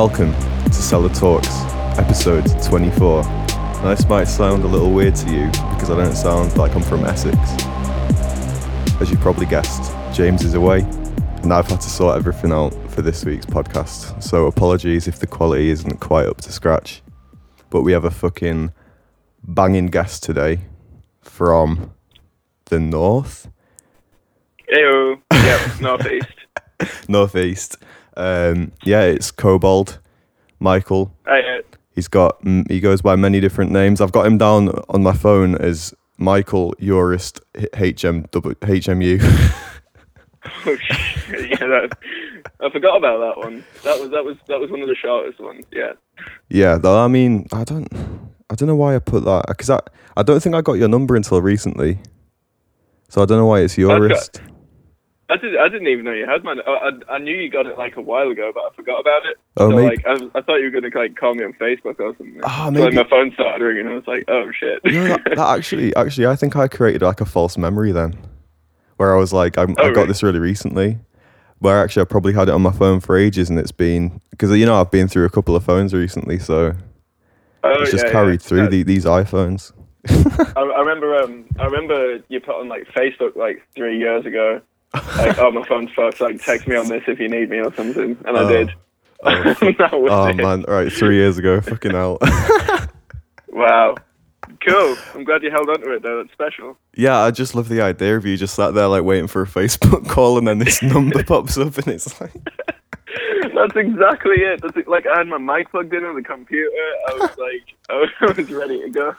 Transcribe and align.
Welcome 0.00 0.32
to 0.64 0.72
Cellar 0.72 1.10
Talks, 1.10 1.60
episode 1.98 2.46
24. 2.64 3.22
Now, 3.22 3.90
this 3.90 4.08
might 4.08 4.24
sound 4.24 4.64
a 4.64 4.66
little 4.66 4.94
weird 4.94 5.14
to 5.16 5.30
you 5.30 5.48
because 5.48 5.90
I 5.90 5.96
don't 5.98 6.16
sound 6.16 6.56
like 6.56 6.74
I'm 6.74 6.80
from 6.80 7.04
Essex. 7.04 7.36
As 8.98 9.10
you 9.10 9.18
probably 9.18 9.44
guessed, 9.44 9.92
James 10.16 10.42
is 10.42 10.54
away, 10.54 10.78
and 11.42 11.52
I've 11.52 11.66
had 11.66 11.82
to 11.82 11.90
sort 11.90 12.16
everything 12.16 12.50
out 12.50 12.70
for 12.90 13.02
this 13.02 13.26
week's 13.26 13.44
podcast. 13.44 14.22
So, 14.22 14.46
apologies 14.46 15.06
if 15.06 15.18
the 15.18 15.26
quality 15.26 15.68
isn't 15.68 16.00
quite 16.00 16.24
up 16.24 16.40
to 16.40 16.50
scratch. 16.50 17.02
But 17.68 17.82
we 17.82 17.92
have 17.92 18.06
a 18.06 18.10
fucking 18.10 18.72
banging 19.44 19.88
guest 19.88 20.22
today 20.22 20.60
from 21.20 21.92
the 22.70 22.80
north, 22.80 23.50
Ew. 24.70 25.20
Yep, 25.30 25.60
northeast. 25.82 27.06
northeast. 27.06 27.76
Um, 28.16 28.72
yeah, 28.84 29.02
it's 29.02 29.30
Kobold, 29.30 29.98
Michael. 30.58 31.14
Uh, 31.26 31.36
He's 32.00 32.08
got 32.08 32.38
he 32.68 32.80
goes 32.80 33.02
by 33.02 33.16
many 33.16 33.40
different 33.40 33.72
names. 33.72 34.00
I've 34.00 34.12
got 34.12 34.24
him 34.24 34.38
down 34.38 34.70
on 34.88 35.02
my 35.02 35.12
phone 35.12 35.56
as 35.56 35.92
Michael 36.16 36.74
Urist 36.80 37.40
HM 37.74 38.24
HMU. 38.28 39.20
oh, 40.66 40.76
shit, 40.76 41.50
yeah, 41.50 41.66
that, 41.66 41.98
I 42.60 42.70
forgot 42.70 42.96
about 42.96 43.18
that 43.18 43.36
one. 43.36 43.64
That 43.82 44.00
was 44.00 44.10
that 44.12 44.24
was 44.24 44.36
that 44.48 44.60
was 44.60 44.70
one 44.70 44.80
of 44.80 44.88
the 44.88 44.94
shortest 44.94 45.40
ones. 45.40 45.66
Yeah. 45.72 45.92
yeah, 46.48 46.78
though 46.78 47.04
I 47.04 47.08
mean 47.08 47.46
I 47.52 47.64
don't 47.64 47.92
I 48.48 48.54
don't 48.54 48.68
know 48.68 48.76
why 48.76 48.94
I 48.94 48.98
put 48.98 49.24
that 49.24 49.46
because 49.48 49.68
I 49.68 49.80
I 50.16 50.22
don't 50.22 50.40
think 50.40 50.54
I 50.54 50.62
got 50.62 50.74
your 50.74 50.88
number 50.88 51.16
until 51.16 51.42
recently, 51.42 51.98
so 53.08 53.20
I 53.20 53.26
don't 53.26 53.38
know 53.38 53.46
why 53.46 53.60
it's 53.60 53.76
Urist. 53.76 54.40
I 55.30 55.36
did. 55.36 55.56
I 55.56 55.68
didn't 55.68 55.86
even 55.86 56.04
know 56.04 56.12
you 56.12 56.26
had 56.26 56.42
mine. 56.42 56.58
I, 56.66 56.90
I, 57.08 57.14
I 57.14 57.18
knew 57.18 57.34
you 57.34 57.48
got 57.50 57.66
it 57.66 57.78
like 57.78 57.96
a 57.96 58.00
while 58.00 58.28
ago, 58.30 58.50
but 58.52 58.64
I 58.64 58.74
forgot 58.74 59.00
about 59.00 59.24
it. 59.26 59.36
Oh, 59.56 59.70
so, 59.70 59.76
maybe- 59.76 59.96
like, 59.96 60.06
I, 60.06 60.38
I 60.38 60.42
thought 60.42 60.56
you 60.56 60.64
were 60.70 60.80
gonna 60.80 60.90
like 60.94 61.16
call 61.16 61.34
me 61.34 61.44
on 61.44 61.52
Facebook 61.54 62.00
or 62.00 62.14
something. 62.18 62.40
Ah, 62.42 62.64
So, 62.66 62.70
maybe- 62.72 62.96
like, 62.96 63.06
my 63.06 63.08
phone 63.10 63.32
started 63.34 63.64
ringing, 63.64 63.86
I 63.86 63.94
was 63.94 64.06
like, 64.06 64.24
"Oh 64.28 64.50
shit!" 64.52 64.82
That, 64.84 65.22
that 65.36 65.38
actually 65.38 65.94
actually 65.96 66.26
I 66.26 66.36
think 66.36 66.56
I 66.56 66.66
created 66.68 67.02
like 67.02 67.20
a 67.20 67.24
false 67.24 67.56
memory 67.56 67.92
then, 67.92 68.18
where 68.96 69.14
I 69.14 69.18
was 69.18 69.32
like 69.32 69.56
I'm, 69.56 69.70
Oh, 69.78 69.84
I 69.84 69.88
got 69.88 69.96
really? 69.96 70.06
this 70.08 70.22
really 70.22 70.40
recently, 70.40 70.98
where 71.60 71.78
actually 71.82 72.02
I 72.02 72.06
probably 72.06 72.32
had 72.32 72.48
it 72.48 72.52
on 72.52 72.62
my 72.62 72.72
phone 72.72 73.00
for 73.00 73.16
ages 73.16 73.48
and 73.50 73.58
it's 73.58 73.72
been 73.72 74.20
because 74.30 74.50
you 74.58 74.66
know 74.66 74.80
I've 74.80 74.90
been 74.90 75.06
through 75.08 75.26
a 75.26 75.30
couple 75.30 75.54
of 75.54 75.64
phones 75.64 75.94
recently, 75.94 76.38
so 76.40 76.74
oh, 77.62 77.70
it's 77.82 77.92
just 77.92 78.06
yeah, 78.06 78.12
carried 78.12 78.40
yeah. 78.42 78.48
through 78.48 78.68
the, 78.68 78.82
these 78.82 79.04
iPhones. 79.04 79.72
I, 80.08 80.60
I 80.60 80.80
remember. 80.80 81.14
Um, 81.16 81.44
I 81.58 81.64
remember 81.66 82.18
you 82.28 82.40
put 82.40 82.54
on 82.56 82.68
like 82.68 82.88
Facebook 82.96 83.36
like 83.36 83.62
three 83.76 83.98
years 83.98 84.24
ago. 84.26 84.60
Like, 84.94 85.38
oh, 85.38 85.50
my 85.52 85.64
phone's 85.66 85.90
fucked. 85.94 86.20
Like, 86.20 86.42
text 86.42 86.66
me 86.66 86.76
on 86.76 86.88
this 86.88 87.02
if 87.06 87.18
you 87.20 87.28
need 87.28 87.50
me 87.50 87.58
or 87.58 87.72
something, 87.74 88.16
and 88.26 88.36
I 88.36 88.40
Oh. 88.42 88.48
did. 88.48 88.70
Oh, 89.22 89.54
Oh 90.10 90.26
it. 90.28 90.36
man, 90.36 90.64
right, 90.66 90.90
three 90.92 91.16
years 91.16 91.38
ago, 91.38 91.60
fucking 91.60 91.92
hell. 91.92 92.18
Wow. 93.52 93.96
Cool. 94.66 94.96
I'm 95.14 95.24
glad 95.24 95.42
you 95.42 95.50
held 95.50 95.68
on 95.68 95.80
to 95.80 95.92
it 95.94 96.02
though. 96.02 96.18
That's 96.22 96.32
special. 96.32 96.78
yeah, 96.94 97.18
I 97.18 97.30
just 97.30 97.54
love 97.54 97.68
the 97.68 97.80
idea 97.80 98.16
of 98.16 98.24
you 98.26 98.36
just 98.36 98.54
sat 98.54 98.74
there 98.74 98.86
like 98.86 99.02
waiting 99.04 99.26
for 99.26 99.42
a 99.42 99.46
Facebook 99.46 100.08
call 100.08 100.38
and 100.38 100.46
then 100.46 100.58
this 100.58 100.82
number 100.82 101.22
pops 101.24 101.56
up 101.58 101.76
and 101.78 101.88
it's 101.88 102.20
like, 102.20 102.32
That's 103.54 103.76
exactly 103.76 104.36
it. 104.36 104.60
That's 104.62 104.76
it. 104.76 104.88
like 104.88 105.06
I 105.06 105.18
had 105.18 105.26
my 105.28 105.38
mic 105.38 105.70
plugged 105.70 105.92
in 105.94 106.04
on 106.04 106.14
the 106.14 106.22
computer. 106.22 106.70
I 107.08 107.12
was 107.14 107.30
like, 107.38 107.74
I 107.88 107.94
was 108.38 108.50
ready 108.50 108.80
to 108.82 108.88
go. 108.90 109.14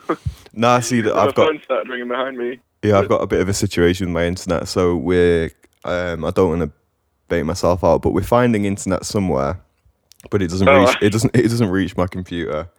nah, 0.53 0.79
see 0.79 1.01
that 1.01 1.13
I've 1.15 1.35
got 1.35 1.47
phone 1.47 1.61
started 1.63 1.89
ringing 1.89 2.07
behind 2.07 2.37
me. 2.37 2.59
Yeah, 2.83 2.97
I've 2.99 3.09
got 3.09 3.21
a 3.21 3.27
bit 3.27 3.41
of 3.41 3.49
a 3.49 3.53
situation 3.53 4.07
with 4.07 4.13
my 4.13 4.25
internet, 4.25 4.67
so 4.67 4.95
we're 4.95 5.51
um, 5.85 6.25
I 6.25 6.31
don't 6.31 6.49
want 6.49 6.61
to 6.61 6.71
bait 7.27 7.43
myself 7.43 7.83
out, 7.83 8.01
but 8.01 8.11
we're 8.13 8.23
finding 8.23 8.65
internet 8.65 9.05
somewhere, 9.05 9.59
but 10.29 10.41
it 10.41 10.49
doesn't 10.49 10.67
Oh. 10.67 10.85
reach 10.85 10.97
it 11.01 11.09
doesn't 11.11 11.35
it 11.35 11.43
doesn't 11.43 11.69
reach 11.69 11.95
my 11.97 12.07
computer 12.07 12.69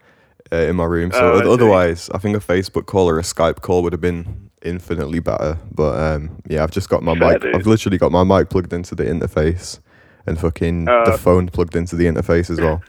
uh, 0.51 0.55
in 0.55 0.75
my 0.75 0.85
room. 0.85 1.11
So 1.11 1.33
Oh, 1.33 1.39
I 1.39 1.45
otherwise, 1.53 2.09
I 2.13 2.17
think 2.17 2.35
a 2.37 2.39
Facebook 2.39 2.85
call 2.85 3.09
or 3.09 3.17
a 3.19 3.23
Skype 3.23 3.61
call 3.61 3.81
would 3.83 3.93
have 3.93 4.01
been 4.01 4.49
infinitely 4.61 5.19
better. 5.19 5.57
But 5.73 5.99
um, 5.99 6.41
yeah, 6.47 6.63
I've 6.63 6.71
just 6.71 6.89
got 6.89 7.03
my 7.03 7.17
Fair 7.17 7.31
mic. 7.33 7.41
dude. 7.41 7.55
I've 7.55 7.65
literally 7.67 7.97
got 7.97 8.11
my 8.11 8.23
mic 8.23 8.49
plugged 8.49 8.71
into 8.73 8.95
the 8.95 9.03
interface, 9.05 9.79
and 10.27 10.39
fucking 10.39 10.85
the 10.85 10.91
Uh. 10.91 11.17
phone 11.17 11.47
plugged 11.47 11.75
into 11.75 11.95
the 11.95 12.05
interface 12.05 12.49
as 12.49 12.59
well. 12.61 12.81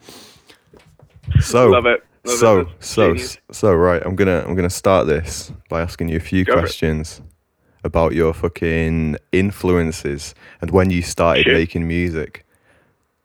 So 1.40 1.70
Love 1.70 1.86
it. 1.86 2.04
Love 2.26 2.38
so 2.38 2.60
it. 2.60 2.68
So 2.80 3.06
genius. 3.14 3.38
so 3.50 3.74
right 3.74 4.00
i'm 4.06 4.16
gonna 4.16 4.42
i'm 4.46 4.54
gonna 4.54 4.70
start 4.70 5.06
this 5.06 5.52
by 5.68 5.82
asking 5.82 6.08
you 6.08 6.16
a 6.16 6.20
few 6.20 6.42
Go 6.44 6.54
questions 6.54 7.20
about 7.84 8.12
your 8.14 8.32
fucking 8.32 9.16
influences 9.32 10.34
and 10.60 10.70
when 10.70 10.90
you 10.90 11.02
started 11.02 11.44
Shoot. 11.44 11.52
making 11.54 11.86
music 11.86 12.44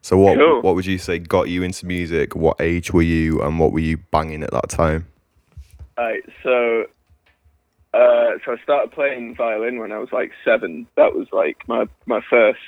so 0.02 0.18
what 0.18 0.38
Cool. 0.38 0.62
what 0.62 0.76
would 0.76 0.86
you 0.86 0.98
say 0.98 1.18
got 1.20 1.50
you 1.50 1.64
into 1.64 1.86
music 1.86 2.36
what 2.36 2.60
age 2.62 2.92
were 2.94 3.02
you 3.02 3.42
and 3.42 3.58
what 3.60 3.72
were 3.72 3.80
you 3.80 3.98
banging 4.12 4.44
at 4.44 4.52
that 4.52 4.70
time 4.70 5.08
Alright, 5.98 6.24
so 6.44 6.86
uh, 7.94 8.38
so 8.46 8.54
I 8.54 8.58
started 8.64 8.92
playing 8.92 9.36
violin 9.36 9.80
when 9.80 9.92
I 9.92 9.98
was 9.98 10.12
like 10.14 10.32
seven. 10.46 10.88
That 10.96 11.14
was 11.16 11.28
like 11.34 11.68
my 11.68 11.88
my 12.06 12.22
first 12.30 12.60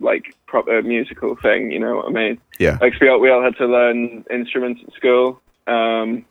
like 0.00 0.34
proper 0.46 0.82
musical 0.82 1.36
thing. 1.36 1.70
You 1.70 1.78
know 1.78 1.96
what 1.96 2.06
I 2.06 2.10
mean? 2.10 2.40
yeah 2.58 2.78
Like 2.80 2.94
we 3.00 3.08
all, 3.08 3.20
we 3.20 3.30
all 3.30 3.42
had 3.42 3.56
to 3.58 3.66
learn 3.66 4.24
instruments 4.30 4.80
at 4.86 4.92
school, 4.94 5.40
um, 5.66 6.24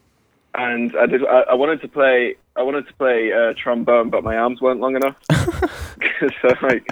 and 0.56 0.94
I 0.97 1.06
did. 1.06 1.25
I, 1.25 1.41
I 1.51 1.53
wanted 1.53 1.80
to 1.81 1.88
play. 1.88 2.36
I 2.59 2.64
wanted 2.64 2.88
to 2.88 2.94
play 2.96 3.31
uh, 3.31 3.53
trombone, 3.62 4.09
but 4.09 4.24
my 4.24 4.36
arms 4.36 4.59
weren't 4.62 4.81
long 4.81 4.96
enough. 4.96 5.16
so 6.42 6.50
like, 6.62 6.86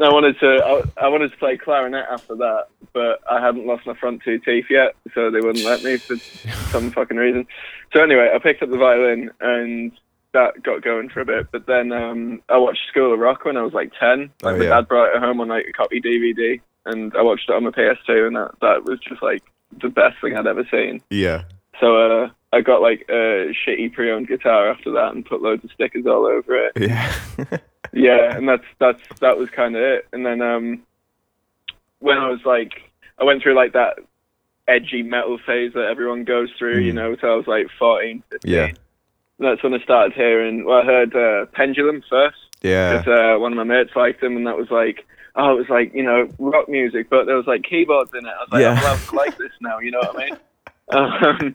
I 0.00 0.08
wanted 0.08 0.38
to. 0.40 0.46
I, 0.46 1.04
I 1.04 1.08
wanted 1.08 1.30
to 1.30 1.36
play 1.36 1.58
clarinet 1.58 2.06
after 2.10 2.34
that, 2.36 2.68
but 2.92 3.20
I 3.30 3.44
hadn't 3.44 3.66
lost 3.66 3.86
my 3.86 3.94
front 3.94 4.22
two 4.24 4.38
teeth 4.38 4.66
yet, 4.70 4.96
so 5.14 5.30
they 5.30 5.40
wouldn't 5.40 5.64
let 5.64 5.82
me 5.84 5.98
for 5.98 6.16
some 6.16 6.90
fucking 6.96 7.18
reason. 7.18 7.46
So 7.92 8.02
anyway, 8.02 8.30
I 8.34 8.38
picked 8.38 8.62
up 8.62 8.70
the 8.70 8.78
violin 8.78 9.30
and. 9.40 9.92
That 10.32 10.62
got 10.62 10.82
going 10.84 11.08
for 11.08 11.22
a 11.22 11.24
bit, 11.24 11.48
but 11.50 11.66
then 11.66 11.90
um, 11.90 12.40
I 12.48 12.56
watched 12.56 12.86
School 12.88 13.12
of 13.12 13.18
Rock 13.18 13.44
when 13.44 13.56
I 13.56 13.62
was 13.62 13.72
like 13.72 13.90
ten. 13.98 14.30
Oh, 14.44 14.50
Like 14.50 14.58
my 14.58 14.62
yeah. 14.62 14.70
dad 14.76 14.86
brought 14.86 15.12
it 15.12 15.18
home 15.20 15.40
on 15.40 15.48
like 15.48 15.66
a 15.68 15.72
copy 15.72 16.00
DVD, 16.00 16.60
and 16.86 17.12
I 17.16 17.22
watched 17.22 17.48
it 17.48 17.52
on 17.56 17.64
my 17.64 17.70
PS2, 17.70 18.28
and 18.28 18.36
that 18.36 18.52
that 18.60 18.84
was 18.84 19.00
just 19.00 19.20
like 19.24 19.42
the 19.82 19.88
best 19.88 20.20
thing 20.20 20.36
I'd 20.36 20.46
ever 20.46 20.62
seen. 20.70 21.02
yeah 21.10 21.42
So 21.80 21.96
uh, 21.96 22.30
I 22.52 22.60
got 22.62 22.82
like 22.82 23.06
a 23.08 23.54
shitty 23.66 23.92
pre-owned 23.92 24.28
guitar 24.28 24.70
after 24.70 24.90
that, 24.92 25.12
and 25.14 25.24
put 25.24 25.40
loads 25.42 25.64
of 25.64 25.70
stickers 25.72 26.06
all 26.06 26.26
over 26.26 26.56
it. 26.66 26.72
yeah 26.76 27.14
Yeah, 27.92 28.36
and 28.36 28.48
that's 28.48 28.64
that's 28.78 29.00
that 29.20 29.36
was 29.36 29.50
kind 29.50 29.74
of 29.76 29.82
it. 29.82 30.06
And 30.12 30.24
then 30.24 30.40
um, 30.42 30.82
when 31.98 32.18
I 32.18 32.28
was 32.28 32.40
like, 32.44 32.72
I 33.18 33.24
went 33.24 33.42
through 33.42 33.54
like 33.56 33.72
that 33.72 33.98
edgy 34.68 35.02
metal 35.02 35.38
phase 35.44 35.72
that 35.74 35.86
everyone 35.90 36.22
goes 36.24 36.50
through, 36.58 36.78
you 36.78 36.92
Mm. 36.92 36.96
know. 36.96 37.16
So 37.20 37.32
I 37.32 37.36
was 37.36 37.46
like 37.48 37.66
14, 37.78 38.22
15. 38.30 38.52
yeah 38.52 38.64
And 38.66 38.76
that's 39.38 39.62
when 39.62 39.74
I 39.74 39.80
started 39.82 40.12
hearing. 40.12 40.64
Well, 40.64 40.82
I 40.82 40.84
heard 40.84 41.16
uh, 41.16 41.46
Pendulum 41.46 42.02
first. 42.08 42.36
yeah 42.62 42.98
because 42.98 43.08
uh, 43.36 43.38
one 43.40 43.52
of 43.52 43.56
my 43.56 43.64
mates 43.64 43.96
liked 43.96 44.20
them, 44.20 44.36
and 44.36 44.46
that 44.46 44.56
was 44.56 44.70
like, 44.70 45.04
oh, 45.34 45.54
it 45.54 45.58
was 45.58 45.68
like 45.68 45.92
you 45.94 46.04
know 46.04 46.28
rock 46.38 46.68
music, 46.68 47.08
but 47.10 47.24
there 47.26 47.36
was 47.36 47.46
like 47.48 47.62
keyboards 47.64 48.12
in 48.14 48.24
it. 48.24 48.28
I 48.38 48.42
was 48.42 48.48
like, 48.52 48.60
Yeah. 48.60 48.70
I'm 48.72 48.78
allowed 48.84 49.00
to 49.08 49.16
like 49.16 49.36
this 49.38 49.52
now, 49.60 49.78
you 49.80 49.90
know 49.90 49.98
what 50.00 50.16
I 50.16 50.24
mean? 50.26 50.36
Um, 50.92 51.54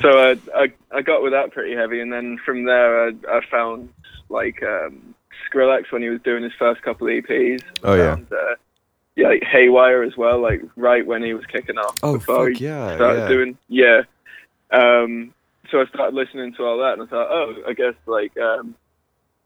so 0.00 0.08
I, 0.08 0.38
I 0.54 0.72
I 0.92 1.02
got 1.02 1.22
with 1.22 1.32
that 1.32 1.52
pretty 1.52 1.74
heavy, 1.74 2.00
and 2.00 2.12
then 2.12 2.38
from 2.44 2.64
there 2.64 3.08
I, 3.08 3.12
I 3.28 3.40
found 3.50 3.88
like 4.28 4.62
um, 4.62 5.14
Skrillex 5.52 5.90
when 5.90 6.02
he 6.02 6.08
was 6.08 6.20
doing 6.22 6.42
his 6.44 6.52
first 6.58 6.82
couple 6.82 7.08
EPs. 7.08 7.62
Oh, 7.82 7.94
yeah. 7.94 8.12
and, 8.14 8.32
uh, 8.32 8.54
yeah, 9.16 9.28
like 9.28 9.42
Haywyre 9.42 10.06
as 10.06 10.16
well, 10.16 10.40
like 10.40 10.62
right 10.76 11.04
when 11.04 11.22
he 11.22 11.34
was 11.34 11.44
kicking 11.46 11.76
off. 11.78 11.98
oh 12.02 12.18
fuck 12.20 12.50
he 12.50 12.64
yeah 12.64 12.94
started 12.94 13.20
yeah 13.22 13.28
doing 13.28 13.58
yeah. 13.68 14.02
Um, 14.70 15.34
so 15.70 15.80
I 15.80 15.86
started 15.86 16.14
listening 16.14 16.54
to 16.54 16.64
all 16.64 16.78
that, 16.78 16.94
and 16.94 17.02
I 17.02 17.06
thought, 17.06 17.28
oh, 17.30 17.54
I 17.66 17.72
guess 17.72 17.94
like 18.06 18.36
um, 18.38 18.74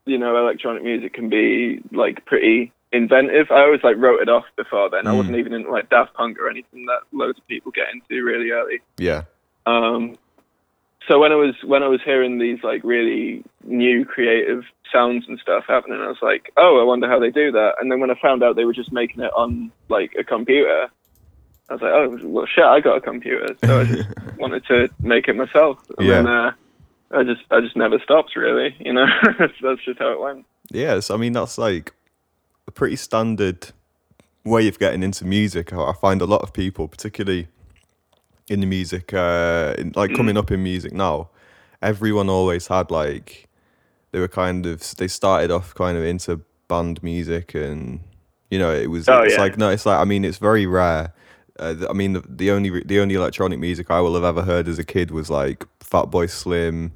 you 0.05 0.19
know, 0.19 0.37
electronic 0.37 0.83
music 0.83 1.15
can 1.15 1.31
be 1.31 1.81
like 1.93 2.25
pretty 2.27 2.73
inventive. 2.93 3.51
I 3.51 3.63
always 3.63 3.83
like 3.83 3.97
wrote 3.97 4.21
it 4.21 4.29
off 4.29 4.45
before 4.57 4.91
then. 4.91 5.07
I 5.07 5.13
Mm. 5.13 5.17
wasn't 5.17 5.37
even 5.37 5.55
into 5.55 5.71
like 5.71 5.89
Daft 5.89 6.13
Punk 6.15 6.39
or 6.39 6.49
anything 6.51 6.85
that 6.87 7.01
loads 7.13 7.39
of 7.39 7.47
people 7.49 7.73
get 7.73 7.87
into 7.93 8.23
really 8.23 8.51
early. 8.51 8.81
yeah 8.99 9.23
Um, 9.67 10.17
so 11.09 11.19
when 11.19 11.33
I 11.33 11.37
was 11.37 11.55
when 11.65 11.83
I 11.83 11.89
was 11.89 12.01
hearing 12.05 12.39
these 12.39 12.59
like 12.63 12.83
really 12.85 13.45
new 13.65 14.05
creative 14.05 14.65
sounds 14.93 15.25
and 15.29 15.39
stuff 15.41 15.65
happening, 15.67 16.01
I 16.01 16.09
was 16.09 16.19
like, 16.23 16.53
oh, 16.57 16.81
I 16.81 16.85
wonder 16.85 17.09
how 17.09 17.19
they 17.19 17.31
do 17.31 17.51
that. 17.53 17.75
And 17.81 17.91
then 17.91 18.01
when 18.01 18.11
I 18.11 18.15
found 18.21 18.43
out 18.43 18.57
they 18.57 18.65
were 18.65 18.73
just 18.73 18.93
making 18.93 19.21
it 19.23 19.31
on 19.37 19.71
like 19.89 20.13
a 20.19 20.25
computer, 20.25 20.89
I 21.69 21.73
was 21.73 21.83
like, 21.83 21.93
oh, 21.93 22.19
well, 22.29 22.47
shit, 22.47 22.65
I 22.65 22.81
got 22.81 22.97
a 22.99 23.01
computer, 23.01 23.49
so 23.65 23.81
I 23.81 23.85
just 23.85 24.09
wanted 24.39 24.65
to 24.67 24.89
make 25.01 25.29
it 25.29 25.35
myself. 25.37 25.79
And 25.99 26.07
Yeah. 26.07 26.15
then 26.23 26.27
uh, 26.27 26.53
I 27.13 27.23
just 27.25 27.43
I 27.51 27.61
just 27.61 27.77
never 27.77 27.99
stopped 27.99 28.37
really, 28.37 28.75
you 28.81 28.93
know. 28.93 29.07
that's, 29.39 29.85
just 29.85 29.99
how 29.99 30.13
it 30.13 30.21
went. 30.21 30.47
Yes, 30.71 31.11
I 31.11 31.17
mean 31.17 31.33
that's 31.33 31.59
like 31.59 31.93
a 32.67 32.71
pretty 32.71 32.97
standard 32.97 33.73
way 34.45 34.69
of 34.69 34.79
getting 34.79 35.03
into 35.03 35.25
music. 35.25 35.73
I 35.73 35.93
find 35.93 36.21
a 36.23 36.27
lot 36.27 36.43
of 36.43 36.53
people, 36.53 36.89
particularly 36.89 37.49
in 38.49 38.61
the 38.61 38.67
music, 38.67 39.15
uh, 39.15 39.75
in, 39.79 39.93
like 39.97 40.15
coming 40.15 40.37
up 40.37 40.51
in 40.51 40.63
music 40.63 40.93
now, 40.93 41.31
everyone 41.83 42.29
always 42.29 42.67
had 42.67 42.91
like 42.91 43.49
they 44.13 44.21
were 44.21 44.29
kind 44.29 44.67
of 44.67 44.97
they 44.97 45.09
started 45.09 45.51
off 45.51 45.75
kind 45.75 45.97
of 45.99 46.05
into 46.05 46.41
band 46.69 47.03
music 47.03 47.55
and 47.55 48.01
you 48.51 48.59
know 48.59 48.73
it 48.73 48.89
was 48.89 49.09
Oh, 49.09 49.23
it's 49.23 49.35
yeah. 49.35 49.41
like 49.41 49.59
no 49.59 49.69
it's 49.71 49.85
like 49.85 49.99
I 49.99 50.05
mean 50.05 50.25
it's 50.25 50.39
very 50.39 50.67
rare 50.67 51.13
Uh, 51.59 51.87
I 51.89 51.93
mean, 51.93 52.15
the, 52.15 52.23
the 52.29 52.51
only 52.51 52.83
the 52.85 52.99
only 53.01 53.15
electronic 53.15 53.59
music 53.61 53.91
I 53.91 54.01
will 54.01 54.15
have 54.15 54.25
ever 54.25 54.43
heard 54.43 54.67
as 54.67 54.79
a 54.79 54.85
kid 54.85 55.11
was 55.11 55.31
like 55.31 55.67
Fatboy 55.81 56.29
Slim, 56.29 56.93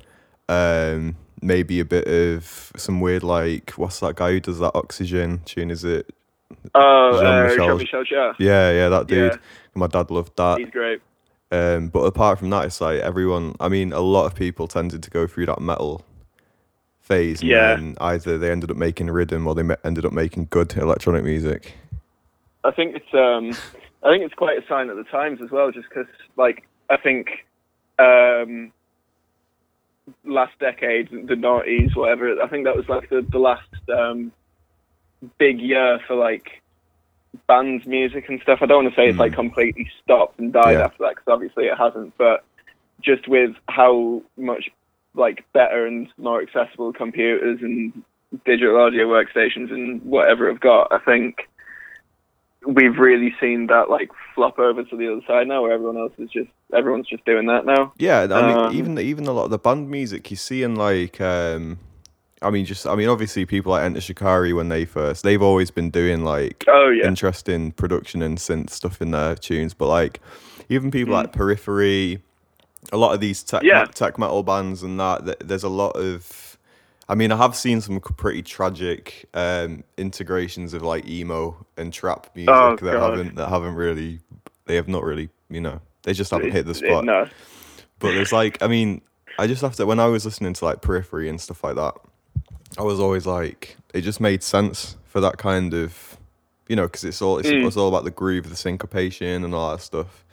um, 0.48 1.16
maybe 1.40 1.78
a 1.78 1.84
bit 1.84 2.08
of 2.08 2.72
some 2.76 3.00
weird 3.00 3.22
like 3.22 3.70
what's 3.72 4.00
that 4.00 4.16
guy 4.16 4.32
who 4.32 4.40
does 4.40 4.58
that 4.58 4.72
Oxygen 4.74 5.42
tune? 5.44 5.70
Is 5.70 5.84
it? 5.84 6.12
Oh, 6.74 7.10
uh. 7.18 7.54
Jean-Michel 7.56 8.34
Yeah, 8.38 8.72
yeah, 8.72 8.88
that 8.88 9.06
dude. 9.06 9.32
Yeah. 9.32 9.38
My 9.74 9.86
dad 9.86 10.10
loved 10.10 10.36
that. 10.36 10.58
He's 10.58 10.70
great. 10.70 11.00
Um, 11.50 11.88
but 11.88 12.00
apart 12.00 12.38
from 12.38 12.50
that, 12.50 12.66
it's 12.66 12.80
like 12.80 13.00
everyone. 13.00 13.54
I 13.60 13.68
mean, 13.68 13.92
a 13.92 14.00
lot 14.00 14.26
of 14.26 14.34
people 14.34 14.68
tended 14.68 15.02
to 15.02 15.10
go 15.10 15.26
through 15.26 15.46
that 15.46 15.60
metal 15.60 16.04
phase, 17.00 17.40
and 17.40 17.50
Yeah. 17.50 17.74
then 17.74 17.96
either 18.00 18.36
they 18.36 18.50
ended 18.50 18.70
up 18.70 18.76
making 18.76 19.08
rhythm 19.10 19.46
or 19.46 19.54
they 19.54 19.62
me- 19.62 19.76
ended 19.82 20.04
up 20.04 20.12
making 20.12 20.48
good 20.50 20.76
electronic 20.76 21.24
music. 21.24 21.72
I 22.64 22.70
think 22.70 22.96
it's 22.96 23.14
um, 23.14 23.50
I 24.02 24.10
think 24.12 24.24
it's 24.24 24.34
quite 24.34 24.62
a 24.62 24.66
sign 24.66 24.90
at 24.90 24.96
the 24.96 25.04
times 25.04 25.40
as 25.42 25.50
well, 25.50 25.70
just 25.70 25.88
because 25.88 26.06
like 26.36 26.68
I 26.90 26.98
think 26.98 27.28
um, 27.98 28.72
last 30.24 30.58
decade, 30.58 31.10
the 31.10 31.34
noughties, 31.34 31.96
whatever. 31.96 32.42
I 32.42 32.48
think 32.48 32.64
that 32.66 32.76
was 32.76 32.88
like 32.90 33.08
the 33.08 33.22
the 33.22 33.38
last 33.38 33.68
um, 33.88 34.32
big 35.38 35.60
year 35.60 35.98
for 36.06 36.14
like 36.14 36.60
bands 37.46 37.86
music 37.86 38.28
and 38.28 38.40
stuff. 38.42 38.58
I 38.62 38.66
don't 38.66 38.84
want 38.84 38.94
to 38.94 39.00
say 39.00 39.08
it's 39.08 39.18
like 39.18 39.32
completely 39.34 39.90
stopped 40.02 40.38
and 40.38 40.52
died 40.52 40.72
Yeah. 40.78 40.84
after 40.86 40.98
that 41.04 41.10
because 41.16 41.28
obviously 41.32 41.64
it 41.66 41.76
hasn't, 41.78 42.16
but 42.18 42.44
just 43.02 43.28
with 43.28 43.54
how 43.68 44.22
much 44.36 44.70
like 45.14 45.44
better 45.52 45.86
and 45.86 46.08
more 46.18 46.40
accessible 46.42 46.92
computers 46.92 47.58
and 47.62 47.92
digital 48.44 48.78
audio 48.80 49.06
workstations 49.06 49.70
and 49.72 50.02
whatever 50.04 50.48
have 50.48 50.60
got, 50.60 50.92
I 50.92 50.98
think 50.98 51.48
we've 52.66 52.98
really 52.98 53.34
seen 53.40 53.68
that 53.68 53.88
like 53.88 54.10
flop 54.34 54.58
over 54.58 54.82
to 54.84 54.96
the 54.96 55.10
other 55.12 55.22
side 55.26 55.46
now, 55.48 55.62
where 55.62 55.72
everyone 55.72 55.96
else 55.96 56.12
is 56.18 56.30
just 56.30 56.50
everyone's 56.74 57.06
just 57.08 57.24
doing 57.24 57.46
that 57.46 57.64
now. 57.64 57.92
Yeah, 57.98 58.26
I 58.30 58.46
mean, 58.46 58.56
Um, 58.58 58.74
even 58.74 58.98
even 58.98 59.26
a 59.26 59.32
lot 59.32 59.44
of 59.44 59.50
the 59.50 59.58
band 59.58 59.88
music 59.90 60.30
you 60.30 60.36
see 60.36 60.62
in 60.62 60.74
like, 60.74 61.20
um, 61.20 61.78
I 62.42 62.50
mean, 62.50 62.64
just 62.64 62.86
I 62.86 62.94
mean, 62.94 63.08
obviously 63.08 63.44
people 63.46 63.72
like 63.72 63.82
Enter 63.82 64.00
Shikari 64.00 64.52
when 64.52 64.68
they 64.68 64.84
first, 64.84 65.22
they've 65.24 65.42
always 65.42 65.70
been 65.70 65.90
doing 65.90 66.24
like 66.24 66.64
Oh 66.68 66.88
yeah, 66.88 67.06
interesting 67.06 67.72
production 67.72 68.22
and 68.22 68.38
synth 68.38 68.70
stuff 68.70 69.02
in 69.02 69.10
their 69.10 69.34
tunes, 69.34 69.74
but 69.74 69.86
like 69.88 70.20
even 70.68 70.90
people 70.90 71.14
like 71.14 71.32
Periphery, 71.32 72.22
a 72.92 72.96
lot 72.96 73.12
of 73.14 73.20
these 73.20 73.42
tech. 73.42 73.62
Yeah. 73.62 73.86
tech 73.86 74.18
metal 74.18 74.42
bands 74.42 74.82
and 74.82 75.00
that, 75.00 75.24
th- 75.24 75.38
there's 75.40 75.64
a 75.64 75.68
lot 75.68 75.90
of. 75.96 76.44
I 77.10 77.14
mean, 77.14 77.32
I 77.32 77.36
have 77.36 77.56
seen 77.56 77.80
some 77.80 77.98
pretty 78.00 78.42
tragic 78.42 79.24
um, 79.32 79.82
integrations 79.96 80.74
of 80.74 80.82
like 80.82 81.08
emo 81.08 81.56
and 81.78 81.90
trap 81.90 82.28
music 82.34 82.54
Oh, 82.54 82.76
that 82.76 82.82
God. 82.82 83.10
haven't 83.18 83.34
that 83.36 83.48
haven't 83.48 83.74
really, 83.76 84.20
they 84.66 84.76
have 84.76 84.88
not 84.88 85.02
really, 85.04 85.30
you 85.48 85.60
know, 85.62 85.80
they 86.02 86.12
just 86.12 86.30
haven't 86.30 86.50
hit 86.50 86.66
the 86.66 86.72
It- 86.72 86.76
spot. 86.76 87.04
no, 87.06 87.26
But 87.98 88.12
there's 88.12 88.30
like, 88.32 88.62
I 88.62 88.66
mean, 88.66 89.00
I 89.38 89.46
just 89.46 89.62
have 89.62 89.74
to, 89.76 89.86
when 89.86 89.98
I 89.98 90.06
was 90.06 90.26
listening 90.26 90.52
to 90.52 90.64
like 90.66 90.82
Periphery 90.82 91.30
and 91.30 91.40
stuff 91.40 91.64
like 91.64 91.76
that, 91.76 91.94
I 92.76 92.82
was 92.82 93.00
always 93.00 93.26
like, 93.26 93.76
it 93.94 94.02
just 94.02 94.20
made 94.20 94.42
sense 94.42 94.96
for 95.06 95.20
that 95.20 95.38
kind 95.38 95.72
of, 95.74 96.18
you 96.68 96.76
know, 96.76 96.84
because 96.84 97.04
it's 97.04 97.22
all, 97.22 97.38
it's, 97.38 97.48
Mm. 97.48 97.66
it's 97.66 97.76
all 97.76 97.88
about 97.88 98.04
the 98.04 98.10
groove, 98.10 98.48
the 98.48 98.56
syncopation 98.56 99.44
and 99.44 99.54
all 99.54 99.70
that 99.72 99.82
stuff. 99.82 100.24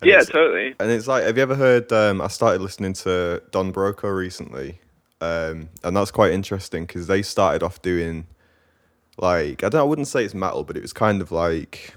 And 0.00 0.10
yeah, 0.10 0.20
totally. 0.20 0.74
and 0.80 0.90
it's 0.90 1.06
like, 1.06 1.22
have 1.24 1.36
you 1.36 1.42
ever 1.44 1.54
heard? 1.54 1.92
Um, 1.92 2.20
I 2.20 2.26
started 2.28 2.60
listening 2.60 2.92
to 2.94 3.40
Don 3.52 3.72
Broco 3.72 4.14
recently, 4.14 4.80
um, 5.20 5.68
and 5.84 5.96
that's 5.96 6.10
quite 6.10 6.32
interesting 6.32 6.84
because 6.86 7.06
they 7.06 7.22
started 7.22 7.62
off 7.62 7.80
doing, 7.82 8.26
like, 9.18 9.62
I 9.62 9.68
don't, 9.68 9.80
I 9.80 9.84
wouldn't 9.84 10.08
say 10.08 10.24
it's 10.24 10.34
metal, 10.34 10.64
but 10.64 10.76
it 10.76 10.82
was 10.82 10.92
kind 10.92 11.22
of 11.22 11.30
like, 11.30 11.94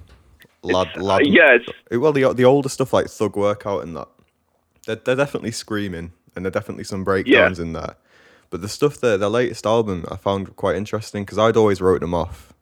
lad, 0.61 0.89
Uh, 0.95 1.01
lad, 1.01 1.21
yeah, 1.25 1.55
it's, 1.55 1.65
well, 1.99 2.11
the 2.13 2.31
the 2.33 2.45
older 2.45 2.69
stuff 2.69 2.93
like 2.93 3.07
Thug 3.07 3.35
Workout 3.35 3.81
and 3.81 3.95
that, 3.95 4.07
they're, 4.85 4.97
they're 4.97 5.15
definitely 5.15 5.51
screaming, 5.51 6.11
and 6.35 6.45
there 6.45 6.49
are 6.49 6.51
definitely 6.51 6.83
some 6.83 7.03
breakdowns 7.03 7.57
in 7.59 7.73
there. 7.73 7.95
But 8.49 8.61
the 8.61 8.69
stuff 8.69 8.99
that 8.99 9.19
their 9.19 9.29
latest 9.29 9.65
album 9.65 10.05
I 10.11 10.17
found 10.17 10.55
quite 10.55 10.75
interesting 10.75 11.23
because 11.23 11.37
I'd 11.37 11.57
always 11.57 11.81
wrote 11.81 12.01
them 12.01 12.13
off 12.13 12.53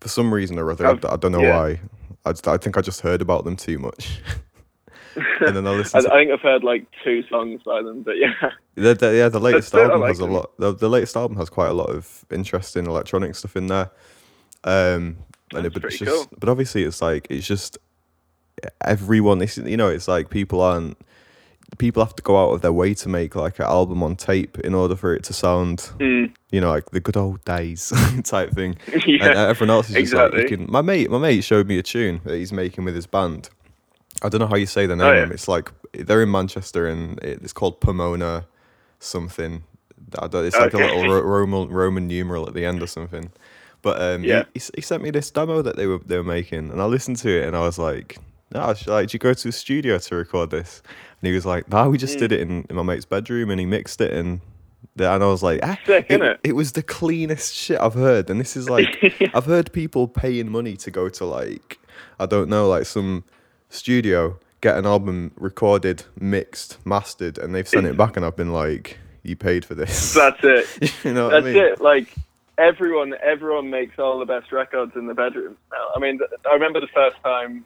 for 0.00 0.08
some 0.08 0.32
reason 0.32 0.58
or 0.58 0.70
other. 0.70 0.86
I, 0.86 0.92
I 0.92 1.16
don't 1.16 1.32
know 1.32 1.42
yeah. 1.42 1.56
why. 1.56 1.80
I, 2.24 2.32
just, 2.32 2.48
I 2.48 2.56
think 2.56 2.76
I 2.76 2.80
just 2.80 3.00
heard 3.00 3.22
about 3.22 3.44
them 3.44 3.56
too 3.56 3.78
much. 3.78 4.20
and 5.40 5.56
then 5.56 5.66
I 5.66 5.70
I, 5.70 5.74
I 5.74 5.76
listened 5.76 6.04
to 6.04 6.10
think 6.10 6.30
I've 6.30 6.40
heard 6.40 6.64
like 6.64 6.86
two 7.02 7.22
songs 7.28 7.62
by 7.64 7.82
them, 7.82 8.02
but 8.02 8.16
yeah, 8.16 8.32
the, 8.74 8.94
the, 8.94 9.16
yeah, 9.16 9.28
the 9.28 9.40
latest 9.40 9.68
still, 9.68 9.82
album 9.82 10.00
like 10.00 10.08
has 10.08 10.20
a 10.20 10.26
lot. 10.26 10.50
The, 10.58 10.74
the 10.74 10.88
latest 10.88 11.16
album 11.16 11.36
has 11.38 11.48
quite 11.48 11.68
a 11.68 11.72
lot 11.72 11.90
of 11.90 12.24
interesting 12.30 12.86
electronic 12.86 13.34
stuff 13.34 13.56
in 13.56 13.66
there. 13.66 13.90
Um, 14.64 15.18
and 15.54 15.66
it, 15.66 15.72
but 15.72 15.84
it's 15.84 15.98
just, 15.98 16.10
cool. 16.10 16.26
but 16.38 16.48
obviously 16.48 16.82
it's 16.82 17.00
like 17.00 17.26
it's 17.30 17.46
just 17.46 17.78
everyone. 18.84 19.40
It's, 19.42 19.56
you 19.56 19.76
know, 19.76 19.88
it's 19.88 20.08
like 20.08 20.30
people 20.30 20.60
aren't. 20.60 20.98
People 21.76 22.02
have 22.02 22.16
to 22.16 22.22
go 22.22 22.42
out 22.42 22.50
of 22.54 22.62
their 22.62 22.72
way 22.72 22.94
to 22.94 23.08
make 23.08 23.36
like 23.36 23.58
an 23.58 23.66
album 23.66 24.02
on 24.02 24.16
tape 24.16 24.58
in 24.60 24.74
order 24.74 24.96
for 24.96 25.14
it 25.14 25.22
to 25.24 25.32
sound, 25.34 25.90
Mm, 25.98 26.32
you 26.50 26.60
know, 26.62 26.70
like 26.70 26.90
the 26.90 26.98
good 27.00 27.16
old 27.16 27.44
days 27.44 27.92
type 28.24 28.52
thing. 28.52 28.76
yeah, 29.06 29.24
And 29.26 29.38
uh, 29.38 29.46
everyone 29.48 29.76
else 29.76 29.90
is 29.90 29.94
just 29.96 30.14
like, 30.14 30.32
exactly. 30.32 30.56
can, 30.56 30.70
my 30.70 30.80
mate, 30.80 31.10
my 31.10 31.18
mate 31.18 31.44
showed 31.44 31.68
me 31.68 31.78
a 31.78 31.82
tune 31.82 32.20
that 32.24 32.36
he's 32.36 32.52
making 32.52 32.84
with 32.84 32.94
his 32.94 33.06
band. 33.06 33.50
I 34.22 34.28
don't 34.30 34.40
know 34.40 34.46
how 34.48 34.56
you 34.56 34.66
say 34.66 34.86
the 34.86 34.96
name. 34.96 35.06
Oh, 35.06 35.12
yeah. 35.12 35.28
It's 35.30 35.46
like 35.46 35.70
they're 35.92 36.22
in 36.22 36.30
Manchester 36.30 36.88
and 36.88 37.18
it's 37.22 37.52
called 37.52 37.80
Pomona 37.80 38.46
something. 38.98 39.62
It's 40.22 40.56
like 40.58 40.72
a 40.74 40.78
little 40.78 41.22
Roman 41.22 41.68
Roman 41.68 42.08
numeral 42.08 42.48
at 42.48 42.54
the 42.54 42.64
end 42.64 42.82
or 42.82 42.86
something. 42.86 43.30
But 43.82 44.00
um, 44.00 44.24
Yeah. 44.24 44.44
he, 44.54 44.60
he, 44.60 44.66
he 44.76 44.80
sent 44.80 45.02
me 45.02 45.10
this 45.10 45.30
demo 45.30 45.62
that 45.62 45.76
they 45.76 45.86
were 45.86 45.98
they 45.98 46.16
were 46.16 46.24
making, 46.24 46.70
and 46.70 46.80
I 46.80 46.86
listened 46.86 47.18
to 47.18 47.28
it, 47.28 47.46
and 47.46 47.54
I 47.54 47.60
was 47.60 47.78
like, 47.78 48.18
"Ah, 48.54 48.74
sh- 48.74 48.86
like, 48.86 49.04
did 49.08 49.12
you 49.14 49.18
go 49.18 49.34
to 49.34 49.48
a 49.48 49.52
studio 49.52 49.98
to 49.98 50.14
record 50.16 50.50
this?" 50.50 50.82
And 51.20 51.28
he 51.28 51.34
was 51.34 51.44
like, 51.46 51.68
no, 51.70 51.88
we 51.90 51.98
just 51.98 52.16
Mm. 52.16 52.20
did 52.20 52.32
it 52.32 52.40
in, 52.40 52.66
in 52.70 52.76
my 52.76 52.82
mate's 52.82 53.04
bedroom, 53.04 53.50
and 53.50 53.58
he 53.60 53.66
mixed 53.66 54.00
it." 54.00 54.12
And 54.12 54.40
the, 54.96 55.12
and 55.12 55.22
I 55.22 55.26
was 55.26 55.42
like, 55.42 55.60
ah, 55.62 55.76
Sick, 55.84 56.06
it, 56.08 56.40
it 56.44 56.52
was 56.52 56.72
the 56.72 56.82
cleanest 56.82 57.54
shit 57.54 57.80
I've 57.80 57.94
heard, 57.94 58.30
and 58.30 58.40
this 58.40 58.56
is 58.56 58.68
like 58.70 58.88
I've 59.34 59.46
heard 59.46 59.72
people 59.72 60.06
paying 60.08 60.50
money 60.50 60.76
to 60.78 60.90
go 60.90 61.08
to 61.08 61.24
like 61.24 61.78
I 62.20 62.26
don't 62.26 62.48
know 62.48 62.68
like 62.68 62.86
some 62.86 63.24
studio 63.68 64.38
get 64.60 64.76
an 64.76 64.86
album 64.86 65.30
recorded, 65.36 66.02
mixed, 66.18 66.84
mastered, 66.84 67.38
and 67.38 67.54
they've 67.54 67.68
sent 67.68 67.86
it 67.86 67.96
back, 67.96 68.16
and 68.16 68.24
I've 68.26 68.36
been 68.36 68.52
like, 68.52 68.98
"You 69.22 69.36
paid 69.36 69.64
for 69.64 69.74
this." 69.74 70.14
That's 70.22 70.40
it. 70.42 70.92
you 71.04 71.12
know 71.12 71.28
That's 71.30 71.44
I 71.46 71.52
mean? 71.52 71.56
it. 71.62 71.80
Like 71.80 72.12
everyone, 72.56 73.14
everyone 73.22 73.70
makes 73.70 73.98
all 73.98 74.18
the 74.18 74.26
best 74.26 74.50
records 74.52 74.92
in 74.96 75.06
the 75.06 75.14
bedroom 75.14 75.56
now. 75.72 75.88
I 75.94 75.98
mean, 76.00 76.18
I 76.48 76.54
remember 76.54 76.80
the 76.80 76.88
first 76.88 77.16
time 77.22 77.64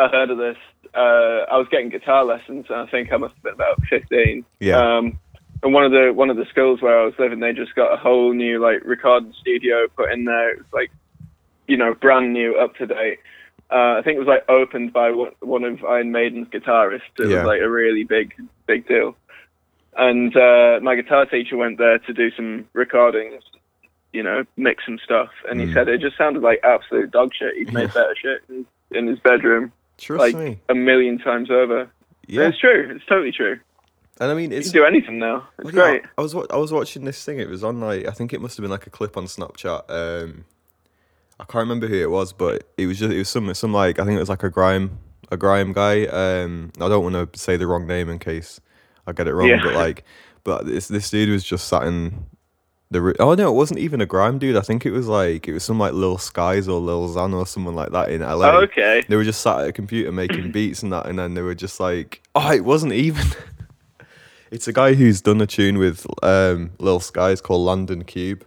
I 0.00 0.08
heard 0.08 0.30
of 0.30 0.38
this. 0.38 0.56
Uh, 0.94 1.44
I 1.50 1.56
was 1.58 1.68
getting 1.70 1.90
guitar 1.90 2.24
lessons, 2.24 2.66
and 2.68 2.78
I 2.78 2.86
think 2.86 3.12
I 3.12 3.16
must 3.18 3.34
have 3.34 3.42
been 3.42 3.54
about 3.54 3.82
fifteen. 3.88 4.44
Yeah. 4.58 4.78
Um, 4.78 5.18
and 5.62 5.74
one 5.74 5.84
of 5.84 5.92
the 5.92 6.12
one 6.14 6.30
of 6.30 6.36
the 6.36 6.46
schools 6.50 6.80
where 6.80 6.98
I 6.98 7.04
was 7.04 7.14
living, 7.18 7.40
they 7.40 7.52
just 7.52 7.74
got 7.74 7.92
a 7.92 7.96
whole 7.96 8.32
new 8.32 8.60
like 8.60 8.82
recording 8.84 9.34
studio 9.40 9.88
put 9.94 10.10
in 10.10 10.24
there. 10.24 10.52
It 10.52 10.58
was 10.58 10.66
like, 10.72 10.90
you 11.68 11.76
know, 11.76 11.94
brand 11.94 12.32
new, 12.32 12.56
up 12.56 12.74
to 12.76 12.86
date. 12.86 13.18
Uh, 13.70 13.98
I 13.98 14.02
think 14.02 14.16
it 14.16 14.18
was 14.20 14.26
like 14.26 14.48
opened 14.48 14.92
by 14.92 15.10
one, 15.10 15.32
one 15.40 15.64
of 15.64 15.84
Iron 15.84 16.10
Maiden's 16.12 16.48
guitarists. 16.48 17.02
It 17.18 17.28
Yeah. 17.30 17.36
was 17.38 17.46
like 17.46 17.60
a 17.60 17.68
really 17.70 18.04
big, 18.04 18.32
big 18.66 18.88
deal. 18.88 19.14
And 19.96 20.34
uh, 20.36 20.80
my 20.82 20.96
guitar 20.96 21.26
teacher 21.26 21.56
went 21.56 21.78
there 21.78 21.98
to 21.98 22.12
do 22.12 22.30
some 22.32 22.66
recordings, 22.72 23.42
you 24.12 24.22
know, 24.22 24.44
mix 24.56 24.84
some 24.86 24.98
stuff. 25.04 25.28
And 25.48 25.60
he 25.60 25.66
Mm. 25.66 25.74
said 25.74 25.88
it 25.88 26.00
just 26.00 26.16
sounded 26.16 26.42
like 26.42 26.60
absolute 26.64 27.10
dog 27.10 27.32
shit. 27.38 27.56
He'd 27.58 27.72
made 27.72 27.92
better 27.92 28.14
shit 28.20 28.40
in, 28.48 28.66
in 28.90 29.06
his 29.06 29.20
bedroom 29.20 29.72
Trust 30.00 30.20
like 30.20 30.36
me. 30.36 30.60
a 30.68 30.74
million 30.74 31.18
times 31.18 31.50
over. 31.50 31.90
Yeah, 32.26 32.48
It's 32.48 32.58
true. 32.58 32.92
It's 32.94 33.04
totally 33.06 33.32
true. 33.32 33.58
and 34.20 34.30
I 34.30 34.34
mean, 34.34 34.50
You 34.52 34.62
can 34.62 34.72
do 34.72 34.84
anything 34.84 35.18
now. 35.18 35.48
It's 35.58 35.72
Well, 35.72 35.74
yeah, 35.74 35.90
great. 36.00 36.02
I 36.18 36.22
was 36.22 36.34
I 36.34 36.56
was 36.56 36.72
watching 36.72 37.04
this 37.04 37.24
thing. 37.24 37.38
It 37.38 37.48
was 37.48 37.62
on 37.64 37.80
like 37.80 38.06
I 38.06 38.12
think 38.12 38.32
it 38.32 38.40
must 38.40 38.56
have 38.56 38.62
been 38.62 38.70
like 38.70 38.86
a 38.86 38.90
clip 38.90 39.16
on 39.16 39.24
Snapchat. 39.26 39.82
Um, 39.90 40.44
I 41.38 41.44
can't 41.44 41.62
remember 41.62 41.86
who 41.88 41.94
it 41.96 42.10
was, 42.10 42.32
but 42.32 42.64
it 42.76 42.86
was 42.86 42.98
just 42.98 43.12
it 43.12 43.18
was 43.18 43.28
some 43.28 43.52
some 43.54 43.72
like 43.72 43.98
I 43.98 44.04
think 44.04 44.16
it 44.16 44.20
was 44.20 44.28
like 44.28 44.42
a 44.42 44.50
grime 44.50 44.98
a 45.30 45.36
grime 45.36 45.72
guy. 45.72 46.04
Um, 46.06 46.70
I 46.80 46.88
don't 46.88 47.02
want 47.12 47.32
to 47.32 47.38
say 47.38 47.56
the 47.56 47.66
wrong 47.66 47.86
name 47.86 48.08
in 48.08 48.18
case 48.18 48.60
I 49.06 49.12
get 49.12 49.26
it 49.28 49.34
wrong, 49.34 49.48
Yeah. 49.48 49.60
but 49.62 49.74
like, 49.74 50.04
but 50.44 50.66
this 50.66 50.88
this 50.88 51.08
dude 51.10 51.30
was 51.30 51.42
just 51.44 51.66
sat 51.68 51.84
in 51.84 52.26
the 52.90 53.00
ri- 53.00 53.14
oh 53.20 53.34
no, 53.34 53.48
it 53.48 53.54
wasn't 53.54 53.78
even 53.78 54.00
a 54.00 54.06
grime 54.06 54.38
dude. 54.38 54.56
I 54.56 54.62
think 54.62 54.84
it 54.84 54.90
was 54.90 55.06
like 55.06 55.46
it 55.46 55.52
was 55.52 55.64
some 55.64 55.78
like 55.78 55.92
Lil 55.92 56.18
Skies 56.18 56.68
or 56.68 56.80
Lil 56.80 57.08
Xan 57.08 57.32
or 57.34 57.46
someone 57.46 57.74
like 57.74 57.92
that 57.92 58.10
in 58.10 58.20
LA. 58.20 58.50
Oh, 58.50 58.62
okay. 58.62 59.02
They 59.08 59.16
were 59.16 59.24
just 59.24 59.40
sat 59.40 59.60
at 59.60 59.68
a 59.68 59.72
computer 59.72 60.10
making 60.10 60.50
beats 60.52 60.82
and 60.82 60.92
that, 60.92 61.06
and 61.06 61.18
then 61.18 61.34
they 61.34 61.42
were 61.42 61.54
just 61.54 61.78
like, 61.78 62.22
oh, 62.34 62.52
it 62.52 62.64
wasn't 62.64 62.92
even. 62.92 63.26
it's 64.50 64.66
a 64.66 64.72
guy 64.72 64.94
who's 64.94 65.20
done 65.20 65.40
a 65.40 65.46
tune 65.46 65.78
with 65.78 66.06
um, 66.22 66.72
Lil 66.78 67.00
Skies 67.00 67.40
called 67.40 67.64
London 67.64 68.04
Cube. 68.04 68.44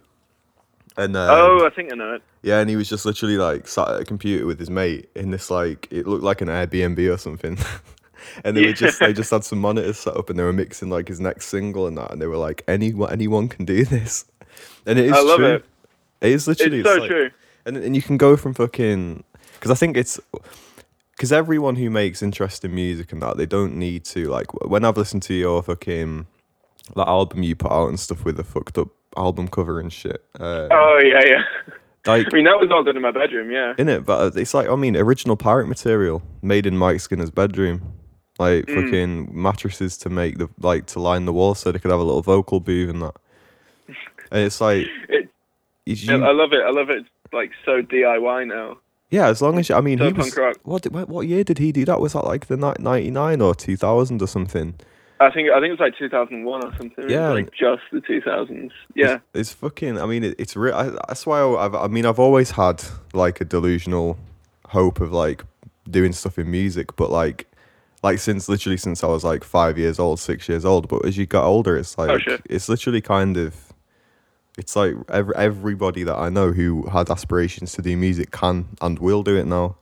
And 0.96 1.16
um, 1.16 1.28
oh, 1.30 1.66
I 1.66 1.70
think 1.70 1.92
I 1.92 1.96
know 1.96 2.14
it. 2.14 2.22
yeah, 2.42 2.60
and 2.60 2.70
he 2.70 2.76
was 2.76 2.88
just 2.88 3.04
literally 3.04 3.36
like 3.36 3.66
sat 3.66 3.88
at 3.88 4.00
a 4.00 4.04
computer 4.04 4.46
with 4.46 4.60
his 4.60 4.70
mate 4.70 5.08
in 5.16 5.30
this 5.30 5.50
like 5.50 5.88
it 5.90 6.06
looked 6.06 6.22
like 6.22 6.40
an 6.40 6.48
Airbnb 6.48 7.12
or 7.12 7.16
something. 7.16 7.58
and 8.44 8.56
they 8.56 8.66
were 8.66 8.72
just 8.72 9.00
they 9.00 9.12
just 9.12 9.30
had 9.30 9.44
some 9.44 9.60
monitors 9.60 9.98
set 9.98 10.16
up 10.16 10.30
and 10.30 10.38
they 10.38 10.42
were 10.42 10.52
mixing 10.52 10.90
like 10.90 11.08
his 11.08 11.20
next 11.20 11.46
single 11.46 11.86
and 11.86 11.96
that, 11.98 12.10
and 12.12 12.20
they 12.20 12.26
were 12.26 12.36
like, 12.36 12.62
anyone 12.68 13.10
anyone 13.12 13.48
can 13.48 13.64
do 13.64 13.84
this, 13.84 14.24
and 14.86 14.98
it 14.98 15.06
is 15.06 15.12
I 15.12 15.20
love 15.22 15.38
true. 15.38 15.46
it. 15.54 15.64
It 16.20 16.32
is 16.32 16.48
literally 16.48 16.80
It's 16.80 16.88
so 16.88 16.96
like- 16.96 17.10
true. 17.10 17.30
and 17.66 17.76
and 17.76 17.94
you 17.96 18.02
can 18.02 18.16
go 18.16 18.36
from 18.36 18.54
fucking 18.54 19.24
because 19.54 19.70
I 19.70 19.74
think 19.74 19.96
it's 19.96 20.18
because 21.16 21.32
everyone 21.32 21.76
who 21.76 21.90
makes 21.90 22.22
interesting 22.22 22.74
music 22.74 23.12
and 23.12 23.22
that 23.22 23.36
they 23.36 23.46
don't 23.46 23.76
need 23.76 24.04
to 24.06 24.26
like 24.28 24.52
when 24.68 24.84
I've 24.84 24.96
listened 24.96 25.22
to 25.24 25.34
your 25.34 25.62
fucking 25.62 26.26
that 26.96 27.08
album 27.08 27.42
you 27.42 27.54
put 27.56 27.72
out 27.72 27.88
and 27.88 27.98
stuff 27.98 28.24
with 28.24 28.36
the 28.36 28.44
fucked 28.44 28.76
up 28.78 28.88
album 29.16 29.48
cover 29.48 29.78
and 29.80 29.92
shit. 29.92 30.22
Uh, 30.38 30.68
Oh 30.70 31.00
yeah, 31.02 31.20
yeah. 31.24 31.42
like 32.06 32.26
I 32.32 32.34
mean, 32.36 32.44
that 32.44 32.58
was 32.60 32.70
all 32.70 32.82
done 32.84 32.96
in 32.96 33.02
my 33.02 33.10
bedroom. 33.12 33.50
Yeah. 33.50 33.74
in 33.78 33.88
it, 33.88 34.04
but 34.04 34.36
it's 34.36 34.52
like 34.54 34.68
I 34.68 34.74
mean 34.76 34.96
original 34.96 35.36
pirate 35.36 35.68
material 35.68 36.22
made 36.42 36.66
in 36.66 36.76
Mike 36.76 37.00
Skinner's 37.00 37.30
bedroom. 37.30 37.92
Like 38.38 38.66
Mm. 38.66 38.74
fucking 38.84 39.28
mattresses 39.42 39.96
to 39.98 40.10
make 40.10 40.38
the 40.38 40.48
like 40.60 40.86
to 40.86 40.98
line 41.00 41.24
the 41.24 41.32
wall 41.32 41.54
so 41.54 41.70
they 41.70 41.78
could 41.78 41.90
have 41.92 42.00
a 42.00 42.04
little 42.04 42.22
vocal 42.22 42.58
booth 42.60 42.90
and 42.90 43.02
that. 43.02 43.14
And 44.32 44.42
it's 44.44 44.60
like 44.60 44.86
It, 45.08 45.28
you- 45.86 46.12
I 46.24 46.32
love 46.32 46.52
it. 46.52 46.62
I 46.64 46.70
love 46.70 46.90
it. 46.90 46.98
It's 47.24 47.32
like 47.32 47.52
so 47.64 47.80
DIY 47.82 48.46
now. 48.48 48.78
yeah, 49.10 49.28
as 49.28 49.40
long 49.40 49.58
as 49.58 49.68
you, 49.68 49.76
I 49.76 49.80
mean 49.80 49.98
So 49.98 50.06
he 50.06 50.12
was 50.12 50.36
what 50.64 50.82
did, 50.82 50.92
what 50.92 51.28
year 51.28 51.44
did 51.44 51.58
he 51.58 51.70
do 51.72 51.84
that? 51.84 52.00
Was 52.00 52.14
that 52.14 52.24
like 52.24 52.46
the 52.46 52.56
ninety 52.56 53.10
nine 53.10 53.40
or 53.40 53.54
two 53.54 53.76
thousand 53.76 54.20
or 54.22 54.26
something? 54.26 54.74
I 55.20 55.30
think 55.30 55.48
I 55.50 55.60
think 55.60 55.68
it 55.68 55.78
was 55.78 55.80
like 55.80 55.96
2001 55.96 56.64
or 56.64 56.72
something. 56.76 57.08
Yeah. 57.08 57.28
like 57.30 57.52
just 57.52 57.82
the 57.92 58.00
2000s. 58.00 58.70
Yeah. 58.96 59.14
It's, 59.14 59.50
it's 59.50 59.52
fucking. 59.52 59.96
I 60.00 60.06
mean, 60.06 60.24
it, 60.24 60.34
it's 60.40 60.56
real. 60.56 60.74
That's 61.06 61.24
why 61.24 61.38
I, 61.40 61.64
I've. 61.66 61.74
I 61.76 61.86
mean, 61.86 62.04
I've 62.04 62.18
always 62.18 62.50
had 62.50 62.82
like 63.12 63.40
a 63.40 63.44
delusional 63.44 64.18
hope 64.66 65.00
of 65.00 65.12
like 65.12 65.44
doing 65.88 66.12
stuff 66.12 66.36
in 66.36 66.50
music, 66.50 66.96
but 66.96 67.10
like, 67.12 67.46
like 68.04 68.18
since 68.20 68.48
literally 68.48 68.76
since 68.76 69.02
I 69.02 69.08
was 69.08 69.24
like 69.24 69.42
five 69.42 69.76
years 69.78 69.98
old, 69.98 70.20
six 70.20 70.48
years 70.48 70.64
old. 70.64 70.86
But 70.88 71.04
as 71.06 71.16
you 71.16 71.26
got 71.26 71.44
older, 71.44 71.76
it's 71.76 71.98
like 71.98 72.10
Oh, 72.28 72.36
it's 72.48 72.68
literally 72.68 73.00
kind 73.00 73.36
of. 73.36 73.56
It's 74.56 74.76
like 74.76 74.94
every, 75.08 75.34
everybody 75.34 76.04
that 76.04 76.14
I 76.16 76.28
know 76.28 76.52
who 76.52 76.86
had 76.86 77.10
aspirations 77.10 77.72
to 77.72 77.82
do 77.82 77.96
music 77.96 78.30
can 78.30 78.66
and 78.80 79.00
will 79.00 79.24
do 79.24 79.36
it 79.36 79.46
now. 79.46 79.74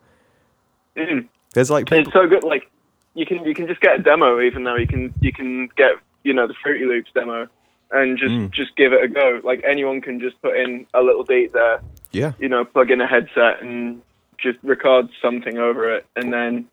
Mm. 0.97 1.29
There's 1.55 1.71
like 1.71 1.85
people, 1.87 1.99
It's 1.99 2.12
so 2.12 2.26
good. 2.26 2.45
Like 2.45 2.71
you 3.14 3.26
can 3.26 3.45
you 3.45 3.55
can 3.55 3.67
just 3.67 3.81
get 3.83 3.99
a 4.00 4.02
demo 4.02 4.41
even 4.41 4.62
now. 4.62 4.76
You 4.76 4.87
can 4.87 5.12
you 5.21 5.33
can 5.33 5.69
get 5.76 5.93
you 6.23 6.33
know 6.33 6.47
the 6.47 6.55
Fruity 6.62 6.87
Loops 6.87 7.11
demo 7.12 7.49
and 7.91 8.17
just 8.17 8.33
Mm. 8.33 8.50
just 8.50 8.75
give 8.76 8.93
it 8.95 9.02
a 9.05 9.09
go. 9.09 9.41
Like 9.45 9.62
anyone 9.69 10.00
can 10.00 10.19
just 10.21 10.41
put 10.41 10.57
in 10.57 10.87
a 10.95 11.02
little 11.02 11.25
beat 11.25 11.52
there. 11.52 11.83
yeah, 12.12 12.33
You 12.38 12.49
know, 12.49 12.64
plug 12.64 12.91
in 12.91 13.00
a 13.02 13.07
headset 13.07 13.61
and 13.62 14.00
just 14.38 14.59
record 14.62 15.09
something 15.21 15.59
over 15.59 15.95
it, 15.95 16.07
and 16.17 16.33
then 16.33 16.67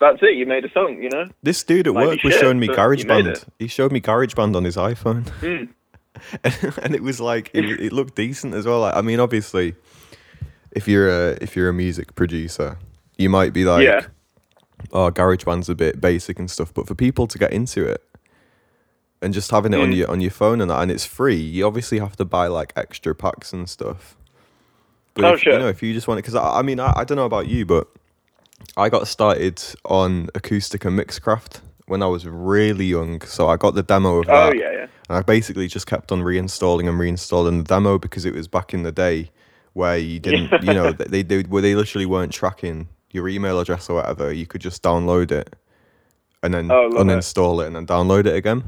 that's 0.00 0.18
it. 0.22 0.36
You 0.36 0.46
made 0.46 0.64
a 0.64 0.70
song. 0.72 1.02
You 1.02 1.10
know. 1.10 1.26
this 1.42 1.62
dude 1.62 1.86
at 1.86 1.94
be 1.94 2.00
work 2.00 2.22
was 2.22 2.34
showing 2.34 2.58
me 2.58 2.68
GarageBand. 2.68 3.44
He 3.58 3.66
showed 3.68 3.92
me 3.92 4.00
GarageBand 4.00 4.56
on 4.56 4.64
his 4.64 4.76
iPhone. 4.76 5.24
Mm. 6.44 6.78
and 6.84 6.94
it 6.94 7.02
was 7.02 7.20
like 7.20 7.50
it, 7.52 7.64
it 7.64 7.92
looked 7.92 8.14
decent 8.14 8.54
as 8.54 8.66
well. 8.66 8.80
Like, 8.80 8.94
I 8.96 9.00
mean, 9.02 9.18
obviously, 9.18 9.74
if 10.70 10.86
you're 10.86 11.08
a 11.08 11.36
if 11.40 11.56
you're 11.56 11.68
a 11.68 11.72
music 11.74 12.14
producer, 12.14 12.78
you 13.18 13.28
might 13.28 13.52
be 13.52 13.64
like, 13.64 13.84
Yeah. 13.84 14.06
"Oh, 14.92 15.10
GarageBand's 15.10 15.68
a 15.68 15.74
bit 15.74 16.00
basic 16.00 16.38
and 16.38 16.48
stuff." 16.48 16.72
But 16.72 16.86
for 16.86 16.94
people 16.94 17.26
to 17.26 17.36
get 17.36 17.52
into 17.52 17.84
it 17.84 18.00
and 19.22 19.34
just 19.34 19.50
having 19.50 19.74
it 19.74 19.80
on 19.80 19.90
Mm. 19.90 19.96
your 19.96 20.10
on 20.10 20.20
your 20.20 20.30
phone 20.30 20.60
and 20.60 20.70
that, 20.70 20.80
and 20.82 20.90
it's 20.90 21.04
free, 21.04 21.34
you 21.34 21.66
obviously 21.66 21.98
have 21.98 22.14
to 22.16 22.24
buy 22.24 22.46
like 22.46 22.72
extra 22.76 23.12
packs 23.14 23.52
and 23.52 23.68
stuff. 23.68 24.16
But 25.14 25.24
Oh, 25.24 25.34
if, 25.34 25.44
you 25.44 25.58
know, 25.58 25.68
if 25.68 25.82
you 25.82 25.92
just 25.92 26.06
want 26.06 26.18
it, 26.18 26.22
because 26.22 26.36
I, 26.36 26.60
I 26.60 26.62
mean, 26.62 26.78
I, 26.78 26.92
I 26.96 27.04
don't 27.04 27.16
know 27.16 27.24
about 27.26 27.48
you, 27.48 27.66
but 27.66 27.88
I 28.76 28.88
got 28.88 29.06
started 29.08 29.62
on 29.84 30.28
acoustic 30.34 30.84
and 30.84 30.98
mixcraft 30.98 31.60
when 31.86 32.02
I 32.02 32.06
was 32.06 32.26
really 32.26 32.86
young. 32.86 33.20
So 33.22 33.48
I 33.48 33.56
got 33.56 33.74
the 33.74 33.82
demo 33.82 34.16
of 34.18 34.28
Oh 34.28 34.48
that. 34.50 34.56
yeah, 34.56 34.72
yeah. 34.72 34.86
And 35.08 35.18
I 35.18 35.22
basically 35.22 35.68
just 35.68 35.86
kept 35.86 36.10
on 36.12 36.22
reinstalling 36.22 36.88
and 36.88 36.98
reinstalling 36.98 37.58
the 37.58 37.64
demo 37.64 37.98
because 37.98 38.24
it 38.24 38.34
was 38.34 38.48
back 38.48 38.72
in 38.72 38.82
the 38.82 38.92
day 38.92 39.30
where 39.74 39.98
you 39.98 40.18
didn't, 40.18 40.50
you 40.62 40.72
know, 40.74 40.92
they 40.98 41.22
they 41.22 41.42
where 41.42 41.62
they 41.62 41.74
literally 41.74 42.06
weren't 42.06 42.32
tracking 42.32 42.88
your 43.10 43.28
email 43.28 43.60
address 43.60 43.88
or 43.90 43.96
whatever. 43.96 44.32
You 44.32 44.46
could 44.46 44.60
just 44.60 44.82
download 44.82 45.30
it 45.30 45.54
and 46.42 46.54
then 46.54 46.70
Oh, 46.70 46.88
love 46.90 47.06
it. 47.08 47.10
uninstall 47.10 47.62
it. 47.62 47.66
and 47.68 47.76
then 47.76 47.86
download 47.86 48.26
it 48.26 48.34
again. 48.34 48.64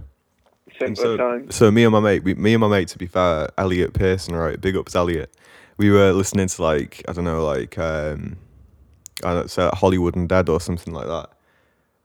So, 0.95 1.16
times. 1.16 1.55
so 1.55 1.71
me 1.71 1.85
and 1.85 1.93
my 1.93 2.00
mate, 2.00 2.23
we, 2.23 2.35
me 2.35 2.52
and 2.52 2.61
my 2.61 2.69
mate, 2.69 2.88
to 2.88 2.99
be 2.99 3.07
fair, 3.07 3.49
Elliot 3.57 3.95
Pearson, 3.95 4.35
right? 4.37 4.61
Big 4.61 4.76
ups, 4.76 4.95
Elliot. 4.95 5.35
We 5.78 5.90
were 5.90 6.12
listening 6.12 6.49
to 6.49 6.62
like 6.62 7.02
I 7.09 7.12
don't 7.14 7.25
know, 7.25 7.45
like 7.47 7.78
um, 7.78 8.37
I 9.25 9.33
don't 9.35 9.51
say 9.51 9.69
Hollywood 9.75 10.15
Undead 10.15 10.49
or 10.49 10.61
something 10.61 10.93
like 10.93 11.07
that. 11.07 11.31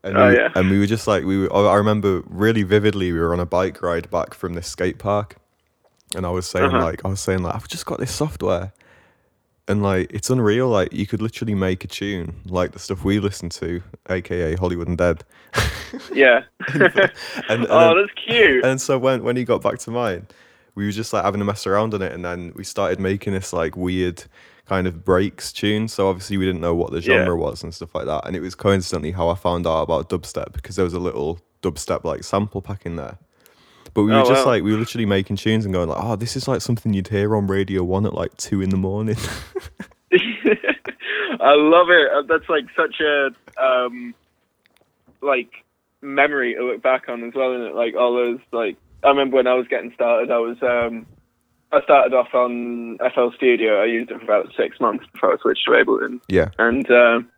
And 0.04 0.18
Oh, 0.18 0.30
we, 0.30 0.36
yeah. 0.36 0.50
and 0.56 0.70
we 0.70 0.80
were 0.80 0.88
just 0.88 1.08
like 1.08 1.24
we 1.26 1.38
were, 1.48 1.54
I 1.56 1.76
remember 1.76 2.24
really 2.28 2.64
vividly 2.64 3.12
we 3.12 3.20
were 3.20 3.34
on 3.34 3.40
a 3.40 3.46
bike 3.46 3.82
ride 3.82 4.10
back 4.10 4.34
from 4.34 4.54
this 4.54 4.68
skate 4.68 4.98
park 4.98 5.36
and 6.16 6.26
I 6.26 6.30
was 6.32 6.48
saying 6.48 6.66
Uh-huh. 6.74 6.84
like 6.84 7.06
I 7.06 7.10
was 7.10 7.20
saying 7.20 7.44
like 7.44 7.54
I've 7.56 7.68
just 7.68 7.86
got 7.86 8.00
this 8.00 8.14
software 8.14 8.74
and 9.68 9.84
like 9.84 10.12
it's 10.12 10.30
unreal 10.32 10.70
like 10.70 10.92
you 10.92 11.06
could 11.06 11.22
literally 11.22 11.54
make 11.54 11.84
a 11.84 11.88
tune 11.88 12.42
like 12.46 12.72
the 12.72 12.80
stuff 12.80 13.04
we 13.04 13.20
listen 13.20 13.50
to 13.50 13.84
aka 14.10 14.56
Hollywood 14.56 14.88
Undead 14.88 15.22
Yeah. 16.14 16.44
and, 16.74 16.84
and 17.50 17.68
oh, 17.70 17.94
that's 17.96 18.12
cute. 18.26 18.66
and 18.66 18.82
so 18.82 18.98
when 18.98 19.24
when 19.24 19.36
he 19.36 19.44
got 19.44 19.62
back 19.62 19.78
to 19.80 19.92
mine, 19.92 20.26
we 20.74 20.86
were 20.86 20.92
just 20.92 21.14
like 21.14 21.24
having 21.26 21.42
a 21.42 21.46
mess 21.46 21.68
around 21.68 21.94
on 21.94 22.02
it, 22.02 22.12
and 22.14 22.24
then 22.26 22.54
we 22.56 22.64
started 22.64 23.00
making 23.00 23.34
this 23.34 23.52
like 23.54 23.76
weird 23.76 24.24
kind 24.66 24.88
of 24.88 25.04
breaks 25.04 25.52
tune. 25.52 25.88
So 25.88 26.08
obviously 26.10 26.38
we 26.38 26.46
didn't 26.46 26.62
know 26.62 26.74
what 26.76 26.92
the 26.92 27.00
Yeah. 27.00 27.24
genre 27.26 27.36
was 27.38 27.64
and 27.64 27.74
stuff 27.74 27.94
like 27.96 28.06
that. 28.06 28.26
And 28.26 28.36
it 28.36 28.40
was 28.42 28.56
coincidentally 28.56 29.12
how 29.12 29.30
I 29.30 29.36
found 29.36 29.68
out 29.68 29.82
about 29.82 30.10
dubstep 30.10 30.54
because 30.54 30.76
there 30.76 30.86
was 30.86 30.94
a 30.94 31.00
little 31.00 31.40
dubstep 31.62 32.04
like 32.04 32.24
sample 32.24 32.62
pack 32.62 32.86
in 32.86 32.96
there. 32.96 33.18
But 33.94 34.04
we 34.04 34.12
were 34.12 34.20
Oh, 34.22 34.26
just 34.28 34.46
wow. 34.46 34.54
like 34.54 34.64
we 34.64 34.72
were 34.72 34.78
literally 34.80 35.06
making 35.06 35.36
tunes 35.36 35.66
and 35.66 35.74
going 35.74 35.90
like, 35.90 36.02
oh, 36.02 36.16
this 36.16 36.36
is 36.38 36.48
like 36.48 36.62
something 36.62 36.94
you'd 36.94 37.10
hear 37.10 37.36
on 37.36 37.48
Radio 37.48 37.84
One 37.84 38.06
at 38.06 38.14
like 38.14 38.36
two 38.38 38.62
in 38.62 38.70
the 38.70 38.78
morning. 38.78 39.18
I 40.14 41.56
love 41.56 41.88
it. 41.90 42.12
Uh, 42.12 42.22
That's 42.28 42.48
like 42.50 42.66
such 42.76 43.02
a 43.02 43.30
um, 43.62 44.14
like 45.22 45.50
memory 46.02 46.56
to 46.56 46.64
look 46.64 46.82
back 46.82 47.10
on 47.10 47.24
as 47.24 47.34
well, 47.34 47.54
isn't 47.54 47.68
it? 47.68 47.76
Like 47.76 47.96
all 47.96 48.14
those 48.16 48.40
like 48.52 48.78
I 49.04 49.10
remember 49.10 49.38
when 49.38 49.48
I 49.48 49.56
was 49.56 49.68
getting 49.68 49.92
started, 49.94 50.32
I 50.32 50.38
was 50.38 50.58
um, 50.62 51.06
I 51.74 51.82
started 51.84 52.14
off 52.14 52.34
on 52.34 52.98
FL 53.14 53.30
Studio. 53.36 53.82
I 53.82 53.86
used 53.86 54.12
it 54.12 54.18
for 54.20 54.24
about 54.26 54.52
six 54.58 54.80
months 54.80 55.06
before 55.14 55.34
I 55.34 55.38
switched 55.42 55.66
to 55.66 55.72
Ableton, 55.72 56.20
yeah, 56.28 56.50
and 56.60 56.90
um 56.92 57.30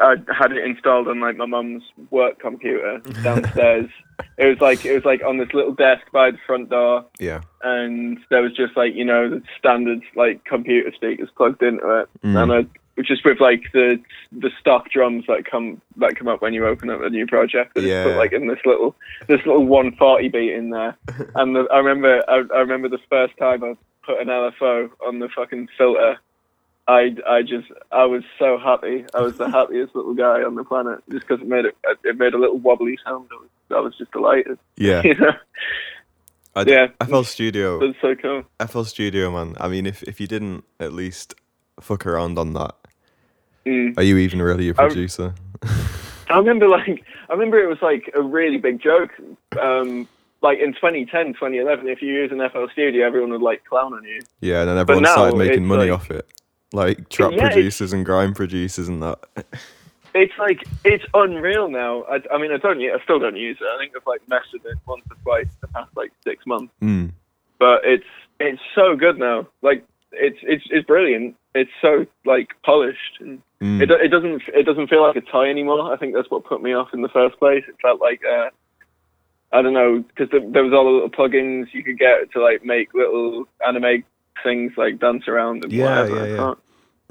I 0.00 0.16
had 0.38 0.52
it 0.52 0.62
installed 0.64 1.08
on 1.08 1.20
like 1.20 1.36
my 1.36 1.46
mum's 1.46 1.82
work 2.10 2.38
computer 2.38 2.98
downstairs. 3.22 3.88
it 4.36 4.46
was 4.46 4.60
like 4.60 4.84
it 4.84 4.94
was 4.94 5.04
like 5.04 5.22
on 5.24 5.38
this 5.38 5.48
little 5.54 5.72
desk 5.74 6.02
by 6.12 6.30
the 6.32 6.38
front 6.46 6.68
door 6.70 7.04
yeah, 7.18 7.40
and 7.62 8.18
there 8.30 8.42
was 8.42 8.52
just 8.54 8.76
like 8.76 8.94
you 8.94 9.04
know 9.04 9.30
the 9.30 9.42
standard 9.58 10.00
like 10.14 10.44
computer 10.44 10.92
speakers 10.94 11.28
plugged 11.36 11.62
into 11.62 12.00
it, 12.00 12.08
Mm. 12.24 12.42
and 12.42 12.52
I 12.52 12.66
which 12.96 13.10
is 13.10 13.20
with 13.24 13.40
like 13.40 13.62
the 13.72 13.98
the 14.32 14.50
stock 14.60 14.90
drums 14.90 15.24
that 15.28 15.44
come 15.50 15.80
that 15.96 16.16
come 16.16 16.28
up 16.28 16.42
when 16.42 16.52
you 16.52 16.66
open 16.66 16.90
up 16.90 17.00
a 17.02 17.08
new 17.08 17.26
project. 17.26 17.74
Just 17.76 17.86
Yeah. 17.86 18.04
put 18.04 18.16
like 18.16 18.32
in 18.32 18.46
this 18.48 18.58
little 18.66 18.94
this 19.28 19.40
little 19.46 19.64
140 19.66 20.28
beat 20.28 20.52
in 20.52 20.70
there, 20.70 20.96
and 21.36 21.54
the, 21.56 21.66
I 21.72 21.78
remember 21.78 22.22
I, 22.28 22.42
I 22.54 22.58
remember 22.60 22.88
the 22.88 22.98
first 23.08 23.36
time 23.38 23.62
I 23.64 23.74
put 24.04 24.20
an 24.20 24.28
LFO 24.28 24.90
on 25.06 25.18
the 25.20 25.28
fucking 25.34 25.68
filter. 25.78 26.18
I, 26.88 27.16
I 27.28 27.42
just 27.42 27.66
I 27.90 28.04
was 28.04 28.22
so 28.38 28.58
happy. 28.58 29.04
I 29.12 29.20
was 29.20 29.36
the 29.36 29.50
happiest 29.58 29.96
little 29.96 30.14
guy 30.14 30.42
on 30.44 30.54
the 30.54 30.62
planet 30.62 31.00
just 31.10 31.26
because 31.26 31.42
it 31.42 31.48
made 31.48 31.64
it 31.64 31.76
it 32.04 32.16
made 32.16 32.32
a 32.34 32.38
little 32.38 32.58
wobbly 32.58 32.96
sound. 33.04 33.28
I 33.32 33.34
was, 33.40 33.48
I 33.72 33.80
was 33.80 33.96
just 33.98 34.12
delighted. 34.12 34.56
yeah. 34.76 35.02
you 35.04 35.14
know, 35.14 35.32
I, 36.54 36.62
Yeah. 36.62 36.86
FL 37.04 37.22
Studio, 37.22 37.78
was 37.80 37.96
so 38.00 38.14
cool. 38.14 38.44
FL 38.64 38.82
Studio, 38.84 39.32
man. 39.32 39.56
I 39.58 39.66
mean, 39.66 39.84
if 39.84 40.04
if 40.04 40.20
you 40.20 40.28
didn't 40.28 40.62
at 40.78 40.92
least 40.92 41.34
fuck 41.80 42.06
around 42.06 42.38
on 42.38 42.52
that, 42.52 42.76
Mm. 43.66 43.98
are 43.98 44.02
you 44.02 44.16
even 44.18 44.40
really 44.40 44.68
a 44.68 44.74
producer? 44.74 45.34
I 46.30 46.38
remember 46.38 46.68
like 46.68 47.04
I 47.28 47.32
remember 47.32 47.58
it 47.58 47.68
was 47.68 47.82
like 47.82 48.10
a 48.14 48.22
really 48.22 48.58
big 48.58 48.80
joke. 48.80 49.10
Um, 49.60 50.08
like 50.42 50.58
in 50.58 50.72
2010, 50.74 51.34
2011, 51.34 51.88
if 51.88 52.02
you 52.02 52.12
use 52.12 52.30
an 52.30 52.38
FL 52.50 52.66
Studio, 52.72 53.06
everyone 53.06 53.30
would 53.30 53.42
like 53.42 53.64
clown 53.64 53.94
on 53.94 54.04
you. 54.04 54.20
Yeah, 54.40 54.60
and 54.60 54.68
then 54.70 54.78
everyone 54.78 55.02
now 55.02 55.12
started 55.12 55.36
making 55.36 55.66
money 55.66 55.90
like- 55.90 56.00
off 56.00 56.10
it. 56.10 56.26
Like 56.72 57.08
trap 57.08 57.32
Yeah, 57.32 57.48
producers 57.48 57.92
and 57.92 58.04
grime 58.04 58.34
producers 58.34 58.88
and 58.88 59.02
that. 59.02 59.18
It's 60.18 60.32
like 60.38 60.64
it's 60.82 61.04
unreal 61.12 61.68
now. 61.68 62.04
I, 62.04 62.22
I 62.32 62.38
mean, 62.38 62.50
I 62.50 62.56
don't. 62.56 62.80
I 62.80 62.98
still 63.04 63.18
don't 63.18 63.36
use 63.36 63.58
it. 63.60 63.66
I 63.66 63.76
think 63.78 63.92
I've 63.94 64.06
like 64.06 64.26
messed 64.28 64.50
with 64.50 64.64
it 64.64 64.78
once 64.86 65.04
or 65.10 65.16
twice 65.22 65.48
the 65.60 65.66
past 65.68 65.90
like 65.94 66.10
six 66.24 66.46
months. 66.46 66.72
Mm. 66.80 67.12
But 67.58 67.82
it's 67.84 68.06
it's 68.40 68.62
so 68.74 68.96
good 68.96 69.18
now. 69.18 69.46
Like 69.60 69.84
it's 70.12 70.38
it's 70.42 70.64
it's 70.70 70.86
brilliant. 70.86 71.36
It's 71.56 71.70
so 71.80 72.06
like 72.24 72.48
polished. 72.64 73.18
And 73.20 73.42
Mm. 73.62 73.80
It 73.80 73.90
it 73.90 74.08
doesn't 74.08 74.42
it 74.48 74.64
doesn't 74.64 74.88
feel 74.88 75.00
like 75.02 75.16
a 75.16 75.22
toy 75.22 75.48
anymore. 75.48 75.90
I 75.90 75.96
think 75.96 76.14
that's 76.14 76.30
what 76.30 76.44
put 76.44 76.62
me 76.62 76.74
off 76.74 76.88
in 76.92 77.00
the 77.00 77.08
first 77.08 77.38
place. 77.38 77.64
It 77.66 77.76
felt 77.80 78.02
like 78.02 78.20
uh, 78.22 78.50
I 79.50 79.62
don't 79.62 79.72
know 79.72 80.04
because 80.08 80.28
there, 80.30 80.42
there 80.50 80.62
was 80.62 80.74
all 80.74 80.84
the 80.84 80.90
little 80.90 81.08
plugins 81.08 81.72
you 81.72 81.82
could 81.82 81.98
get 81.98 82.30
to 82.32 82.42
like 82.42 82.62
make 82.66 82.92
little 82.92 83.46
anime 83.66 84.04
things 84.44 84.72
like 84.76 84.98
dance 84.98 85.26
around 85.26 85.64
and 85.64 85.72
Yeah, 85.72 86.02
whatever. 86.02 86.28
yeah, 86.28 86.34
yeah. 86.34 86.54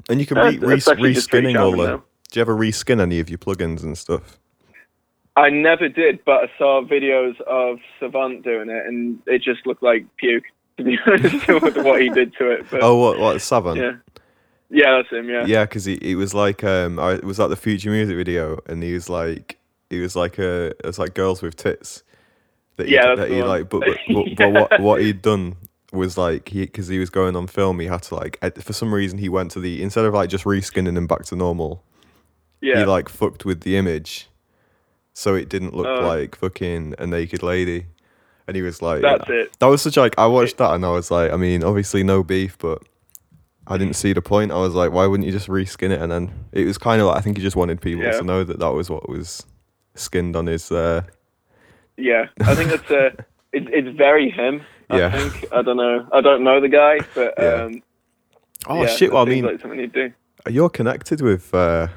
and 0.08 0.20
you 0.20 0.26
can 0.26 0.36
re- 0.38 0.56
re- 0.58 0.76
it's 0.76 0.86
actually 0.86 1.14
just 1.14 1.30
pretty 1.30 1.48
reskinning 1.48 1.60
all 1.60 1.72
the. 1.72 2.00
Do 2.30 2.38
you 2.38 2.40
ever 2.42 2.54
reskin 2.54 3.00
any 3.00 3.18
of 3.18 3.28
your 3.28 3.38
plugins 3.38 3.82
and 3.82 3.98
stuff? 3.98 4.38
I 5.36 5.50
never 5.50 5.88
did, 5.88 6.24
but 6.24 6.44
I 6.44 6.50
saw 6.58 6.80
videos 6.82 7.40
of 7.40 7.78
Savant 7.98 8.44
doing 8.44 8.70
it, 8.70 8.86
and 8.86 9.18
it 9.26 9.42
just 9.42 9.66
looked 9.66 9.82
like 9.82 10.06
puke. 10.16 10.44
To 10.78 10.84
be 10.84 10.96
honest, 11.06 11.48
with 11.48 11.76
what 11.78 12.00
he 12.02 12.08
did 12.10 12.34
to 12.36 12.50
it, 12.50 12.66
but 12.70 12.84
Oh, 12.84 12.96
what 12.98 13.18
what 13.18 13.40
Savant? 13.42 13.78
yeah, 13.80 13.92
Yeah, 14.70 14.96
that's 14.96 15.10
him. 15.10 15.28
Yeah. 15.28 15.44
Yeah, 15.46 15.64
because 15.64 15.84
he, 15.84 15.98
he 16.02 16.14
was 16.14 16.34
like 16.34 16.64
um, 16.64 16.98
I, 16.98 17.12
it 17.12 17.24
was 17.24 17.38
like 17.38 17.50
the 17.50 17.56
Future 17.56 17.90
music 17.90 18.16
video, 18.16 18.58
and 18.66 18.82
he 18.82 18.92
was 18.94 19.08
like 19.08 19.58
he 19.90 20.00
was 20.00 20.16
like 20.16 20.38
a 20.38 20.72
it's 20.86 20.98
like 20.98 21.14
girls 21.14 21.42
with 21.42 21.56
tits. 21.56 22.02
That 22.76 22.88
he, 22.88 22.94
Yeah, 22.94 23.14
that 23.14 23.30
he 23.30 23.38
one. 23.40 23.48
like, 23.48 23.68
but 23.70 23.80
but, 23.80 23.96
but, 24.14 24.36
but 24.36 24.52
what 24.52 24.80
what 24.80 25.00
he'd 25.00 25.22
done 25.22 25.56
was 25.92 26.18
like 26.18 26.48
he 26.48 26.60
because 26.66 26.88
he 26.88 26.98
was 26.98 27.10
going 27.10 27.36
on 27.36 27.46
film, 27.46 27.78
he 27.80 27.86
had 27.86 28.02
to 28.02 28.16
like 28.16 28.38
for 28.60 28.72
some 28.72 28.92
reason 28.92 29.18
he 29.18 29.28
went 29.28 29.50
to 29.52 29.60
the 29.60 29.82
instead 29.82 30.04
of 30.04 30.12
like 30.14 30.28
just 30.28 30.44
reskinning 30.44 30.96
him 30.96 31.06
back 31.06 31.24
to 31.26 31.36
normal, 31.36 31.82
Yeah. 32.60 32.80
he 32.80 32.84
like 32.84 33.08
fucked 33.08 33.44
with 33.44 33.60
the 33.60 33.76
image, 33.76 34.28
so 35.14 35.34
it 35.36 35.48
didn't 35.48 35.74
look 35.74 35.86
Oh. 35.86 36.06
like 36.06 36.34
fucking 36.36 36.96
a 36.98 37.06
naked 37.06 37.42
lady, 37.42 37.86
and 38.48 38.56
he 38.56 38.62
was 38.62 38.82
like, 38.82 39.00
That's 39.02 39.24
it. 39.30 39.56
that 39.60 39.66
was 39.66 39.80
such 39.80 39.96
like 39.96 40.18
I 40.18 40.26
watched 40.26 40.58
that 40.58 40.74
and 40.74 40.84
I 40.84 40.90
was 40.90 41.10
like, 41.10 41.30
I 41.32 41.36
mean, 41.36 41.62
obviously 41.62 42.02
no 42.02 42.22
beef, 42.24 42.58
but 42.58 42.82
I 43.68 43.76
didn't 43.78 43.94
see 43.96 44.12
the 44.12 44.22
point. 44.22 44.52
I 44.52 44.56
was 44.56 44.74
like, 44.74 44.92
why 44.92 45.06
wouldn't 45.06 45.26
you 45.26 45.32
just 45.32 45.48
reskin 45.48 45.90
it? 45.90 46.00
And 46.00 46.10
then 46.12 46.30
it 46.52 46.64
was 46.64 46.78
kind 46.78 47.00
of 47.00 47.08
like 47.08 47.16
I 47.18 47.20
think 47.20 47.36
he 47.36 47.42
just 47.42 47.56
wanted 47.56 47.80
people 47.80 48.04
Yeah. 48.04 48.12
to 48.12 48.22
know 48.24 48.44
that 48.44 48.58
that 48.60 48.72
was 48.72 48.88
what 48.90 49.08
was 49.08 49.44
skinned 49.94 50.36
on 50.36 50.46
his. 50.46 50.70
Uh, 50.70 51.02
Yeah, 51.96 52.26
I 52.42 52.54
think 52.54 52.70
it's 52.70 52.90
uh, 52.90 53.10
it's 53.52 53.66
it's 53.72 53.96
very 53.96 54.30
him. 54.30 54.62
I 54.90 54.98
Yeah. 54.98 55.10
think 55.10 55.52
I 55.52 55.62
don't 55.62 55.76
know. 55.78 56.06
I 56.12 56.20
don't 56.20 56.44
know 56.44 56.60
the 56.60 56.68
guy, 56.68 56.98
but 57.14 57.34
Yeah. 57.38 57.64
um, 57.64 57.82
oh 58.68 58.82
yeah, 58.82 58.86
shit! 58.88 59.08
it 59.08 59.12
Well, 59.12 59.22
I 59.26 59.28
mean, 59.30 59.44
like 59.44 59.60
something 59.60 59.80
he'd 59.80 59.92
do. 59.92 60.12
you're 60.48 60.70
connected 60.70 61.20
with 61.20 61.52
uh, 61.54 61.88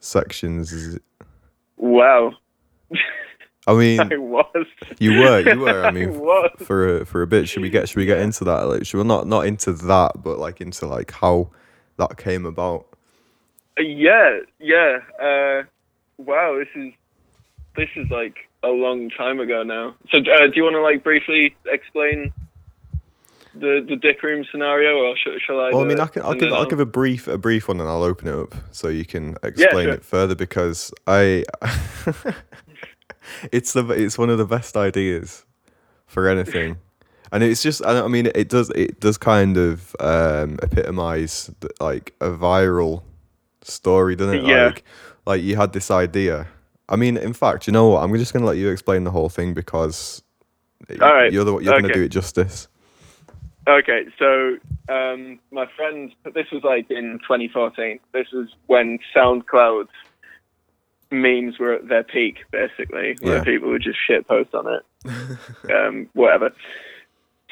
sections. 0.00 0.72
is 0.72 0.94
it- 0.96 1.02
Wow, 1.76 2.32
I 3.66 3.74
mean, 3.74 4.00
I 4.12 4.16
was. 4.16 4.66
you 4.98 5.20
were, 5.20 5.40
you 5.40 5.60
were. 5.60 5.84
I 5.84 5.88
I 5.88 5.90
mean, 5.90 6.18
was. 6.18 6.50
for 6.58 6.98
a, 6.98 7.06
for 7.06 7.22
a 7.22 7.26
bit. 7.26 7.48
Should 7.48 7.62
we 7.62 7.70
get 7.70 7.88
should 7.88 7.96
we 7.96 8.06
get 8.06 8.18
into 8.18 8.44
that? 8.44 8.62
Like, 8.62 8.86
should 8.86 8.98
we 8.98 9.04
not 9.04 9.26
not 9.26 9.46
into 9.46 9.72
that, 9.72 10.22
but 10.22 10.38
like 10.38 10.60
into 10.60 10.86
like 10.86 11.10
how 11.12 11.50
that 11.96 12.16
came 12.16 12.46
about? 12.46 12.86
Yeah, 13.78 14.40
yeah. 14.58 14.98
Uh, 15.20 15.62
wow, 16.18 16.58
this 16.58 16.68
is 16.74 16.92
this 17.76 17.88
is 17.96 18.10
like 18.10 18.36
a 18.62 18.68
long 18.68 19.10
time 19.10 19.40
ago 19.40 19.62
now. 19.62 19.94
So, 20.10 20.18
uh, 20.18 20.46
do 20.46 20.52
you 20.54 20.62
want 20.62 20.74
to 20.74 20.82
like 20.82 21.02
briefly 21.02 21.56
explain 21.66 22.32
the 23.54 23.84
the 23.86 23.96
dick 23.96 24.22
room 24.22 24.44
scenario, 24.50 24.98
or 24.98 25.16
shall, 25.16 25.34
shall 25.38 25.60
I? 25.60 25.70
Well, 25.70 25.80
I 25.80 25.84
mean. 25.84 26.00
I 26.00 26.06
can, 26.06 26.22
I'll 26.22 26.34
give 26.34 26.52
I'll 26.52 26.66
give 26.66 26.80
a 26.80 26.86
brief 26.86 27.28
a 27.28 27.38
brief 27.38 27.68
one, 27.68 27.80
and 27.80 27.88
I'll 27.88 28.02
open 28.02 28.28
it 28.28 28.34
up 28.34 28.54
so 28.70 28.88
you 28.88 29.04
can 29.04 29.36
explain 29.42 29.86
sure. 29.86 29.94
it 29.94 30.04
further 30.04 30.34
because 30.34 30.92
I, 31.06 31.44
it's 33.52 33.72
the 33.72 33.86
it's 33.90 34.18
one 34.18 34.30
of 34.30 34.38
the 34.38 34.46
best 34.46 34.76
ideas 34.76 35.44
for 36.06 36.28
anything, 36.28 36.76
and 37.32 37.42
it's 37.42 37.62
just 37.62 37.84
I 37.84 38.06
mean 38.08 38.30
it 38.34 38.48
does 38.48 38.70
it 38.70 39.00
does 39.00 39.18
kind 39.18 39.56
of 39.56 39.94
um, 40.00 40.58
epitomize 40.62 41.50
the, 41.60 41.70
like 41.80 42.14
a 42.20 42.30
viral 42.30 43.02
story, 43.62 44.16
doesn't 44.16 44.36
it? 44.36 44.44
Yeah. 44.44 44.66
Like 44.66 44.84
like 45.26 45.42
you 45.42 45.56
had 45.56 45.72
this 45.72 45.90
idea. 45.90 46.46
I 46.88 46.96
mean, 46.96 47.16
in 47.16 47.32
fact, 47.32 47.66
you 47.66 47.72
know 47.72 47.88
what? 47.88 48.02
I'm 48.02 48.14
just 48.16 48.32
gonna 48.32 48.44
let 48.44 48.56
you 48.56 48.70
explain 48.70 49.04
the 49.04 49.10
whole 49.10 49.28
thing 49.28 49.54
because 49.54 50.22
All 51.00 51.14
right. 51.14 51.32
you're 51.32 51.44
the 51.44 51.58
you're 51.58 51.80
gonna 51.80 51.92
do 51.92 52.02
it 52.02 52.08
justice. 52.10 52.68
Okay, 53.66 54.04
so 54.18 54.58
um, 54.90 55.38
my 55.50 55.66
friend, 55.74 56.12
this 56.34 56.50
was 56.52 56.62
like 56.64 56.90
in 56.90 57.18
2014. 57.22 57.98
This 58.12 58.26
was 58.30 58.48
when 58.66 58.98
SoundCloud 59.16 59.88
memes 61.20 61.58
were 61.58 61.72
at 61.74 61.88
their 61.88 62.02
peak, 62.04 62.38
basically, 62.50 63.16
where 63.20 63.36
Yeah. 63.38 63.44
people 63.44 63.70
would 63.70 63.82
just 63.82 63.98
shit 64.06 64.26
post 64.26 64.54
on 64.54 64.66
it, 64.72 65.70
um, 65.72 66.08
whatever. 66.14 66.52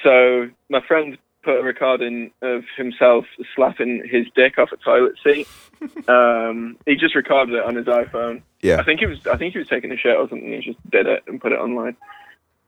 So 0.03 0.49
my 0.69 0.81
friend 0.87 1.17
put 1.45 1.59
a 1.59 1.63
recording 1.63 2.31
of 2.41 2.65
himself 2.77 3.25
slapping 3.55 4.03
his 4.09 4.27
dick 4.37 4.59
off 4.59 4.71
a 4.73 4.77
toilet 4.77 5.15
seat. 5.25 5.49
um, 6.09 6.77
he 6.87 6.95
just 6.97 7.15
recorded 7.15 7.55
it 7.57 7.65
on 7.65 7.75
his 7.75 7.87
iPhone. 7.87 8.43
Yeah. 8.61 8.79
I 8.79 8.85
think 8.85 9.01
he 9.01 9.07
was 9.07 9.27
I 9.27 9.37
think 9.37 9.53
he 9.53 9.59
was 9.59 9.69
taking 9.69 9.91
a 9.91 9.97
shit 9.97 10.17
or 10.17 10.29
something. 10.29 10.53
He 10.53 10.61
just 10.61 10.91
did 10.91 11.07
it 11.07 11.25
and 11.27 11.41
put 11.41 11.53
it 11.53 11.59
online. 11.59 11.97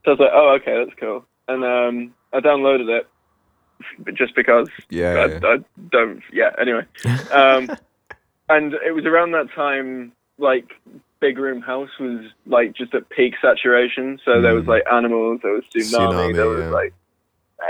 So 0.05 0.11
I 0.11 0.15
was 0.15 0.21
like, 0.21 0.31
oh, 0.35 0.49
okay, 0.61 0.85
that's 0.85 0.99
cool. 0.99 1.25
And 1.47 1.65
um, 1.65 2.15
I 2.33 2.41
downloaded 2.41 2.89
it, 3.01 3.09
just 4.15 4.35
because 4.35 4.69
Yeah. 4.91 5.13
I, 5.15 5.27
yeah. 5.27 5.39
I 5.45 5.57
don't. 5.91 6.23
Yeah. 6.33 6.51
Anyway, 6.61 6.85
um, 7.33 7.71
and 8.49 8.75
it 8.87 8.93
was 8.95 9.05
around 9.07 9.33
that 9.33 9.51
time, 9.55 10.13
like 10.39 10.73
Big 11.21 11.39
Room 11.39 11.63
House 11.63 11.91
was 11.99 12.25
like 12.47 12.75
just 12.75 12.95
at 12.95 13.09
peak 13.09 13.35
saturation. 13.41 14.21
So 14.25 14.41
there 14.41 14.55
was 14.55 14.65
Mm. 14.65 14.69
like 14.69 14.83
animals, 14.93 15.41
there 15.43 15.53
was 15.53 15.65
tsunami, 15.75 16.13
Tsunami, 16.13 16.35
there 16.35 16.47
was 16.47 16.65
yeah. 16.65 16.71
like 16.71 16.93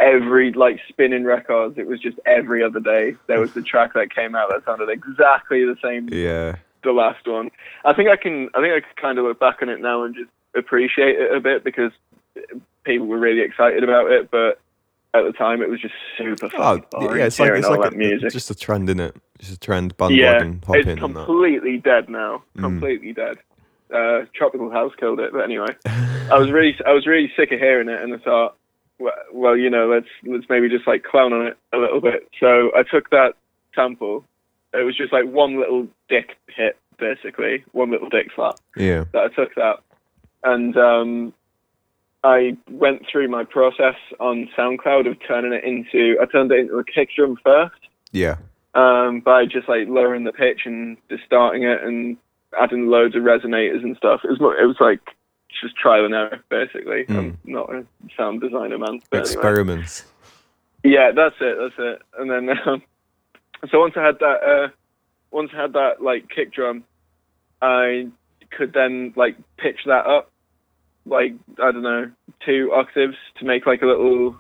every 0.01 0.53
like 0.53 0.81
Spinnin' 0.89 1.25
Records. 1.25 1.79
It 1.79 1.87
was 1.87 2.01
just 2.01 2.19
every 2.27 2.63
other 2.63 2.81
day 2.81 3.17
there 3.27 3.41
was 3.41 3.53
the 3.53 3.63
track 3.71 3.95
that 3.95 4.15
came 4.15 4.35
out 4.35 4.51
that 4.51 4.65
sounded 4.65 4.89
exactly 4.89 5.65
the 5.65 5.77
same 5.83 6.09
yeah. 6.11 6.57
the 6.83 6.93
last 6.93 7.27
one. 7.27 7.51
I 7.85 7.93
think 7.93 8.09
I 8.09 8.17
can. 8.17 8.49
I 8.55 8.61
think 8.61 8.75
I 8.75 8.81
can 8.81 8.97
kind 9.01 9.19
of 9.19 9.25
look 9.25 9.39
back 9.39 9.59
on 9.63 9.69
it 9.69 9.81
now 9.81 10.03
and 10.05 10.15
just 10.15 10.31
appreciate 10.57 11.19
it 11.19 11.35
a 11.35 11.41
bit 11.41 11.65
because 11.65 11.93
people 12.85 13.07
were 13.07 13.19
really 13.19 13.41
excited 13.41 13.85
about 13.85 14.11
it, 14.11 14.31
but 14.31 14.59
at 15.15 15.23
the 15.25 15.33
time 15.33 15.63
it 15.63 15.69
was 15.71 15.81
just 15.81 15.95
super 16.19 16.47
Oh, 16.57 16.79
fun. 16.79 16.83
boring 16.91 17.19
yeah, 17.21 17.27
it's 17.27 17.39
like 17.39 17.53
it's 17.53 17.69
like 17.69 17.93
a, 17.93 17.97
music. 17.97 18.31
just 18.33 18.51
a 18.51 18.55
trend, 18.55 18.91
is 18.91 18.99
it? 18.99 19.17
Just 19.39 19.53
a 19.53 19.59
trend 19.59 19.95
yeah, 20.11 20.39
bandwagon 20.39 20.63
hop 20.67 20.77
it's 20.77 20.87
in 20.89 20.99
and 20.99 21.17
that. 21.17 21.27
completely 21.27 21.79
dead 21.79 22.09
now. 22.09 22.43
Mm. 22.57 22.61
Completely 22.63 23.13
dead. 23.13 23.39
Uh, 23.95 24.25
Tropical 24.35 24.71
House 24.71 24.93
killed 24.99 25.21
it, 25.21 25.33
but 25.33 25.41
anyway, 25.45 25.69
I 25.87 26.37
was 26.39 26.51
really, 26.51 26.75
I 26.85 26.93
was 26.93 27.07
really 27.07 27.31
sick 27.37 27.53
of 27.53 27.61
hearing 27.61 27.89
it, 27.89 28.01
and 28.03 28.13
I 28.13 28.19
thought, 28.19 28.57
well, 28.99 29.13
well, 29.33 29.57
you 29.57 29.71
know, 29.71 29.87
let's 29.89 30.09
let's 30.25 30.47
maybe 30.49 30.69
just 30.69 30.87
like 30.87 31.05
clown 31.05 31.33
on 31.33 31.47
it 31.47 31.57
a 31.73 31.77
little 31.79 32.01
bit. 32.01 32.29
So 32.41 32.71
I 32.77 32.83
took 32.83 33.11
that 33.11 33.35
sample. 33.75 34.25
It 34.73 34.83
was 34.85 34.97
just 34.97 35.13
like 35.13 35.27
one 35.27 35.61
little 35.61 35.87
dick 36.09 36.37
hit, 36.49 36.77
basically, 36.99 37.65
one 37.73 37.91
little 37.93 38.09
dick 38.09 38.29
slap. 38.35 38.57
Yeah. 38.77 39.05
that 39.13 39.23
I 39.23 39.29
took 39.29 39.55
that, 39.55 39.77
and 40.43 40.77
um, 40.77 41.33
I 42.25 42.57
went 42.71 43.03
through 43.11 43.29
my 43.29 43.45
process 43.45 43.97
on 44.19 44.49
SoundCloud 44.57 45.09
of 45.09 45.17
turning 45.29 45.53
it 45.53 45.63
into. 45.63 46.17
I 46.21 46.25
turned 46.25 46.51
it 46.51 46.59
into 46.59 46.79
a 46.79 46.85
kick 46.85 47.11
drum 47.15 47.37
first 47.45 47.77
Yeah. 48.13 48.37
um, 48.75 49.21
by 49.21 49.45
just 49.45 49.69
like 49.69 49.89
lowering 49.89 50.25
the 50.25 50.33
pitch 50.33 50.63
and 50.65 50.97
distorting 51.09 51.65
it 51.65 51.83
and 51.83 52.17
adding 52.59 52.87
loads 52.87 53.15
of 53.15 53.23
resonators 53.23 53.83
and 53.83 53.97
stuff. 53.97 54.23
It 54.25 54.29
was 54.31 54.39
it 54.41 54.67
was 54.67 54.77
like 54.81 55.01
just 55.61 55.77
trial 55.77 56.05
and 56.07 56.15
error 56.15 56.43
basically. 56.49 57.05
I'm 57.09 57.39
not 57.45 57.73
a 57.73 57.85
sound 58.17 58.41
designer 58.41 58.79
man. 58.79 59.01
But 59.11 59.19
anyway. 59.19 59.33
Experiments. 59.35 60.05
Yeah, 60.83 61.13
that's 61.15 61.37
it. 61.41 61.57
That's 61.61 61.75
it. 61.79 62.03
And 62.19 62.31
then, 62.31 62.59
um, 62.67 62.83
so 63.71 63.81
once 63.81 63.95
I 63.97 64.03
had 64.05 64.19
that, 64.21 64.43
uh, 64.43 64.69
once 65.31 65.51
I 65.55 65.61
had 65.63 65.73
that 65.75 66.03
like 66.03 66.29
kick 66.29 66.53
drum, 66.53 66.85
I 67.63 68.09
could 68.51 68.73
then 68.73 69.13
like 69.17 69.37
pitch 69.57 69.81
that 69.87 70.07
up, 70.07 70.31
like 71.07 71.35
I 71.63 71.71
don't 71.73 71.83
know, 71.83 72.11
two 72.45 72.71
octaves 72.75 73.17
to 73.39 73.45
make 73.45 73.67
like 73.67 73.83
a 73.83 73.87
little 73.87 74.37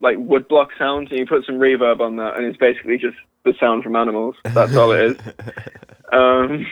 like 0.00 0.16
woodblock 0.18 0.68
sound, 0.78 1.08
and 1.10 1.18
you 1.18 1.26
put 1.26 1.44
some 1.46 1.56
reverb 1.56 2.00
on 2.00 2.16
that, 2.16 2.36
and 2.36 2.44
it's 2.44 2.58
basically 2.58 2.98
just 2.98 3.16
the 3.44 3.54
sound 3.60 3.82
from 3.84 3.96
animals. 3.96 4.34
That's 4.44 4.74
all 4.76 4.92
it 4.92 5.02
is. 5.12 5.16
Um, 6.12 6.66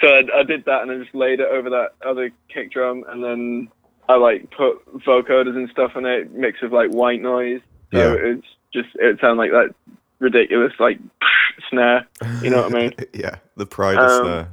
so 0.00 0.06
I, 0.06 0.20
I 0.38 0.42
did 0.44 0.66
that, 0.66 0.82
and 0.82 0.90
I 0.92 0.98
just 1.02 1.12
laid 1.12 1.40
it 1.40 1.48
over 1.50 1.68
that 1.70 1.94
other 2.08 2.30
kick 2.48 2.70
drum, 2.70 3.04
and 3.08 3.24
then 3.24 3.68
I 4.08 4.14
like 4.18 4.52
put 4.56 4.86
vocoders 5.04 5.56
and 5.56 5.68
stuff 5.70 5.92
on 5.96 6.06
it, 6.06 6.32
mix 6.32 6.62
with 6.62 6.72
like 6.72 6.90
white 6.92 7.20
noise. 7.20 7.60
So 7.92 7.98
Yeah. 7.98 8.14
it's 8.34 8.46
just 8.72 8.90
it 8.94 9.18
sounded 9.20 9.42
like 9.42 9.50
that 9.50 9.74
ridiculous 10.20 10.74
like 10.78 11.00
snare. 11.70 12.06
You 12.40 12.50
know 12.50 12.62
what 12.62 12.74
I 12.76 12.78
mean? 12.78 12.92
yeah. 13.12 13.34
The 13.56 13.66
pride 13.66 13.98
Um, 13.98 14.24
there. 14.26 14.48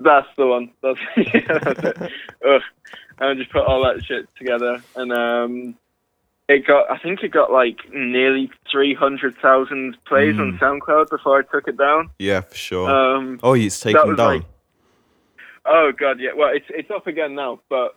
That's 0.00 0.28
the 0.38 0.46
one. 0.46 0.70
That's, 0.82 1.00
yeah, 1.16 1.58
that's 1.58 1.84
it. 1.84 2.12
Ugh. 2.48 2.62
And 3.20 3.30
I 3.30 3.34
just 3.34 3.50
put 3.50 3.64
all 3.64 3.82
that 3.84 4.04
shit 4.04 4.28
together, 4.36 4.82
and 4.96 5.12
um, 5.12 5.74
it 6.48 6.66
got. 6.66 6.90
I 6.90 6.98
think 6.98 7.22
it 7.22 7.30
got 7.32 7.50
like 7.52 7.78
nearly 7.92 8.50
three 8.70 8.94
hundred 8.94 9.36
thousand 9.42 9.96
plays 10.06 10.38
on 10.38 10.52
Mm. 10.52 10.58
SoundCloud 10.58 11.10
before 11.10 11.38
I 11.40 11.42
took 11.42 11.66
it 11.68 11.76
down. 11.76 12.10
Yeah, 12.18 12.40
for 12.42 12.54
sure. 12.54 12.88
Um, 12.90 13.40
oh, 13.42 13.54
it's 13.54 13.80
taken 13.80 14.14
down. 14.14 14.34
like- 14.34 14.42
Oh 15.64 15.92
god, 15.92 16.18
yeah. 16.20 16.30
Well, 16.36 16.50
it's 16.54 16.66
it's 16.70 16.90
up 16.90 17.06
again 17.06 17.34
now, 17.34 17.60
but 17.68 17.96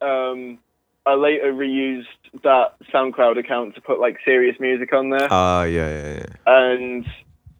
um, 0.00 0.58
I 1.06 1.14
later 1.14 1.52
reused 1.52 2.06
that 2.42 2.74
SoundCloud 2.92 3.38
account 3.38 3.74
to 3.76 3.80
put 3.80 4.00
like 4.00 4.16
serious 4.24 4.58
music 4.58 4.92
on 4.92 5.10
there, 5.10 5.28
Ah, 5.30 5.64
yeah, 5.64 5.90
yeah, 5.90 6.14
yeah. 6.16 6.26
and 6.66 7.06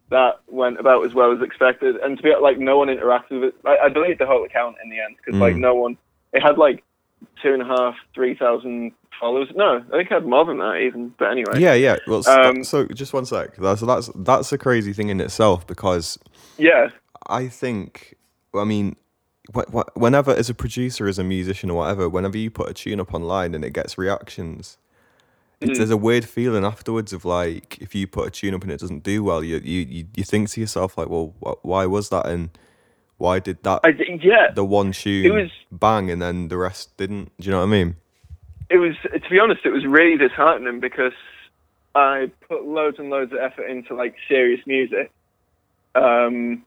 that 0.09 0.39
went 0.47 0.79
about 0.79 1.05
as 1.05 1.13
well 1.13 1.31
as 1.31 1.41
expected. 1.41 1.95
And 1.97 2.17
to 2.17 2.23
be 2.23 2.33
like, 2.41 2.57
no 2.59 2.77
one 2.77 2.89
interacted 2.89 3.39
with 3.41 3.43
it. 3.49 3.55
I, 3.65 3.77
I 3.85 3.89
deleted 3.89 4.17
the 4.19 4.25
whole 4.25 4.43
account 4.43 4.75
in 4.83 4.89
the 4.89 4.99
end 4.99 5.15
because 5.17 5.39
like 5.39 5.55
Mm. 5.55 5.59
no 5.59 5.75
one. 5.75 5.97
It 6.35 6.43
had 6.43 6.57
like 6.57 6.83
two 7.41 7.53
and 7.53 7.61
a 7.61 7.65
half, 7.65 7.95
three 8.13 8.35
thousand 8.35 8.91
followers. 9.19 9.47
No, 9.55 9.77
I 9.87 9.97
think 9.97 10.11
it 10.11 10.13
had 10.13 10.25
more 10.25 10.45
than 10.45 10.57
that 10.59 10.81
even. 10.81 11.13
But 11.17 11.31
anyway, 11.31 11.59
Yeah, 11.59 11.73
yeah. 11.73 11.97
Well, 12.07 12.27
Um, 12.27 12.63
so 12.63 12.85
just 12.87 13.13
one 13.13 13.25
sec. 13.25 13.55
That's 13.57 13.81
that's 13.81 14.09
that's 14.15 14.51
a 14.51 14.57
crazy 14.57 14.93
thing 14.93 15.09
in 15.09 15.19
itself 15.21 15.65
because 15.65 16.19
yeah, 16.57 16.89
I 17.27 17.47
think, 17.47 18.15
I 18.53 18.63
mean, 18.65 18.95
wh- 19.55 19.69
wh- 19.73 19.97
whenever 19.97 20.31
as 20.31 20.49
a 20.49 20.53
producer, 20.53 21.07
as 21.07 21.17
a 21.19 21.23
musician 21.23 21.69
or 21.69 21.77
whatever, 21.77 22.09
whenever 22.09 22.37
you 22.37 22.51
put 22.51 22.69
a 22.69 22.73
tune 22.73 22.99
up 22.99 23.13
online 23.13 23.55
and 23.55 23.63
it 23.65 23.73
gets 23.73 23.97
reactions, 23.97 24.77
it's, 25.61 25.77
there's 25.77 25.89
a 25.89 25.97
weird 25.97 26.25
feeling 26.25 26.65
afterwards 26.65 27.13
of 27.13 27.23
like 27.25 27.77
if 27.81 27.95
you 27.95 28.07
put 28.07 28.27
a 28.27 28.31
tune 28.31 28.53
up 28.53 28.63
and 28.63 28.71
it 28.71 28.79
doesn't 28.79 29.03
do 29.03 29.23
well, 29.23 29.43
you 29.43 29.57
you 29.63 29.81
you, 29.81 30.05
you 30.15 30.23
think 30.23 30.49
to 30.51 30.59
yourself 30.61 30.97
like, 30.97 31.09
well, 31.09 31.33
wh- 31.41 31.63
why 31.65 31.85
was 31.85 32.09
that 32.09 32.25
and 32.27 32.49
why 33.17 33.39
did 33.39 33.63
that 33.63 33.79
I 33.83 33.89
yeah. 34.21 34.51
the 34.53 34.65
one 34.65 34.91
tune 34.91 35.25
it 35.25 35.31
was- 35.31 35.51
bang 35.71 36.09
and 36.11 36.21
then 36.21 36.47
the 36.49 36.57
rest 36.57 36.95
didn't? 36.97 37.31
Do 37.39 37.45
you 37.45 37.51
know 37.51 37.59
what 37.59 37.67
I 37.67 37.71
mean? 37.71 37.95
it 38.69 38.77
was 38.77 38.95
to 39.03 39.29
be 39.29 39.39
honest, 39.39 39.61
it 39.63 39.69
was 39.71 39.85
really 39.85 40.17
disheartening 40.17 40.79
because 40.79 41.13
I 41.93 42.31
put 42.49 42.65
loads 42.65 42.97
and 42.99 43.09
loads 43.09 43.31
of 43.31 43.37
effort 43.39 43.67
into 43.67 43.93
like 43.95 44.15
serious 44.27 44.61
music. 44.65 45.11
Um, 45.93 46.63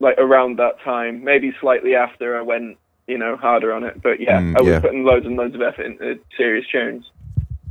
like 0.00 0.18
around 0.18 0.58
that 0.58 0.80
time, 0.80 1.22
maybe 1.24 1.52
slightly 1.60 1.94
after 1.94 2.36
I 2.38 2.42
went, 2.42 2.78
you 3.06 3.18
know, 3.18 3.36
harder 3.36 3.72
on 3.72 3.84
it. 3.84 4.00
But 4.02 4.18
yeah, 4.20 4.40
Mm, 4.40 4.56
I 4.56 4.60
was 4.62 4.68
yeah. 4.70 4.80
putting 4.80 5.04
loads 5.04 5.26
and 5.26 5.36
loads 5.36 5.54
of 5.54 5.62
effort 5.62 5.84
into 5.86 6.18
serious 6.36 6.66
tunes, 6.72 7.04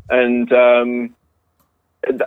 and 0.09 0.51
um, 0.53 1.15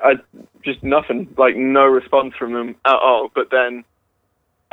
I 0.03 0.17
just 0.63 0.83
nothing, 0.83 1.29
like 1.39 1.57
no 1.57 1.85
response 1.87 2.35
from 2.39 2.53
them 2.53 2.75
at 2.85 2.97
all. 2.97 3.31
But 3.35 3.51
then 3.51 3.85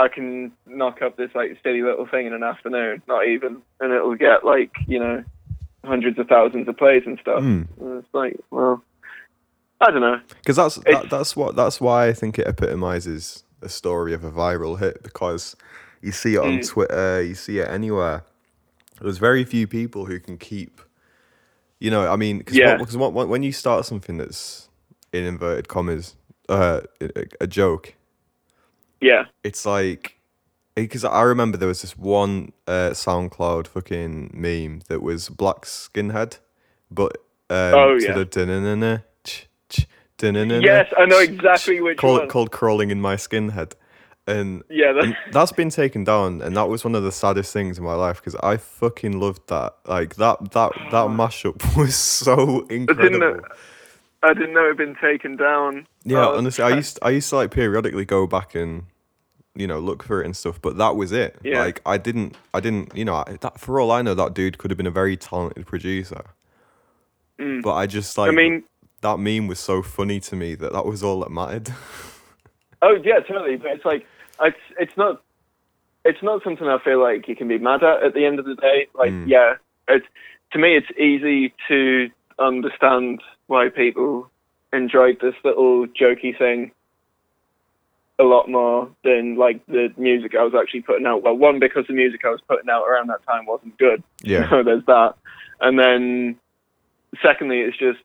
I 0.01 0.07
can 0.07 0.51
knock 0.65 1.01
up 1.01 1.17
this 1.17 1.31
like 1.35 1.57
silly 1.63 1.81
little 1.81 2.05
thing 2.07 2.25
in 2.27 2.33
an 2.33 2.43
afternoon, 2.43 3.01
not 3.07 3.27
even, 3.27 3.61
and 3.79 3.93
it'll 3.93 4.15
get 4.15 4.43
like 4.45 4.71
you 4.87 4.99
know 4.99 5.23
hundreds 5.85 6.19
of 6.19 6.27
thousands 6.27 6.67
of 6.67 6.77
plays 6.77 7.03
and 7.05 7.17
stuff. 7.19 7.41
Mm. 7.41 7.67
And 7.79 7.99
it's 7.99 8.13
like, 8.13 8.37
well, 8.51 8.83
I 9.79 9.91
don't 9.91 10.01
know. 10.01 10.19
Because 10.29 10.55
that's 10.57 10.75
that, 10.85 11.09
that's 11.09 11.35
what 11.35 11.55
that's 11.55 11.79
why 11.81 12.07
I 12.07 12.13
think 12.13 12.37
it 12.37 12.47
epitomizes 12.47 13.43
a 13.61 13.69
story 13.69 14.13
of 14.13 14.23
a 14.23 14.31
viral 14.31 14.79
hit 14.79 15.03
because 15.03 15.55
you 16.01 16.11
see 16.11 16.35
it 16.35 16.39
on 16.39 16.59
Mm. 16.59 16.67
Twitter, 16.67 17.21
you 17.21 17.35
see 17.35 17.59
it 17.59 17.67
anywhere. 17.69 18.23
There's 18.99 19.17
very 19.17 19.43
few 19.43 19.67
people 19.67 20.05
who 20.05 20.19
can 20.19 20.37
keep, 20.37 20.81
you 21.79 21.89
know, 21.89 22.11
I 22.11 22.15
mean, 22.15 22.39
because 22.39 22.57
Yeah. 22.57 22.77
when 22.77 23.43
you 23.43 23.51
start 23.51 23.85
something 23.85 24.17
that's 24.17 24.69
in 25.13 25.23
inverted 25.25 25.67
commas 25.67 26.15
uh, 26.49 26.81
a 27.39 27.47
joke, 27.47 27.95
Yeah, 29.01 29.25
it's 29.43 29.65
like 29.65 30.19
because 30.75 31.03
I 31.03 31.23
remember 31.23 31.57
there 31.57 31.67
was 31.67 31.81
this 31.81 31.97
one 31.97 32.53
uh, 32.67 32.91
SoundCloud 32.91 33.67
fucking 33.67 34.31
meme 34.33 34.81
that 34.87 35.01
was 35.01 35.27
black 35.29 35.61
skinhead, 35.65 36.37
but 36.89 37.17
um, 37.49 37.73
Oh, 37.75 37.99
to 37.99 38.05
yeah. 38.05 38.13
the 38.13 39.01
ch- 39.23 39.47
ch- 39.69 39.87
Yes, 40.63 40.93
I 40.97 41.05
know 41.05 41.19
exactly 41.19 41.77
ch- 41.77 41.81
which 41.81 41.97
called, 41.97 42.19
one. 42.19 42.29
called 42.29 42.51
crawling 42.51 42.89
in 42.91 43.01
my 43.01 43.15
skinhead, 43.15 43.73
and, 44.27 44.63
yeah, 44.69 44.93
that, 44.93 45.03
and 45.03 45.17
that's 45.31 45.51
been 45.51 45.69
taken 45.71 46.03
down, 46.03 46.41
and 46.41 46.55
that 46.55 46.69
was 46.69 46.83
one 46.85 46.93
of 46.95 47.03
the 47.03 47.11
saddest 47.11 47.51
things 47.51 47.77
in 47.79 47.83
my 47.83 47.95
life 47.95 48.17
because 48.17 48.35
I 48.35 48.55
fucking 48.57 49.19
loved 49.19 49.49
that. 49.49 49.75
Like 49.87 50.15
that 50.15 50.51
that 50.51 50.71
that 50.91 51.07
mashup 51.19 51.75
was 51.77 51.95
so 51.95 52.65
incredible. 52.67 53.19
know- 53.19 53.39
I 54.23 54.33
didn't 54.35 54.53
know 54.53 54.65
it 54.65 54.67
had 54.67 54.77
been 54.77 54.95
taken 55.01 55.35
down. 55.35 55.87
Yeah, 56.03 56.27
Oh, 56.27 56.37
honestly, 56.37 56.63
I 56.63 56.69
used 56.75 56.99
I 57.01 57.09
used 57.09 57.29
to 57.31 57.37
like 57.37 57.49
periodically 57.49 58.05
go 58.05 58.27
back 58.27 58.53
and 58.53 58.83
you 59.55 59.67
know 59.67 59.79
look 59.79 60.03
for 60.03 60.21
it 60.21 60.25
and 60.25 60.35
stuff, 60.35 60.61
but 60.61 60.77
that 60.77 60.95
was 60.95 61.11
it. 61.11 61.37
Yeah. 61.43 61.59
Like 61.63 61.81
I 61.85 61.97
didn't 61.97 62.35
I 62.53 62.59
didn't 62.59 62.95
you 62.95 63.05
know 63.05 63.15
I, 63.15 63.37
that 63.41 63.59
for 63.59 63.79
all 63.79 63.91
I 63.91 64.01
know 64.01 64.13
that 64.13 64.33
dude 64.33 64.57
could 64.57 64.71
have 64.71 64.77
been 64.77 64.87
a 64.87 64.91
very 64.91 65.17
talented 65.17 65.65
producer. 65.65 66.23
Mm. 67.39 67.61
But 67.61 67.73
I 67.73 67.87
just 67.87 68.17
like 68.17 68.31
I 68.31 68.35
mean, 68.35 68.63
that 69.01 69.17
meme 69.17 69.47
was 69.47 69.59
so 69.59 69.81
funny 69.81 70.19
to 70.21 70.35
me 70.35 70.55
that 70.55 70.73
that 70.73 70.85
was 70.85 71.03
all 71.03 71.19
that 71.21 71.31
mattered. 71.31 71.73
oh 72.81 72.97
yeah, 73.03 73.19
totally. 73.19 73.57
But 73.57 73.71
it's 73.71 73.85
like, 73.85 74.05
it's 74.41 74.57
it's 74.79 74.97
not, 74.97 75.21
it's 76.05 76.21
not 76.21 76.43
something 76.43 76.67
I 76.67 76.77
feel 76.83 77.01
like 77.01 77.27
you 77.27 77.35
can 77.35 77.47
be 77.47 77.57
mad 77.57 77.83
at. 77.83 78.03
At 78.03 78.13
the 78.13 78.25
end 78.25 78.39
of 78.39 78.45
the 78.45 78.55
day, 78.55 78.87
like, 78.93 79.11
Mm. 79.11 79.27
yeah, 79.27 79.55
it's 79.87 80.05
to 80.53 80.59
me, 80.59 80.77
it's 80.77 80.91
easy 80.99 81.53
to 81.67 82.09
understand 82.39 83.21
why 83.47 83.69
people 83.69 84.29
enjoyed 84.73 85.19
this 85.19 85.35
little 85.43 85.87
jokey 85.87 86.37
thing 86.37 86.71
a 88.21 88.23
lot 88.23 88.49
more 88.49 88.89
than 89.03 89.35
like 89.35 89.65
the 89.65 89.89
music 89.97 90.33
I 90.39 90.43
was 90.43 90.53
actually 90.59 90.81
putting 90.81 91.05
out. 91.05 91.23
Well, 91.23 91.35
one 91.35 91.59
because 91.59 91.85
the 91.87 91.93
music 91.93 92.21
I 92.25 92.29
was 92.29 92.41
putting 92.47 92.69
out 92.69 92.85
around 92.85 93.07
that 93.09 93.25
time 93.25 93.45
wasn't 93.45 93.77
good. 93.77 94.03
yeah. 94.21 94.47
So 94.49 94.63
there's 94.63 94.85
that. 94.85 95.15
And 95.59 95.77
then 95.77 96.37
secondly, 97.21 97.59
it's 97.59 97.77
just 97.77 97.99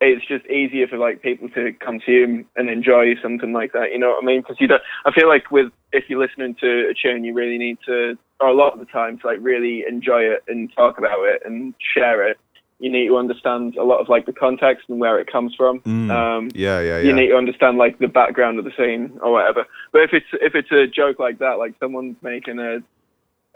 it's 0.00 0.26
just 0.26 0.46
easier 0.46 0.88
for 0.88 0.96
like 0.96 1.20
people 1.20 1.48
to 1.50 1.72
consume 1.74 2.46
and 2.56 2.70
enjoy 2.70 3.14
something 3.22 3.52
like 3.52 3.72
that. 3.72 3.92
You 3.92 3.98
know 3.98 4.10
what 4.10 4.22
I 4.22 4.26
mean? 4.26 4.40
Because 4.40 4.56
you 4.58 4.66
don't. 4.66 4.82
I 5.04 5.12
feel 5.12 5.28
like 5.28 5.50
with 5.50 5.72
if 5.92 6.04
you're 6.08 6.20
listening 6.20 6.54
to 6.60 6.90
a 6.90 6.94
tune, 6.94 7.24
you 7.24 7.34
really 7.34 7.58
need 7.58 7.78
to, 7.86 8.16
or 8.40 8.48
a 8.48 8.54
lot 8.54 8.72
of 8.72 8.78
the 8.78 8.86
time, 8.86 9.18
to 9.18 9.26
like 9.26 9.38
really 9.40 9.84
enjoy 9.86 10.22
it 10.22 10.42
and 10.48 10.72
talk 10.74 10.96
about 10.98 11.24
it 11.24 11.42
and 11.44 11.74
share 11.94 12.26
it. 12.26 12.38
You 12.80 12.90
need 12.90 13.08
to 13.08 13.16
understand 13.18 13.76
a 13.76 13.84
lot 13.84 14.00
of 14.00 14.08
like 14.08 14.24
the 14.26 14.32
context 14.32 14.86
and 14.88 14.98
where 14.98 15.20
it 15.20 15.30
comes 15.30 15.54
from. 15.54 15.80
Mm. 15.80 16.10
Um, 16.10 16.48
yeah, 16.54 16.80
yeah, 16.80 16.98
you 17.00 17.12
need 17.12 17.28
to 17.28 17.36
understand 17.36 17.76
like 17.78 17.98
the 17.98 18.08
background 18.08 18.58
of 18.58 18.64
the 18.64 18.72
scene 18.76 19.18
or 19.22 19.30
whatever. 19.32 19.66
But 19.92 20.02
if 20.02 20.10
it's 20.14 20.26
if 20.32 20.54
it's 20.54 20.72
a 20.72 20.86
joke 20.86 21.18
like 21.18 21.38
that, 21.40 21.58
like 21.58 21.74
someone's 21.78 22.16
making 22.22 22.58
a 22.58 22.78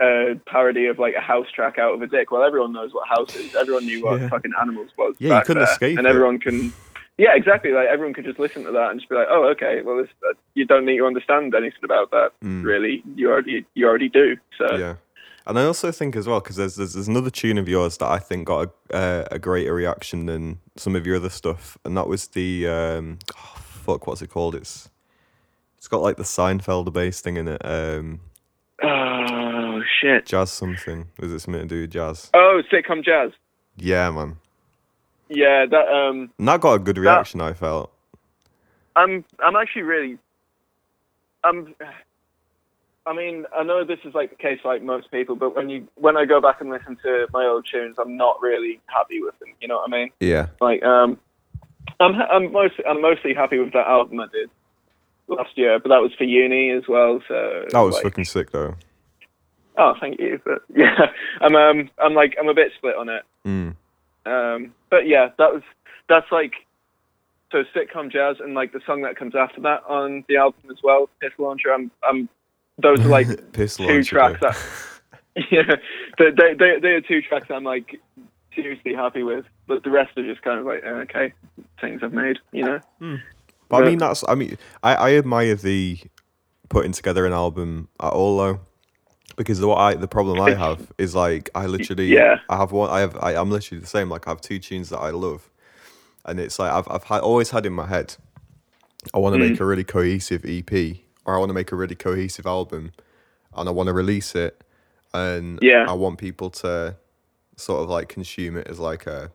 a 0.01 0.35
parody 0.47 0.87
of 0.87 0.99
like 0.99 1.15
a 1.15 1.21
house 1.21 1.47
track 1.55 1.79
out 1.79 1.95
of 1.95 2.03
a 2.03 2.07
dick, 2.07 2.31
well, 2.31 2.43
everyone 2.43 2.73
knows 2.73 2.93
what 2.93 3.09
house 3.09 3.35
is. 3.37 3.55
Everyone 3.55 3.87
knew 3.87 4.05
what 4.05 4.21
Yeah. 4.21 4.29
fucking 4.29 4.53
animals 4.61 4.91
was. 4.99 5.15
Yeah, 5.19 5.39
you 5.39 5.45
couldn't 5.45 5.63
there. 5.63 5.73
escape 5.73 5.99
and 5.99 6.07
it. 6.07 6.11
everyone 6.11 6.39
can. 6.39 6.73
Yeah, 7.17 7.37
exactly. 7.37 7.71
Like 7.71 7.87
everyone 7.87 8.13
could 8.13 8.25
just 8.25 8.41
listen 8.41 8.65
to 8.65 8.73
that 8.73 8.91
and 8.91 8.99
just 8.99 9.09
be 9.09 9.15
like, 9.15 9.29
"Oh, 9.31 9.45
okay. 9.51 9.83
Well, 9.83 9.99
this, 9.99 10.09
uh, 10.29 10.35
you 10.55 10.65
don't 10.67 10.85
need 10.85 10.99
to 10.99 11.07
understand 11.07 11.55
anything 11.55 11.85
about 11.85 12.11
that, 12.11 12.33
Mm. 12.43 12.65
really. 12.65 13.05
You 13.15 13.31
already, 13.31 13.65
you 13.75 13.87
already 13.87 14.09
do." 14.09 14.37
So 14.59 14.75
Yeah. 14.77 14.95
And 15.47 15.59
I 15.59 15.65
also 15.65 15.93
think 15.93 16.17
as 16.17 16.27
well 16.27 16.41
because 16.41 16.57
there's, 16.57 16.77
there's 16.77 16.95
there's 16.95 17.09
another 17.09 17.31
tune 17.31 17.59
of 17.59 17.69
yours 17.69 17.99
that 17.99 18.09
I 18.11 18.19
think 18.19 18.47
got 18.47 18.71
a 18.91 18.97
uh, 18.97 19.25
a 19.31 19.39
greater 19.39 19.75
reaction 19.75 20.27
than 20.27 20.61
some 20.77 20.97
of 20.97 21.07
your 21.07 21.17
other 21.17 21.29
stuff, 21.29 21.77
and 21.85 21.97
that 21.97 22.09
was 22.09 22.29
the 22.29 22.67
um, 22.67 23.19
oh, 23.37 23.57
fuck 23.59 24.07
what's 24.07 24.23
it 24.23 24.31
called? 24.31 24.55
It's 24.55 24.89
it's 25.77 25.89
got 25.89 26.01
like 26.01 26.17
the 26.17 26.23
Seinfeld 26.23 26.91
bass 26.93 27.21
thing 27.21 27.37
in 27.37 27.49
it. 27.49 27.65
Um, 27.65 28.21
oh 28.83 29.83
shit. 30.01 30.25
jazz 30.27 30.51
something. 30.51 31.09
Was 31.19 31.31
it 31.31 31.41
something 31.41 31.63
to 31.63 31.69
do 31.69 31.81
with 31.83 31.91
jazz? 31.91 32.31
Oh, 32.33 32.63
sitcom 32.73 33.05
jazz. 33.05 33.33
Yeah, 33.77 34.11
man. 34.11 34.39
Yeah, 35.29 35.67
that 35.71 35.89
um. 35.89 36.31
And 36.39 36.49
that 36.49 36.61
got 36.63 36.75
a 36.75 36.79
good 36.79 36.97
reaction. 36.97 37.43
I 37.43 37.53
felt. 37.53 37.93
I'm 38.97 39.25
I'm 39.41 39.57
actually 39.57 39.83
really 39.83 40.19
I'm 41.45 41.75
I 43.07 43.12
mean, 43.12 43.45
I 43.55 43.62
know 43.62 43.85
this 43.85 43.99
is 44.05 44.14
like 44.14 44.31
the 44.31 44.37
case 44.37 44.61
like 44.64 44.83
most 44.83 45.11
people, 45.11 45.37
but 45.37 45.55
when 45.55 45.69
you 45.69 45.87
when 45.97 46.17
I 46.17 46.25
go 46.25 46.40
back 46.40 46.61
and 46.61 46.71
listen 46.71 46.97
to 47.03 47.27
my 47.33 47.45
old 47.45 47.67
tunes, 47.71 47.97
I'm 47.99 48.17
not 48.17 48.40
really 48.40 48.81
happy 48.87 49.21
with 49.23 49.38
them. 49.40 49.51
You 49.61 49.69
know 49.69 49.77
what 49.77 49.88
I 49.88 49.93
mean? 49.93 50.11
Yeah. 50.21 50.47
Like, 50.61 50.83
um, 50.83 51.19
I'm 52.01 52.14
I'm 52.14 52.53
mostly 52.53 52.85
I'm 52.87 53.03
mostly 53.03 53.35
happy 53.35 53.59
with 53.59 53.73
that 53.75 53.87
album 53.87 54.21
I 54.21 54.27
did 54.33 54.49
last 55.29 55.51
year, 55.57 55.79
but 55.79 55.90
that 55.90 56.01
was 56.01 56.12
for 56.17 56.25
uni 56.25 56.71
as 56.71 56.85
well. 56.88 57.21
So 57.29 57.64
That 57.71 57.81
was 57.81 57.95
like, 57.95 58.05
fucking 58.05 58.25
sick 58.25 58.53
though. 58.53 58.75
oh, 59.77 59.95
thank 60.01 60.19
you. 60.19 60.40
But 60.43 60.62
yeah, 60.75 61.07
I'm 61.43 61.55
um 61.55 61.90
I'm 62.03 62.14
like 62.14 62.37
I'm 62.40 62.49
a 62.49 62.55
bit 62.55 62.73
split 62.77 62.97
on 62.97 63.11
it. 63.11 63.23
Mm. 63.47 63.77
Um, 64.27 64.75
but 64.88 65.07
yeah, 65.07 65.29
that 65.37 65.53
was 65.53 65.62
that's 66.09 66.33
like 66.33 66.53
so 67.53 67.64
sitcom 67.77 68.11
jazz 68.11 68.37
and 68.40 68.55
like 68.55 68.73
the 68.73 68.81
song 68.87 69.03
that 69.03 69.17
comes 69.17 69.35
after 69.37 69.61
that 69.61 69.83
on 69.87 70.25
the 70.29 70.37
album 70.37 70.71
as 70.71 70.79
well, 70.83 71.11
Piss 71.21 71.33
Launcher. 71.38 71.73
I'm 71.73 71.90
I'm 72.03 72.31
those 72.83 73.05
are 73.05 73.09
like 73.09 73.29
Piss 73.53 73.77
two 73.77 74.05
tracks 74.05 74.39
that 74.43 74.57
yeah, 75.51 75.77
they 76.19 76.31
they 76.31 76.55
they 76.59 76.81
they 76.81 76.89
are 76.91 77.01
two 77.01 77.23
tracks 77.23 77.47
I'm 77.51 77.65
like 77.65 78.01
seriously 78.55 78.95
happy 78.95 79.23
with, 79.23 79.45
but 79.67 79.83
the 79.85 79.91
rest 79.91 80.17
are 80.17 80.25
just 80.27 80.43
kind 80.43 80.61
of 80.61 80.67
like 80.67 80.83
eh, 80.85 80.89
okay 80.89 81.33
things 81.81 82.01
I've 82.05 82.13
made, 82.13 82.39
you 82.53 82.65
know. 82.65 82.81
But 83.69 83.77
I 83.79 83.83
mean, 83.83 83.99
that's. 83.99 84.25
I 84.29 84.35
mean, 84.35 84.59
I, 84.83 84.95
I 84.95 85.15
admire 85.17 85.55
the 85.57 85.99
putting 86.69 86.93
together 86.93 87.27
an 87.27 87.33
album 87.33 87.89
at 88.01 88.13
all 88.13 88.39
though, 88.39 88.61
because 89.37 89.59
the 89.61 89.69
what 89.69 89.79
I 89.79 89.95
the 89.95 90.09
problem 90.09 90.41
I 90.41 90.55
have 90.55 90.93
is 90.99 91.15
like 91.15 91.51
I 91.55 91.67
literally 91.67 92.15
Yeah. 92.15 92.37
I 92.49 92.57
have 92.57 92.73
one 92.73 92.91
I 92.91 93.01
have 93.01 93.17
I, 93.21 93.35
I'm 93.35 93.51
literally 93.51 93.81
the 93.81 93.87
same. 93.87 94.09
Like 94.11 94.27
I 94.27 94.31
have 94.31 94.41
two 94.41 94.59
tunes 94.59 94.91
that 94.91 94.99
I 94.99 95.11
love, 95.11 95.51
and 96.25 96.41
it's 96.41 96.59
like 96.59 96.73
I've 96.73 96.89
I've 96.91 97.05
had, 97.05 97.21
always 97.23 97.51
had 97.51 97.67
in 97.67 97.73
my 97.73 97.87
head, 97.87 98.17
I 99.15 99.19
want 99.19 99.35
to 99.35 99.39
Mm. 99.39 99.51
make 99.51 99.61
a 99.61 99.65
really 99.65 99.85
cohesive 99.85 100.45
EP 100.47 101.04
or 101.25 101.35
I 101.35 101.39
want 101.39 101.51
to 101.51 101.55
make 101.55 101.73
a 101.73 101.77
really 101.77 101.95
cohesive 101.95 102.47
album, 102.47 102.93
and 103.57 103.69
I 103.69 103.73
want 103.73 103.87
to 103.89 103.93
release 103.93 104.35
it, 104.35 104.63
and 105.13 105.59
Yeah. 105.63 105.87
I 105.89 105.93
want 105.93 106.19
people 106.19 106.51
to 106.51 106.97
sort 107.57 107.83
of 107.83 107.89
like 107.89 108.09
consume 108.09 108.57
it 108.57 108.67
as 108.67 108.79
like 108.81 109.07
a 109.07 109.31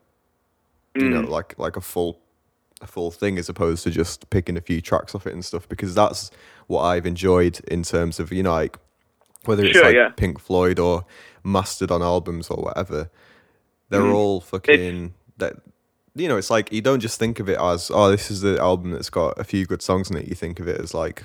you 0.94 1.08
know 1.08 1.22
Mm. 1.22 1.28
like 1.28 1.58
like 1.58 1.76
a 1.76 1.80
full 1.80 2.18
a 2.82 2.86
full 2.86 3.10
thing 3.10 3.38
as 3.38 3.48
opposed 3.48 3.84
to 3.84 3.90
just 3.90 4.28
picking 4.30 4.56
a 4.56 4.60
few 4.60 4.80
tracks 4.80 5.14
off 5.14 5.26
it 5.26 5.32
and 5.32 5.44
stuff 5.44 5.68
because 5.68 5.94
that's 5.94 6.30
what 6.66 6.82
I've 6.82 7.06
enjoyed 7.06 7.60
in 7.68 7.82
terms 7.82 8.18
of 8.20 8.32
you 8.32 8.42
know 8.42 8.52
like 8.52 8.78
whether 9.46 9.64
it's 9.64 9.72
Sure, 9.76 9.84
like 9.86 9.94
yeah. 9.94 10.08
Pink 10.16 10.38
Floyd 10.38 10.78
or 10.78 11.04
Mastodon 11.44 12.02
albums 12.02 12.48
or 12.50 12.62
whatever 12.62 13.10
they're 13.88 14.00
Mm. 14.02 14.14
all 14.14 14.40
fucking 14.40 15.14
that 15.38 15.54
you 16.14 16.28
know 16.28 16.36
it's 16.36 16.50
like 16.50 16.72
you 16.72 16.80
don't 16.82 17.00
just 17.00 17.18
think 17.18 17.38
of 17.40 17.48
it 17.48 17.58
as 17.58 17.90
oh 17.94 18.10
this 18.10 18.30
is 18.30 18.40
the 18.42 18.58
album 18.60 18.90
that's 18.90 19.10
got 19.10 19.38
a 19.38 19.44
few 19.44 19.64
good 19.66 19.80
songs 19.82 20.10
in 20.10 20.16
it 20.16 20.26
you 20.28 20.34
think 20.34 20.58
of 20.60 20.68
it 20.68 20.78
as 20.80 20.92
like 20.92 21.24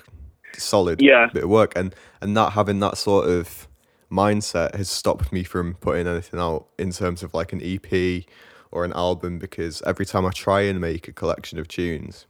solid 0.59 1.01
Yeah. 1.01 1.29
bit 1.33 1.43
of 1.43 1.49
work 1.49 1.73
and 1.75 1.93
and 2.21 2.33
not 2.33 2.53
having 2.53 2.79
that 2.79 2.97
sort 2.97 3.27
of 3.29 3.67
mindset 4.11 4.75
has 4.75 4.89
stopped 4.89 5.31
me 5.31 5.43
from 5.43 5.73
putting 5.75 6.07
anything 6.07 6.39
out 6.39 6.67
in 6.77 6.91
terms 6.91 7.23
of 7.23 7.33
like 7.33 7.51
an 7.53 7.61
EP 7.63 8.23
or 8.71 8.85
an 8.85 8.93
album 8.93 9.39
because 9.39 9.81
every 9.85 10.05
time 10.05 10.25
I 10.25 10.29
try 10.31 10.61
and 10.61 10.79
make 10.79 11.07
a 11.07 11.11
collection 11.11 11.59
of 11.59 11.67
tunes, 11.67 12.25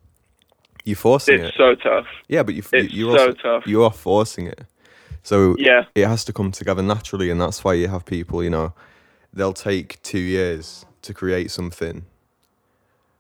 you're 0.84 0.96
forcing 0.96 1.40
It's 1.40 1.50
it. 1.50 1.54
so 1.58 1.76
tough. 1.76 2.06
Yeah, 2.28 2.44
but 2.44 2.56
you, 2.56 2.64
It's 2.74 2.94
you're 2.94 3.18
so 3.18 3.26
also, 3.28 3.34
tough. 3.34 3.68
you 3.68 3.84
are 3.84 3.92
forcing 3.92 4.48
it. 4.48 4.62
So 5.24 5.56
Yeah. 5.58 5.86
it 5.96 6.08
has 6.08 6.24
to 6.26 6.34
come 6.34 6.52
together 6.52 6.84
naturally, 6.84 7.30
and 7.30 7.42
that's 7.42 7.64
why 7.64 7.74
you 7.74 7.88
have 7.88 8.06
people. 8.06 8.44
You 8.44 8.52
know, 8.52 8.74
they'll 9.34 9.54
take 9.54 10.02
two 10.04 10.20
years 10.20 10.86
to 11.02 11.14
create 11.14 11.50
something 11.52 12.06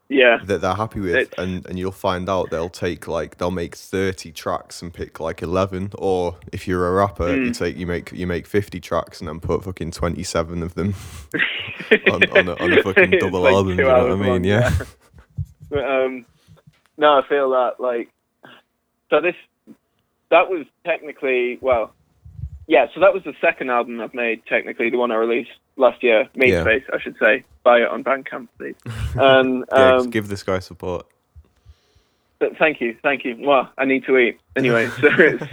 Yeah. 0.07 0.37
that 0.45 0.61
they're 0.61 0.75
happy 0.75 0.99
with, 0.99 1.15
It's- 1.15 1.33
and 1.39 1.65
and 1.65 1.79
you'll 1.79 1.91
find 1.91 2.29
out 2.29 2.51
they'll 2.51 2.69
take 2.69 3.07
like 3.07 3.37
they'll 3.37 3.49
make 3.49 3.75
thirty 3.75 4.31
tracks 4.31 4.81
and 4.83 4.93
pick 4.93 5.19
like 5.19 5.41
eleven, 5.41 5.89
or 5.97 6.37
if 6.51 6.67
you're 6.67 6.87
a 6.87 6.91
rapper, 6.91 7.35
you 7.35 7.49
Mm. 7.49 7.57
take 7.57 7.75
you 7.75 7.87
make 7.87 8.11
you 8.11 8.27
make 8.27 8.45
fifty 8.45 8.79
tracks 8.79 9.19
and 9.19 9.27
then 9.27 9.39
put 9.39 9.63
fucking 9.63 9.91
twenty 9.91 10.21
seven 10.21 10.61
of 10.61 10.75
them 10.75 10.93
on 12.11 12.23
on 12.37 12.47
a, 12.49 12.55
on 12.63 12.71
a 12.73 12.83
fucking 12.83 13.11
double 13.19 13.41
like 13.41 13.53
album. 13.53 13.79
You 13.79 13.85
know 13.85 14.03
what 14.03 14.11
I 14.11 14.15
mean? 14.15 14.27
long, 14.29 14.43
yeah. 14.43 14.71
But, 15.71 15.83
um, 15.83 16.25
no, 16.97 17.17
I 17.17 17.27
feel 17.27 17.49
that 17.49 17.79
like 17.79 18.09
so 19.09 19.21
this 19.21 19.33
that 20.29 20.47
was 20.51 20.67
technically 20.85 21.57
well, 21.61 21.94
yeah. 22.67 22.87
So 22.93 22.99
that 22.99 23.13
was 23.13 23.23
the 23.23 23.33
second 23.41 23.69
album 23.69 23.99
I've 24.01 24.13
made. 24.13 24.45
Technically, 24.45 24.89
the 24.89 24.97
one 24.97 25.11
I 25.11 25.15
released 25.15 25.51
last 25.77 26.03
year, 26.03 26.27
Meat 26.35 26.49
Yeah. 26.49 26.61
Space, 26.63 26.83
I 26.93 26.99
should 26.99 27.15
say. 27.19 27.43
Buy 27.63 27.79
it 27.79 27.87
on 27.89 28.03
Bandcamp, 28.03 28.47
please. 28.57 28.75
And 29.15 29.63
yeah, 29.71 29.93
um, 29.93 29.99
just 29.99 30.09
give 30.11 30.27
this 30.27 30.43
guy 30.43 30.59
support. 30.59 31.05
But 32.39 32.57
thank 32.57 32.81
you, 32.81 32.97
thank 33.01 33.23
you. 33.23 33.37
Well, 33.39 33.71
I 33.77 33.85
need 33.85 34.05
to 34.05 34.17
eat 34.17 34.39
anyway. 34.55 34.89
So 34.99 35.07
it's, 35.17 35.43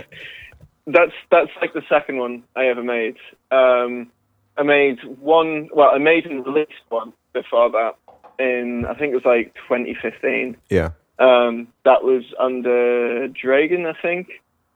that's 0.87 1.12
that's 1.31 1.51
like 1.61 1.75
the 1.75 1.83
second 1.88 2.18
one 2.18 2.42
I 2.57 2.66
ever 2.66 2.83
made. 2.83 3.16
Um, 3.53 4.11
I 4.59 4.64
made 4.64 4.98
one. 5.20 5.68
Well, 5.72 5.90
I 5.94 5.98
made 5.98 6.27
and 6.27 6.44
released 6.44 6.72
one 6.88 7.12
before 7.33 7.70
that 7.70 7.94
in 8.38 8.85
I 8.87 8.94
think 8.94 9.12
it 9.12 9.14
was 9.14 9.25
like 9.25 9.55
2015. 9.68 10.57
Yeah. 10.70 10.90
Um, 11.18 11.68
that 11.85 12.03
was 12.03 12.25
under 12.40 13.29
Dragon, 13.29 13.87
I 13.87 13.92
think. 14.01 14.29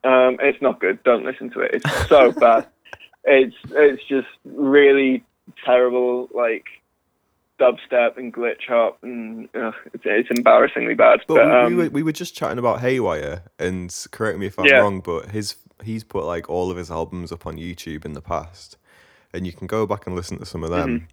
Um, 0.06 0.36
it's 0.40 0.60
not 0.62 0.80
good. 0.80 1.02
Don't 1.04 1.24
listen 1.24 1.50
to 1.50 1.60
it. 1.60 1.70
It's 1.74 2.08
so 2.08 2.32
bad. 2.40 2.66
It's 3.24 3.56
it's 3.70 4.02
just 4.08 4.28
really 4.44 5.24
terrible. 5.64 6.28
Like 6.34 6.64
dubstep 7.58 8.16
and 8.18 8.32
glitch 8.32 8.66
hop, 8.68 8.98
and 9.02 9.48
it's, 9.54 9.74
it's 10.04 10.30
embarrassingly 10.30 10.94
bad. 10.94 11.20
But, 11.26 11.36
But, 11.36 11.46
we, 11.46 11.52
um, 11.52 11.66
we, 11.76 11.82
were, 11.84 11.90
we 11.90 12.02
were 12.02 12.12
just 12.12 12.34
chatting 12.36 12.58
about 12.58 12.80
Haywyre, 12.80 13.42
and 13.58 13.94
correct 14.10 14.38
me 14.38 14.46
if 14.46 14.58
I'm 14.58 14.66
Yeah. 14.66 14.80
wrong, 14.80 15.00
but 15.00 15.30
his 15.30 15.56
he's 15.82 16.04
put 16.04 16.24
like 16.24 16.48
all 16.48 16.70
of 16.70 16.76
his 16.76 16.90
albums 16.90 17.32
up 17.32 17.46
on 17.46 17.56
YouTube 17.56 18.04
in 18.04 18.12
the 18.12 18.20
past, 18.22 18.76
and 19.32 19.46
you 19.46 19.52
can 19.52 19.66
go 19.66 19.86
back 19.86 20.06
and 20.06 20.14
listen 20.14 20.38
to 20.38 20.46
some 20.46 20.62
of 20.62 20.70
them, 20.70 21.08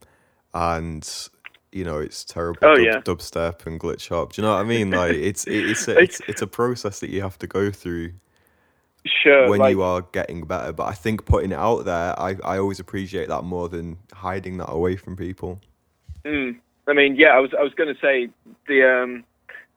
and 0.54 1.30
you 1.72 1.84
know 1.84 1.98
it's 1.98 2.24
terrible 2.24 2.60
Mm-hmm. 2.62 2.72
Oh, 2.72 2.76
dub, 2.76 2.86
yeah. 2.86 3.14
dubstep 3.14 3.66
and 3.66 3.80
glitch 3.80 4.10
hop. 4.10 4.34
Do 4.34 4.42
you 4.42 4.48
know 4.48 4.54
what 4.54 4.60
I 4.62 4.64
mean? 4.64 4.92
Like 4.92 5.14
it's 5.16 5.46
it, 5.46 5.70
it's 5.70 5.88
a, 5.88 5.98
it's 6.04 6.22
it's 6.28 6.42
a 6.42 6.48
process 6.48 7.00
that 7.00 7.10
you 7.10 7.22
have 7.22 7.40
to 7.40 7.48
go 7.48 7.72
through 7.72 8.14
sure. 9.06 9.50
when 9.50 9.60
like, 9.60 9.72
you 9.72 9.82
are 9.82 10.02
getting 10.02 10.46
better. 10.46 10.72
But 10.74 10.86
I 10.86 10.94
think 10.94 11.26
putting 11.26 11.52
it 11.52 11.60
out 11.60 11.86
there, 11.86 12.20
I 12.20 12.36
I 12.44 12.58
always 12.58 12.80
appreciate 12.80 13.30
that 13.30 13.44
more 13.44 13.70
than 13.70 13.98
hiding 14.13 14.58
that 14.58 14.72
away 14.72 14.96
from 14.96 15.16
people. 15.16 15.60
Mm. 16.26 16.60
I 16.88 16.94
mean, 16.94 17.16
yeah, 17.16 17.30
I 17.30 17.39
was 17.39 17.52
I 17.58 17.63
was 17.63 17.74
going 17.74 17.94
to 17.94 18.00
say 18.02 18.30
the 18.68 18.84
um, 18.88 19.24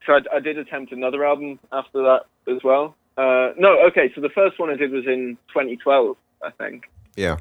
so 0.06 0.14
I, 0.14 0.36
I 0.36 0.40
did 0.40 0.58
attempt 0.58 0.92
another 0.92 1.24
album 1.24 1.58
after 1.72 2.02
that 2.02 2.22
as 2.48 2.62
well. 2.62 2.96
Uh, 3.16 3.52
no, 3.56 3.78
okay, 3.86 4.12
so 4.14 4.20
the 4.20 4.28
first 4.28 4.58
one 4.58 4.70
I 4.70 4.76
did 4.76 4.90
was 4.90 5.06
in 5.06 5.38
2012, 5.48 6.16
I 6.42 6.50
think. 6.50 6.84
Yeah. 7.16 7.38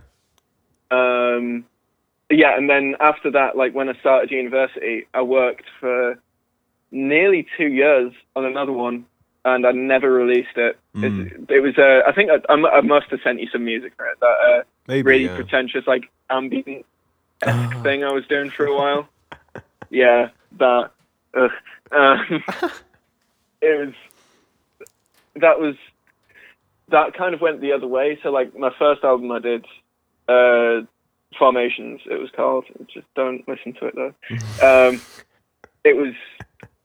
Um, 0.90 1.66
yeah, 2.30 2.56
and 2.58 2.70
then 2.70 2.96
after 3.00 3.30
that, 3.32 3.58
like 3.58 3.76
when 3.76 3.90
I 3.90 3.94
started 4.00 4.32
university, 4.32 5.06
I 5.14 5.22
worked 5.22 5.66
for 5.80 6.18
nearly 6.92 7.46
two 7.58 7.68
years 7.68 8.14
on 8.36 8.46
another 8.46 8.72
one, 8.72 9.06
and 9.46 9.66
I 9.66 9.72
never 9.72 10.12
released 10.12 10.58
it. 10.58 10.78
Mm. 10.96 11.32
It, 11.50 11.56
it 11.58 11.60
was, 11.62 11.78
uh, 11.78 12.02
I 12.08 12.12
think 12.12 12.30
I, 12.32 12.52
I 12.52 12.78
I 12.78 12.82
must 12.82 13.08
have 13.12 13.20
sent 13.24 13.40
you 13.40 13.48
some 13.52 13.64
music 13.64 13.94
for 13.96 14.06
it. 14.08 14.20
That 14.20 14.26
uh, 14.26 14.64
Maybe. 14.88 15.04
really 15.04 15.26
yeah. 15.26 15.36
pretentious, 15.36 15.86
like 15.88 16.10
ambient 16.30 16.86
Ah. 17.46 17.80
thing 17.84 18.04
I 18.04 18.12
was 18.12 18.26
doing 18.28 18.50
for 18.50 18.66
a 18.66 18.76
while. 18.76 19.08
yeah, 19.90 20.30
that. 20.58 20.92
Ugh. 21.36 21.52
Um, 21.92 22.44
it 23.62 23.86
was. 23.88 23.94
That 25.36 25.60
was. 25.60 25.76
That 26.90 27.14
kind 27.14 27.34
of 27.34 27.42
went 27.42 27.62
the 27.62 27.72
other 27.74 27.88
way. 27.88 28.18
So, 28.24 28.30
like, 28.32 28.58
my 28.58 28.72
first 28.78 29.04
album 29.04 29.32
I 29.32 29.40
did, 29.40 29.66
uh, 30.28 30.82
Formations, 31.38 32.00
it 32.10 32.20
was 32.20 32.30
called. 32.36 32.66
Just 32.94 33.08
don't 33.16 33.46
listen 33.48 33.74
to 33.74 33.86
it 33.88 33.96
though. 33.96 34.14
Um, 34.90 35.02
it 35.84 35.96
was. 35.98 36.14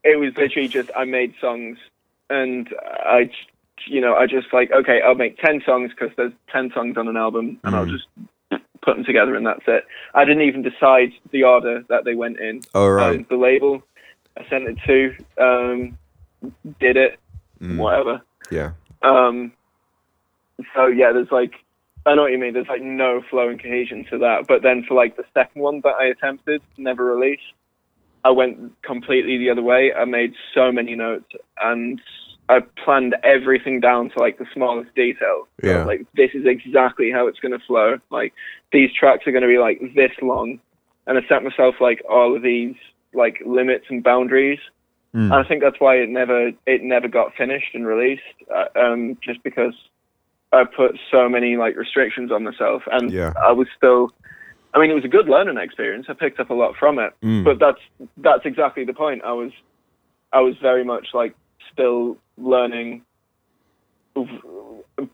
It 0.02 0.18
was 0.18 0.32
literally 0.36 0.68
just 0.68 0.90
I 0.96 1.04
made 1.04 1.34
songs, 1.40 1.78
and 2.30 2.68
I, 3.04 3.30
you 3.86 4.00
know, 4.00 4.14
I 4.14 4.26
just 4.26 4.52
like 4.52 4.70
okay, 4.72 5.00
I'll 5.04 5.14
make 5.14 5.36
ten 5.38 5.60
songs 5.66 5.90
because 5.90 6.14
there's 6.16 6.32
ten 6.50 6.70
songs 6.74 6.96
on 6.96 7.08
an 7.08 7.16
album, 7.16 7.58
and 7.64 7.74
I'll 7.76 7.84
Mm. 7.86 7.90
just 7.90 8.06
put 8.82 8.96
them 8.96 9.04
together, 9.04 9.34
and 9.34 9.46
that's 9.46 9.62
it. 9.66 9.84
I 10.14 10.24
didn't 10.24 10.42
even 10.42 10.62
decide 10.62 11.12
the 11.32 11.44
order 11.44 11.84
that 11.88 12.04
they 12.04 12.14
went 12.14 12.40
in. 12.40 12.62
Oh 12.74 12.88
right. 12.88 13.16
Um, 13.16 13.26
the 13.28 13.36
label 13.36 13.82
I 14.38 14.48
sent 14.48 14.64
it 14.68 14.78
to 14.86 15.44
um, 15.44 15.98
did 16.78 16.96
it, 16.96 17.18
Mm. 17.60 17.76
whatever. 17.76 18.22
Yeah. 18.50 18.70
Um, 19.02 19.52
so 20.74 20.86
yeah, 20.86 21.12
there's 21.12 21.30
like 21.30 21.52
I 22.06 22.14
know 22.14 22.22
what 22.22 22.32
you 22.32 22.38
mean. 22.38 22.54
There's 22.54 22.68
like 22.68 22.80
no 22.82 23.22
flow 23.28 23.48
and 23.50 23.60
cohesion 23.62 24.06
to 24.10 24.18
that. 24.18 24.46
But 24.48 24.62
then 24.62 24.84
for 24.88 24.94
like 24.94 25.16
the 25.16 25.24
second 25.34 25.60
one 25.60 25.82
that 25.84 25.94
I 26.00 26.06
attempted, 26.06 26.62
never 26.78 27.04
released, 27.04 27.42
I 28.24 28.30
went 28.30 28.80
completely 28.82 29.36
the 29.36 29.50
other 29.50 29.62
way. 29.62 29.92
I 29.92 30.06
made 30.06 30.32
so 30.54 30.72
many 30.72 30.94
notes 30.94 31.30
and 31.62 32.00
I 32.50 32.60
planned 32.84 33.14
everything 33.22 33.78
down 33.78 34.10
to 34.10 34.18
like 34.18 34.38
the 34.38 34.46
smallest 34.52 34.92
detail. 34.96 35.46
So, 35.62 35.70
Yeah. 35.70 35.84
like 35.84 36.04
this 36.16 36.30
is 36.34 36.44
exactly 36.46 37.10
how 37.12 37.28
it's 37.28 37.38
going 37.38 37.56
to 37.56 37.64
flow. 37.64 37.98
Like 38.10 38.32
these 38.72 38.90
tracks 38.92 39.26
are 39.26 39.32
going 39.32 39.42
to 39.42 39.48
be 39.48 39.58
like 39.58 39.80
this 39.94 40.10
long, 40.20 40.58
and 41.06 41.16
I 41.16 41.22
set 41.28 41.44
myself 41.44 41.76
like 41.80 42.02
all 42.08 42.34
of 42.34 42.42
these 42.42 42.74
like 43.14 43.40
limits 43.46 43.86
and 43.88 44.02
boundaries. 44.02 44.58
Mm. 45.14 45.24
And 45.24 45.34
I 45.34 45.44
think 45.44 45.62
that's 45.62 45.78
why 45.80 45.96
it 45.96 46.08
never 46.08 46.50
it 46.66 46.82
never 46.82 47.06
got 47.08 47.34
finished 47.36 47.72
and 47.74 47.86
released, 47.86 48.22
uh, 48.54 48.66
um, 48.78 49.16
just 49.22 49.42
because 49.44 49.74
I 50.52 50.64
put 50.64 50.98
so 51.10 51.28
many 51.28 51.56
like 51.56 51.76
restrictions 51.76 52.32
on 52.32 52.42
myself, 52.42 52.82
and 52.90 53.12
Yeah. 53.12 53.32
I 53.40 53.52
was 53.52 53.68
still. 53.76 54.10
I 54.72 54.78
mean, 54.78 54.90
it 54.90 54.94
was 54.94 55.04
a 55.04 55.08
good 55.08 55.28
learning 55.28 55.56
experience. 55.58 56.06
I 56.08 56.12
picked 56.12 56.38
up 56.38 56.50
a 56.50 56.54
lot 56.54 56.76
from 56.76 56.98
it, 57.00 57.12
Mm. 57.22 57.44
but 57.44 57.58
that's 57.60 57.82
that's 58.18 58.44
exactly 58.44 58.84
the 58.84 58.94
point. 58.94 59.22
I 59.24 59.32
was 59.32 59.52
I 60.32 60.40
was 60.40 60.56
very 60.58 60.84
much 60.84 61.08
like 61.14 61.34
still 61.72 62.16
learning 62.38 63.02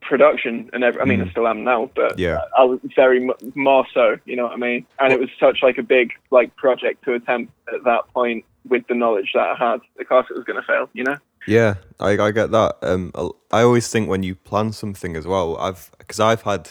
production 0.00 0.68
and 0.72 0.82
every, 0.82 1.00
I 1.00 1.04
mean, 1.04 1.20
I 1.20 1.24
Mm. 1.24 1.30
still 1.30 1.46
am 1.46 1.64
now, 1.64 1.90
but 1.94 2.18
Yeah. 2.18 2.40
I 2.58 2.64
was 2.64 2.80
very 2.94 3.28
more 3.54 3.86
so. 3.92 4.16
You 4.24 4.36
know 4.36 4.44
what 4.44 4.52
I 4.52 4.56
mean? 4.56 4.86
And 4.98 5.12
it 5.12 5.20
was 5.20 5.28
such 5.38 5.62
like 5.62 5.78
a 5.78 5.82
big 5.82 6.12
like 6.30 6.54
project 6.56 7.04
to 7.04 7.14
attempt 7.14 7.52
at 7.72 7.84
that 7.84 8.08
point 8.12 8.44
with 8.68 8.86
the 8.88 8.94
knowledge 8.94 9.30
that 9.34 9.48
I 9.48 9.54
had. 9.54 9.80
Of 10.00 10.08
course, 10.08 10.26
it 10.30 10.34
was 10.36 10.44
going 10.44 10.60
to 10.60 10.66
fail. 10.66 10.88
You 10.92 11.04
know? 11.04 11.16
Yeah, 11.46 11.74
I 12.00 12.18
I 12.18 12.30
get 12.32 12.50
that. 12.50 12.76
Um, 12.82 13.12
I'll- 13.14 13.36
always 13.52 13.88
think 13.88 14.08
when 14.08 14.22
you 14.22 14.34
plan 14.34 14.72
something 14.72 15.16
as 15.16 15.26
well, 15.26 15.56
I've 15.58 15.90
because 15.98 16.18
I've 16.20 16.42
had 16.42 16.68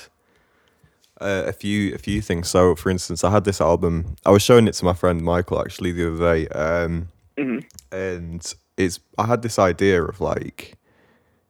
uh, 1.21 1.43
a 1.47 1.53
few 1.53 1.95
a 1.95 1.97
few 1.97 2.21
things. 2.21 2.49
So, 2.49 2.75
for 2.75 2.89
instance, 2.89 3.23
I 3.23 3.31
had 3.31 3.45
this 3.45 3.61
album. 3.61 4.15
I 4.25 4.31
was 4.31 4.43
showing 4.43 4.67
it 4.67 4.73
to 4.73 4.85
my 4.85 4.93
friend 4.93 5.21
Michael 5.21 5.61
actually 5.61 5.93
the 5.93 6.11
other 6.13 6.35
day, 6.35 6.47
um, 6.49 7.07
hmm 7.37 7.59
and 7.91 8.53
it's 8.77 8.99
I 9.17 9.25
had 9.25 9.41
this 9.41 9.57
idea 9.59 10.03
of 10.03 10.21
like 10.21 10.77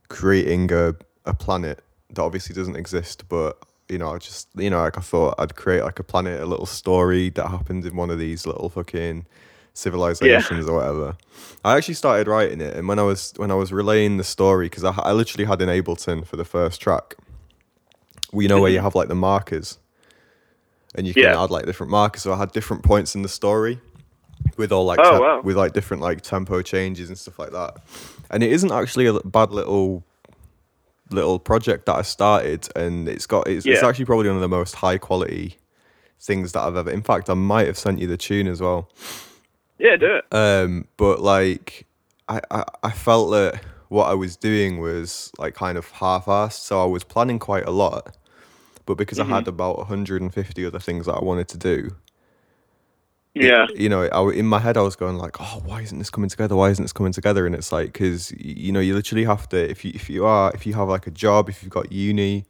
creating 0.09 0.71
a 0.71 0.95
a 1.25 1.33
planet 1.33 1.83
that 2.09 2.21
obviously 2.21 2.55
doesn't 2.55 2.75
exist, 2.75 3.27
but 3.29 3.57
you 3.89 3.97
know, 3.97 4.13
I 4.13 4.17
just 4.17 4.47
you 4.55 4.69
know, 4.69 4.79
like 4.79 4.97
I 4.97 5.01
thought 5.01 5.35
I'd 5.37 5.55
create 5.55 5.83
like 5.83 5.99
a 5.99 6.03
planet, 6.03 6.41
a 6.41 6.45
little 6.45 6.65
story 6.65 7.29
that 7.31 7.47
happened 7.47 7.85
in 7.85 7.95
one 7.95 8.09
of 8.09 8.19
these 8.19 8.45
little 8.45 8.69
fucking 8.69 9.25
civilizations 9.73 10.67
or 10.67 10.77
whatever. 10.77 11.17
I 11.63 11.75
actually 11.77 11.95
started 11.95 12.27
writing 12.27 12.61
it, 12.61 12.75
and 12.75 12.87
when 12.87 12.99
I 12.99 13.03
was 13.03 13.33
when 13.37 13.51
I 13.51 13.55
was 13.55 13.71
relaying 13.71 14.17
the 14.17 14.23
story, 14.23 14.67
because 14.67 14.83
I, 14.83 14.91
I 14.91 15.11
literally 15.11 15.45
had 15.45 15.61
in 15.61 15.69
Ableton 15.69 16.25
for 16.25 16.37
the 16.37 16.45
first 16.45 16.81
track. 16.81 17.15
We 18.31 18.47
know 18.47 18.59
where 18.59 18.69
you 18.69 18.77
mm-hmm. 18.77 18.83
have 18.85 18.95
like 18.95 19.07
the 19.07 19.15
markers, 19.15 19.77
and 20.93 21.07
you 21.07 21.13
can 21.13 21.23
Yeah. 21.23 21.41
add 21.43 21.51
like 21.51 21.65
different 21.65 21.89
markers. 21.91 22.23
So 22.23 22.33
I 22.33 22.37
had 22.37 22.51
different 22.51 22.83
points 22.83 23.15
in 23.15 23.21
the 23.21 23.29
story 23.29 23.79
with 24.57 24.71
all 24.71 24.85
like 24.85 24.99
Oh, 25.01 25.19
wow. 25.21 25.41
with 25.41 25.57
like 25.57 25.73
different 25.73 26.01
like 26.01 26.21
tempo 26.21 26.61
changes 26.61 27.09
and 27.09 27.17
stuff 27.17 27.37
like 27.39 27.51
that. 27.51 27.77
And 28.31 28.43
it 28.43 28.51
isn't 28.51 28.71
actually 28.71 29.05
a 29.07 29.13
bad 29.19 29.51
little 29.51 30.03
little 31.11 31.37
project 31.39 31.85
that 31.85 31.95
I 31.95 32.01
started, 32.01 32.67
and 32.75 33.07
it's 33.07 33.25
got 33.27 33.47
it's, 33.47 33.65
it's 33.65 33.83
actually 33.83 34.05
probably 34.05 34.27
one 34.27 34.37
of 34.37 34.41
the 34.41 34.47
most 34.49 34.75
high 34.75 34.97
quality 34.97 35.57
things 36.19 36.53
that 36.53 36.61
I've 36.61 36.75
ever. 36.75 36.89
In 36.89 37.03
fact, 37.03 37.29
I 37.29 37.33
might 37.35 37.67
have 37.67 37.77
sent 37.77 37.99
you 37.99 38.07
the 38.07 38.17
tune 38.17 38.47
as 38.47 38.61
well. 38.61 38.89
Yeah, 39.77 39.95
do 39.97 40.15
it. 40.15 40.25
Um, 40.33 40.87
but 40.97 41.19
like, 41.21 41.85
I, 42.27 42.41
I, 42.49 42.63
I 42.83 42.91
felt 42.91 43.31
that 43.31 43.61
what 43.89 44.05
I 44.09 44.13
was 44.15 44.35
doing 44.35 44.79
was 44.79 45.31
like 45.37 45.53
kind 45.53 45.77
of 45.77 45.91
half-assed. 45.91 46.53
So 46.61 46.81
I 46.81 46.85
was 46.85 47.03
planning 47.03 47.37
quite 47.37 47.65
a 47.65 47.71
lot, 47.71 48.15
but 48.85 48.95
because 48.95 49.19
I 49.19 49.25
had 49.25 49.47
about 49.47 49.77
150 49.77 50.65
other 50.65 50.79
things 50.79 51.05
that 51.05 51.13
I 51.13 51.23
wanted 51.23 51.47
to 51.49 51.57
do, 51.57 51.95
Yeah. 53.35 53.67
you 53.75 53.89
know, 53.89 54.03
I, 54.03 54.31
in 54.31 54.45
my 54.47 54.59
head 54.59 54.77
I 54.77 54.81
was 54.81 54.95
going 54.95 55.17
like, 55.17 55.41
oh, 55.41 55.61
why 55.65 55.81
isn't 55.81 55.97
this 55.97 56.09
coming 56.09 56.29
together? 56.29 56.55
Why 56.55 56.69
isn't 56.69 56.83
this 56.83 56.93
coming 56.93 57.11
together? 57.11 57.45
And 57.45 57.53
it's 57.53 57.71
like, 57.71 57.93
because 57.93 58.31
you 58.31 58.71
know, 58.71 58.79
you 58.79 58.95
literally 58.95 59.25
have 59.25 59.47
to 59.49 59.69
if 59.69 59.83
you 59.85 59.91
if 59.93 60.09
you 60.09 60.25
are 60.25 60.51
if 60.53 60.65
you 60.65 60.73
have 60.73 60.87
like 60.87 61.05
a 61.05 61.11
job, 61.11 61.49
if 61.49 61.61
you've 61.61 61.71
got 61.71 61.91
uni, 61.91 62.45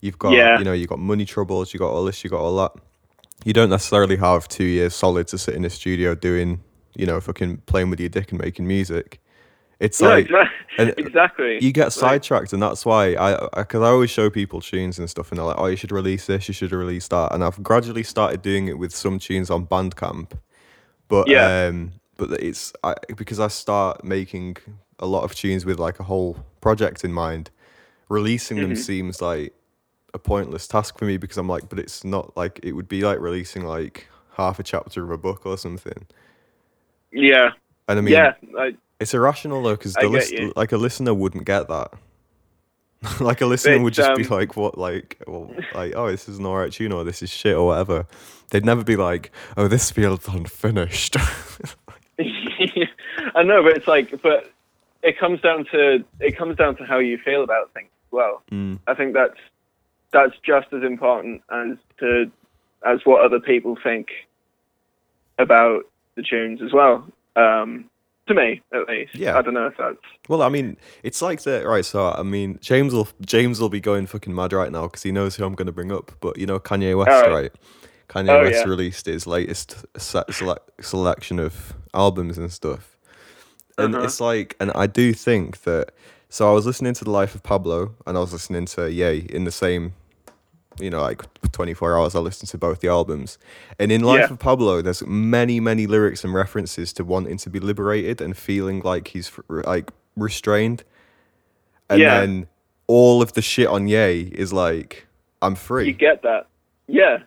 you've 0.00 0.18
got 0.18 0.32
Yeah. 0.32 0.58
you 0.58 0.64
know, 0.64 0.72
you've 0.72 0.88
got 0.88 0.98
money 0.98 1.24
troubles, 1.24 1.72
you 1.72 1.78
got 1.78 1.90
all 1.90 2.04
this, 2.04 2.24
you 2.24 2.30
got 2.30 2.40
all 2.40 2.56
that. 2.56 2.72
You 3.44 3.52
don't 3.52 3.70
necessarily 3.70 4.16
have 4.16 4.48
two 4.48 4.64
years 4.64 4.94
solid 4.94 5.26
to 5.28 5.38
sit 5.38 5.54
in 5.54 5.64
a 5.64 5.70
studio 5.70 6.14
doing, 6.14 6.60
you 6.94 7.06
know, 7.06 7.20
fucking 7.20 7.58
playing 7.66 7.90
with 7.90 8.00
your 8.00 8.08
dick 8.08 8.30
and 8.32 8.40
making 8.40 8.66
music. 8.66 9.20
It's 9.82 10.00
No, 10.00 10.08
like 10.14 10.30
exactly. 10.78 11.58
you 11.60 11.72
get 11.72 11.92
sidetracked, 11.92 12.52
and 12.52 12.62
that's 12.62 12.86
why 12.86 13.16
I, 13.16 13.48
because 13.56 13.82
I, 13.82 13.88
always 13.88 14.10
show 14.10 14.30
people 14.30 14.60
tunes 14.60 14.98
and 14.98 15.10
stuff, 15.10 15.30
and 15.32 15.38
they're 15.38 15.44
like, 15.44 15.58
"Oh, 15.58 15.66
you 15.66 15.76
should 15.76 15.90
release 15.90 16.26
this, 16.26 16.46
you 16.46 16.54
should 16.54 16.70
release 16.72 17.08
that," 17.08 17.34
and 17.34 17.42
I've 17.42 17.60
gradually 17.62 18.04
started 18.04 18.42
doing 18.42 18.68
it 18.68 18.78
with 18.78 18.94
some 18.94 19.18
tunes 19.18 19.50
on 19.50 19.66
Bandcamp, 19.66 20.32
but 21.08 21.28
Yeah. 21.28 21.66
um, 21.66 21.92
but 22.16 22.30
it's 22.40 22.72
I, 22.84 22.94
because 23.16 23.40
I 23.40 23.48
start 23.48 24.04
making 24.04 24.56
a 25.00 25.06
lot 25.06 25.24
of 25.24 25.34
tunes 25.34 25.66
with 25.66 25.80
like 25.80 25.98
a 25.98 26.04
whole 26.04 26.36
project 26.60 27.04
in 27.04 27.12
mind. 27.12 27.50
Releasing 28.08 28.58
them 28.58 28.72
Mhm. 28.72 28.78
seems 28.78 29.20
like 29.20 29.52
a 30.14 30.18
pointless 30.18 30.68
task 30.68 30.96
for 30.98 31.06
me 31.06 31.16
because 31.16 31.38
I'm 31.38 31.48
like, 31.48 31.68
but 31.68 31.78
it's 31.80 32.04
not 32.04 32.36
like 32.36 32.60
it 32.62 32.72
would 32.72 32.86
be 32.88 33.02
like 33.02 33.18
releasing 33.18 33.64
like 33.64 34.06
half 34.36 34.60
a 34.60 34.62
chapter 34.62 35.02
of 35.02 35.10
a 35.10 35.18
book 35.18 35.44
or 35.44 35.58
something. 35.58 36.06
Yeah. 37.10 37.50
And 37.88 37.98
I 37.98 38.02
mean, 38.02 38.14
yeah. 38.14 38.34
I, 38.58 38.74
it's 39.02 39.14
irrational 39.14 39.62
though, 39.62 39.76
because 39.76 39.94
the 39.94 40.08
list, 40.08 40.34
like 40.56 40.72
a 40.72 40.76
listener 40.76 41.14
wouldn't 41.14 41.44
get 41.44 41.68
that. 41.68 41.92
like 43.20 43.40
a 43.40 43.46
listener 43.46 43.80
would 43.80 43.88
It's, 43.88 43.96
just 43.96 44.16
be 44.16 44.24
um, 44.24 44.30
like, 44.30 44.56
"What? 44.56 44.78
Like, 44.78 45.22
well, 45.26 45.52
like, 45.74 45.92
oh, 45.96 46.10
this 46.10 46.28
is 46.28 46.38
an 46.38 46.46
alright 46.46 46.72
tune, 46.72 46.92
or 46.92 47.02
this 47.04 47.22
is 47.22 47.30
shit, 47.30 47.56
or 47.56 47.66
whatever." 47.66 48.06
They'd 48.50 48.64
never 48.64 48.84
be 48.84 48.96
like, 48.96 49.32
"Oh, 49.56 49.66
this 49.66 49.90
feels 49.90 50.28
unfinished." 50.28 51.16
I 53.34 53.42
know, 53.42 53.62
but 53.62 53.76
it's 53.76 53.88
like, 53.88 54.22
but 54.22 54.52
it 55.02 55.18
comes 55.18 55.40
down 55.40 55.64
to 55.72 56.04
it 56.20 56.36
comes 56.36 56.56
down 56.56 56.76
to 56.76 56.84
how 56.84 56.98
you 56.98 57.18
feel 57.18 57.42
about 57.42 57.72
things 57.74 57.90
as 58.06 58.12
well. 58.12 58.42
mm, 58.50 58.78
I 58.86 58.94
think 58.94 59.14
that's 59.14 59.38
that's 60.12 60.34
just 60.44 60.72
as 60.72 60.82
important 60.82 61.42
as 61.50 61.76
to 61.98 62.30
as 62.86 63.00
what 63.04 63.24
other 63.24 63.40
people 63.40 63.76
think 63.82 64.08
about 65.38 65.86
the 66.14 66.22
tunes 66.22 66.60
as 66.62 66.72
well. 66.72 67.06
Um, 67.36 67.86
to 68.28 68.34
me, 68.34 68.62
at 68.72 68.88
least. 68.88 69.14
Yeah. 69.14 69.36
I 69.36 69.42
don't 69.42 69.54
know 69.54 69.66
if 69.66 69.76
that's 69.76 69.96
well, 70.28 70.42
I 70.42 70.48
mean, 70.48 70.76
it's 71.02 71.20
like 71.22 71.42
the 71.42 71.66
right. 71.66 71.84
So, 71.84 72.10
I 72.12 72.22
mean, 72.22 72.58
James 72.60 72.92
will 72.94 73.08
James 73.24 73.60
will 73.60 73.68
be 73.68 73.80
going 73.80 74.06
fucking 74.06 74.34
mad 74.34 74.52
right 74.52 74.70
now 74.72 74.82
because 74.82 75.02
he 75.02 75.12
knows 75.12 75.36
who 75.36 75.44
I'm 75.44 75.54
going 75.54 75.66
to 75.66 75.72
bring 75.72 75.90
up. 75.92 76.12
But 76.20 76.38
you 76.38 76.46
know, 76.46 76.58
Kanye 76.60 76.96
West, 76.96 77.10
Alright. 77.10 77.30
right? 77.32 77.52
Kanye 78.08 78.28
Oh, 78.30 78.42
West 78.42 78.58
yeah. 78.64 78.68
released 78.70 79.06
his 79.06 79.26
latest 79.26 79.84
se- 79.96 80.24
select- 80.30 80.84
selection 80.84 81.38
of 81.38 81.74
albums 81.94 82.38
and 82.38 82.52
stuff. 82.52 82.96
And 83.78 83.94
Uh-huh. 83.94 84.04
it's 84.04 84.20
like, 84.20 84.54
and 84.60 84.70
I 84.74 84.86
do 84.86 85.12
think 85.14 85.62
that. 85.62 85.92
So 86.28 86.48
I 86.48 86.52
was 86.54 86.64
listening 86.64 86.94
to 86.94 87.04
the 87.04 87.10
Life 87.10 87.34
of 87.34 87.42
Pablo, 87.42 87.94
and 88.06 88.16
I 88.16 88.20
was 88.20 88.32
listening 88.32 88.64
to 88.66 88.90
Ye 88.90 89.26
in 89.28 89.44
the 89.44 89.50
same, 89.52 89.92
you 90.78 90.90
know, 90.90 91.00
like 91.02 91.22
24 91.52 91.98
hours. 91.98 92.14
I 92.14 92.20
listened 92.20 92.48
to 92.50 92.58
both 92.58 92.80
the 92.80 92.88
albums, 92.88 93.38
and 93.78 93.90
in 93.92 94.02
Life 94.02 94.20
Yeah. 94.28 94.32
of 94.32 94.38
Pablo, 94.38 94.82
there's 94.82 95.04
many, 95.06 95.60
many 95.60 95.86
lyrics 95.86 96.24
and 96.24 96.32
references 96.34 96.92
to 96.94 97.04
wanting 97.04 97.36
to 97.38 97.50
be 97.50 97.60
liberated 97.60 98.20
and 98.20 98.36
feeling 98.36 98.80
like 98.82 99.08
he's 99.08 99.30
like 99.48 99.90
restrained, 100.16 100.84
and 101.90 102.00
Yeah. 102.00 102.20
then 102.20 102.46
all 102.86 103.22
of 103.22 103.32
the 103.34 103.42
shit 103.42 103.68
on 103.68 103.86
Ye 103.88 104.30
is 104.34 104.52
like, 104.52 105.06
I'm 105.40 105.54
free 105.54 105.86
you 105.86 105.92
get 105.92 106.22
that. 106.22 106.46
Yeah. 106.86 107.18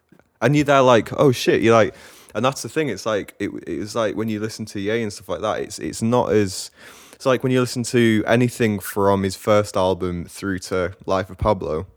and 0.41 0.55
you're 0.55 0.65
there 0.65 0.81
like, 0.81 1.12
oh 1.19 1.31
shit, 1.31 1.62
you're 1.62 1.75
like, 1.75 1.95
and 2.34 2.43
that's 2.43 2.62
the 2.62 2.69
thing. 2.69 2.89
It's 2.89 3.05
like 3.05 3.34
it, 3.39 3.49
it 3.65 3.79
was 3.79 3.95
like 3.95 4.15
when 4.15 4.27
you 4.29 4.39
listen 4.39 4.65
to 4.65 4.79
Ye 4.79 5.01
and 5.01 5.12
stuff 5.12 5.29
like 5.29 5.41
that. 5.41 5.62
It's 5.62 5.79
it's 5.79 6.01
not 6.01 6.31
as 6.31 6.69
it's 7.13 7.25
like 7.25 7.43
when 7.43 7.51
you 7.53 7.62
listen 7.62 7.84
to 7.84 8.23
anything 8.27 8.79
from 8.79 9.23
his 9.23 9.36
first 9.38 9.77
album 9.77 10.25
through 10.25 10.60
to 10.60 10.93
Life 11.05 11.29
of 11.29 11.38
Pablo. 11.38 11.88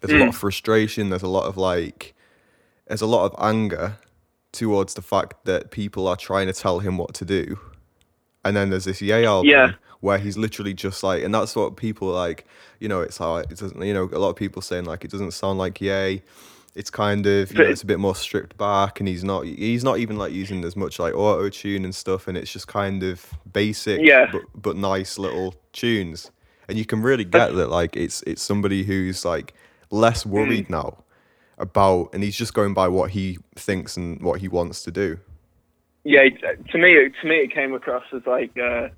There's 0.00 0.12
a 0.12 0.18
lot 0.24 0.28
of 0.28 0.36
frustration. 0.36 1.10
There's 1.10 1.22
a 1.22 1.28
lot 1.28 1.44
of 1.46 1.56
like, 1.56 2.14
there's 2.86 3.00
a 3.02 3.06
lot 3.06 3.24
of 3.32 3.34
anger 3.42 3.96
towards 4.52 4.94
the 4.94 5.02
fact 5.02 5.44
that 5.44 5.70
people 5.70 6.06
are 6.08 6.16
trying 6.16 6.46
to 6.46 6.52
tell 6.52 6.78
him 6.80 6.96
what 6.98 7.14
to 7.14 7.24
do, 7.24 7.58
and 8.44 8.56
then 8.56 8.70
there's 8.70 8.84
this 8.84 9.00
Ye 9.02 9.24
album 9.24 9.48
Yeah. 9.50 9.72
where 10.00 10.18
he's 10.18 10.36
literally 10.38 10.74
just 10.74 11.02
like, 11.02 11.22
and 11.22 11.34
that's 11.34 11.56
what 11.56 11.76
people 11.76 12.08
like. 12.08 12.46
You 12.80 12.88
know, 12.88 13.00
it's 13.00 13.18
how 13.18 13.36
it 13.36 13.48
doesn't. 13.48 13.80
You 13.82 13.94
know, 13.94 14.04
a 14.12 14.18
lot 14.18 14.30
of 14.30 14.36
people 14.36 14.60
saying 14.62 14.84
like 14.84 15.04
it 15.04 15.10
doesn't 15.10 15.32
sound 15.32 15.58
like 15.58 15.80
Ye. 15.80 16.22
It's 16.74 16.90
kind 16.90 17.26
of 17.26 17.50
you 17.52 17.58
know, 17.58 17.64
it's 17.64 17.82
a 17.82 17.86
bit 17.86 17.98
more 17.98 18.14
stripped 18.14 18.58
back, 18.58 19.00
and 19.00 19.08
he's 19.08 19.24
not 19.24 19.46
he's 19.46 19.82
not 19.82 19.98
even 19.98 20.18
like 20.18 20.32
using 20.32 20.62
as 20.64 20.76
much 20.76 20.98
like 20.98 21.14
auto 21.14 21.48
tune 21.48 21.84
and 21.86 21.94
stuff, 21.94 22.28
and 22.28 22.36
it's 22.36 22.52
just 22.52 22.68
kind 22.68 23.02
of 23.02 23.30
basic, 23.50 24.02
Yeah. 24.02 24.28
but 24.30 24.42
but 24.54 24.76
nice 24.76 25.16
little 25.18 25.54
tunes, 25.72 26.30
and 26.68 26.76
you 26.76 26.84
can 26.84 27.00
really 27.00 27.24
get 27.24 27.54
that 27.54 27.68
like 27.70 27.96
it's 27.96 28.22
it's 28.26 28.42
somebody 28.42 28.84
who's 28.84 29.24
like 29.24 29.54
less 29.90 30.24
Mm. 30.24 30.30
worried 30.30 30.70
now 30.70 30.98
about, 31.58 32.10
and 32.12 32.22
he's 32.22 32.36
just 32.36 32.52
going 32.54 32.74
by 32.74 32.88
what 32.88 33.10
he 33.12 33.38
thinks 33.54 33.96
and 33.96 34.20
what 34.22 34.40
he 34.40 34.48
wants 34.48 34.82
to 34.84 34.90
do. 34.90 35.18
yeah, 36.04 36.22
to 36.70 36.78
me, 36.78 37.08
to 37.20 37.26
me, 37.28 37.36
it 37.36 37.50
came 37.52 37.74
across 37.74 38.04
as 38.14 38.22
like 38.26 38.56
uh, 38.58 38.88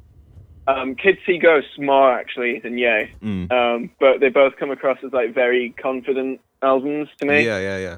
um, 0.66 0.94
Kids 0.94 1.18
See 1.24 1.38
Ghosts 1.38 1.78
more 1.78 2.12
actually 2.12 2.58
than 2.60 2.76
Ye, 2.76 3.10
Mm. 3.22 3.50
um, 3.50 3.90
but 3.98 4.20
they 4.20 4.28
both 4.28 4.56
come 4.58 4.70
across 4.70 4.98
as 5.02 5.12
like 5.12 5.32
very 5.34 5.70
confident 5.80 6.40
albums 6.62 7.08
to 7.18 7.26
me. 7.26 7.46
Yeah, 7.46 7.60
yeah, 7.60 7.78
yeah. 7.78 7.96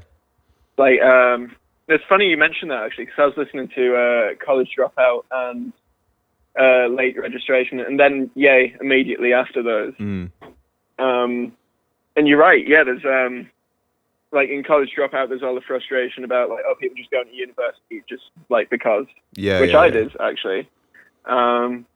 Like, 0.78 1.00
um, 1.02 1.56
it's 1.88 2.04
funny 2.08 2.26
you 2.28 2.36
mentioned 2.36 2.70
that 2.70 2.84
actually, 2.84 3.06
because 3.06 3.18
I 3.18 3.26
was 3.26 3.36
listening 3.36 3.68
to 3.74 3.96
uh, 3.96 4.34
College 4.44 4.70
Dropout 4.78 5.24
and 5.32 5.72
uh, 6.58 6.86
Late 6.86 7.18
Registration, 7.18 7.80
and 7.80 7.98
then 7.98 8.30
Ye 8.36 8.76
immediately 8.80 9.32
after 9.32 9.62
those. 9.62 9.94
Mm. 9.94 10.30
Um, 11.00 11.52
and 12.20 12.28
you're 12.28 12.38
right, 12.38 12.68
yeah. 12.68 12.84
There's 12.84 13.02
um, 13.04 13.48
like 14.30 14.50
in 14.50 14.62
College 14.62 14.90
Dropout, 14.96 15.30
there's 15.30 15.42
all 15.42 15.54
the 15.54 15.62
frustration 15.62 16.22
about 16.22 16.50
like, 16.50 16.62
oh, 16.68 16.74
people 16.78 16.96
just 16.98 17.10
going 17.10 17.26
to 17.26 17.34
university 17.34 18.02
just 18.06 18.24
like 18.50 18.68
because 18.68 19.06
Yeah, 19.36 19.58
which 19.60 19.70
yeah, 19.72 19.78
I 19.78 19.86
yeah. 19.86 19.90
did 19.92 20.16
actually. 20.20 20.68
Um, 21.24 21.86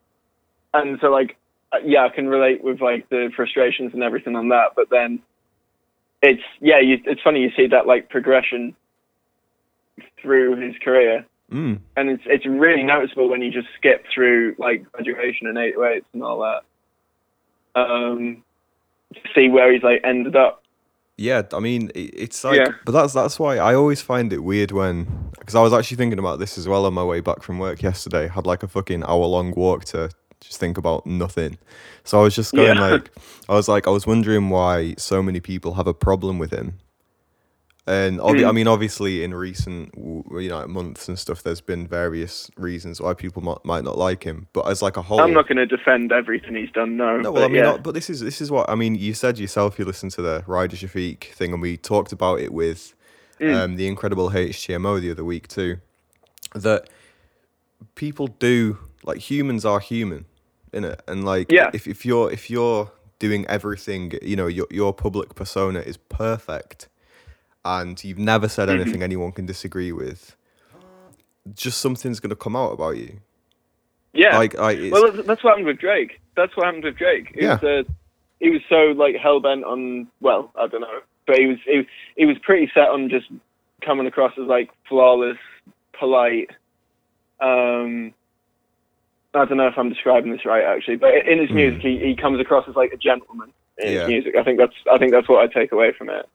and 0.72 0.98
so 1.02 1.08
like, 1.10 1.36
uh, 1.72 1.76
yeah, 1.84 2.04
I 2.04 2.08
can 2.08 2.26
relate 2.26 2.64
with 2.64 2.80
like 2.80 3.06
the 3.10 3.30
frustrations 3.36 3.92
and 3.92 4.02
everything 4.02 4.34
on 4.34 4.48
that. 4.48 4.68
But 4.74 4.88
then 4.90 5.20
it's 6.22 6.42
yeah, 6.60 6.80
you, 6.80 6.98
it's 7.04 7.20
funny 7.20 7.40
you 7.40 7.50
see 7.54 7.66
that 7.66 7.86
like 7.86 8.08
progression 8.08 8.74
through 10.20 10.56
his 10.56 10.74
career, 10.82 11.26
Mm. 11.52 11.78
and 11.94 12.08
it's 12.08 12.22
it's 12.24 12.46
really 12.46 12.82
noticeable 12.82 13.28
when 13.28 13.42
you 13.42 13.50
just 13.50 13.68
skip 13.76 14.06
through 14.12 14.54
like 14.58 14.90
graduation 14.92 15.46
and 15.46 15.58
808s 15.58 16.02
and 16.14 16.22
all 16.22 16.40
that. 16.40 16.62
Um, 17.78 18.42
see 19.34 19.48
where 19.48 19.72
he's 19.72 19.82
like 19.82 20.00
ended 20.04 20.36
up. 20.36 20.62
Yeah, 21.16 21.42
I 21.52 21.60
mean, 21.60 21.92
it's 21.94 22.42
like, 22.42 22.56
Yeah. 22.56 22.72
but 22.84 22.90
that's 22.92 23.12
that's 23.12 23.38
why 23.38 23.58
I 23.58 23.74
always 23.74 24.02
find 24.02 24.32
it 24.32 24.40
weird 24.40 24.72
when, 24.72 25.30
because 25.38 25.54
I 25.54 25.60
was 25.60 25.72
actually 25.72 25.96
thinking 25.96 26.18
about 26.18 26.40
this 26.40 26.58
as 26.58 26.66
well 26.66 26.86
on 26.86 26.94
my 26.94 27.04
way 27.04 27.20
back 27.20 27.42
from 27.42 27.58
work 27.60 27.82
yesterday. 27.82 28.26
Had 28.26 28.46
like 28.46 28.64
a 28.64 28.68
fucking 28.68 29.04
hour 29.04 29.24
long 29.26 29.52
walk 29.56 29.84
to 29.86 30.10
just 30.40 30.58
think 30.58 30.76
about 30.76 31.06
nothing. 31.06 31.56
So 32.02 32.18
I 32.18 32.22
was 32.24 32.34
just 32.34 32.52
going 32.52 32.76
Yeah. 32.78 32.86
like, 32.90 33.10
I 33.48 33.54
was 33.54 33.68
like, 33.68 33.86
I 33.86 33.90
was 33.90 34.06
wondering 34.08 34.50
why 34.50 34.94
so 34.98 35.22
many 35.22 35.38
people 35.38 35.74
have 35.74 35.86
a 35.86 35.94
problem 35.94 36.38
with 36.38 36.52
him. 36.52 36.78
And 37.86 38.18
Mm. 38.18 38.48
I 38.48 38.52
mean, 38.52 38.66
obviously, 38.66 39.22
in 39.22 39.34
recent 39.34 39.92
you 39.96 40.48
know 40.48 40.66
months 40.66 41.06
and 41.06 41.18
stuff, 41.18 41.42
there's 41.42 41.60
been 41.60 41.86
various 41.86 42.50
reasons 42.56 42.98
why 43.00 43.12
people 43.12 43.42
might, 43.42 43.62
might 43.64 43.84
not 43.84 43.98
like 43.98 44.24
him. 44.24 44.46
But 44.54 44.62
as 44.68 44.80
like 44.80 44.96
a 44.96 45.02
whole, 45.02 45.20
I'm 45.20 45.34
not 45.34 45.46
going 45.48 45.58
to 45.58 45.66
defend 45.66 46.10
everything 46.10 46.54
he's 46.56 46.70
done. 46.70 46.96
No, 46.96 47.18
no, 47.18 47.24
but 47.24 47.32
well, 47.34 47.44
I 47.44 47.48
mean, 47.48 47.56
yeah. 47.56 47.62
not, 47.72 47.82
but 47.82 47.92
this 47.92 48.08
is 48.08 48.20
this 48.20 48.40
is 48.40 48.50
what 48.50 48.70
I 48.70 48.74
mean. 48.74 48.94
You 48.94 49.12
said 49.12 49.38
yourself 49.38 49.78
you 49.78 49.84
listened 49.84 50.12
to 50.12 50.22
the 50.22 50.44
Ryder 50.46 50.76
Shafiq 50.76 51.24
thing, 51.24 51.52
and 51.52 51.60
we 51.60 51.76
talked 51.76 52.12
about 52.12 52.40
it 52.40 52.52
with 52.52 52.94
Mm. 53.40 53.52
um, 53.54 53.76
the 53.76 53.86
incredible 53.88 54.30
HTMO 54.30 55.00
the 55.00 55.10
other 55.10 55.24
week 55.24 55.48
too. 55.48 55.78
That 56.54 56.88
people 57.96 58.28
do 58.28 58.78
like 59.02 59.18
humans 59.18 59.64
are 59.64 59.80
human, 59.80 60.24
in 60.72 60.84
it, 60.84 61.02
And 61.06 61.24
like, 61.24 61.50
Yeah. 61.52 61.68
if 61.74 61.86
if 61.86 62.06
you're 62.06 62.30
if 62.32 62.48
you're 62.48 62.90
doing 63.18 63.44
everything, 63.46 64.12
you 64.22 64.36
know, 64.36 64.46
your 64.46 64.66
your 64.70 64.94
public 64.94 65.34
persona 65.34 65.80
is 65.80 65.96
perfect, 65.96 66.88
and 67.64 68.02
you've 68.04 68.18
never 68.18 68.48
said 68.48 68.68
Mm-hmm. 68.68 68.80
anything 68.82 69.02
anyone 69.02 69.32
can 69.32 69.46
disagree 69.46 69.92
with. 69.92 70.36
Just 71.54 71.80
something's 71.80 72.20
gonna 72.20 72.36
come 72.36 72.56
out 72.56 72.72
about 72.72 72.96
you. 72.96 73.18
yeah. 74.12 74.36
Like, 74.38 74.58
I, 74.58 74.90
Well, 74.90 75.10
that's, 75.12 75.26
that's 75.26 75.44
what 75.44 75.50
happened 75.50 75.66
with 75.66 75.78
Drake. 75.78 76.20
That's 76.36 76.56
what 76.56 76.66
happened 76.66 76.84
with 76.84 76.96
Drake. 76.96 77.32
He 77.34 77.42
Yeah. 77.42 77.58
was, 77.60 77.86
uh, 77.86 77.92
he 78.40 78.50
was 78.50 78.62
so 78.68 78.76
like 78.96 79.16
hell 79.16 79.40
bent 79.40 79.64
on. 79.64 80.08
Well, 80.20 80.50
I 80.56 80.66
don't 80.66 80.80
know, 80.80 81.00
but 81.26 81.38
he 81.38 81.46
was 81.46 81.58
he, 81.64 81.82
he 82.16 82.24
was 82.26 82.36
pretty 82.42 82.70
set 82.74 82.88
on 82.88 83.08
just 83.10 83.26
coming 83.84 84.06
across 84.06 84.32
as 84.38 84.46
like 84.46 84.70
flawless, 84.88 85.38
polite. 85.98 86.50
Um, 87.40 88.12
I 89.34 89.44
don't 89.44 89.56
know 89.56 89.66
if 89.66 89.76
I'm 89.76 89.88
describing 89.88 90.32
this 90.32 90.44
right 90.46 90.64
actually, 90.64 90.96
but 90.96 91.14
in 91.26 91.38
his 91.40 91.50
Mm. 91.50 91.54
music, 91.54 91.82
he, 91.82 91.98
he 91.98 92.16
comes 92.16 92.40
across 92.40 92.68
as 92.68 92.76
like 92.76 92.92
a 92.92 92.96
gentleman 92.96 93.52
in 93.78 93.92
Yeah. 93.92 94.00
his 94.00 94.08
music. 94.08 94.36
I 94.36 94.44
think 94.44 94.58
that's 94.58 94.74
I 94.90 94.96
think 94.98 95.12
that's 95.12 95.28
what 95.28 95.42
I 95.42 95.52
take 95.52 95.72
away 95.72 95.92
from 95.92 96.08
it. 96.08 96.26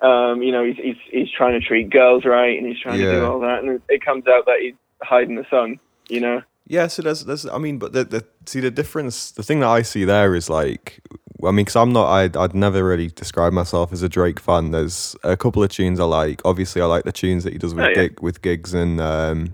Um, 0.00 0.42
you 0.42 0.52
know, 0.52 0.64
he's 0.64 0.76
he's 0.76 0.96
he's 1.10 1.30
trying 1.30 1.58
to 1.60 1.66
treat 1.66 1.90
girls 1.90 2.24
right, 2.24 2.56
and 2.56 2.66
he's 2.66 2.80
trying 2.80 2.98
to 2.98 3.10
do 3.10 3.24
all 3.24 3.40
that, 3.40 3.60
and 3.64 3.70
it, 3.70 3.82
it 3.88 4.04
comes 4.04 4.26
out 4.28 4.46
that 4.46 4.58
he's 4.60 4.74
hiding 5.02 5.34
the 5.36 5.46
son. 5.50 5.80
You 6.08 6.20
know. 6.20 6.42
Yeah, 6.70 6.86
so 6.88 7.00
there's, 7.00 7.24
there's, 7.24 7.46
I 7.46 7.56
mean, 7.56 7.78
but 7.78 7.94
the, 7.94 8.04
the, 8.04 8.26
see 8.44 8.60
the 8.60 8.70
difference, 8.70 9.30
the 9.30 9.42
thing 9.42 9.60
that 9.60 9.68
I 9.68 9.80
see 9.80 10.04
there 10.04 10.34
is 10.34 10.50
like, 10.50 11.00
I 11.42 11.46
mean, 11.46 11.64
because 11.64 11.76
I'm 11.76 11.94
not, 11.94 12.10
I'd, 12.10 12.36
I'd 12.36 12.54
never 12.54 12.84
really 12.84 13.08
describe 13.08 13.54
myself 13.54 13.90
as 13.90 14.02
a 14.02 14.08
Drake 14.10 14.38
fan. 14.38 14.70
There's 14.70 15.16
a 15.24 15.34
couple 15.34 15.62
of 15.62 15.70
tunes 15.70 15.98
I 15.98 16.04
like. 16.04 16.42
Obviously, 16.44 16.82
I 16.82 16.84
like 16.84 17.04
the 17.04 17.12
tunes 17.12 17.44
that 17.44 17.54
he 17.54 17.58
does 17.58 17.74
with 17.74 17.86
Oh, 17.86 17.88
yeah. 17.88 17.94
gig, 17.94 18.20
with 18.20 18.42
Giggs 18.42 18.74
and 18.74 19.00
um, 19.00 19.52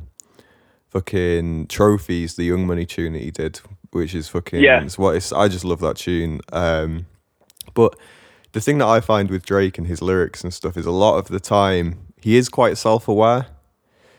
fucking 0.88 1.68
trophies. 1.68 2.34
The 2.34 2.44
Young 2.44 2.66
Money 2.66 2.86
tune 2.86 3.12
that 3.12 3.22
he 3.22 3.30
did, 3.30 3.60
which 3.92 4.14
is 4.14 4.28
fucking, 4.28 4.60
Yeah. 4.60 4.82
it's 4.82 4.98
what 4.98 5.14
it's, 5.16 5.32
I 5.32 5.46
just 5.48 5.64
love 5.64 5.80
that 5.80 5.96
tune. 5.96 6.40
Um, 6.52 7.06
but 7.74 7.96
the 8.54 8.60
thing 8.60 8.78
that 8.78 8.86
I 8.88 9.00
find 9.00 9.30
with 9.30 9.44
Drake 9.44 9.76
and 9.78 9.86
his 9.86 10.00
lyrics 10.00 10.42
and 10.42 10.52
stuff 10.54 10.76
is 10.78 10.86
a 10.86 10.90
lot 10.90 11.18
of 11.18 11.28
the 11.28 11.40
time 11.40 11.98
he 12.22 12.36
is 12.36 12.48
quite 12.48 12.78
self-aware. 12.78 13.46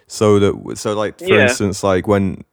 So 0.07 0.37
that 0.39 0.77
so 0.77 0.93
like 0.93 1.17
for 1.17 1.25
Yeah. 1.25 1.43
instance 1.47 1.83
like 1.83 2.07
when 2.07 2.43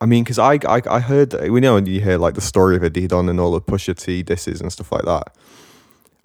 I 0.00 0.06
mean 0.06 0.24
because 0.24 0.38
I, 0.40 0.54
I 0.68 0.82
I 0.90 1.00
heard 1.00 1.32
we 1.48 1.60
know 1.60 1.76
you 1.76 2.00
hear 2.00 2.18
like 2.18 2.34
the 2.34 2.40
story 2.40 2.74
of 2.76 2.82
Adidon 2.82 3.30
and 3.30 3.38
all 3.38 3.52
the 3.52 3.60
Pusha 3.60 3.94
T 3.96 4.22
disses 4.24 4.60
and 4.60 4.72
stuff 4.72 4.90
like 4.90 5.04
that. 5.04 5.26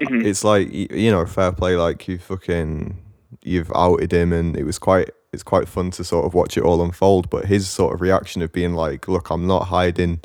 Mhm. 0.01 0.25
It's 0.25 0.43
like 0.43 0.71
you 0.73 1.11
know 1.11 1.25
fair 1.25 1.51
play 1.51 1.75
like 1.75 2.07
you 2.07 2.17
fucking 2.17 2.97
you've 3.43 3.71
outed 3.75 4.11
him 4.11 4.33
and 4.33 4.57
it 4.57 4.63
was 4.63 4.79
quite 4.79 5.11
it's 5.31 5.43
quite 5.43 5.67
fun 5.67 5.91
to 5.91 6.03
sort 6.03 6.25
of 6.25 6.33
watch 6.33 6.57
it 6.57 6.63
all 6.63 6.81
unfold. 6.81 7.29
But 7.29 7.45
his 7.45 7.69
sort 7.69 7.93
of 7.93 8.01
reaction 8.01 8.41
of 8.41 8.51
being 8.51 8.73
like, 8.73 9.07
look, 9.07 9.29
I'm 9.29 9.45
not 9.45 9.65
hiding, 9.67 10.21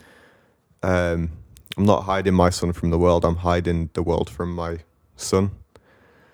um, 0.82 1.30
I'm 1.76 1.84
not 1.84 2.04
hiding 2.04 2.34
my 2.34 2.50
son 2.50 2.72
from 2.72 2.90
the 2.90 2.98
world. 2.98 3.24
I'm 3.24 3.36
hiding 3.36 3.90
the 3.94 4.02
world 4.02 4.30
from 4.30 4.54
my 4.54 4.78
son. 5.16 5.50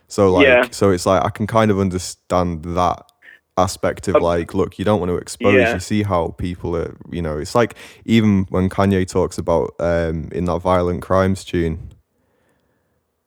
So 0.09 0.32
like, 0.32 0.47
Yeah. 0.47 0.64
so 0.70 0.91
it's 0.91 1.07
like 1.07 1.24
I 1.24 1.30
can 1.30 1.47
kind 1.47 1.70
of 1.70 1.78
understand 1.78 2.64
that 2.64 3.11
aspect 3.57 4.09
of 4.09 4.22
like, 4.22 4.55
look, 4.55 4.78
you 4.78 4.84
don't 4.84 5.01
want 5.01 5.11
to 5.11 5.16
expose. 5.16 5.55
Yeah. 5.55 5.74
You 5.74 5.80
see 5.80 6.03
how 6.03 6.28
people 6.38 6.76
are, 6.76 6.97
you 7.11 7.22
know. 7.22 7.38
It's 7.38 7.55
like 7.55 7.74
even 8.05 8.47
when 8.51 8.68
Kanye 8.68 9.07
talks 9.09 9.38
about 9.38 9.74
um 9.78 10.28
in 10.32 10.45
that 10.47 10.59
violent 10.61 11.03
crimes 11.03 11.45
tune. 11.45 11.93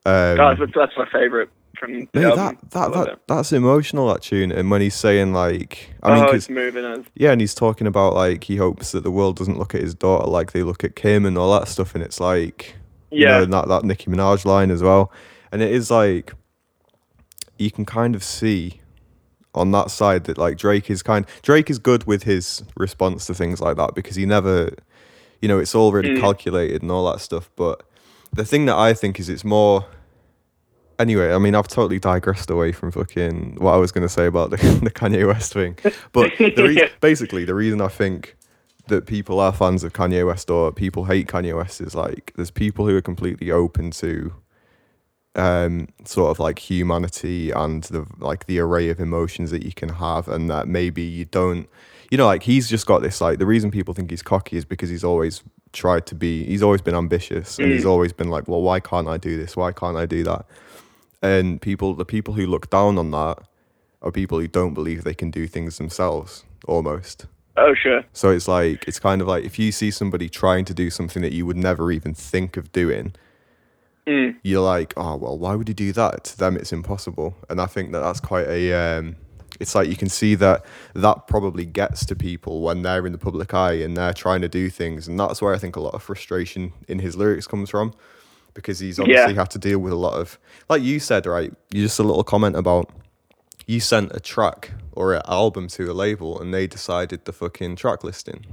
Um, 0.06 0.40
Oh, 0.40 0.56
that's, 0.60 0.72
that's 0.76 0.98
my 0.98 1.08
favorite 1.12 1.50
from 1.78 1.92
the 1.94 2.08
Mate, 2.14 2.36
that 2.36 2.58
that, 2.72 2.94
that 2.94 3.20
that's 3.28 3.52
emotional 3.52 4.08
that 4.14 4.22
tune, 4.22 4.52
and 4.52 4.70
when 4.72 4.82
he's 4.82 4.96
saying 4.96 5.34
like, 5.34 5.94
I 6.04 6.14
mean, 6.14 6.24
oh, 6.24 6.28
'cause- 6.28 6.36
it's 6.36 6.50
moving 6.50 6.86
as 6.86 7.06
yeah, 7.16 7.32
and 7.32 7.42
he's 7.42 7.56
talking 7.56 7.88
about 7.88 8.14
like 8.14 8.44
he 8.44 8.56
hopes 8.58 8.92
that 8.92 9.04
the 9.04 9.12
world 9.12 9.36
doesn't 9.38 9.58
look 9.58 9.74
at 9.76 9.82
his 9.82 9.94
daughter 9.96 10.28
like 10.30 10.52
they 10.52 10.64
look 10.64 10.84
at 10.84 10.96
Kim 10.96 11.26
and 11.26 11.38
all 11.38 11.52
that 11.60 11.68
stuff, 11.68 11.96
and 11.96 12.04
it's 12.04 12.20
like, 12.20 12.76
you 13.12 13.22
yeah, 13.24 13.40
know, 13.40 13.46
that 13.46 13.68
that 13.70 13.84
Nicki 13.86 14.10
Minaj 14.12 14.46
line 14.46 14.70
as 14.72 14.84
well, 14.84 15.12
and 15.52 15.62
it 15.62 15.72
is 15.72 15.90
like, 15.92 16.34
you 17.58 17.72
can 17.72 17.86
kind 17.86 18.16
of 18.16 18.24
see 18.24 18.80
on 19.56 19.72
that 19.72 19.92
side 19.92 20.24
that 20.26 20.38
like 20.38 20.58
Drake 20.58 20.90
is 20.90 21.04
kind 21.04 21.26
Drake 21.44 21.70
is 21.70 21.78
good 21.80 22.06
with 22.06 22.24
his 22.24 22.64
response 22.76 23.26
to 23.28 23.34
things 23.36 23.62
like 23.62 23.78
that 23.78 23.94
because 23.94 24.16
he 24.16 24.26
never, 24.26 24.72
you 25.42 25.48
know, 25.48 25.60
it's 25.60 25.76
already 25.76 26.10
Mm. 26.16 26.20
calculated 26.20 26.82
and 26.82 26.90
all 26.92 27.12
that 27.12 27.20
stuff, 27.20 27.50
but 27.56 27.84
the 28.34 28.44
thing 28.46 28.66
that 28.66 28.76
I 28.78 28.94
think 28.96 29.20
is 29.20 29.30
it's 29.30 29.44
more 29.44 29.86
anyway, 31.04 31.34
I 31.34 31.38
mean, 31.38 31.54
I've 31.56 31.68
totally 31.68 32.00
digressed 32.00 32.50
away 32.50 32.72
from 32.72 32.92
fucking 32.92 33.58
what 33.60 33.74
I 33.74 33.78
was 33.78 33.92
going 33.92 34.08
to 34.08 34.14
say 34.20 34.26
about 34.26 34.50
the, 34.50 34.58
the 34.84 34.92
Kanye 34.92 35.28
West 35.28 35.54
thing. 35.54 35.78
But 36.12 36.32
the 36.40 36.64
re- 36.68 36.90
basically, 37.02 37.46
the 37.46 37.54
reason 37.56 37.80
I 37.82 37.90
think 37.90 38.36
that 38.88 39.06
people 39.06 39.40
are 39.40 39.54
fans 39.54 39.84
of 39.84 39.94
Kanye 39.94 40.26
West 40.26 40.50
or 40.50 40.72
people 40.72 41.06
hate 41.06 41.28
Kanye 41.28 41.56
West 41.56 41.80
is 41.82 41.94
like 41.96 42.34
there's 42.36 42.52
people 42.52 42.88
who 42.88 42.96
are 42.98 43.02
completely 43.02 43.50
open 43.52 43.92
to 43.92 44.34
um 45.36 45.88
sort 46.06 46.30
of 46.30 46.38
like 46.40 46.60
humanity 46.60 47.50
and 47.50 47.84
the 47.86 48.06
like 48.20 48.46
the 48.46 48.60
array 48.60 48.90
of 48.90 49.00
emotions 49.00 49.50
that 49.50 49.64
you 49.64 49.72
can 49.74 49.90
have 49.90 50.28
and 50.28 50.48
that 50.48 50.68
maybe 50.68 51.02
you 51.02 51.26
don't 51.26 51.68
you 52.12 52.18
know 52.20 52.28
like 52.28 52.44
he's 52.44 52.70
just 52.70 52.86
got 52.86 53.02
this 53.02 53.20
like 53.20 53.40
the 53.40 53.46
reason 53.46 53.72
people 53.72 53.96
think 53.96 54.12
he's 54.12 54.22
cocky 54.22 54.58
is 54.58 54.66
because 54.66 54.90
he's 54.92 55.04
always 55.04 55.42
tried 55.72 56.06
to 56.06 56.14
be 56.14 56.44
he's 56.46 56.62
always 56.62 56.82
been 56.84 56.94
ambitious 56.94 57.58
and 57.58 57.72
he's 57.72 57.84
Mm. 57.84 57.90
always 57.90 58.14
been 58.14 58.30
like 58.30 58.48
well 58.48 58.62
why 58.62 58.80
can't 58.80 59.08
i 59.08 59.18
do 59.18 59.36
this 59.36 59.58
why 59.58 59.72
can't 59.72 59.98
i 59.98 60.06
do 60.06 60.24
that 60.24 60.46
and 61.24 61.60
people 61.62 61.96
the 61.96 62.06
people 62.06 62.36
who 62.36 62.46
look 62.46 62.70
down 62.70 63.00
on 63.00 63.10
that 63.10 63.40
are 64.04 64.12
people 64.12 64.40
who 64.40 64.48
don't 64.48 64.76
believe 64.76 65.04
they 65.04 65.14
can 65.16 65.32
do 65.32 65.48
things 65.48 65.80
themselves 65.80 66.44
almost 66.68 67.26
oh 67.58 67.74
sure, 67.74 68.04
so 68.14 68.30
it's 68.30 68.48
like 68.48 68.88
it's 68.88 69.00
kind 69.00 69.22
of 69.22 69.28
like 69.28 69.44
if 69.44 69.58
you 69.58 69.72
see 69.72 69.90
somebody 69.90 70.30
trying 70.30 70.66
to 70.66 70.74
do 70.74 70.92
something 70.92 71.24
that 71.24 71.34
you 71.34 71.46
would 71.46 71.58
never 71.58 71.92
even 71.92 72.14
think 72.14 72.58
of 72.58 72.72
doing 72.72 73.14
mm. 74.08 74.36
you're 74.44 74.62
like, 74.62 74.94
oh 74.98 75.16
well, 75.16 75.38
why 75.38 75.56
would 75.56 75.68
you 75.68 75.76
do 75.76 75.92
that? 75.94 76.24
To 76.26 76.38
them, 76.38 76.56
it's 76.56 76.72
impossible, 76.72 77.36
and 77.50 77.62
I 77.62 77.66
think 77.66 77.92
that 77.92 78.00
that's 78.00 78.20
quite 78.20 78.48
a. 78.48 78.74
Um, 78.74 79.16
it's 79.60 79.76
like 79.76 79.88
you 79.88 79.96
can 79.96 80.10
see 80.10 80.36
that 80.36 80.66
that 80.96 81.28
probably 81.28 81.66
gets 81.66 82.06
to 82.08 82.16
people 82.16 82.62
when 82.62 82.82
they're 82.82 83.06
in 83.06 83.12
the 83.12 83.20
public 83.20 83.54
eye 83.54 83.74
and 83.74 83.96
they're 83.96 84.14
trying 84.14 84.42
to 84.42 84.50
do 84.50 84.70
things, 84.70 85.08
and 85.08 85.20
that's 85.20 85.42
where 85.42 85.54
I 85.54 85.58
think 85.58 85.76
a 85.76 85.80
lot 85.80 85.94
of 85.94 86.04
frustration 86.04 86.74
in 86.88 87.00
his 87.00 87.16
lyrics 87.16 87.48
comes 87.48 87.70
from, 87.70 87.94
because 88.54 88.80
he's 88.80 89.00
obviously 89.00 89.34
Yeah. 89.34 89.40
had 89.40 89.50
to 89.52 89.60
deal 89.60 89.80
with 89.80 89.94
a 89.94 89.98
lot 89.98 90.14
of, 90.14 90.38
like 90.70 90.82
you 90.82 91.00
said, 91.00 91.26
right? 91.26 91.52
You 91.74 91.82
just 91.84 92.00
a 92.00 92.04
little 92.04 92.24
comment 92.24 92.56
about 92.56 92.90
you 93.66 93.80
sent 93.80 94.12
a 94.14 94.20
track 94.20 94.72
or 94.92 95.14
an 95.14 95.22
album 95.28 95.68
to 95.70 95.90
a 95.92 95.94
label 95.94 96.40
and 96.40 96.54
they 96.54 96.68
decided 96.68 97.26
the 97.26 97.32
fucking 97.34 97.76
track 97.78 98.04
listing. 98.04 98.46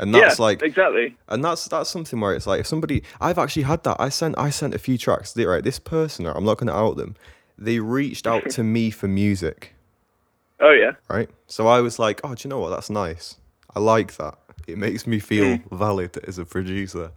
And 0.00 0.12
that's 0.14 0.38
yeah, 0.38 0.44
like 0.44 0.62
exactly. 0.62 1.16
and 1.28 1.44
that's 1.44 1.68
that's 1.68 1.88
something 1.88 2.18
where 2.18 2.34
it's 2.34 2.46
like 2.46 2.60
if 2.60 2.66
somebody 2.66 3.04
I've 3.20 3.38
actually 3.38 3.62
had 3.62 3.84
that. 3.84 3.98
I 4.00 4.08
sent 4.08 4.36
I 4.36 4.50
sent 4.50 4.74
a 4.74 4.78
few 4.78 4.98
tracks. 4.98 5.36
Right, 5.36 5.62
this 5.62 5.78
person, 5.78 6.26
I'm 6.26 6.44
not 6.44 6.58
gonna 6.58 6.72
out 6.72 6.96
them. 6.96 7.14
They 7.56 7.78
reached 7.78 8.26
out 8.26 8.50
to 8.50 8.64
me 8.64 8.90
for 8.90 9.06
music, 9.06 9.74
Oh 10.60 10.72
yeah, 10.72 10.92
right? 11.08 11.28
So 11.46 11.68
I 11.68 11.80
was 11.80 11.98
like, 12.00 12.20
oh, 12.24 12.34
do 12.34 12.46
you 12.46 12.50
know 12.50 12.58
what? 12.58 12.70
That's 12.70 12.90
nice. 12.90 13.36
I 13.76 13.78
like 13.80 14.16
that. 14.16 14.36
It 14.66 14.78
makes 14.78 15.06
me 15.06 15.18
feel 15.18 15.58
valid 15.70 16.18
as 16.26 16.38
a 16.38 16.44
producer. 16.44 17.10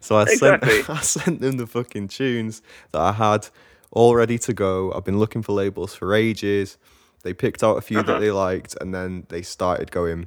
So 0.00 0.16
I 0.16 0.22
Exactly. 0.22 0.82
sent 0.82 0.90
I 0.98 1.00
sent 1.02 1.40
them 1.40 1.56
the 1.56 1.66
fucking 1.66 2.08
tunes 2.08 2.62
that 2.92 3.00
I 3.00 3.12
had 3.12 3.48
all 3.90 4.14
ready 4.16 4.38
to 4.38 4.52
go. 4.52 4.92
I've 4.92 5.04
been 5.04 5.18
looking 5.18 5.42
for 5.42 5.52
labels 5.52 5.94
for 5.94 6.14
ages. 6.14 6.78
They 7.22 7.34
picked 7.34 7.62
out 7.62 7.76
a 7.76 7.80
few 7.82 7.98
that 8.02 8.08
Uh-huh. 8.10 8.20
they 8.20 8.30
liked, 8.30 8.76
and 8.80 8.92
then 8.94 9.26
they 9.28 9.42
started 9.42 9.90
going. 9.90 10.26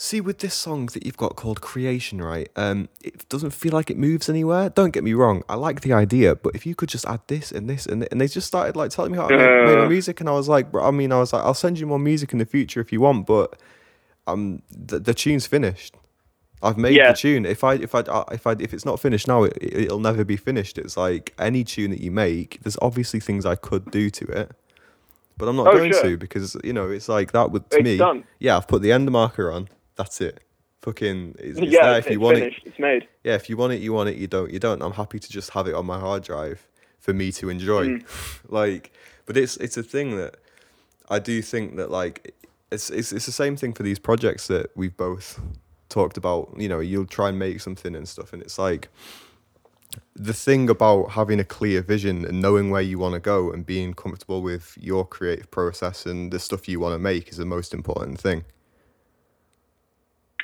See, 0.00 0.20
with 0.20 0.38
this 0.38 0.54
song 0.54 0.86
that 0.94 1.04
you've 1.04 1.16
got 1.16 1.34
called 1.34 1.60
Creation, 1.60 2.22
right? 2.22 2.48
Um, 2.54 2.88
it 3.02 3.28
doesn't 3.28 3.50
feel 3.50 3.72
like 3.72 3.90
it 3.90 3.98
moves 3.98 4.28
anywhere. 4.28 4.70
Don't 4.70 4.92
get 4.92 5.02
me 5.02 5.12
wrong, 5.12 5.42
I 5.48 5.56
like 5.56 5.80
the 5.80 5.92
idea, 5.92 6.36
but 6.36 6.54
if 6.54 6.64
you 6.64 6.76
could 6.76 6.88
just 6.88 7.04
add 7.06 7.20
this 7.26 7.50
and 7.50 7.68
this 7.68 7.84
and 7.84 8.02
th- 8.02 8.08
and 8.12 8.20
they 8.20 8.28
just 8.28 8.46
started 8.46 8.76
like 8.76 8.92
telling 8.92 9.10
me 9.10 9.18
how 9.18 9.26
to 9.26 9.36
make, 9.36 9.66
make 9.66 9.78
Uh. 9.84 9.88
music, 9.88 10.20
and 10.20 10.28
I 10.28 10.32
was 10.32 10.48
like, 10.48 10.70
bro, 10.70 10.86
I 10.86 10.92
mean, 10.92 11.10
I 11.10 11.18
was 11.18 11.32
like, 11.32 11.42
I'll 11.42 11.52
send 11.52 11.80
you 11.80 11.86
more 11.88 11.98
music 11.98 12.32
in 12.32 12.38
the 12.38 12.46
future 12.46 12.80
if 12.80 12.92
you 12.92 13.00
want, 13.00 13.26
but 13.26 13.58
um, 14.28 14.62
the, 14.70 14.98
the 14.98 15.14
tune's 15.14 15.46
finished. 15.46 15.94
I've 16.62 16.76
made 16.76 16.94
Yeah. 16.96 17.12
the 17.12 17.16
tune. 17.18 17.46
If 17.46 17.62
I 17.62 17.74
if 17.74 17.94
I 17.94 18.00
uh, 18.00 18.24
if 18.32 18.46
I 18.46 18.52
if 18.58 18.74
it's 18.74 18.84
not 18.84 18.98
finished 19.00 19.28
now, 19.28 19.44
it, 19.44 19.56
it'll 19.60 20.00
never 20.00 20.24
be 20.24 20.36
finished. 20.36 20.76
It's 20.78 20.96
like 20.96 21.32
any 21.38 21.62
tune 21.64 21.90
that 21.92 22.00
you 22.00 22.10
make. 22.10 22.58
There's 22.62 22.76
obviously 22.82 23.20
things 23.20 23.46
I 23.46 23.54
could 23.54 23.90
do 23.92 24.10
to 24.10 24.24
it, 24.26 24.50
but 25.36 25.48
I'm 25.48 25.54
not 25.56 25.68
Oh, 25.68 25.72
going 25.76 25.92
sure. 25.92 26.02
to 26.02 26.16
because 26.16 26.56
you 26.64 26.72
know 26.72 26.90
it's 26.90 27.08
like 27.08 27.30
that 27.32 27.52
with 27.52 27.68
to 27.70 27.76
It's 27.78 27.84
me. 27.84 27.96
done. 27.96 28.24
Yeah, 28.40 28.56
I've 28.56 28.66
put 28.66 28.82
the 28.82 28.90
end 28.92 29.08
marker 29.10 29.52
on. 29.52 29.68
That's 29.96 30.20
it. 30.20 30.40
Fucking, 30.82 31.34
it's, 31.40 31.58
it's 31.58 31.70
yeah, 31.72 31.82
there 31.90 31.98
it's, 31.98 32.06
if 32.06 32.12
you 32.12 32.20
want 32.20 32.38
finished. 32.38 32.62
it. 32.64 32.68
It's 32.70 32.78
made. 32.78 33.06
Yeah, 33.24 33.34
if 33.34 33.48
you 33.50 33.56
want 33.56 33.72
it, 33.72 33.80
you 33.80 33.92
want 33.92 34.08
it. 34.08 34.16
You 34.16 34.26
don't, 34.28 34.50
you 34.52 34.58
don't. 34.60 34.80
I'm 34.82 34.92
happy 34.92 35.18
to 35.18 35.28
just 35.28 35.50
have 35.50 35.66
it 35.66 35.74
on 35.74 35.86
my 35.86 35.98
hard 35.98 36.22
drive 36.22 36.66
for 37.00 37.12
me 37.12 37.30
to 37.32 37.48
enjoy. 37.50 37.86
Mm. 37.88 38.04
like, 38.48 38.92
but 39.26 39.36
it's 39.36 39.56
it's 39.58 39.76
a 39.76 39.82
thing 39.82 40.16
that 40.16 40.36
I 41.08 41.18
do 41.20 41.40
think 41.42 41.76
that 41.76 41.90
like 41.90 42.34
it's 42.70 42.90
it's 42.90 43.12
it's 43.12 43.26
the 43.26 43.32
same 43.32 43.56
thing 43.56 43.72
for 43.72 43.82
these 43.82 43.98
projects 43.98 44.46
that 44.48 44.70
we've 44.76 44.96
both 44.96 45.40
talked 45.88 46.16
about. 46.16 46.52
You 46.56 46.68
know, 46.68 46.80
you'll 46.80 47.06
try 47.06 47.28
and 47.28 47.38
make 47.38 47.60
something 47.60 47.94
and 47.94 48.08
stuff, 48.08 48.32
and 48.32 48.42
it's 48.42 48.58
like 48.58 48.88
the 50.14 50.34
thing 50.34 50.68
about 50.68 51.12
having 51.12 51.40
a 51.40 51.44
clear 51.44 51.80
vision 51.80 52.24
and 52.24 52.40
knowing 52.42 52.70
where 52.70 52.82
you 52.82 52.98
want 52.98 53.14
to 53.14 53.20
go 53.20 53.50
and 53.50 53.64
being 53.64 53.94
comfortable 53.94 54.42
with 54.42 54.76
your 54.78 55.06
creative 55.06 55.50
process 55.50 56.04
and 56.04 56.30
the 56.30 56.38
stuff 56.38 56.68
you 56.68 56.78
want 56.78 56.92
to 56.94 56.98
make 56.98 57.28
is 57.28 57.36
the 57.38 57.44
most 57.46 57.72
important 57.72 58.20
thing. 58.20 58.44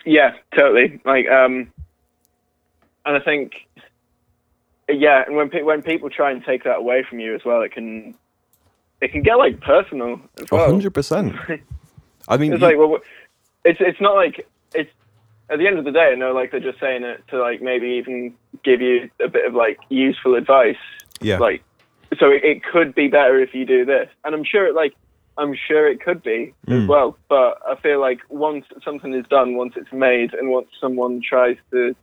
Yeah, 0.06 0.32
totally. 0.56 1.00
Like, 1.04 1.28
um, 1.28 1.72
and 3.06 3.16
I 3.16 3.20
think, 3.20 3.52
yeah, 4.88 5.24
and 5.26 5.36
when 5.36 5.50
pe- 5.50 5.62
when 5.62 5.82
people 5.82 6.08
try 6.10 6.30
and 6.30 6.42
take 6.44 6.64
that 6.64 6.76
away 6.76 7.04
from 7.08 7.20
you 7.20 7.34
as 7.34 7.42
well, 7.44 7.62
it 7.62 7.72
can 7.72 8.14
it 9.00 9.12
can 9.12 9.22
get 9.22 9.34
like 9.36 9.60
personal 9.60 10.20
as 10.38 10.46
A 10.50 10.54
well. 10.54 10.66
hundred 10.70 10.94
percent. 10.94 11.34
I 12.28 12.36
mean, 12.36 12.52
It's 12.52 12.60
you- 12.60 12.66
like, 12.66 12.76
well, 12.78 12.98
it's 13.64 13.80
it's 13.80 14.00
not 14.00 14.14
like 14.14 14.46
it's 14.74 14.90
at 15.50 15.58
the 15.58 15.66
end 15.66 15.78
of 15.78 15.84
the 15.84 15.92
day. 15.92 16.10
I 16.12 16.14
know, 16.14 16.32
like 16.32 16.50
they're 16.50 16.60
just 16.60 16.80
saying 16.80 17.02
it 17.04 17.22
to 17.28 17.38
like 17.40 17.60
maybe 17.62 17.88
even 18.00 18.34
give 18.62 18.80
you 18.80 19.10
a 19.20 19.28
bit 19.28 19.46
of 19.46 19.54
like 19.54 19.78
useful 19.88 20.34
advice. 20.34 20.76
yeah, 21.20 21.38
Like, 21.38 21.62
so 22.18 22.30
it, 22.30 22.44
it 22.44 22.62
could 22.64 22.94
be 22.94 23.08
better 23.08 23.38
if 23.40 23.54
you 23.54 23.64
do 23.66 23.84
this, 23.84 24.08
and 24.24 24.34
I'm 24.34 24.44
sure 24.44 24.66
it 24.66 24.74
like 24.74 24.94
I'm 25.36 25.54
sure 25.54 25.88
it 25.88 26.00
could 26.00 26.22
be 26.22 26.54
Mm. 26.66 26.82
as 26.84 26.88
well. 26.88 27.16
But 27.28 27.58
I 27.68 27.74
feel 27.76 28.00
like 28.00 28.20
once 28.28 28.64
something 28.84 29.12
is 29.14 29.26
done, 29.26 29.56
once 29.56 29.74
it's 29.76 29.92
made, 29.92 30.32
and 30.34 30.48
once 30.50 30.68
someone 30.80 31.20
tries 31.20 31.56
to, 31.72 31.94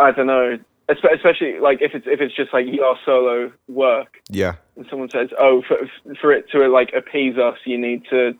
I 0.00 0.10
don't 0.10 0.26
know, 0.26 0.58
especially 0.88 1.58
like 1.60 1.80
if 1.80 1.94
it's 1.94 2.06
if 2.06 2.20
it's 2.20 2.34
just 2.34 2.52
like 2.52 2.66
your 2.66 2.96
solo 3.04 3.52
work, 3.68 4.18
Yeah. 4.30 4.54
and 4.76 4.86
someone 4.90 5.10
says, 5.10 5.30
"Oh, 5.38 5.62
for 5.66 5.78
for 6.20 6.32
it 6.32 6.50
to 6.50 6.68
like 6.68 6.92
appease 6.94 7.38
us, 7.38 7.56
you 7.64 7.78
need 7.78 8.04
to 8.10 8.34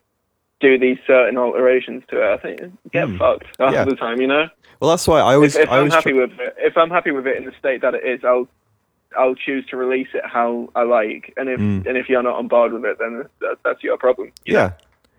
do 0.60 0.78
these 0.78 0.98
certain 1.06 1.38
alterations 1.38 2.02
to 2.10 2.20
it." 2.20 2.34
I 2.34 2.36
think 2.38 2.60
get 2.92 3.08
Hmm. 3.08 3.16
fucked 3.18 3.46
half 3.58 3.72
Yeah. 3.72 3.82
of 3.82 3.88
the 3.90 3.96
time, 3.96 4.20
you 4.20 4.26
know. 4.26 4.46
Well, 4.80 4.90
that's 4.90 5.06
why 5.06 5.20
I 5.20 5.34
always 5.34 5.54
If, 5.56 5.62
if 5.62 5.68
I 5.68 5.72
I'm 5.74 5.78
always 5.78 5.94
happy 5.94 6.10
tr- 6.12 6.16
with 6.20 6.40
it, 6.40 6.54
if 6.58 6.76
I'm 6.76 6.90
happy 6.90 7.10
with 7.12 7.26
it 7.26 7.36
in 7.36 7.44
the 7.44 7.52
state 7.58 7.80
that 7.82 7.94
it 7.94 8.04
is, 8.04 8.24
I'll 8.24 8.48
I'll 9.16 9.34
choose 9.34 9.66
to 9.66 9.76
release 9.76 10.08
it 10.14 10.22
how 10.24 10.70
I 10.74 10.82
like. 10.84 11.32
And 11.36 11.48
if 11.48 11.60
Mm. 11.60 11.86
and 11.86 11.96
if 11.96 12.08
you're 12.08 12.22
not 12.22 12.34
on 12.36 12.48
board 12.48 12.72
with 12.72 12.84
it, 12.84 12.98
then 12.98 13.24
that, 13.40 13.58
that's 13.64 13.82
your 13.82 13.96
problem. 13.98 14.32
you 14.44 14.54
know? 14.54 14.60
Yeah. 14.60 14.70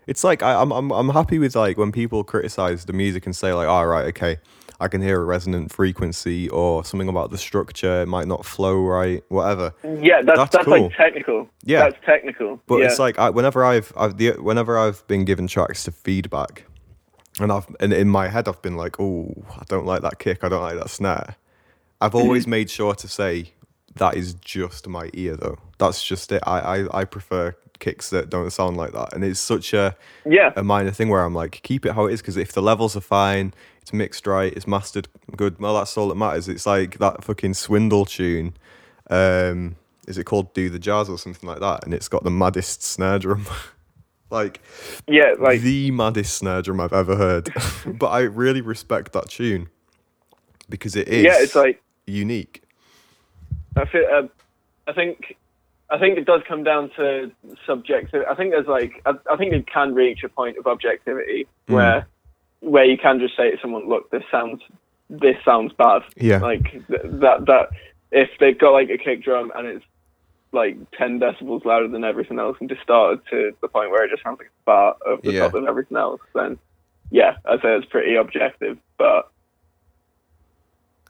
It's 0.06 0.22
like 0.24 0.42
I, 0.42 0.60
I'm 0.60 0.70
I'm 0.72 0.90
I'm 0.92 1.08
happy 1.10 1.38
with 1.38 1.56
like 1.56 1.78
when 1.78 1.90
people 1.92 2.24
criticize 2.24 2.84
the 2.84 2.92
music 2.92 3.24
and 3.24 3.34
say 3.34 3.54
like, 3.54 3.66
all 3.68 3.86
right, 3.86 4.04
okay, 4.08 4.36
I 4.80 4.88
can 4.88 5.00
hear 5.00 5.20
a 5.20 5.24
resonant 5.24 5.72
frequency 5.72 6.48
or 6.48 6.84
something 6.84 7.08
about 7.08 7.30
the 7.30 7.38
structure, 7.38 8.02
it 8.02 8.08
might 8.08 8.26
not 8.26 8.44
flow 8.44 8.76
right, 8.76 9.22
whatever. 9.28 9.72
Yeah, 9.82 10.22
that's 10.22 10.38
That's 10.38 10.52
that's, 10.52 10.64
cool. 10.64 10.82
like 10.84 10.96
technical. 10.96 11.48
Yeah. 11.62 11.80
that's 11.80 12.04
technical. 12.04 12.60
But 12.66 12.78
yeah. 12.78 12.86
it's 12.86 12.98
like 12.98 13.18
I, 13.18 13.30
whenever 13.30 13.64
I've 13.64 13.92
I've 13.96 14.16
the, 14.16 14.32
whenever 14.32 14.78
I've 14.78 15.06
been 15.06 15.24
given 15.24 15.46
tracks 15.46 15.84
to 15.84 15.92
feedback, 15.92 16.64
and 17.40 17.50
I've 17.52 17.66
and 17.80 17.92
in 17.92 18.08
my 18.08 18.28
head 18.28 18.48
I've 18.48 18.62
been 18.62 18.76
like, 18.76 19.00
oh, 19.00 19.32
I 19.50 19.62
don't 19.68 19.86
like 19.86 20.02
that 20.02 20.18
kick, 20.18 20.44
I 20.44 20.48
don't 20.48 20.62
like 20.62 20.76
that 20.76 20.90
snare. 20.90 21.36
I've 22.00 22.12
mm-hmm. 22.12 22.18
always 22.18 22.46
made 22.46 22.68
sure 22.68 22.94
to 22.94 23.08
say 23.08 23.53
that 23.96 24.16
is 24.16 24.34
just 24.34 24.88
my 24.88 25.10
ear 25.14 25.36
though. 25.36 25.58
That's 25.78 26.04
just 26.04 26.32
it. 26.32 26.42
I 26.46 26.60
I, 26.60 27.00
I 27.00 27.04
prefer 27.04 27.54
kicks 27.78 28.10
that 28.10 28.30
don't 28.30 28.50
sound 28.50 28.76
like 28.76 28.92
that, 28.92 29.12
and 29.12 29.24
it's 29.24 29.40
such 29.40 29.74
a 29.74 29.96
yeah, 30.24 30.52
a 30.56 30.62
minor 30.62 30.90
thing 30.90 31.08
where 31.08 31.24
I'm 31.24 31.34
like, 31.34 31.60
keep 31.62 31.86
it 31.86 31.92
how 31.92 32.06
it 32.06 32.12
is 32.12 32.20
because 32.20 32.36
if 32.36 32.52
the 32.52 32.62
levels 32.62 32.96
are 32.96 33.00
fine, 33.00 33.52
it's 33.82 33.92
mixed 33.92 34.26
right, 34.26 34.52
it's 34.52 34.66
mastered 34.66 35.08
good, 35.36 35.58
well, 35.60 35.74
that's 35.74 35.96
all 35.98 36.08
that 36.08 36.14
matters. 36.14 36.48
It's 36.48 36.66
like 36.66 36.98
that 36.98 37.22
fucking 37.22 37.52
swindle 37.52 38.06
tune. 38.06 38.54
Um, 39.10 39.76
is 40.06 40.16
it 40.16 40.24
called 40.24 40.54
Do 40.54 40.70
the 40.70 40.78
Jazz 40.78 41.08
or 41.08 41.18
something 41.18 41.46
like 41.46 41.60
that? 41.60 41.84
And 41.84 41.92
it's 41.92 42.08
got 42.08 42.24
the 42.24 42.30
maddest 42.30 42.82
snare 42.82 43.18
drum. 43.18 43.46
like, 44.30 44.62
yeah, 45.06 45.34
like 45.38 45.60
the 45.60 45.90
maddest 45.90 46.38
snare 46.38 46.62
drum 46.62 46.80
I've 46.80 46.92
ever 46.92 47.16
heard. 47.16 47.50
but 47.86 48.06
I 48.06 48.20
really 48.20 48.60
respect 48.60 49.12
that 49.12 49.28
tune 49.28 49.68
because 50.70 50.96
it 50.96 51.08
is 51.08 51.24
yeah, 51.24 51.36
it's 51.38 51.54
like 51.54 51.82
unique. 52.06 52.62
I 53.76 53.84
feel. 53.86 54.04
Uh, 54.12 54.22
I 54.86 54.92
think. 54.92 55.36
I 55.90 55.98
think 55.98 56.16
it 56.16 56.24
does 56.24 56.40
come 56.48 56.64
down 56.64 56.90
to 56.96 57.30
subjective. 57.66 58.24
I 58.28 58.34
think 58.34 58.52
there's 58.52 58.66
like. 58.66 59.02
I, 59.06 59.12
I 59.30 59.36
think 59.36 59.52
it 59.52 59.66
can 59.66 59.94
reach 59.94 60.22
a 60.24 60.28
point 60.28 60.56
of 60.58 60.66
objectivity 60.66 61.46
Mm. 61.68 61.74
where, 61.74 62.06
where 62.60 62.84
you 62.84 62.96
can 62.98 63.20
just 63.20 63.36
say 63.36 63.50
to 63.50 63.58
someone, 63.60 63.88
"Look, 63.88 64.10
this 64.10 64.22
sounds, 64.30 64.62
this 65.10 65.36
sounds 65.44 65.72
bad." 65.74 66.02
Yeah. 66.16 66.38
Like 66.38 66.70
th- 66.72 67.02
that. 67.04 67.44
That 67.46 67.68
if 68.12 68.30
they've 68.38 68.56
got 68.58 68.70
like 68.70 68.90
a 68.90 68.98
kick 68.98 69.22
drum 69.24 69.50
and 69.56 69.66
it's 69.66 69.84
like 70.52 70.76
ten 70.92 71.18
decibels 71.18 71.64
louder 71.64 71.88
than 71.88 72.04
everything 72.04 72.38
else 72.38 72.56
and 72.60 72.68
distorted 72.68 73.20
to 73.30 73.50
the 73.60 73.66
point 73.68 73.90
where 73.90 74.04
it 74.04 74.10
just 74.10 74.22
sounds 74.22 74.38
like 74.38 74.48
a 74.48 74.64
fart 74.64 74.98
over 75.04 75.20
the 75.22 75.32
Yeah. 75.32 75.40
top 75.40 75.54
of 75.54 75.64
everything 75.66 75.96
else, 75.96 76.20
then 76.34 76.58
yeah, 77.10 77.36
I'd 77.44 77.60
say 77.60 77.74
it's 77.76 77.86
pretty 77.86 78.14
objective. 78.14 78.78
But 78.98 79.28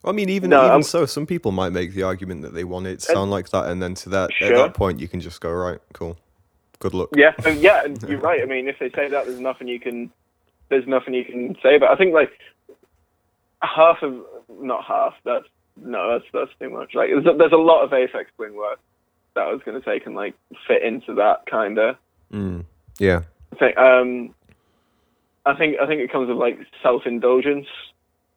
I 0.07 0.13
mean, 0.13 0.29
even 0.29 0.51
No, 0.51 0.61
even 0.61 0.71
I'm- 0.71 0.83
so, 0.83 1.07
some 1.07 1.27
people 1.27 1.51
might 1.53 1.71
make 1.71 1.95
the 1.95 2.03
argument 2.03 2.43
that 2.43 2.55
they 2.55 2.65
want 2.65 2.87
it 2.87 3.01
to 3.01 3.13
sound 3.13 3.31
like 3.31 3.49
that, 3.51 3.67
and 3.67 3.83
then 3.83 3.95
to 3.95 4.09
that 4.11 4.31
at 4.41 4.55
that 4.55 4.75
point, 4.75 5.01
you 5.01 5.09
can 5.09 5.21
just 5.21 5.41
go 5.41 5.51
right, 5.53 5.79
cool, 5.93 6.17
good 6.81 6.95
luck. 6.95 7.09
Yeah, 7.17 7.33
and 7.47 7.61
yeah, 7.61 7.85
and 7.85 8.03
you're 8.09 8.19
right. 8.21 8.41
I 8.43 8.45
mean, 8.47 8.69
if 8.69 8.79
they 8.79 8.91
say 8.91 9.09
that, 9.09 9.27
there's 9.27 9.41
nothing 9.41 9.69
you 9.69 9.81
can, 9.81 10.11
there's 10.69 10.87
nothing 10.87 11.15
you 11.15 11.25
can 11.25 11.57
say 11.63 11.79
But. 11.79 11.91
I 11.91 11.97
think 11.97 12.13
like 12.15 12.31
half 13.63 14.03
of, 14.03 14.15
not 14.61 14.85
half. 14.85 15.15
That's 15.25 15.47
no, 15.77 16.13
that's 16.19 16.25
that's 16.33 16.51
too 16.61 16.71
much. 16.71 16.95
Like 16.95 17.11
there's 17.11 17.27
a, 17.27 17.37
there's 17.37 17.53
a 17.53 17.57
lot 17.57 17.83
of 17.83 17.91
Aphex 17.91 18.27
Twin 18.37 18.55
work 18.55 18.79
that 19.35 19.47
I 19.47 19.53
was 19.53 19.63
going 19.65 19.81
to 19.81 19.85
take 19.85 20.07
and 20.07 20.15
like 20.15 20.35
fit 20.69 20.83
into 20.83 21.15
that 21.15 21.47
kind 21.47 21.79
of 21.79 21.97
Mm. 22.33 22.65
Yeah. 22.99 23.23
thing. 23.59 23.77
Um, 23.79 24.35
I 25.47 25.55
think 25.55 25.77
I 25.81 25.87
think 25.87 26.01
it 26.01 26.11
comes 26.11 26.29
with 26.29 26.37
like 26.39 26.59
self 26.83 27.03
indulgence 27.07 27.67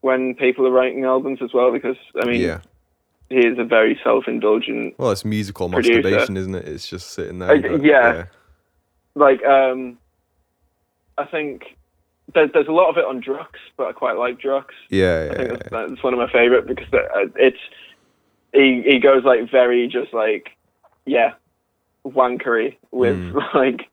when 0.01 0.35
people 0.35 0.65
are 0.67 0.71
writing 0.71 1.03
albums 1.03 1.39
as 1.41 1.53
well, 1.53 1.71
because 1.71 1.97
I 2.21 2.25
mean, 2.25 2.41
yeah. 2.41 2.59
he 3.29 3.37
is 3.37 3.57
a 3.57 3.63
very 3.63 3.99
self 4.03 4.27
indulgent 4.27 4.95
Well, 4.97 5.11
it's 5.11 5.25
musical 5.25 5.69
Producer. 5.69 6.01
masturbation, 6.01 6.37
isn't 6.37 6.55
it? 6.55 6.67
It's 6.67 6.87
just 6.87 7.11
sitting 7.11 7.39
there. 7.39 7.59
But- 7.61 7.83
yeah. 7.83 8.25
like 9.15 9.43
um 9.43 9.97
I 11.17 11.25
think 11.25 11.75
there's 12.33 12.51
there's 12.53 12.67
a 12.67 12.71
lot 12.71 12.89
of 12.89 12.97
it 12.97 13.05
on 13.05 13.21
Drukqs, 13.21 13.63
but 13.77 13.87
I 13.87 13.91
quite 13.93 14.17
like 14.17 14.39
Drukqs. 14.39 14.65
Yeah. 14.89 15.29
I 15.31 15.35
think 15.35 15.49
yeah, 15.49 15.55
that's, 15.55 15.69
that's 15.91 16.03
one 16.03 16.13
of 16.13 16.19
my 16.19 16.31
favorite 16.31 16.67
because 16.67 16.87
uh, 16.93 17.25
it's 17.35 17.57
he 18.53 18.83
he 18.85 18.99
goes 18.99 19.23
like 19.23 19.49
very 19.51 19.87
just 19.87 20.13
like 20.13 20.49
yeah 21.05 21.33
wankery 22.05 22.77
with 22.91 23.17
Mm. 23.17 23.53
like 23.53 23.89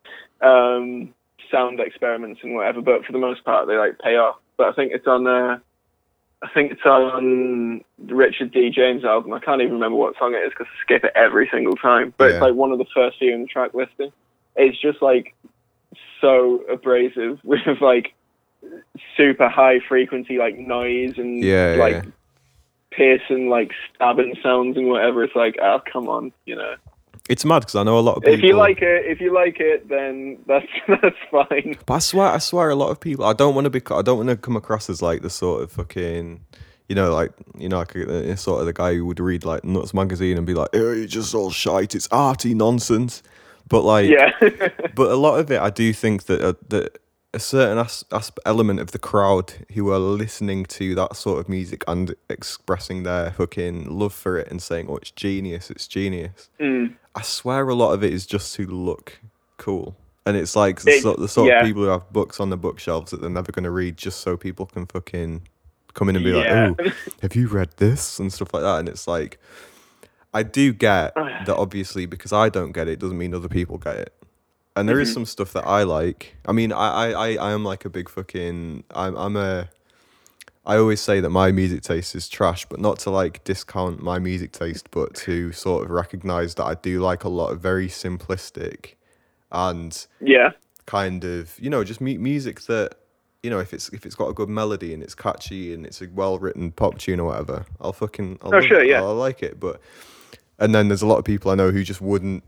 um 0.46 1.14
sound 1.50 1.78
experiments 1.80 2.40
and 2.42 2.54
whatever, 2.54 2.80
but 2.82 3.04
for 3.04 3.12
the 3.12 3.18
most 3.18 3.44
part 3.44 3.66
they 3.68 3.76
like 3.76 3.98
pay 3.98 4.16
off. 4.16 4.36
But 4.56 4.68
I 4.68 4.72
think 4.72 4.92
it's 4.92 5.06
on 5.06 5.26
uh 5.26 5.58
I 6.44 6.48
think 6.52 6.72
it's 6.72 6.84
on 6.84 7.82
the 7.98 8.14
Richard 8.14 8.52
D. 8.52 8.68
James 8.68 9.02
album. 9.02 9.32
I 9.32 9.38
can't 9.40 9.62
even 9.62 9.72
remember 9.74 9.96
what 9.96 10.14
song 10.18 10.34
it 10.34 10.46
is 10.46 10.50
because 10.50 10.66
I 10.66 10.82
skip 10.82 11.02
it 11.04 11.12
every 11.16 11.48
single 11.50 11.74
time. 11.74 12.12
But 12.18 12.26
Yeah. 12.26 12.30
it's 12.34 12.42
like 12.42 12.54
one 12.54 12.70
of 12.70 12.76
the 12.78 12.84
first 12.94 13.18
few 13.18 13.32
in 13.34 13.42
the 13.42 13.46
track 13.46 13.72
listing. 13.72 14.12
It's 14.54 14.78
just 14.78 15.00
like 15.00 15.34
so 16.20 16.62
abrasive 16.70 17.40
with 17.44 17.80
like 17.80 18.12
super 19.16 19.48
high 19.48 19.80
frequency 19.88 20.36
like 20.38 20.58
noise 20.58 21.14
and 21.16 21.42
Yeah, 21.42 21.76
like 21.78 22.04
yeah. 22.04 22.10
piercing 22.90 23.48
like 23.48 23.72
stabbing 23.94 24.34
sounds 24.42 24.76
and 24.76 24.88
whatever. 24.88 25.24
It's 25.24 25.34
like, 25.34 25.56
oh 25.62 25.80
come 25.90 26.08
on, 26.10 26.30
you 26.44 26.56
know. 26.56 26.74
It's 27.28 27.44
mad 27.44 27.60
because 27.60 27.74
I 27.74 27.82
know 27.84 27.98
a 27.98 28.00
lot 28.00 28.16
of 28.16 28.22
people. 28.22 28.38
If 28.38 28.42
you 28.42 28.54
like 28.54 28.82
it, 28.82 29.06
if 29.06 29.20
you 29.20 29.32
like 29.32 29.58
it, 29.58 29.88
then 29.88 30.38
that's 30.46 30.66
that's 30.88 31.16
fine. 31.30 31.76
But 31.86 31.94
I 31.94 31.98
swear, 32.00 32.28
I 32.28 32.38
swear, 32.38 32.68
a 32.70 32.74
lot 32.74 32.90
of 32.90 33.00
people. 33.00 33.24
I 33.24 33.32
don't 33.32 33.54
want 33.54 33.64
to 33.64 33.70
be. 33.70 33.80
I 33.90 34.02
don't 34.02 34.18
want 34.18 34.28
to 34.28 34.36
come 34.36 34.56
across 34.56 34.90
as 34.90 35.00
like 35.00 35.22
the 35.22 35.30
sort 35.30 35.62
of 35.62 35.72
fucking. 35.72 36.44
You 36.88 36.94
know, 36.94 37.14
like 37.14 37.32
you 37.56 37.70
know, 37.70 37.78
like 37.78 37.96
uh, 37.96 38.36
sort 38.36 38.60
of 38.60 38.66
the 38.66 38.74
guy 38.74 38.94
who 38.94 39.06
would 39.06 39.18
read 39.18 39.46
like 39.46 39.64
Nuts 39.64 39.94
magazine 39.94 40.36
and 40.36 40.46
be 40.46 40.52
like, 40.52 40.68
"Oh, 40.74 40.92
it's 40.92 41.12
just 41.12 41.34
all 41.34 41.50
shite. 41.50 41.94
It's 41.94 42.08
arty 42.10 42.52
nonsense." 42.52 43.22
But 43.68 43.84
like, 43.84 44.10
Yeah. 44.10 44.30
but 44.94 45.10
a 45.10 45.16
lot 45.16 45.38
of 45.38 45.50
it, 45.50 45.60
I 45.60 45.70
do 45.70 45.94
think 45.94 46.24
that 46.24 46.42
uh, 46.42 46.52
that 46.68 46.98
a 47.34 47.38
certain 47.38 47.78
as- 47.78 48.04
as- 48.12 48.32
element 48.46 48.80
of 48.80 48.92
the 48.92 48.98
crowd 48.98 49.52
who 49.74 49.90
are 49.90 49.98
listening 49.98 50.64
to 50.66 50.94
that 50.94 51.16
sort 51.16 51.38
of 51.40 51.48
music 51.48 51.84
and 51.88 52.14
expressing 52.30 53.02
their 53.02 53.30
fucking 53.32 53.88
love 53.88 54.12
for 54.14 54.38
it 54.38 54.48
and 54.50 54.62
saying, 54.62 54.86
"Oh, 54.88 54.96
it's 54.96 55.10
genius, 55.10 55.70
it's 55.70 55.86
genius." 55.88 56.48
Mm. 56.60 56.94
I 57.14 57.22
swear, 57.22 57.68
a 57.68 57.74
lot 57.74 57.92
of 57.92 58.02
it 58.04 58.12
is 58.12 58.26
just 58.26 58.54
to 58.56 58.66
look 58.66 59.18
cool, 59.56 59.96
and 60.26 60.36
it's 60.36 60.56
like 60.56 60.80
the 60.82 60.92
It- 60.92 61.02
sort, 61.02 61.18
the 61.18 61.28
sort 61.28 61.48
yeah. 61.48 61.60
of 61.60 61.66
people 61.66 61.82
who 61.82 61.88
have 61.88 62.12
books 62.12 62.40
on 62.40 62.50
the 62.50 62.56
bookshelves 62.56 63.10
that 63.10 63.20
they're 63.20 63.30
never 63.30 63.52
going 63.52 63.64
to 63.64 63.70
read, 63.70 63.96
just 63.96 64.20
so 64.20 64.36
people 64.36 64.66
can 64.66 64.86
fucking 64.86 65.42
come 65.94 66.08
in 66.08 66.16
and 66.16 66.24
be 66.24 66.32
Yeah. 66.32 66.72
like, 66.78 66.88
"Oh, 66.88 66.92
have 67.22 67.36
you 67.36 67.46
read 67.48 67.70
this?" 67.76 68.18
and 68.18 68.32
stuff 68.32 68.52
like 68.52 68.62
that. 68.64 68.78
And 68.80 68.88
it's 68.88 69.06
like, 69.06 69.38
I 70.32 70.42
do 70.42 70.72
get 70.72 71.14
that 71.46 71.56
obviously 71.56 72.06
because 72.06 72.32
I 72.32 72.48
don't 72.48 72.72
get 72.72 72.88
it 72.88 72.98
doesn't 72.98 73.16
mean 73.18 73.34
other 73.34 73.48
people 73.48 73.78
get 73.78 73.96
it. 73.96 74.12
And 74.76 74.88
there 74.88 74.98
is 75.00 75.08
Mm-hmm. 75.08 75.14
some 75.14 75.26
stuff 75.26 75.52
that 75.52 75.66
I 75.66 75.84
like. 75.84 76.36
I 76.46 76.52
mean, 76.52 76.72
I, 76.72 76.76
I, 76.76 77.10
I, 77.10 77.28
I 77.36 77.52
am 77.52 77.64
like 77.64 77.84
a 77.84 77.90
big 77.90 78.08
fucking. 78.08 78.84
I'm, 78.94 79.14
I'm 79.16 79.36
a. 79.36 79.68
I 80.66 80.76
always 80.78 81.00
say 81.00 81.20
that 81.20 81.30
my 81.30 81.52
music 81.52 81.82
taste 81.82 82.14
is 82.14 82.28
trash, 82.28 82.64
but 82.66 82.80
not 82.80 82.98
to 83.00 83.10
like 83.10 83.44
discount 83.44 84.02
my 84.02 84.18
music 84.18 84.50
taste, 84.52 84.90
but 84.90 85.14
to 85.16 85.52
sort 85.52 85.84
of 85.84 85.90
recognize 85.90 86.54
that 86.56 86.64
I 86.64 86.74
do 86.74 87.00
like 87.00 87.22
a 87.24 87.28
lot 87.28 87.50
of 87.52 87.60
very 87.60 87.86
simplistic 87.88 88.94
and 89.52 90.06
yeah. 90.20 90.50
kind 90.86 91.22
of 91.24 91.54
you 91.60 91.68
know 91.70 91.84
just 91.84 92.00
mu- 92.00 92.18
music 92.18 92.62
that 92.62 92.94
you 93.42 93.50
know 93.50 93.58
if 93.60 93.74
it's 93.74 93.90
if 93.90 94.06
it's 94.06 94.14
got 94.14 94.28
a 94.28 94.32
good 94.32 94.48
melody 94.48 94.94
and 94.94 95.02
it's 95.02 95.14
catchy 95.14 95.74
and 95.74 95.84
it's 95.86 96.00
a 96.00 96.08
well 96.14 96.38
written 96.38 96.72
pop 96.72 96.96
tune 96.98 97.20
or 97.20 97.26
whatever, 97.28 97.66
I'll 97.80 97.92
fucking 97.92 98.38
I'll 98.42 98.54
Oh, 98.54 98.60
sure, 98.62 98.80
it. 98.82 98.88
yeah. 98.88 99.02
I'll 99.02 99.14
like 99.14 99.42
it. 99.42 99.60
But 99.60 99.80
and 100.58 100.74
then 100.74 100.88
there's 100.88 101.02
a 101.02 101.06
lot 101.06 101.18
of 101.18 101.24
people 101.26 101.50
I 101.50 101.54
know 101.56 101.70
who 101.72 101.84
just 101.84 102.00
wouldn't 102.00 102.42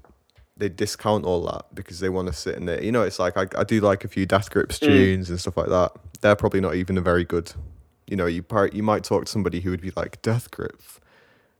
they 0.57 0.69
discount 0.69 1.25
all 1.25 1.43
that 1.47 1.67
because 1.75 2.01
they 2.01 2.09
want 2.09 2.29
to 2.29 2.33
sit 2.33 2.55
in 2.57 2.65
there. 2.67 2.83
You 2.83 2.91
know, 2.93 3.03
it's 3.03 3.19
like 3.19 3.37
I, 3.37 3.47
I 3.59 3.65
do 3.65 3.81
like 3.81 4.05
a 4.05 4.09
few 4.09 4.25
Death 4.27 4.51
Grips 4.51 4.79
Mm. 4.79 4.87
tunes 4.87 5.31
and 5.31 5.39
stuff 5.41 5.57
like 5.57 5.69
that. 5.69 5.93
They're 6.23 6.37
probably 6.37 6.61
not 6.61 6.75
even 6.77 6.97
a 6.97 7.03
very 7.03 7.25
good. 7.25 7.53
You 8.07 8.17
know, 8.17 8.27
you 8.27 8.43
part, 8.43 8.73
you 8.73 8.83
might 8.83 9.05
talk 9.05 9.27
to 9.27 9.31
somebody 9.31 9.61
who 9.61 9.71
would 9.71 9.81
be 9.83 9.93
like 9.97 10.23
Death 10.23 10.51
Grips. 10.51 11.01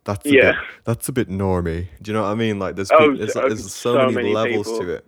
That's 0.05 0.25
a 0.25 0.31
Yeah. 0.33 0.53
bit, 0.53 0.61
that's 0.85 1.09
a 1.09 1.13
bit 1.13 1.29
normy. 1.29 1.89
Do 2.01 2.11
you 2.11 2.13
know 2.15 2.23
what 2.23 2.29
I 2.31 2.35
mean? 2.37 2.59
Like 2.59 2.77
there's 2.77 2.91
Oh, 2.93 3.15
there's, 3.17 3.33
so- 3.33 3.41
there's 3.41 3.75
so, 3.75 3.95
so 3.95 3.99
many, 4.03 4.15
many 4.15 4.33
levels 4.33 4.67
people. 4.69 4.81
to 4.87 4.91
it. 4.95 5.07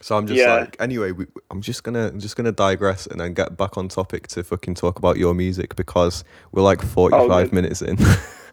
So 0.00 0.16
I'm 0.16 0.26
just 0.26 0.40
Yeah. 0.40 0.54
like, 0.56 0.76
anyway, 0.80 1.12
we, 1.12 1.26
I'm 1.50 1.60
just 1.62 1.82
gonna 1.84 2.08
I'm 2.08 2.20
just 2.20 2.34
gonna 2.36 2.52
digress 2.52 3.06
and 3.06 3.20
then 3.20 3.32
get 3.34 3.56
back 3.56 3.78
on 3.78 3.88
topic 3.88 4.26
to 4.28 4.42
fucking 4.42 4.74
talk 4.74 4.98
about 4.98 5.16
your 5.18 5.34
music 5.34 5.76
because 5.76 6.24
we're 6.52 6.62
like 6.62 6.82
45 6.82 7.28
good. 7.50 7.52
minutes 7.54 7.80
in. 7.80 7.96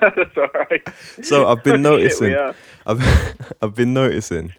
that's 0.00 0.36
all 0.36 0.48
right. 0.54 0.82
so 1.22 1.46
I've 1.48 1.62
been 1.64 1.82
noticing. 1.90 2.34
I've 2.86 3.02
I've 3.62 3.74
been 3.74 3.92
noticing, 3.94 4.54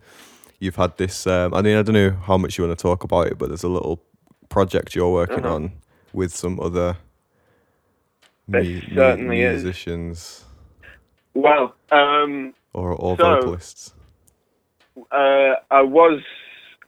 you've 0.59 0.75
had 0.75 0.97
this. 0.97 1.25
Um, 1.27 1.53
I 1.53 1.61
mean, 1.61 1.77
I 1.77 1.81
don't 1.81 1.93
know 1.95 2.11
how 2.11 2.37
much 2.37 2.57
you 2.57 2.65
want 2.65 2.77
to 2.77 2.81
talk 2.81 3.03
about 3.03 3.27
it, 3.27 3.37
but 3.37 3.47
there's 3.49 3.63
a 3.63 3.69
little 3.69 4.01
project 4.49 4.95
you're 4.95 5.11
working 5.11 5.45
Uh-huh. 5.45 5.55
on 5.55 5.71
with 6.13 6.33
some 6.35 6.59
other 6.59 6.97
mu- 8.47 8.81
certainly 8.93 9.41
is. 9.41 9.63
musicians 9.63 10.45
Well, 11.33 11.75
um, 11.91 12.53
or 12.73 12.91
or 12.93 13.17
So- 13.17 13.23
vocalists. 13.35 13.93
uh, 15.11 15.55
I 15.71 15.81
was. 15.81 16.21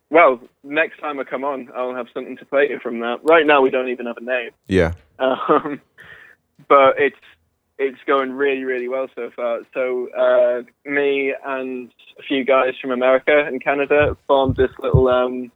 Well, 0.10 0.42
next 0.64 1.00
time 1.00 1.20
I 1.22 1.24
come 1.24 1.46
on, 1.46 1.70
I'll 1.74 1.96
have 1.96 2.08
something 2.14 2.36
to 2.38 2.46
play 2.46 2.68
you 2.70 2.80
from 2.80 3.00
that. 3.00 3.20
Right 3.24 3.46
now, 3.46 3.62
we 3.62 3.70
don't 3.70 3.88
even 3.88 4.08
have 4.08 4.18
a 4.18 4.22
name, 4.22 4.50
Yeah. 4.68 4.92
um, 5.20 5.80
but 6.68 7.00
it's 7.00 7.16
it's 7.82 7.98
going 8.06 8.32
really, 8.32 8.64
really 8.64 8.88
well 8.88 9.08
so 9.16 9.32
far. 9.36 9.62
So, 9.74 10.08
uh, 10.12 10.62
me 10.90 11.34
and 11.46 11.92
a 12.20 12.22
few 12.22 12.44
guys 12.46 12.76
from 12.80 12.92
America 12.92 13.44
and 13.46 13.62
Canada 13.62 14.16
formed 14.28 14.56
this 14.56 14.70
little, 14.80 15.08
um, 15.08 15.52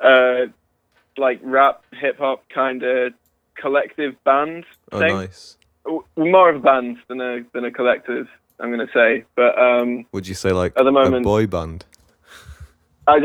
uh, 0.00 0.46
like 1.16 1.38
rap, 1.42 1.84
hip 1.92 2.18
hop 2.18 2.42
kind 2.48 2.82
of 2.82 3.12
collective 3.54 4.16
band 4.24 4.64
Oh, 4.90 4.98
thing. 4.98 5.14
nice. 5.14 5.56
More 6.16 6.50
of 6.50 6.56
a 6.56 6.58
band 6.58 6.96
than 7.08 7.20
a 7.20 7.44
than 7.52 7.64
a 7.64 7.70
collective, 7.70 8.26
I'm 8.58 8.70
gonna 8.70 8.88
say. 8.92 9.24
But 9.36 9.56
um, 9.56 10.06
Would 10.12 10.26
you 10.26 10.34
say 10.34 10.50
like 10.50 10.72
At 10.76 10.84
the 10.84 10.92
moment 10.92 11.16
a 11.16 11.20
boy 11.20 11.46
band? 11.46 11.84
I, 13.06 13.20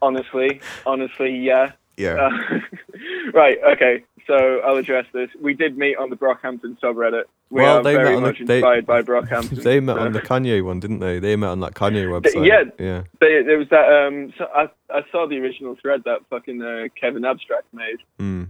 honestly, 0.00 0.60
honestly, 0.86 1.36
yeah. 1.36 1.72
Yeah. 1.98 2.30
Uh, 2.30 2.58
right. 3.34 3.58
Okay. 3.74 4.02
So 4.26 4.60
I'll 4.64 4.76
address 4.76 5.06
this. 5.12 5.28
We 5.40 5.54
did 5.54 5.76
meet 5.76 5.96
on 5.96 6.08
the 6.10 6.16
Brockhampton 6.16 6.78
subreddit. 6.80 7.24
We 7.50 7.60
Well, 7.60 7.78
are 7.78 7.82
they 7.82 7.96
met 7.96 8.14
on 8.14 8.22
the- 8.22 8.44
they- 8.44 8.56
inspired 8.58 8.86
by 8.86 9.02
Brockhampton. 9.02 9.62
they 9.62 9.80
met 9.80 9.96
so- 9.96 10.02
on 10.02 10.12
the 10.12 10.20
Kanye 10.20 10.64
one, 10.64 10.80
didn't 10.80 11.00
they? 11.00 11.18
They 11.18 11.34
met 11.36 11.48
on 11.48 11.60
that 11.60 11.74
Kanye 11.74 12.06
website. 12.06 12.46
yeah. 12.46 12.62
Yeah. 12.78 13.02
They, 13.20 13.42
there 13.42 13.58
was 13.58 13.68
that. 13.70 13.88
Um, 13.92 14.32
so 14.38 14.46
I 14.54 14.68
I 14.90 15.02
saw 15.10 15.26
the 15.26 15.38
original 15.38 15.76
thread 15.80 16.02
that 16.04 16.20
fucking 16.30 16.62
uh, 16.62 16.88
Kevin 16.98 17.24
Abstract 17.24 17.66
made, 17.74 17.98
Mm. 18.20 18.46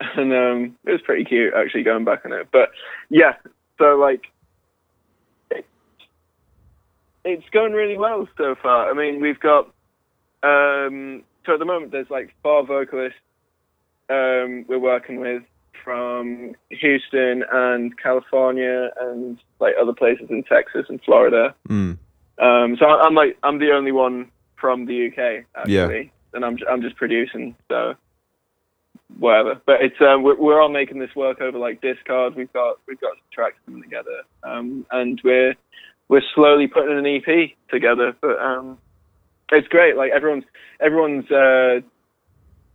and 0.00 0.32
um, 0.32 0.76
it 0.84 0.92
was 0.92 1.00
pretty 1.02 1.24
cute 1.24 1.54
actually 1.54 1.82
going 1.84 2.04
back 2.04 2.24
on 2.26 2.32
it. 2.32 2.48
But 2.52 2.70
yeah, 3.08 3.34
so 3.78 3.96
like, 3.96 4.24
it, 5.50 5.64
it's 7.24 7.48
going 7.50 7.72
really 7.72 7.96
well 7.98 8.28
so 8.36 8.54
far. 8.62 8.90
I 8.90 8.94
mean, 8.94 9.20
we've 9.20 9.40
got 9.40 9.66
um, 10.42 11.22
so 11.46 11.54
at 11.54 11.58
the 11.58 11.64
moment 11.64 11.92
there's 11.92 12.10
like 12.10 12.34
four 12.42 12.64
vocalists 12.66 13.18
um, 14.14 14.64
we're 14.68 14.78
working 14.78 15.20
with 15.20 15.42
from 15.82 16.54
Houston 16.70 17.44
and 17.52 17.96
California 17.98 18.90
and 19.00 19.38
like 19.60 19.74
other 19.80 19.92
places 19.92 20.26
in 20.30 20.42
Texas 20.44 20.86
and 20.88 21.00
Florida. 21.02 21.54
Mm. 21.68 21.98
Um, 22.38 22.76
so 22.78 22.86
I- 22.86 23.02
I'm 23.04 23.14
like 23.14 23.36
I'm 23.42 23.58
the 23.58 23.72
only 23.72 23.92
one 23.92 24.30
from 24.56 24.86
the 24.86 25.06
UK 25.08 25.44
actually, 25.56 25.74
Yeah. 26.04 26.10
and 26.34 26.44
I'm 26.44 26.56
I'm 26.70 26.80
just 26.82 26.96
producing 26.96 27.54
so 27.70 27.94
whatever. 29.18 29.60
But 29.66 29.82
it's 29.82 30.00
um, 30.00 30.22
we're, 30.22 30.36
we're 30.36 30.60
all 30.60 30.70
making 30.70 30.98
this 30.98 31.14
work 31.14 31.40
over 31.40 31.58
like 31.58 31.80
Discord. 31.80 32.34
We've 32.34 32.52
got 32.52 32.78
we've 32.88 33.00
got 33.00 33.12
some 33.12 33.28
tracks 33.32 33.56
coming 33.66 33.82
together, 33.82 34.22
um, 34.42 34.86
and 34.90 35.20
we're 35.22 35.54
we're 36.08 36.22
slowly 36.34 36.66
putting 36.66 36.96
an 36.98 37.06
EP 37.06 37.50
together. 37.70 38.14
But 38.20 38.38
um, 38.38 38.78
it's 39.52 39.68
great. 39.68 39.96
Like 39.96 40.12
everyone's 40.12 40.44
everyone's 40.80 41.30
uh, 41.30 41.80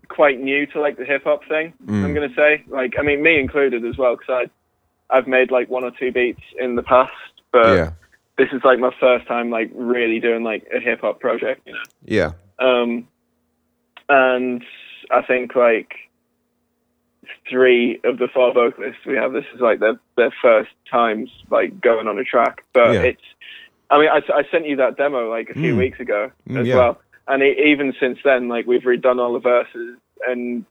quite 0.09 0.39
new 0.41 0.65
to 0.67 0.81
like 0.81 0.97
the 0.97 1.05
hip 1.05 1.23
hop 1.23 1.41
thing. 1.47 1.73
Mm. 1.85 2.03
I'm 2.03 2.13
gonna 2.13 2.33
say 2.35 2.63
like 2.67 2.95
I 2.99 3.03
mean 3.03 3.23
me 3.23 3.39
included 3.39 3.85
as 3.85 3.97
well 3.97 4.15
because 4.17 4.47
I 5.09 5.15
I've 5.15 5.27
made 5.27 5.49
like 5.51 5.69
one 5.69 5.83
or 5.83 5.91
two 5.91 6.11
beats 6.11 6.41
in 6.59 6.75
the 6.75 6.83
past, 6.83 7.11
but 7.51 7.75
yeah. 7.75 7.91
this 8.37 8.49
is 8.51 8.61
like 8.63 8.79
my 8.79 8.91
first 8.99 9.27
time 9.27 9.49
like 9.49 9.71
really 9.73 10.19
doing 10.19 10.43
like 10.43 10.67
a 10.75 10.79
hip 10.79 11.01
hop 11.01 11.19
project, 11.19 11.61
you 11.65 11.73
know. 11.73 11.79
Yeah. 12.05 12.31
Um, 12.59 13.07
and 14.09 14.63
I 15.11 15.21
think 15.23 15.55
like 15.55 15.93
three 17.49 17.99
of 18.03 18.17
the 18.17 18.27
four 18.33 18.53
vocalists 18.53 19.01
we 19.05 19.15
have, 19.15 19.33
this 19.33 19.45
is 19.53 19.61
like 19.61 19.79
their 19.79 19.99
their 20.15 20.33
first 20.41 20.69
times 20.91 21.29
like 21.49 21.79
going 21.81 22.07
on 22.07 22.19
a 22.19 22.23
track. 22.23 22.63
But 22.73 22.93
Yeah. 22.93 23.01
it's, 23.01 23.21
I 23.89 23.99
mean, 23.99 24.09
I, 24.09 24.21
I 24.33 24.43
sent 24.51 24.67
you 24.67 24.75
that 24.77 24.97
demo 24.97 25.29
like 25.29 25.49
a 25.49 25.53
few 25.53 25.73
Mm. 25.73 25.77
weeks 25.77 25.99
ago 25.99 26.31
Mm, 26.47 26.61
as 26.61 26.67
yeah. 26.67 26.75
well, 26.75 27.01
and 27.29 27.41
e 27.43 27.55
even 27.67 27.93
since 27.99 28.19
then, 28.23 28.47
like 28.49 28.65
we've 28.67 28.81
redone 28.83 29.19
all 29.19 29.33
the 29.33 29.39
verses 29.39 29.97
and. 30.27 30.65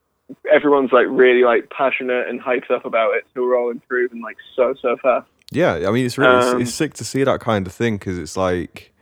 Everyone's 0.53 0.93
like 0.93 1.07
really 1.09 1.43
like 1.43 1.71
passionate 1.71 2.29
and 2.29 2.39
hyped 2.39 2.71
up 2.71 2.85
about 2.85 3.15
it, 3.15 3.25
so 3.33 3.41
we're 3.41 3.59
all 3.59 3.71
improving 3.71 4.21
like 4.21 4.37
so 4.55 4.75
so 4.83 4.95
fast. 5.03 5.27
Yeah, 5.51 5.89
I 5.89 5.91
mean 5.91 6.05
it's 6.05 6.19
really 6.19 6.37
it's- 6.37 6.53
Um, 6.53 6.61
it's, 6.61 6.75
sick 6.75 6.93
to 6.95 7.05
see 7.05 7.25
that 7.25 7.41
kind 7.41 7.67
of 7.67 7.73
thing 7.73 7.97
because 7.97 8.19
it's 8.19 8.37
like 8.37 8.93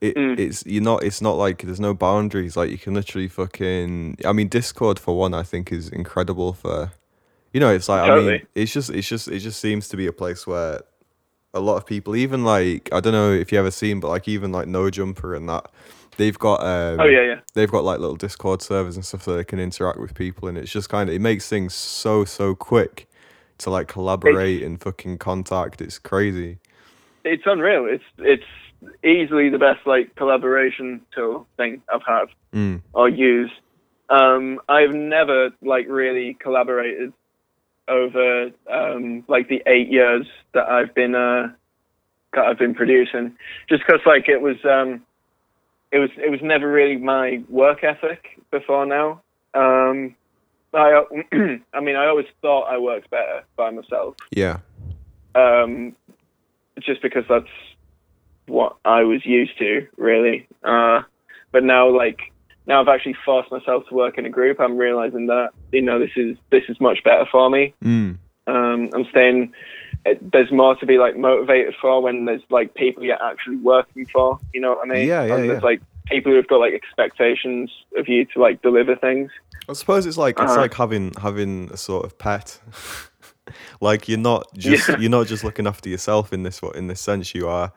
it 0.00 0.14
Mm. 0.16 0.38
it's 0.38 0.64
you're 0.64 0.82
not 0.82 1.02
it's 1.04 1.20
not 1.20 1.36
like 1.36 1.60
there's 1.64 1.78
no 1.80 1.92
boundaries 1.92 2.56
like 2.56 2.70
you 2.70 2.78
can 2.78 2.94
literally 2.94 3.28
fucking 3.28 4.16
I 4.24 4.32
mean 4.32 4.48
Discord 4.48 4.98
for 4.98 5.14
one 5.18 5.34
I 5.34 5.42
think 5.42 5.70
is 5.70 5.90
incredible 5.90 6.54
for 6.54 6.92
you 7.52 7.60
know 7.60 7.68
it's 7.68 7.90
like 7.90 8.08
I 8.08 8.18
mean 8.18 8.46
it's 8.54 8.72
just 8.72 8.88
it's 8.88 9.06
just 9.06 9.28
it 9.28 9.40
just 9.40 9.60
seems 9.60 9.86
to 9.90 9.98
be 9.98 10.06
a 10.06 10.14
place 10.14 10.46
where 10.46 10.80
a 11.52 11.60
lot 11.60 11.76
of 11.76 11.84
people 11.84 12.16
even 12.16 12.42
like 12.42 12.88
I 12.90 13.00
don't 13.00 13.12
know 13.12 13.32
if 13.32 13.52
you 13.52 13.58
ever 13.58 13.70
seen 13.70 14.00
but 14.00 14.08
like 14.08 14.28
even 14.28 14.50
like 14.50 14.66
No 14.66 14.88
Jumper 14.88 15.34
and 15.34 15.46
that 15.50 15.66
they've 16.18 16.38
got 16.38 16.60
um 16.60 17.00
Oh 17.00 17.06
yeah, 17.06 17.22
yeah. 17.22 17.40
they've 17.54 17.70
got 17.70 17.82
like 17.84 17.98
little 17.98 18.16
Discord 18.16 18.60
servers 18.60 18.96
and 18.96 19.04
stuff 19.04 19.22
so 19.22 19.34
they 19.36 19.44
can 19.44 19.58
interact 19.58 19.98
with 19.98 20.14
people, 20.14 20.46
and 20.48 20.58
it's 20.58 20.70
just 20.70 20.90
kind 20.90 21.08
of 21.08 21.14
it 21.16 21.20
makes 21.20 21.48
things 21.48 21.72
so 21.72 22.26
so 22.26 22.54
quick 22.54 23.08
to 23.58 23.70
like 23.70 23.88
collaborate 23.88 24.62
and 24.62 24.80
fucking 24.80 25.16
contact. 25.18 25.80
It's 25.80 25.98
crazy. 25.98 26.58
it's 27.24 27.42
unreal. 27.46 27.86
It's 27.86 28.04
it's 28.18 28.44
easily 29.02 29.48
the 29.48 29.58
best 29.58 29.86
like 29.86 30.14
collaboration 30.14 31.00
tool 31.14 31.46
thing 31.56 31.82
I've 31.92 32.02
had 32.06 32.26
Mm. 32.54 32.82
or 32.92 33.08
used. 33.08 33.52
Um, 34.10 34.60
I've 34.68 34.94
never 34.94 35.50
like 35.60 35.86
really 35.88 36.34
collaborated 36.40 37.12
over 37.88 38.50
um, 38.70 39.24
like 39.28 39.48
the 39.48 39.62
eight 39.66 39.88
years 39.88 40.26
that 40.54 40.68
I've 40.68 40.94
been 40.94 41.14
uh, 41.14 41.48
that 42.34 42.44
I've 42.46 42.58
been 42.58 42.74
producing, 42.74 43.36
just 43.68 43.82
because 43.86 44.00
like 44.06 44.28
it 44.28 44.40
was 44.40 44.56
um, 44.64 45.02
it 45.92 45.98
was 45.98 46.10
it 46.16 46.30
was 46.30 46.40
never 46.42 46.70
really 46.70 46.96
my 46.96 47.42
work 47.48 47.84
ethic 47.84 48.40
before 48.50 48.86
now. 48.86 49.20
Um, 49.54 50.14
I 50.74 51.02
I 51.72 51.80
mean 51.80 51.96
I 51.96 52.06
always 52.06 52.26
thought 52.42 52.64
I 52.64 52.78
worked 52.78 53.10
better 53.10 53.42
by 53.56 53.70
myself 53.70 54.16
Yeah, 54.30 54.58
um, 55.34 55.96
just 56.80 57.02
because 57.02 57.24
that's 57.28 57.48
what 58.46 58.76
I 58.84 59.02
was 59.02 59.24
used 59.24 59.58
to, 59.58 59.86
really. 59.96 60.46
Uh, 60.64 61.02
but 61.52 61.64
now, 61.64 61.88
like 61.88 62.18
now, 62.66 62.80
I've 62.80 62.88
actually 62.88 63.16
forced 63.24 63.50
myself 63.50 63.84
to 63.88 63.94
work 63.94 64.18
in 64.18 64.26
a 64.26 64.30
group. 64.30 64.60
I'm 64.60 64.76
realizing 64.76 65.26
that 65.26 65.50
you 65.72 65.82
know 65.82 65.98
this 65.98 66.10
is 66.16 66.36
this 66.50 66.64
is 66.68 66.80
much 66.80 67.02
better 67.04 67.26
for 67.30 67.48
me. 67.48 67.74
mm. 67.82 68.18
Um, 68.46 68.90
I'm 68.94 69.04
staying. 69.10 69.52
It, 70.06 70.32
there's 70.32 70.50
more 70.52 70.74
to 70.76 70.86
be 70.86 70.96
like 70.98 71.16
motivated 71.16 71.74
for 71.80 72.00
when 72.02 72.24
there's 72.24 72.42
like 72.50 72.74
people 72.74 73.04
you're 73.04 73.22
actually 73.22 73.56
working 73.56 74.06
for. 74.06 74.38
You 74.54 74.60
know 74.60 74.70
what 74.74 74.88
I 74.88 74.94
mean? 74.94 75.08
Yeah, 75.08 75.24
yeah, 75.24 75.34
And 75.36 75.50
There's 75.50 75.60
yeah. 75.62 75.66
like 75.68 75.80
people 76.06 76.32
who've 76.32 76.46
got 76.46 76.60
like 76.60 76.72
expectations 76.72 77.70
of 77.96 78.08
you 78.08 78.24
to 78.26 78.40
like 78.40 78.62
deliver 78.62 78.96
things. 78.96 79.30
I 79.68 79.72
suppose 79.74 80.06
it's 80.06 80.16
like 80.16 80.38
it's 80.38 80.52
Uh-huh. 80.52 80.60
like 80.62 80.74
having 80.74 81.12
having 81.20 81.70
a 81.72 81.76
sort 81.76 82.04
of 82.06 82.16
pet. 82.18 82.58
like 83.80 84.08
you're 84.08 84.18
not 84.18 84.46
just 84.54 84.88
Yeah. 84.88 84.98
you're 84.98 85.10
not 85.10 85.26
just 85.26 85.44
looking 85.44 85.66
after 85.66 85.88
yourself 85.88 86.32
in 86.32 86.42
this 86.42 86.60
in 86.74 86.86
this 86.86 87.00
sense. 87.00 87.34
You 87.34 87.48
are 87.48 87.72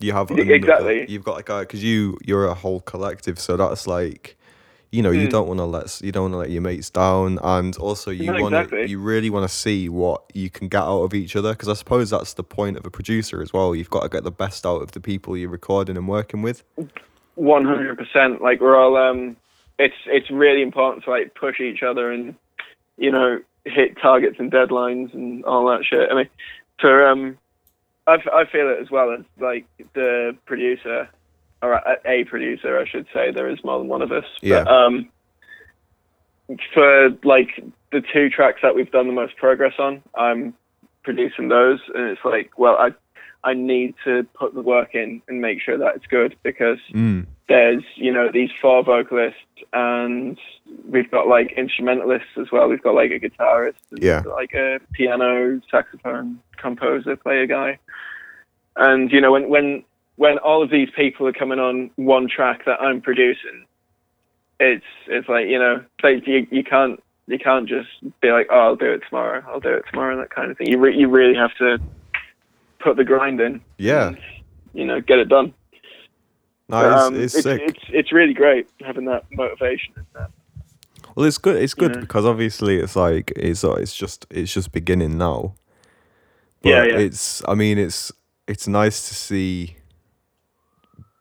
you 0.00 0.12
have 0.12 0.30
another- 0.32 0.52
exactly. 0.54 1.06
You've 1.08 1.24
got 1.24 1.36
like 1.36 1.46
because 1.68 1.82
you 1.84 2.18
you're 2.24 2.46
a 2.46 2.54
whole 2.54 2.80
collective, 2.80 3.38
so 3.38 3.56
that's 3.56 3.86
like. 3.86 4.36
You 4.90 5.02
know, 5.02 5.10
you 5.10 5.26
Mm. 5.26 5.30
don't 5.30 5.48
want 5.48 5.58
to 5.58 5.64
let 5.64 6.00
you 6.02 6.12
don't 6.12 6.22
want 6.22 6.34
to 6.34 6.38
let 6.38 6.50
your 6.50 6.62
mates 6.62 6.88
down, 6.88 7.38
and 7.42 7.76
also 7.76 8.10
you 8.10 8.32
want 8.32 8.54
exactly. 8.54 8.86
you 8.86 8.98
really 8.98 9.28
want 9.28 9.48
to 9.48 9.54
see 9.54 9.88
what 9.88 10.22
you 10.32 10.48
can 10.48 10.68
get 10.68 10.82
out 10.82 11.02
of 11.02 11.12
each 11.12 11.36
other 11.36 11.52
because 11.52 11.68
I 11.68 11.74
suppose 11.74 12.08
that's 12.08 12.34
the 12.34 12.42
point 12.42 12.78
of 12.78 12.86
a 12.86 12.90
producer 12.90 13.42
as 13.42 13.52
well. 13.52 13.74
You've 13.74 13.90
got 13.90 14.02
to 14.04 14.08
get 14.08 14.24
the 14.24 14.30
best 14.30 14.64
out 14.64 14.80
of 14.80 14.92
the 14.92 15.00
people 15.00 15.36
you're 15.36 15.50
recording 15.50 15.96
and 15.98 16.08
working 16.08 16.40
with. 16.40 16.64
One 17.34 17.66
hundred 17.66 17.98
percent. 17.98 18.40
Like 18.40 18.60
we're 18.62 18.76
all 18.76 18.96
um 18.96 19.36
it's 19.78 19.94
it's 20.06 20.30
really 20.30 20.62
important 20.62 21.04
to 21.04 21.10
like 21.10 21.34
push 21.34 21.60
each 21.60 21.82
other 21.82 22.10
and 22.10 22.34
you 22.96 23.12
know, 23.12 23.40
hit 23.66 23.96
targets 24.00 24.36
and 24.38 24.50
deadlines 24.50 25.12
and 25.12 25.44
all 25.44 25.66
that 25.66 25.84
shit. 25.84 26.08
I 26.10 26.14
mean 26.14 26.28
for 26.80 27.06
um 27.06 27.36
I 28.06 28.46
feel 28.50 28.70
it 28.70 28.78
as 28.80 28.90
well 28.90 29.12
as 29.12 29.20
like 29.38 29.66
the 29.92 30.34
producer 30.46 31.10
or 31.62 31.72
a, 31.72 31.96
a 32.04 32.24
producer 32.24 32.78
I 32.78 32.86
should 32.88 33.06
say 33.12 33.30
there 33.30 33.48
is 33.48 33.62
more 33.64 33.78
than 33.78 33.88
one 33.88 34.02
of 34.02 34.12
us. 34.12 34.24
Yeah. 34.42 34.64
But, 34.64 34.72
um 34.72 35.08
for 36.72 37.10
like 37.24 37.62
the 37.92 38.00
two 38.12 38.30
tracks 38.30 38.60
that 38.62 38.74
we've 38.74 38.90
done 38.90 39.06
the 39.06 39.12
most 39.12 39.36
progress 39.36 39.74
on, 39.78 40.02
I'm 40.14 40.54
producing 41.02 41.48
those 41.48 41.80
and 41.94 42.04
it's 42.10 42.24
like, 42.24 42.58
well 42.58 42.76
I 42.76 42.90
I 43.44 43.54
need 43.54 43.94
to 44.04 44.24
put 44.34 44.52
the 44.54 44.62
work 44.62 44.94
in 44.96 45.22
and 45.28 45.40
make 45.40 45.60
sure 45.62 45.78
that 45.78 45.94
it's 45.96 46.06
good 46.06 46.36
because 46.42 46.78
Mm. 46.92 47.26
there's 47.48 47.84
you 47.94 48.12
know 48.12 48.30
these 48.32 48.50
four 48.60 48.82
vocalists 48.82 49.40
and 49.72 50.38
we've 50.88 51.10
got 51.10 51.28
like 51.28 51.52
instrumentalists 51.52 52.28
as 52.40 52.50
well 52.50 52.68
we've 52.68 52.82
got 52.82 52.94
like 52.94 53.10
a 53.12 53.20
guitarist 53.20 53.74
Yeah. 53.92 54.20
like 54.26 54.54
a 54.54 54.80
piano 54.92 55.60
saxophone 55.70 56.40
composer 56.56 57.14
player 57.16 57.46
guy 57.46 57.78
and 58.76 59.10
you 59.12 59.20
know 59.20 59.32
when 59.32 59.48
when 59.48 59.84
when 60.18 60.36
all 60.38 60.62
of 60.62 60.70
these 60.70 60.90
people 60.94 61.26
are 61.26 61.32
coming 61.32 61.58
on 61.58 61.90
one 61.96 62.28
track 62.28 62.64
that 62.66 62.80
i'm 62.80 63.00
producing 63.00 63.64
it's 64.60 64.84
it's 65.06 65.28
like 65.28 65.46
you 65.46 65.58
know 65.58 65.82
like 66.02 66.26
you, 66.26 66.46
you 66.50 66.62
can't 66.62 67.02
You 67.28 67.38
can't 67.38 67.68
just 67.68 67.90
be 68.22 68.30
like, 68.32 68.46
"Oh, 68.50 68.58
I'll 68.58 68.76
do 68.76 68.90
it 68.90 69.02
tomorrow. 69.06 69.42
I'll 69.46 69.60
do 69.60 69.74
it 69.78 69.84
tomorrow," 69.90 70.16
that 70.16 70.30
kind 70.30 70.50
of 70.50 70.56
thing. 70.56 70.68
You 70.72 70.78
re- 70.78 70.96
you 70.96 71.08
really 71.10 71.36
have 71.36 71.54
to 71.58 71.76
put 72.80 72.96
the 72.96 73.04
grind 73.04 73.38
in. 73.38 73.60
Yeah. 73.76 74.06
and, 74.08 74.18
you 74.72 74.86
know, 74.86 74.98
get 75.02 75.18
it 75.18 75.28
done. 75.28 75.52
No, 76.70 76.80
But, 76.80 76.86
it's, 76.86 77.02
um, 77.02 77.14
it's 77.14 77.34
it's, 77.34 77.42
sick. 77.44 77.60
it's 77.68 77.84
it's 77.98 78.12
really 78.12 78.32
great 78.32 78.64
having 78.80 79.04
that 79.12 79.24
motivation. 79.30 79.92
And 79.96 80.06
that. 80.14 80.30
Well, 81.14 81.26
it's 81.26 81.36
good. 81.36 81.56
It's 81.62 81.74
good 81.74 81.94
Yeah. 81.96 82.00
because 82.00 82.24
obviously 82.24 82.78
it's 82.78 82.96
like 82.96 83.30
it's 83.36 83.62
uh, 83.62 83.74
it's 83.74 83.94
just 83.94 84.26
it's 84.30 84.52
just 84.54 84.72
beginning 84.72 85.18
now. 85.18 85.52
Yeah, 86.62 86.84
yeah. 86.84 86.96
It's 87.06 87.42
I 87.46 87.54
mean 87.54 87.76
it's 87.76 88.10
it's 88.46 88.66
nice 88.66 89.06
to 89.08 89.14
see 89.14 89.76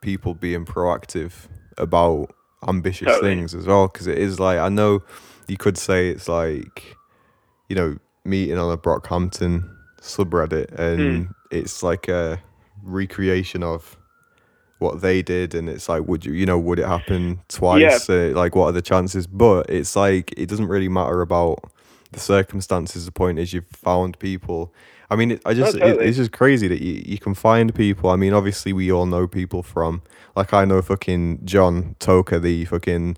people 0.08 0.34
being 0.34 0.64
proactive 0.66 1.34
about 1.78 2.34
ambitious 2.66 3.08
Totally. 3.08 3.36
things 3.36 3.54
as 3.54 3.66
well 3.68 3.88
because 3.90 4.08
it 4.08 4.18
is 4.18 4.40
like 4.40 4.58
I 4.58 4.70
know 4.70 5.04
you 5.50 5.58
could 5.58 5.78
say 5.78 6.08
it's 6.10 6.30
like 6.30 6.96
you 7.68 7.76
know 7.76 7.98
meeting 8.24 8.58
on 8.58 8.72
a 8.72 8.78
Brockhampton 8.78 9.70
subreddit 10.02 10.72
and 10.80 11.00
Hmm. 11.28 11.32
it's 11.52 11.84
like 11.84 12.08
a 12.08 12.42
recreation 12.84 13.64
of 13.64 13.98
what 14.80 15.02
they 15.02 15.22
did 15.22 15.54
and 15.54 15.68
it's 15.68 15.90
like 15.90 16.08
would 16.08 16.24
you 16.24 16.32
you 16.32 16.46
know 16.46 16.58
would 16.58 16.80
it 16.80 16.86
happen 16.88 17.42
twice 17.50 18.10
uh, 18.10 18.32
like 18.34 18.56
what 18.56 18.68
are 18.68 18.72
the 18.72 18.82
chances 18.82 19.28
but 19.28 19.70
it's 19.70 19.96
like 19.98 20.34
it 20.38 20.48
doesn't 20.48 20.68
really 20.68 20.88
matter 20.88 21.20
about 21.22 21.58
the 22.14 22.20
circumstances 22.20 23.06
the 23.06 23.12
point 23.12 23.40
is 23.40 23.52
you've 23.54 23.66
found 23.90 24.18
people 24.20 24.72
i 25.10 25.16
mean 25.16 25.32
it, 25.32 25.42
i 25.46 25.54
just 25.54 25.76
it- 25.76 25.80
totally. 25.80 26.06
it's 26.06 26.18
just 26.18 26.32
crazy 26.32 26.68
that 26.68 26.82
you, 26.82 27.02
you 27.06 27.18
can 27.18 27.34
find 27.34 27.74
people 27.74 28.10
i 28.10 28.16
mean 28.16 28.34
obviously 28.34 28.74
we 28.74 28.92
all 28.92 29.06
know 29.06 29.28
people 29.28 29.64
from 29.64 30.02
like 30.36 30.54
i 30.54 30.66
know 30.66 30.82
fucking 30.82 31.40
john 31.46 31.96
toker 32.00 32.42
the 32.42 32.66
fucking 32.66 33.18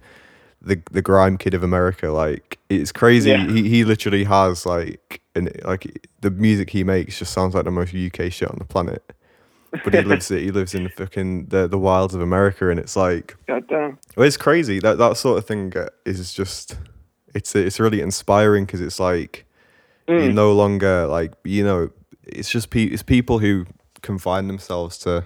the 0.62 0.82
the 0.92 1.02
grime 1.02 1.38
kid 1.38 1.54
of 1.54 1.64
america 1.64 2.10
like 2.10 2.60
it's 2.70 2.92
crazy 2.92 3.30
Yeah. 3.32 3.48
he, 3.48 3.68
he 3.70 3.84
literally 3.86 4.24
has 4.26 4.66
like 4.66 5.22
and 5.36 5.52
like 5.64 6.08
the 6.22 6.32
music 6.32 6.70
he 6.72 6.84
makes 6.84 7.18
just 7.20 7.32
sounds 7.34 7.56
like 7.56 7.66
the 7.66 7.72
most 7.72 7.94
uk 7.96 8.32
shit 8.32 8.50
on 8.50 8.58
the 8.60 8.66
planet 8.66 9.04
but 9.84 9.94
he 9.94 10.02
lives 10.02 10.32
it. 10.32 10.42
he 10.42 10.50
lives 10.52 10.74
in 10.74 10.84
the 10.86 10.90
fucking 10.90 11.46
the 11.46 11.68
the 11.68 11.78
wilds 11.78 12.16
of 12.16 12.22
America, 12.22 12.70
and 12.72 12.80
it's 12.80 12.96
like 12.96 13.38
God 13.48 13.68
damn. 13.68 14.00
well, 14.18 14.26
it's 14.26 14.36
crazy 14.36 14.80
that 14.80 14.98
that 14.98 15.16
sort 15.16 15.38
of 15.38 15.46
thing 15.46 15.72
uh, 15.78 15.90
is 16.08 16.34
just 16.34 16.76
it's 17.36 17.56
it's 17.56 17.80
really 17.80 18.02
inspiring 18.02 18.66
because 18.66 18.82
it's 18.82 19.00
like 19.00 19.46
Mm. 20.10 20.34
no 20.34 20.52
longer 20.54 21.06
like 21.06 21.34
you 21.44 21.64
know 21.64 21.90
it's 22.24 22.50
just 22.50 22.70
pe- 22.72 22.86
it's 22.94 23.04
people 23.04 23.38
who 23.40 23.66
confine 24.02 24.48
themselves 24.48 24.98
to 25.00 25.24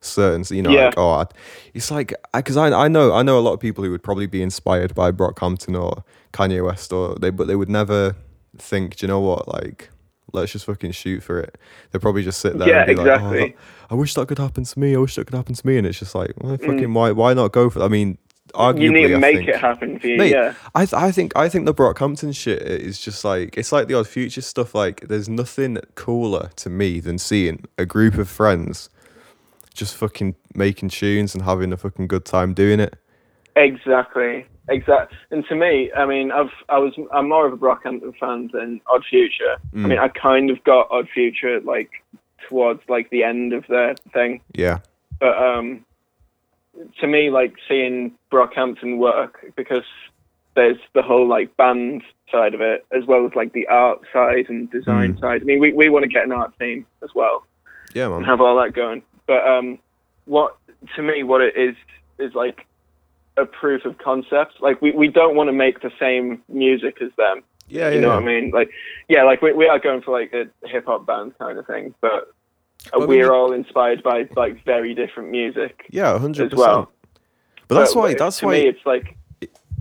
certain 0.00 0.44
you 0.56 0.62
know 0.62 0.70
Yeah. 0.70 0.86
like 0.86 0.94
oh 0.96 1.10
I'd- 1.14 1.34
it's 1.74 1.90
like 1.90 2.14
because 2.32 2.56
I, 2.56 2.68
I 2.84 2.88
know 2.88 3.12
I 3.12 3.22
know 3.22 3.38
a 3.38 3.40
lot 3.42 3.52
of 3.52 3.60
people 3.60 3.82
who 3.84 3.90
would 3.90 4.02
probably 4.02 4.26
be 4.26 4.42
inspired 4.42 4.94
by 4.94 5.10
Brockhampton 5.10 5.80
or 5.80 6.04
Kanye 6.32 6.64
West 6.64 6.92
or 6.92 7.16
they 7.16 7.30
but 7.30 7.46
they 7.48 7.56
would 7.56 7.68
never 7.68 8.14
think 8.56 8.96
do 8.96 9.04
you 9.06 9.08
know 9.08 9.20
what 9.20 9.48
like 9.48 9.90
let's 10.32 10.52
just 10.52 10.66
fucking 10.66 10.92
shoot 10.92 11.22
for 11.22 11.40
it 11.40 11.58
they'd 11.90 12.00
probably 12.00 12.22
just 12.22 12.40
sit 12.40 12.56
there 12.58 12.68
Yeah, 12.68 12.78
and 12.84 12.86
be 12.86 12.92
exactly. 12.92 13.40
like 13.40 13.56
oh, 13.58 13.86
I 13.90 13.94
wish 13.96 14.14
that 14.14 14.28
could 14.28 14.38
happen 14.38 14.64
to 14.64 14.78
me 14.78 14.94
I 14.94 14.98
wish 14.98 15.16
that 15.16 15.26
could 15.26 15.36
happen 15.36 15.54
to 15.54 15.66
me 15.66 15.78
and 15.78 15.86
it's 15.86 15.98
just 15.98 16.14
like 16.14 16.32
well, 16.38 16.56
Mm. 16.56 16.66
fucking 16.66 16.94
why 16.94 17.10
why 17.12 17.34
not 17.34 17.52
go 17.52 17.68
for 17.68 17.82
I 17.82 17.88
mean 17.88 18.18
arguably 18.54 18.82
You 18.82 18.92
need 18.92 19.08
to 19.08 19.14
I 19.14 19.18
make 19.18 19.36
think, 19.38 19.48
it 19.48 19.56
happen 19.56 19.98
for 19.98 20.06
you. 20.06 20.16
Mate, 20.16 20.32
yeah. 20.32 20.54
I 20.74 20.86
th- 20.86 20.94
I 20.94 21.12
think 21.12 21.32
I 21.36 21.48
think 21.48 21.66
the 21.66 21.74
Brockhampton 21.74 22.34
shit 22.34 22.62
is 22.62 23.00
just 23.00 23.24
like 23.24 23.56
it's 23.56 23.72
like 23.72 23.88
the 23.88 23.94
odd 23.94 24.08
future 24.08 24.40
stuff. 24.40 24.74
Like 24.74 25.08
there's 25.08 25.28
nothing 25.28 25.78
cooler 25.94 26.50
to 26.56 26.70
me 26.70 27.00
than 27.00 27.18
seeing 27.18 27.64
a 27.76 27.86
group 27.86 28.14
of 28.14 28.28
friends 28.28 28.90
just 29.74 29.94
fucking 29.96 30.34
making 30.54 30.88
tunes 30.88 31.34
and 31.34 31.44
having 31.44 31.72
a 31.72 31.76
fucking 31.76 32.08
good 32.08 32.24
time 32.24 32.52
doing 32.52 32.80
it. 32.80 32.96
Exactly. 33.56 34.44
Exactly. 34.68 35.16
And 35.30 35.46
to 35.48 35.54
me, 35.54 35.90
I 35.96 36.04
mean, 36.04 36.30
I've 36.30 36.50
I 36.68 36.78
was 36.78 36.92
I'm 37.12 37.28
more 37.28 37.46
of 37.46 37.52
a 37.52 37.56
Brockhampton 37.56 38.16
fan 38.18 38.50
than 38.52 38.80
Odd 38.92 39.04
Future. 39.08 39.56
Mm. 39.72 39.84
I 39.84 39.88
mean, 39.88 39.98
I 39.98 40.08
kind 40.08 40.50
of 40.50 40.62
got 40.64 40.88
Odd 40.90 41.08
Future 41.08 41.60
like 41.60 41.90
towards 42.48 42.82
like 42.88 43.10
the 43.10 43.24
end 43.24 43.52
of 43.52 43.66
their 43.68 43.94
thing, 44.12 44.40
Yeah, 44.52 44.78
but 45.20 45.36
um, 45.36 45.84
to 47.00 47.06
me, 47.06 47.30
like 47.30 47.54
seeing 47.68 48.12
Brockhampton 48.32 48.98
work 48.98 49.44
because 49.56 49.84
there's 50.54 50.78
the 50.94 51.02
whole 51.02 51.26
like 51.28 51.56
band 51.56 52.02
side 52.32 52.54
of 52.54 52.60
it 52.60 52.84
as 52.96 53.04
well 53.06 53.24
as 53.26 53.32
like 53.34 53.52
the 53.52 53.66
art 53.68 54.00
side 54.12 54.46
and 54.48 54.70
design 54.70 55.14
Mm. 55.14 55.20
side. 55.20 55.42
I 55.42 55.44
mean, 55.44 55.60
we 55.60 55.72
we 55.72 55.88
want 55.88 56.02
to 56.04 56.08
get 56.08 56.24
an 56.24 56.32
art 56.32 56.52
team 56.58 56.86
as 57.02 57.10
well. 57.14 57.44
yeah, 57.94 58.04
and 58.06 58.14
man. 58.16 58.24
have 58.24 58.40
all 58.40 58.56
that 58.62 58.72
going. 58.74 59.02
But 59.26 59.46
um, 59.46 59.78
what 60.26 60.56
to 60.96 61.02
me, 61.02 61.22
what 61.22 61.40
it 61.40 61.56
is 61.56 61.74
is 62.18 62.34
like 62.34 62.66
a 63.36 63.46
proof 63.46 63.84
of 63.84 63.98
concept. 63.98 64.54
Like 64.60 64.82
we, 64.82 64.90
we 64.90 65.08
don't 65.08 65.36
want 65.36 65.48
to 65.48 65.52
make 65.52 65.80
the 65.80 65.92
same 65.98 66.42
music 66.48 67.00
as 67.00 67.10
them. 67.16 67.42
Yeah, 67.68 67.88
You 67.90 67.96
yeah. 67.96 68.00
know 68.00 68.08
what 68.10 68.22
I 68.22 68.26
mean? 68.26 68.50
Like 68.50 68.70
yeah, 69.08 69.22
like 69.24 69.42
we 69.42 69.52
we 69.52 69.68
are 69.68 69.78
going 69.78 70.02
for 70.02 70.10
like 70.18 70.32
a 70.32 70.46
hip 70.66 70.86
hop 70.86 71.06
band 71.06 71.38
kind 71.38 71.58
of 71.58 71.66
thing, 71.66 71.94
but 72.00 72.32
Mean, 72.96 73.06
we're 73.08 73.32
all 73.32 73.52
inspired 73.52 74.02
by 74.02 74.28
like 74.36 74.64
very 74.64 74.94
different 74.94 75.30
music 75.30 75.84
Yeah, 75.90 76.18
hundred 76.18 76.52
as 76.52 76.58
well. 76.58 76.86
percent. 76.86 76.94
But 77.68 77.74
that's 77.76 77.94
But 77.94 78.00
why. 78.00 78.14
That's 78.14 78.42
why. 78.42 78.54
it's 78.56 78.84
like 78.86 79.16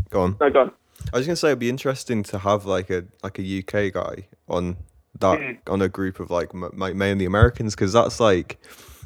go 0.10 0.22
on. 0.22 0.38
no, 0.42 0.50
go 0.50 0.62
on. 0.62 0.72
I 1.14 1.18
was 1.18 1.26
gonna 1.26 1.36
say 1.38 1.50
it'd 1.50 1.60
be 1.60 1.70
interesting 1.70 2.24
to 2.24 2.40
have 2.40 2.66
like 2.66 2.90
a 2.90 3.06
like 3.24 3.40
a 3.40 3.44
UK 3.60 3.94
guy 3.94 4.28
on 4.50 4.78
that 5.20 5.40
Mm. 5.40 5.58
on 5.68 5.82
a 5.82 5.88
group 5.90 6.20
of 6.20 6.30
like 6.30 6.50
m- 6.54 6.70
mainly 6.98 7.26
Americans 7.26 7.76
because 7.76 7.94
that's 7.94 8.20
like 8.20 8.60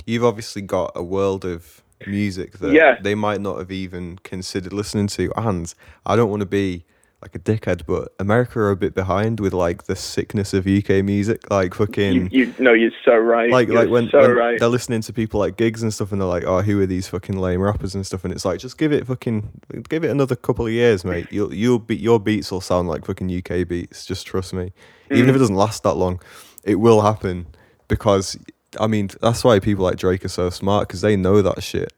you've 0.05 0.23
obviously 0.25 0.61
got 0.61 0.91
a 0.95 1.03
world 1.03 1.45
of 1.45 1.83
music 2.07 2.57
that 2.57 2.71
Yeah. 2.73 2.97
they 3.01 3.13
might 3.13 3.39
not 3.39 3.59
have 3.59 3.71
even 3.71 4.17
considered 4.23 4.73
listening 4.73 5.07
to 5.07 5.31
and 5.37 5.71
I 6.05 6.15
don't 6.15 6.29
want 6.29 6.39
to 6.41 6.47
be 6.47 6.85
like 7.21 7.35
a 7.35 7.39
dickhead 7.39 7.85
but 7.85 8.13
America 8.19 8.59
are 8.59 8.71
a 8.71 8.75
bit 8.75 8.95
behind 8.95 9.39
with 9.39 9.53
like 9.53 9.83
the 9.83 9.95
sickness 9.95 10.53
of 10.55 10.65
UK 10.65 11.03
music 11.05 11.49
like 11.51 11.73
fucking 11.75 12.29
you 12.31 12.51
no, 12.57 12.73
you're 12.73 12.91
so 13.05 13.15
right. 13.15 13.49
like 13.51 13.67
You're 13.67 13.77
like 13.77 13.89
when, 13.89 14.09
so 14.09 14.21
when 14.21 14.31
right. 14.31 14.59
they're 14.59 14.67
listening 14.69 15.01
to 15.01 15.13
people 15.13 15.39
like 15.39 15.55
Giggs 15.55 15.83
and 15.83 15.93
stuff 15.93 16.11
and 16.11 16.19
they're 16.19 16.27
like 16.27 16.45
oh 16.45 16.61
who 16.61 16.81
are 16.81 16.85
these 16.87 17.07
fucking 17.07 17.37
lame 17.37 17.61
rappers 17.61 17.93
and 17.93 18.05
stuff 18.05 18.23
and 18.23 18.33
it's 18.33 18.43
like 18.43 18.59
just 18.59 18.77
give 18.77 18.91
it 18.91 19.05
fucking 19.05 19.51
give 19.87 20.03
it 20.03 20.09
another 20.09 20.35
couple 20.35 20.65
of 20.65 20.71
years 20.71 21.05
mate 21.05 21.27
you'll 21.31 21.53
you'll 21.53 21.79
be 21.79 21.95
your 21.95 22.19
beats 22.19 22.51
will 22.51 22.61
sound 22.61 22.87
like 22.87 23.05
fucking 23.05 23.29
UK 23.31 23.67
beats 23.67 24.03
just 24.05 24.25
trust 24.25 24.53
me 24.53 24.71
even 25.11 25.25
Mm. 25.25 25.29
if 25.29 25.35
it 25.35 25.39
doesn't 25.39 25.55
last 25.55 25.83
that 25.83 25.95
long 25.95 26.19
it 26.63 26.75
will 26.75 27.01
happen 27.01 27.45
because 27.87 28.37
I 28.79 28.87
mean 28.87 29.09
that's 29.21 29.43
why 29.43 29.59
people 29.59 29.83
like 29.83 29.97
Drake 29.97 30.25
are 30.25 30.29
so 30.29 30.49
smart 30.49 30.87
because 30.87 31.01
they 31.01 31.15
know 31.15 31.41
that 31.43 31.61
shit 31.61 31.93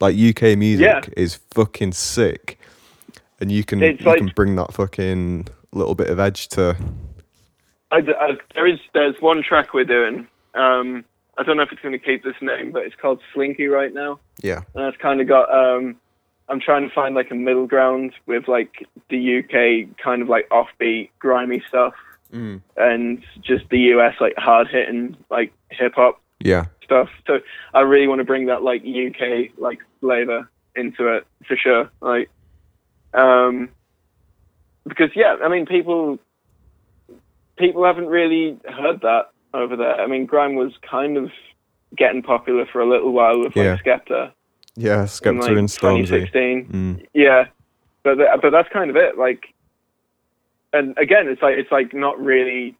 like 0.00 0.16
UK 0.16 0.58
music 0.58 0.86
Yeah. 0.86 1.00
is 1.16 1.36
fucking 1.54 1.92
sick 1.92 2.58
and 3.40 3.50
you 3.52 3.64
can 3.64 3.82
It's 3.82 4.00
you 4.00 4.06
like- 4.06 4.18
can 4.18 4.32
bring 4.34 4.56
that 4.56 4.72
fucking 4.72 5.48
little 5.72 5.94
bit 5.94 6.08
of 6.08 6.18
edge 6.18 6.48
to 6.48 6.76
I, 7.92 7.98
I- 7.98 8.38
there 8.54 8.66
is 8.66 8.78
there's 8.94 9.16
one 9.20 9.42
track 9.42 9.72
we're 9.74 9.84
doing. 9.84 10.26
Um, 10.54 11.04
I 11.38 11.42
don't 11.42 11.56
know 11.56 11.62
if 11.62 11.70
it's 11.72 11.82
going 11.82 11.92
to 11.92 11.98
keep 11.98 12.24
this 12.24 12.34
name, 12.40 12.72
but 12.72 12.82
it's 12.84 12.96
called 12.96 13.20
Slinky 13.34 13.66
right 13.66 13.92
now. 13.92 14.18
yeah 14.42 14.62
and 14.74 14.84
it's 14.86 14.96
kind 15.00 15.20
of 15.20 15.28
got 15.28 15.50
um 15.52 15.96
i'm 16.48 16.60
trying 16.60 16.86
to 16.88 16.94
find 16.94 17.14
like 17.14 17.30
a 17.30 17.34
middle 17.34 17.66
ground 17.66 18.12
with 18.26 18.46
like 18.48 18.86
the 19.10 19.38
uk 19.38 19.96
kind 20.02 20.22
of 20.22 20.28
like 20.28 20.48
offbeat 20.50 21.08
grimy 21.18 21.60
stuff 21.68 21.94
mm. 22.32 22.60
and 22.76 23.24
just 23.40 23.68
the 23.70 23.78
us 23.78 24.14
like 24.20 24.34
hard 24.36 24.68
hitting 24.68 25.16
like 25.30 25.52
hip 25.70 25.94
hop 25.96 26.20
yeah 26.40 26.66
stuff 26.84 27.08
so 27.26 27.40
i 27.74 27.80
really 27.80 28.06
want 28.06 28.20
to 28.20 28.24
bring 28.24 28.46
that 28.46 28.62
like 28.62 28.82
uk 28.82 29.50
like 29.58 29.80
flavor 30.00 30.48
into 30.76 31.08
it 31.08 31.26
for 31.48 31.56
sure 31.56 31.90
like 32.00 32.30
um 33.16 33.68
because 34.86 35.10
yeah 35.16 35.36
i 35.42 35.48
mean 35.48 35.66
people 35.66 36.18
people 37.58 37.84
haven't 37.84 38.06
really 38.06 38.58
heard 38.68 39.00
that 39.00 39.30
over 39.54 39.76
there 39.76 40.00
i 40.00 40.06
mean 40.06 40.26
grime 40.26 40.54
was 40.54 40.72
kind 40.88 41.16
of 41.16 41.30
getting 41.96 42.22
popular 42.22 42.66
for 42.70 42.80
a 42.80 42.88
little 42.88 43.12
while 43.12 43.38
with 43.38 43.56
like 43.56 43.64
Yeah. 43.64 43.76
skepta 43.78 44.32
yeah 44.76 45.00
in, 45.00 45.06
Skepta 45.06 45.40
like, 45.40 45.56
and 45.56 45.68
Stormzy 45.68 46.06
2016. 46.06 46.66
mm. 46.66 47.06
Yeah, 47.14 47.46
but 48.04 48.18
but 48.42 48.50
that's 48.50 48.68
kind 48.70 48.90
of 48.90 48.96
it. 48.96 49.16
Like, 49.16 49.46
and 50.74 50.96
again, 50.98 51.28
it's 51.28 51.40
like 51.40 51.56
it's 51.56 51.72
like 51.72 51.94
not 51.94 52.20
really 52.20 52.76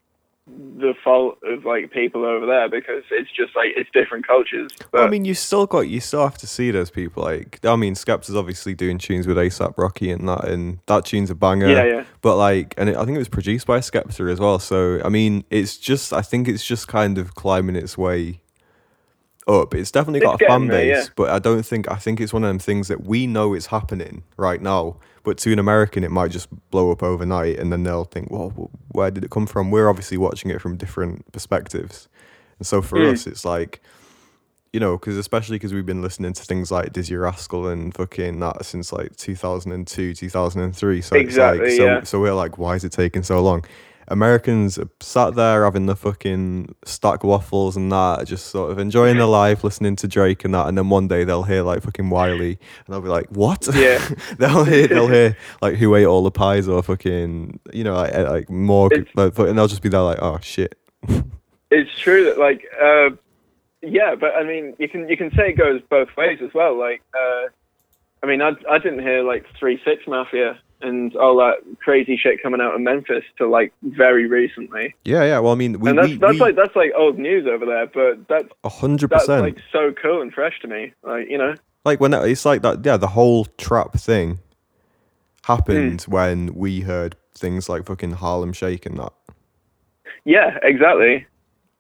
the 0.47 0.94
fault 1.03 1.38
of 1.44 1.64
like 1.64 1.90
people 1.90 2.24
over 2.24 2.47
there 2.47 2.68
because 2.68 3.03
it's 3.11 3.30
just 3.32 3.57
like 3.57 3.70
it's 3.76 3.90
different 3.92 4.26
cultures. 4.26 4.70
But 4.78 4.92
Well, 4.92 5.05
I 5.05 5.09
mean, 5.09 5.24
you 5.24 5.34
still 5.34 5.66
got 5.66 5.80
you 5.80 6.01
still 6.01 6.22
have 6.22 6.38
to 6.38 6.47
see 6.47 6.70
those 6.70 6.90
people. 6.90 7.24
Like, 7.24 7.59
I 7.64 7.74
mean, 7.74 7.94
Skepta's 7.94 8.36
obviously 8.36 8.74
doing 8.74 8.99
tunes 8.99 9.26
with 9.26 9.36
ASAP 9.36 9.74
Rocky 9.76 10.11
and 10.11 10.28
that, 10.28 10.44
and 10.49 10.78
that 10.86 11.05
tune's 11.05 11.30
a 11.30 11.34
banger. 11.34 11.68
yeah, 11.68 11.84
yeah, 11.84 12.05
But 12.20 12.36
like, 12.36 12.74
and 12.78 12.88
it, 12.88 12.97
I 12.97 13.05
think 13.05 13.16
it 13.16 13.18
was 13.18 13.28
produced 13.28 13.66
by 13.66 13.80
Skepta 13.80 14.30
as 14.30 14.38
well. 14.38 14.59
So 14.61 15.01
I 15.05 15.09
mean, 15.09 15.44
it's 15.51 15.76
just 15.76 16.12
I 16.12 16.22
think 16.22 16.47
it's 16.47 16.64
just 16.64 16.86
kind 16.86 17.18
of 17.18 17.34
climbing 17.34 17.74
its 17.74 17.99
way 17.99 18.40
up. 19.47 19.74
It's 19.74 19.90
definitely 19.90 20.20
got 20.20 20.34
It's 20.34 20.42
a 20.42 20.47
fan 20.47 20.66
there, 20.68 20.94
base, 20.97 21.05
yeah. 21.07 21.12
but 21.16 21.30
I 21.30 21.38
don't 21.38 21.62
think 21.64 21.90
I 21.90 21.97
think 21.97 22.20
it's 22.20 22.32
one 22.32 22.44
of 22.44 22.49
them 22.49 22.59
things 22.59 22.88
that 22.88 23.05
we 23.05 23.26
know 23.26 23.55
is 23.55 23.66
happening 23.66 24.22
right 24.36 24.61
now. 24.61 24.97
But 25.22 25.38
to 25.38 25.53
an 25.53 25.59
American, 25.59 26.05
it 26.05 26.11
might 26.12 26.30
just 26.30 26.49
blow 26.70 26.90
up 26.92 27.03
overnight, 27.03 27.59
and 27.59 27.72
then 27.72 27.82
they'll 27.82 28.05
think, 28.05 28.30
"Well, 28.30 28.70
where 28.92 29.11
did 29.11 29.24
it 29.24 29.30
come 29.30 29.47
from?" 29.47 29.70
We're 29.70 29.88
obviously 29.88 30.16
watching 30.18 30.51
it 30.51 30.61
from 30.61 30.76
different 30.76 31.30
perspectives, 31.32 32.09
and 32.59 32.66
so 32.66 32.80
for 32.82 32.99
Mm. 32.99 33.12
us, 33.12 33.26
it's 33.26 33.44
like 33.44 33.80
you 34.72 34.80
know, 34.80 34.99
because 34.99 35.16
especially 35.16 35.57
because 35.57 35.72
we've 35.72 35.86
been 35.86 36.03
listening 36.03 36.34
to 36.34 36.42
things 36.42 36.70
like 36.70 36.92
Dizzee 36.92 37.18
Rascal 37.18 37.68
and 37.68 37.94
fucking 37.94 38.38
that 38.40 38.62
since 38.66 38.92
like 38.92 39.16
2002, 39.16 40.12
2003. 40.12 41.01
So 41.01 41.16
Exactly, 41.16 41.66
it's 41.66 41.78
like, 41.78 41.78
so, 41.78 41.84
yeah. 41.86 42.03
so 42.03 42.20
we're 42.20 42.34
like, 42.34 42.59
why 42.59 42.74
is 42.74 42.84
it 42.84 42.92
taking 42.92 43.22
so 43.22 43.40
long? 43.42 43.64
Americans 44.09 44.78
sat 45.00 45.34
there 45.34 45.64
having 45.64 45.86
the 45.86 45.96
fucking 45.96 46.74
stack 46.84 47.24
waffles 47.24 47.76
and 47.76 47.90
that, 47.92 48.26
just 48.26 48.46
sort 48.46 48.70
of 48.70 48.78
enjoying 48.78 49.16
their 49.16 49.26
life, 49.26 49.64
listening 49.64 49.96
to 49.96 50.09
Drake 50.09 50.44
and 50.44 50.54
that, 50.54 50.68
and 50.68 50.76
then 50.76 50.88
one 50.88 51.09
day 51.09 51.24
they'll 51.24 51.42
hear 51.42 51.62
like 51.62 51.82
fucking 51.82 52.11
Wiley, 52.11 52.59
and 52.86 52.94
they'll 52.94 53.00
be 53.00 53.09
like, 53.09 53.28
"What?" 53.30 53.68
Yeah. 53.74 54.07
they'll 54.38 54.64
hear, 54.64 54.86
they'll 54.86 55.09
hear 55.09 55.36
like 55.61 55.76
who 55.76 55.94
ate 55.94 56.07
all 56.07 56.22
the 56.22 56.30
pies 56.30 56.68
or 56.68 56.82
fucking, 56.82 57.61
you 57.72 57.84
know, 57.84 57.94
like 57.94 58.12
eh, 58.12 58.28
like 58.28 58.50
more, 58.50 58.90
like, 59.14 59.38
and 59.38 59.59
they'll 59.59 59.68
just 59.68 59.82
be 59.82 59.88
there 59.88 60.02
like, 60.02 60.18
"Oh 60.20 60.38
shit." 60.40 60.78
it's 61.70 61.98
true 61.98 62.24
that 62.24 62.38
like 62.38 62.64
uh 62.80 63.11
yeah 63.82 64.14
but 64.14 64.34
i 64.34 64.44
mean 64.44 64.74
you 64.78 64.88
can 64.88 65.09
you 65.09 65.16
can 65.16 65.30
say 65.30 65.50
it 65.50 65.59
goes 65.59 65.80
both 65.90 66.09
ways 66.16 66.38
as 66.42 66.52
well 66.54 66.78
like 66.78 67.02
uh 67.14 67.46
i 68.22 68.26
mean 68.26 68.40
i 68.40 68.52
i 68.70 68.78
didn't 68.78 69.00
hear 69.00 69.22
like 69.22 69.44
three 69.59 69.80
six 69.84 70.07
mafia 70.07 70.59
and 70.83 71.16
all 71.16 71.37
that 71.39 71.55
crazy 71.81 72.16
shit 72.16 72.43
coming 72.43 72.61
out 72.61 72.74
of 72.74 72.81
memphis 72.81 73.24
to 73.39 73.49
like 73.49 73.72
very 73.83 74.27
recently 74.27 74.95
Yeah, 75.05 75.24
yeah. 75.24 75.39
Well, 75.39 75.53
I 75.53 75.57
mean, 75.57 75.79
we 75.81 75.89
and 75.91 75.99
that's 75.99 76.09
we, 76.09 76.16
that's 76.18 76.33
we, 76.35 76.39
like 76.41 76.57
that's 76.57 76.77
like 76.77 76.93
old 76.97 77.18
news 77.18 77.47
over 77.47 77.64
there 77.64 77.87
but 77.87 78.29
that's 78.29 78.49
a 78.64 78.68
hundred 78.68 79.11
percent. 79.11 79.41
like 79.43 79.59
so 79.72 79.93
cool 80.01 80.20
and 80.22 80.33
fresh 80.33 80.61
to 80.61 80.68
me 80.68 80.93
like 81.03 81.29
you 81.31 81.39
know 81.39 81.55
like 81.85 81.99
when 82.01 82.12
it's 82.12 82.45
like 82.45 82.62
that 82.62 82.85
yeah 82.85 82.97
the 82.97 83.07
whole 83.09 83.45
trap 83.57 83.95
thing 83.95 84.39
happened 85.45 86.03
Hmm. 86.03 86.11
when 86.12 86.55
we 86.55 86.81
heard 86.81 87.16
things 87.35 87.68
like 87.68 87.87
fucking 87.87 88.12
harlem 88.12 88.53
shake 88.53 88.85
and 88.87 88.99
that 88.99 89.12
yeah 90.24 90.59
exactly 90.62 91.27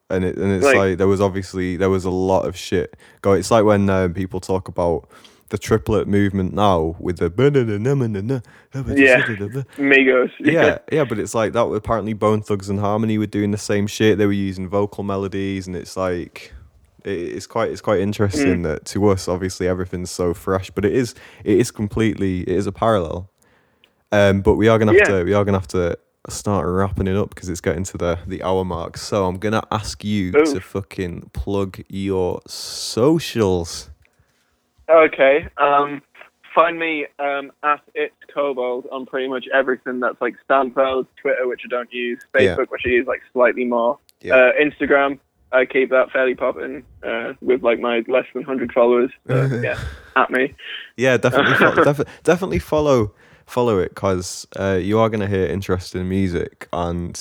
and 0.08 0.24
it 0.24 0.36
and 0.36 0.52
it's 0.52 0.64
Like- 0.64 0.76
like, 0.76 0.98
there 0.98 1.08
was 1.08 1.20
obviously 1.20 1.76
there 1.76 1.90
was 1.90 2.04
a 2.04 2.10
lot 2.10 2.46
of 2.46 2.56
shit 2.56 2.96
go 3.22 3.32
it's 3.32 3.50
like 3.50 3.64
when 3.64 3.90
um, 3.90 4.14
people 4.14 4.38
talk 4.40 4.68
about 4.68 5.08
the 5.50 5.58
triplet 5.58 6.08
movement 6.08 6.52
now 6.52 6.96
with 6.98 7.18
the 7.18 7.30
Yeah. 8.96 9.22
migos 9.78 10.30
yeah. 10.40 10.78
Yeah 10.90 11.04
but 11.04 11.18
it's 11.18 11.34
like 11.34 11.52
that 11.52 11.64
apparently 11.66 12.14
Bone 12.14 12.42
Thugs-n-Harmony 12.42 13.18
were 13.18 13.26
doing 13.26 13.52
the 13.52 13.58
same 13.58 13.86
shit. 13.86 14.18
They 14.18 14.26
were 14.26 14.32
using 14.32 14.68
vocal 14.68 15.04
melodies 15.04 15.66
and 15.66 15.76
it's 15.76 15.96
like 15.96 16.52
it's 17.04 17.46
quite 17.46 17.70
it's 17.70 17.80
quite 17.80 18.00
interesting 18.00 18.62
that 18.62 18.84
to 18.86 19.06
us 19.08 19.28
obviously 19.28 19.68
everything's 19.68 20.10
so 20.10 20.34
fresh 20.34 20.70
but 20.70 20.84
it 20.84 20.92
is 20.92 21.14
it 21.44 21.58
is 21.58 21.70
completely 21.70 22.40
it 22.40 22.48
is 22.48 22.66
a 22.66 22.72
parallel. 22.72 23.30
Um 24.10 24.40
but 24.40 24.54
we 24.54 24.66
are 24.68 24.78
gonna 24.78 24.92
have 24.92 25.08
Yeah. 25.08 25.18
to 25.18 25.24
we 25.24 25.32
are 25.32 25.44
gonna 25.44 25.58
have 25.58 25.68
to 25.68 25.96
start 26.28 26.66
wrapping 26.66 27.06
it 27.06 27.16
up 27.16 27.28
because 27.32 27.48
it's 27.48 27.60
getting 27.60 27.84
to 27.84 27.96
the 27.96 28.18
the 28.26 28.42
hour 28.42 28.64
mark. 28.64 28.96
So 28.96 29.26
i'm 29.26 29.36
gonna 29.38 29.62
ask 29.70 30.02
you 30.02 30.32
Ooh. 30.36 30.44
to 30.54 30.60
fucking 30.60 31.30
plug 31.32 31.80
your 31.88 32.40
socials 32.48 33.90
Okay. 34.88 35.48
Um, 35.58 36.02
find 36.54 36.78
me 36.78 37.06
um, 37.18 37.52
at 37.62 37.80
it's 37.94 38.14
Kobold 38.34 38.86
on 38.92 39.06
pretty 39.06 39.28
much 39.28 39.46
everything 39.52 40.00
that's 40.00 40.20
like 40.20 40.34
SoundCloud, 40.48 41.06
Twitter, 41.20 41.46
which 41.48 41.62
I 41.64 41.68
don't 41.68 41.92
use, 41.92 42.20
Yeah. 42.38 42.54
Facebook, 42.56 42.70
which 42.70 42.82
I 42.86 42.88
use 42.90 43.06
like 43.06 43.22
slightly 43.32 43.64
more, 43.64 43.98
Yeah. 44.20 44.34
uh, 44.36 44.52
Instagram. 44.60 45.18
I 45.52 45.64
keep 45.64 45.90
that 45.90 46.10
fairly 46.10 46.34
popping 46.34 46.82
uh, 47.04 47.34
with 47.40 47.62
like 47.62 47.78
my 47.78 48.02
less 48.08 48.24
than 48.34 48.42
hundred 48.42 48.72
followers. 48.72 49.10
Yeah, 49.28 49.78
at 50.16 50.30
me. 50.30 50.54
Yeah, 50.96 51.16
definitely, 51.16 51.54
fo- 51.54 51.84
defi- 51.84 52.10
definitely 52.24 52.58
follow 52.58 53.12
follow 53.46 53.78
it 53.78 53.90
because 53.90 54.44
uh, 54.58 54.76
you 54.82 54.98
are 54.98 55.08
gonna 55.08 55.28
hear 55.28 55.46
interesting 55.46 56.08
music 56.08 56.68
and 56.72 57.14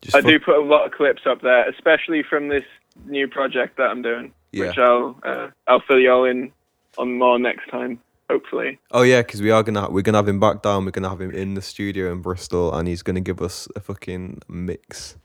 just 0.00 0.14
I 0.16 0.22
fo- 0.22 0.28
do 0.30 0.40
put 0.40 0.56
a 0.56 0.62
lot 0.62 0.86
of 0.86 0.92
clips 0.92 1.22
up 1.26 1.42
there, 1.42 1.68
especially 1.68 2.22
from 2.22 2.48
this 2.48 2.64
new 3.04 3.28
project 3.28 3.76
that 3.76 3.90
I'm 3.90 4.00
doing, 4.00 4.32
Yeah. 4.52 4.68
which 4.68 4.78
I'll 4.78 5.20
uh, 5.22 5.48
I'll 5.68 5.82
fill 5.86 5.98
you 6.00 6.10
all 6.10 6.24
in 6.24 6.50
on 6.98 7.18
more 7.18 7.38
next 7.38 7.68
time, 7.70 8.00
hopefully. 8.30 8.78
Oh 8.90 9.02
yeah, 9.02 9.22
because 9.22 9.42
we 9.42 9.50
are 9.50 9.62
gonna 9.62 9.90
we're 9.90 10.02
gonna 10.02 10.18
have 10.18 10.28
him 10.28 10.40
back 10.40 10.62
down. 10.62 10.84
We're 10.84 10.90
gonna 10.90 11.08
have 11.08 11.20
him 11.20 11.30
in 11.30 11.54
the 11.54 11.62
studio 11.62 12.12
in 12.12 12.22
Bristol, 12.22 12.74
and 12.74 12.88
he's 12.88 13.02
gonna 13.02 13.20
give 13.20 13.40
us 13.40 13.68
a 13.76 13.80
fucking 13.80 14.42
mix. 14.48 15.16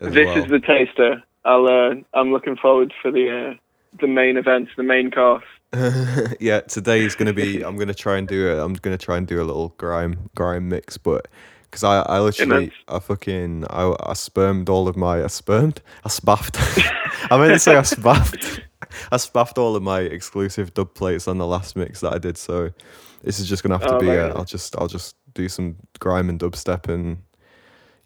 This 0.00 0.26
well. 0.26 0.38
is 0.38 0.50
the 0.50 0.60
taster. 0.60 1.22
I'll 1.44 1.66
uh, 1.66 1.94
I'm 2.14 2.32
looking 2.32 2.56
forward 2.56 2.92
for 3.02 3.10
the 3.10 3.52
uh, 3.52 3.54
the 4.00 4.06
main 4.06 4.36
event, 4.36 4.68
the 4.76 4.82
main 4.82 5.10
course. 5.10 5.44
yeah, 6.40 6.60
today 6.60 7.00
is 7.00 7.14
gonna 7.14 7.32
be. 7.32 7.62
I'm 7.64 7.76
gonna 7.76 7.94
try 7.94 8.18
and 8.18 8.26
do 8.26 8.50
it. 8.50 8.58
I'm 8.58 8.74
gonna 8.74 8.98
try 8.98 9.16
and 9.16 9.26
do 9.26 9.40
a 9.40 9.44
little 9.44 9.74
grime 9.78 10.30
grime 10.34 10.68
mix, 10.68 10.98
but 10.98 11.28
because 11.70 11.84
I 11.84 12.00
I 12.02 12.20
literally 12.20 12.72
I 12.88 12.98
fucking 12.98 13.66
I 13.70 13.94
I 14.00 14.14
spermed 14.14 14.68
all 14.68 14.88
of 14.88 14.96
my 14.96 15.22
I 15.22 15.28
spermed 15.28 15.80
I 16.04 16.08
spaffed. 16.08 16.56
I 17.30 17.38
meant 17.38 17.52
to 17.52 17.58
say 17.58 17.76
I 17.76 17.82
spaffed. 17.82 18.62
I 19.12 19.16
spaffed 19.16 19.58
all 19.58 19.76
of 19.76 19.82
my 19.82 20.00
exclusive 20.00 20.74
dub 20.74 20.94
plates 20.94 21.28
on 21.28 21.38
the 21.38 21.46
last 21.46 21.76
mix 21.76 22.00
that 22.00 22.12
I 22.12 22.18
did. 22.18 22.36
So 22.36 22.70
this 23.22 23.38
is 23.40 23.48
just 23.48 23.62
gonna 23.62 23.78
have 23.78 23.86
to 23.88 23.96
Oh, 23.96 24.00
be. 24.00 24.10
Uh. 24.10 24.34
I'll 24.36 24.44
just 24.44 24.76
I'll 24.78 24.88
just 24.88 25.16
do 25.34 25.48
some 25.48 25.76
grime 25.98 26.28
and 26.28 26.38
dubstep 26.40 26.88
and 26.88 27.18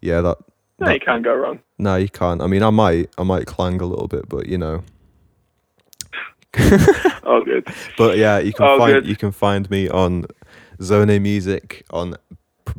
yeah 0.01 0.21
that. 0.21 0.37
No, 0.79 0.91
you 0.91 0.99
can't 0.99 1.23
go 1.23 1.33
wrong. 1.33 1.59
No, 1.77 1.95
you 1.95 2.09
can't. 2.09 2.41
I 2.41 2.47
mean, 2.47 2.61
I 2.61 2.69
might, 2.69 3.09
I 3.17 3.23
might 3.23 3.45
clang 3.45 3.79
a 3.79 3.85
little 3.85 4.07
bit, 4.09 4.27
but 4.27 4.47
you 4.47 4.57
know. 4.57 4.83
All 7.25 7.43
good. 7.43 7.67
But 7.97 8.17
yeah, 8.17 8.39
you 8.39 8.53
can 8.53 8.65
Oh, 8.65 8.77
find 8.77 8.93
good. 8.93 9.07
you 9.07 9.15
can 9.15 9.31
find 9.31 9.69
me 9.69 9.89
on 9.89 10.25
Zone 10.81 11.21
Music 11.21 11.85
on 11.91 12.15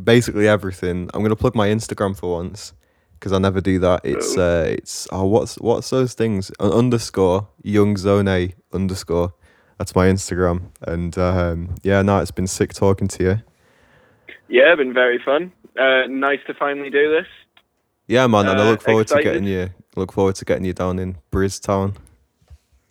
basically 0.02 0.48
everything. 0.48 1.10
I'm 1.14 1.22
gonna 1.22 1.36
plug 1.36 1.54
my 1.54 1.68
Instagram 1.68 2.16
for 2.16 2.32
once 2.32 2.72
because 3.18 3.32
I 3.32 3.38
never 3.38 3.60
do 3.60 3.78
that. 3.80 4.00
It's 4.04 4.36
uh, 4.36 4.66
it's 4.78 5.08
oh, 5.10 5.24
what's 5.24 5.56
what's 5.56 5.90
those 5.90 6.14
things? 6.14 6.50
An 6.60 6.70
underscore 6.72 7.48
Young 7.62 7.96
Zone 7.96 8.28
A 8.28 8.54
underscore. 8.72 9.32
That's 9.78 9.94
my 9.94 10.06
Instagram, 10.06 10.70
and 10.82 11.16
um, 11.18 11.74
yeah, 11.82 12.00
no, 12.02 12.18
it's 12.20 12.30
been 12.30 12.46
sick 12.46 12.72
talking 12.72 13.08
to 13.08 13.22
you. 13.22 13.42
Yeah, 14.48 14.74
been 14.76 14.94
very 14.94 15.18
fun. 15.22 15.52
Uh, 15.78 16.06
nice 16.08 16.38
to 16.46 16.54
finally 16.54 16.88
do 16.88 17.10
this. 17.10 17.26
Yeah, 18.06 18.26
man, 18.26 18.46
and 18.46 18.60
I 18.60 18.66
Uh, 18.66 18.70
look 18.70 18.82
forward 18.82 19.08
to 19.08 19.22
getting 19.22 19.44
you. 19.44 19.70
Look 19.96 20.12
forward 20.12 20.36
to 20.36 20.44
getting 20.44 20.64
you 20.64 20.72
down 20.72 20.98
in 20.98 21.16
Briztown. 21.32 21.96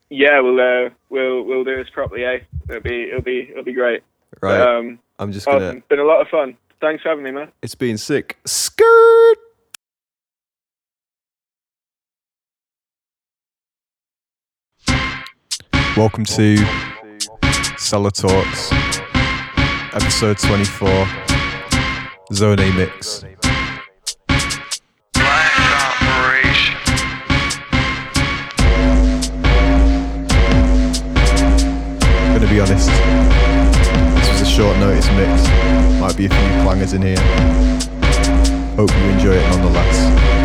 Yeah, 0.09 0.39
we'll 0.41 0.59
uh, 0.59 0.89
we'll 1.09 1.43
we'll 1.43 1.63
do 1.63 1.75
this 1.75 1.89
properly, 1.89 2.23
eh? 2.25 2.39
It'll 2.69 2.81
be 2.81 3.03
it'll 3.09 3.21
be 3.21 3.47
it'll 3.49 3.63
be 3.63 3.73
great. 3.73 4.03
Right, 4.41 4.59
Um, 4.59 4.99
I'm 5.17 5.31
just 5.31 5.45
gonna. 5.47 5.65
awesome. 5.67 5.83
Been 5.89 5.99
a 5.99 6.03
lot 6.03 6.21
of 6.21 6.27
fun. 6.27 6.57
Thanks 6.81 7.01
for 7.01 7.09
having 7.09 7.23
me, 7.23 7.31
man. 7.31 7.51
It's 7.63 7.73
been 7.73 7.97
sick. 7.97 8.37
Skirt. 8.45 9.37
Welcome 15.97 16.25
to 16.25 16.57
Cellar 17.77 18.11
Talks, 18.11 18.69
episode 19.93 20.37
24, 20.37 21.07
Zone 22.33 22.59
A 22.59 22.73
Mix. 22.73 23.23
I'm 23.23 23.37
gonna 32.33 32.49
be 32.49 32.59
honest, 32.59 32.89
this 32.89 34.29
was 34.29 34.41
a 34.41 34.45
short 34.45 34.77
notice 34.79 35.07
mix. 35.11 35.47
Might 36.01 36.17
be 36.17 36.25
a 36.25 36.29
few 36.29 36.37
clangers 36.65 36.93
in 36.93 37.01
here. 37.03 37.17
Hope 38.75 38.91
you 38.91 39.03
enjoy 39.11 39.35
it 39.35 39.49
nonetheless. 39.49 40.44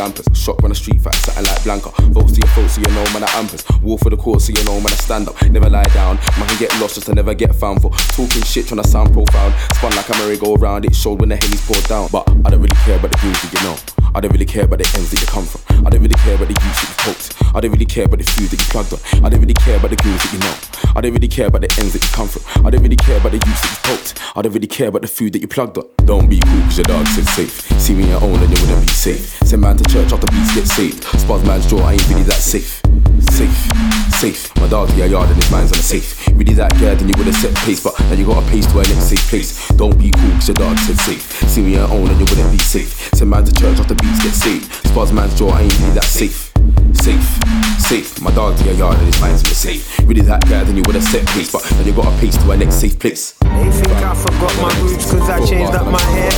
Champers. 0.00 0.26
Shot 0.32 0.62
on 0.64 0.70
the 0.70 0.74
street 0.74 1.00
fight, 1.00 1.14
something 1.16 1.44
like 1.44 1.62
Blanca. 1.64 1.90
Votes 2.08 2.32
to 2.32 2.40
your 2.40 2.48
folks, 2.54 2.74
so 2.74 2.80
you 2.80 2.88
know 2.94 3.04
man 3.12 3.22
at 3.22 3.30
Ampers. 3.36 3.62
War 3.82 3.98
for 3.98 4.08
the 4.08 4.16
cause, 4.16 4.46
so 4.46 4.52
you 4.52 4.64
know 4.64 4.80
man 4.80 4.92
I 4.92 4.96
stand 4.96 5.28
up. 5.28 5.36
Never 5.42 5.68
lie 5.68 5.90
down, 5.92 6.16
man 6.38 6.48
can 6.48 6.58
get 6.58 6.72
lost 6.80 6.94
just 6.94 7.06
to 7.08 7.14
never 7.14 7.34
get 7.34 7.54
found 7.54 7.82
for 7.82 7.90
talking 8.16 8.42
shit, 8.42 8.66
trying 8.66 8.82
to 8.82 8.88
sound 8.88 9.12
profound. 9.12 9.52
Spun 9.74 9.94
like 9.94 10.08
a 10.08 10.16
merry-go 10.18 10.54
round, 10.54 10.86
it 10.86 10.94
showed 10.94 11.20
when 11.20 11.28
the 11.28 11.36
henny's 11.36 11.64
poured 11.66 11.84
down. 11.84 12.08
But 12.10 12.28
I 12.30 12.50
don't 12.50 12.62
really 12.62 12.80
care 12.86 12.96
about 12.96 13.10
the 13.12 13.18
that 13.18 13.52
you 13.52 13.68
know. 13.68 13.99
I 14.14 14.20
don't 14.20 14.32
really 14.32 14.46
care 14.46 14.64
about 14.64 14.78
the 14.80 14.90
ends 14.96 15.10
that 15.10 15.20
you 15.20 15.26
come 15.26 15.46
from. 15.46 15.62
I 15.86 15.90
don't 15.90 16.02
really 16.02 16.18
care 16.18 16.34
about 16.34 16.48
the 16.48 16.58
youth 16.58 16.76
that 16.82 16.88
you 16.88 16.96
poked. 16.98 17.54
I 17.54 17.60
don't 17.60 17.70
really 17.70 17.86
care 17.86 18.04
about 18.06 18.18
the 18.18 18.24
food 18.24 18.50
that 18.50 18.58
you 18.58 18.68
plugged 18.70 18.92
on. 18.92 19.00
I 19.24 19.28
don't 19.28 19.40
really 19.40 19.54
care 19.54 19.76
about 19.76 19.90
the 19.90 19.96
girls 19.96 20.22
that 20.22 20.32
you 20.32 20.40
know. 20.40 20.54
I 20.96 21.00
don't 21.00 21.14
really 21.14 21.28
care 21.28 21.46
about 21.46 21.62
the 21.62 21.70
ends 21.78 21.92
that 21.94 22.02
you 22.02 22.10
come 22.10 22.26
from. 22.26 22.42
I 22.66 22.70
don't 22.70 22.82
really 22.82 22.96
care 22.96 23.18
about 23.18 23.32
the 23.32 23.38
youth 23.38 23.60
that 23.62 23.70
you 23.70 23.80
poked. 23.86 24.20
I 24.36 24.42
don't 24.42 24.52
really 24.52 24.66
care 24.66 24.88
about 24.88 25.02
the 25.02 25.08
food 25.08 25.32
that 25.34 25.40
you 25.40 25.48
plugged 25.48 25.78
on. 25.78 25.86
Don't 26.04 26.28
be 26.28 26.40
cool 26.40 26.62
cause 26.66 26.78
your 26.78 26.90
dog 26.90 27.06
said 27.06 27.26
safe. 27.28 27.54
See 27.78 27.94
me 27.94 28.10
at 28.10 28.22
own 28.22 28.34
and 28.34 28.50
you 28.50 28.58
wouldn't 28.66 28.82
be 28.82 28.92
safe. 28.92 29.38
Send 29.46 29.62
man 29.62 29.76
to 29.76 29.84
church 29.86 30.12
after 30.12 30.26
beats 30.34 30.54
get 30.54 30.66
saved. 30.66 31.04
Spars 31.04 31.44
man's 31.44 31.70
jaw, 31.70 31.78
I 31.86 31.94
ain't 31.94 32.08
really 32.08 32.26
that 32.26 32.42
safe. 32.42 32.82
Safe, 33.30 33.54
safe. 34.18 34.54
My 34.56 34.66
dog's 34.68 34.96
your 34.96 35.06
yard 35.06 35.30
and 35.30 35.36
his 35.36 35.50
mind's 35.50 35.72
on 35.72 35.78
the 35.78 35.86
safe. 35.86 36.26
Really 36.34 36.54
that 36.54 36.76
girl, 36.78 36.96
then 36.96 37.08
you 37.08 37.14
would've 37.16 37.34
set 37.34 37.54
pace, 37.62 37.82
but 37.82 37.98
now 38.00 38.14
you 38.14 38.26
got 38.26 38.42
a 38.42 38.50
pace 38.50 38.66
to 38.66 38.78
our 38.78 38.86
next 38.86 39.10
safe 39.10 39.22
place. 39.30 39.68
Don't 39.78 39.98
be 39.98 40.10
cool 40.10 40.30
cause 40.38 40.48
your 40.48 40.58
dog 40.58 40.78
said 40.78 40.98
safe. 40.98 41.22
See 41.46 41.62
me 41.62 41.76
at 41.76 41.88
own 41.90 42.08
and 42.08 42.18
you 42.18 42.26
wouldn't 42.26 42.50
be 42.50 42.58
safe. 42.58 43.10
Send 43.14 43.30
man 43.30 43.44
to 43.44 43.52
church 43.52 43.78
after 43.78 43.94
beats 44.00 44.22
get 44.22 44.34
saved. 44.34 44.72
Spars 44.86 45.12
man's 45.12 45.34
jaw, 45.38 45.50
I 45.50 45.62
ain't 45.62 45.80
really 45.80 45.94
that 45.94 46.04
safe. 46.04 46.49
Safe, 46.92 47.24
safe. 47.78 48.20
My 48.20 48.30
dog 48.32 48.56
to 48.58 48.64
your 48.64 48.74
yard 48.74 48.96
and 48.98 49.06
his 49.06 49.20
mind's 49.20 49.42
in 49.42 49.48
the 49.48 49.54
safe. 49.54 49.98
Really 50.04 50.20
that 50.22 50.42
guy, 50.48 50.64
then 50.64 50.76
you 50.76 50.82
would've 50.86 51.02
set 51.02 51.26
pace, 51.28 51.50
but 51.50 51.64
now 51.72 51.80
you 51.80 51.92
got 51.92 52.06
a 52.06 52.20
pace 52.20 52.36
to 52.36 52.50
our 52.50 52.56
next 52.56 52.76
safe 52.76 52.98
place. 52.98 53.32
They 53.40 53.70
think 53.70 53.92
I 53.92 54.14
forgot 54.14 54.54
my 54.60 54.80
roots 54.80 55.10
cause 55.10 55.28
I 55.28 55.44
changed 55.46 55.72
up 55.72 55.86
my 55.86 56.00
hair. 56.12 56.32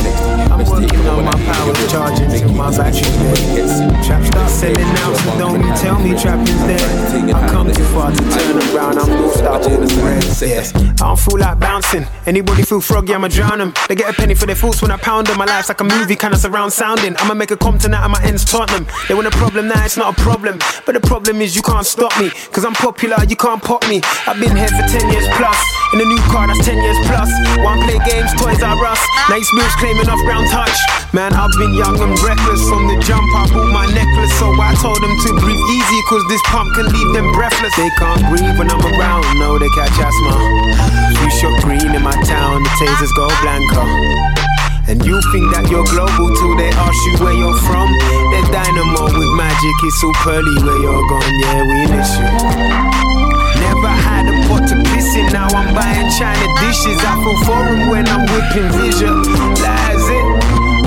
I'm 0.52 0.64
working 0.64 1.06
on 1.06 1.24
my 1.24 1.32
powers, 1.32 1.90
charging 1.90 2.30
till 2.30 2.52
my 2.54 2.70
battery's 2.76 3.08
dead. 3.56 4.04
Trap 4.04 4.24
start 4.24 4.50
selling 4.50 4.94
out, 5.02 5.16
so 5.16 5.38
don't 5.38 5.62
you 5.62 5.74
tell 5.76 5.98
me 6.00 6.10
trapping's 6.18 6.62
dead. 6.66 7.34
I 7.34 7.48
come 7.48 7.72
too 7.72 7.84
far 7.94 8.12
to 8.12 8.22
turn 8.30 8.56
around, 8.74 8.98
I'm 8.98 9.08
moved 9.10 9.40
out 9.42 9.62
all 9.62 9.76
the 9.78 10.02
red. 10.02 10.22
Yeah. 10.42 10.62
I 11.02 11.08
don't 11.08 11.18
feel 11.18 11.38
like 11.38 11.58
bouncing. 11.58 12.06
Anybody 12.26 12.62
feel 12.62 12.80
froggy, 12.80 13.14
I'ma 13.14 13.28
drown 13.28 13.58
them. 13.58 13.72
They 13.88 13.94
get 13.94 14.08
a 14.08 14.12
penny 14.12 14.34
for 14.34 14.46
their 14.46 14.56
thoughts 14.56 14.80
when 14.82 14.90
I 14.90 14.96
pound 14.96 15.26
them. 15.26 15.38
My 15.38 15.44
life's 15.44 15.68
like 15.68 15.80
a 15.80 15.84
movie, 15.84 16.16
kinda 16.16 16.36
surround 16.36 16.72
sounding. 16.72 17.16
I'ma 17.18 17.34
make 17.34 17.50
a 17.50 17.56
Compton 17.56 17.94
out 17.94 18.04
of 18.04 18.10
my 18.10 18.22
ends, 18.22 18.44
Tottenham. 18.44 18.86
They 19.08 19.14
want 19.14 19.26
a 19.26 19.30
problem 19.30 19.68
now, 19.68 19.84
it's 19.84 19.96
not 19.96 20.18
a 20.18 20.21
problem. 20.22 20.56
But 20.86 20.94
the 20.94 21.02
problem 21.02 21.42
is 21.42 21.58
you 21.58 21.62
can't 21.62 21.84
stop 21.84 22.14
me. 22.22 22.30
Cause 22.54 22.64
I'm 22.64 22.78
popular, 22.78 23.18
you 23.26 23.36
can't 23.36 23.58
pop 23.58 23.82
me. 23.90 24.00
I've 24.24 24.38
been 24.38 24.54
here 24.54 24.70
for 24.70 24.86
10 24.86 25.10
years 25.10 25.26
plus. 25.34 25.58
In 25.92 26.00
a 26.00 26.06
new 26.06 26.22
car 26.30 26.46
that's 26.46 26.62
10 26.64 26.78
years 26.78 26.96
plus. 27.10 27.28
One 27.66 27.82
play 27.82 27.98
games, 28.06 28.30
toys 28.38 28.62
are 28.62 28.78
us. 28.86 29.02
Nice 29.28 29.50
moves 29.52 29.74
claiming 29.82 30.08
off 30.08 30.22
ground 30.22 30.46
touch. 30.48 30.78
Man, 31.12 31.34
I've 31.34 31.52
been 31.58 31.74
young 31.74 31.98
and 31.98 32.14
reckless. 32.22 32.62
From 32.70 32.86
the 32.86 32.96
jump, 33.02 33.26
I 33.34 33.50
bought 33.50 33.68
my 33.74 33.86
necklace. 33.90 34.32
So 34.38 34.46
I 34.54 34.72
told 34.78 35.02
them 35.02 35.12
to 35.12 35.30
breathe 35.42 35.66
easy. 35.74 35.98
Cause 36.08 36.24
this 36.30 36.42
pump 36.46 36.70
can 36.78 36.86
leave 36.86 37.10
them 37.12 37.26
breathless. 37.34 37.74
They 37.76 37.90
can't 37.98 38.22
breathe 38.30 38.56
when 38.56 38.70
I'm 38.70 38.80
around. 38.94 39.26
No, 39.42 39.58
they 39.58 39.68
catch 39.74 39.98
asthma. 39.98 40.34
You 41.18 41.28
shot 41.34 41.54
green 41.66 41.90
in 41.90 42.02
my 42.02 42.16
town. 42.24 42.62
The 42.62 42.70
tasers 42.78 43.12
go 43.18 43.26
blanco. 43.42 44.41
And 44.88 44.98
you 45.06 45.20
think 45.30 45.46
that 45.54 45.70
you're 45.70 45.86
global 45.86 46.28
till 46.34 46.54
they 46.58 46.70
ask 46.74 46.98
you 47.06 47.14
where 47.22 47.32
you're 47.32 47.54
from. 47.64 47.88
They're 48.34 48.50
dynamo 48.50 49.06
with 49.14 49.32
magic, 49.38 49.76
it's 49.86 50.02
all 50.02 50.16
pearly 50.26 50.56
where 50.66 50.80
you're 50.82 51.06
gone. 51.06 51.32
Yeah, 51.38 51.62
we 51.62 51.78
miss 51.86 52.10
you. 52.18 52.28
Never 53.62 53.92
had 53.94 54.26
a 54.26 54.34
pot 54.50 54.66
to 54.68 54.76
piss 54.90 55.14
in, 55.14 55.30
now 55.32 55.46
I'm 55.54 55.70
buying 55.74 56.10
China 56.18 56.46
dishes. 56.60 56.98
I 56.98 57.14
feel 57.22 57.38
foreign 57.46 57.88
when 57.88 58.04
I'm 58.10 58.26
whipping 58.26 58.70
vision. 58.74 59.22
That's 59.62 60.06
it. 60.10 60.26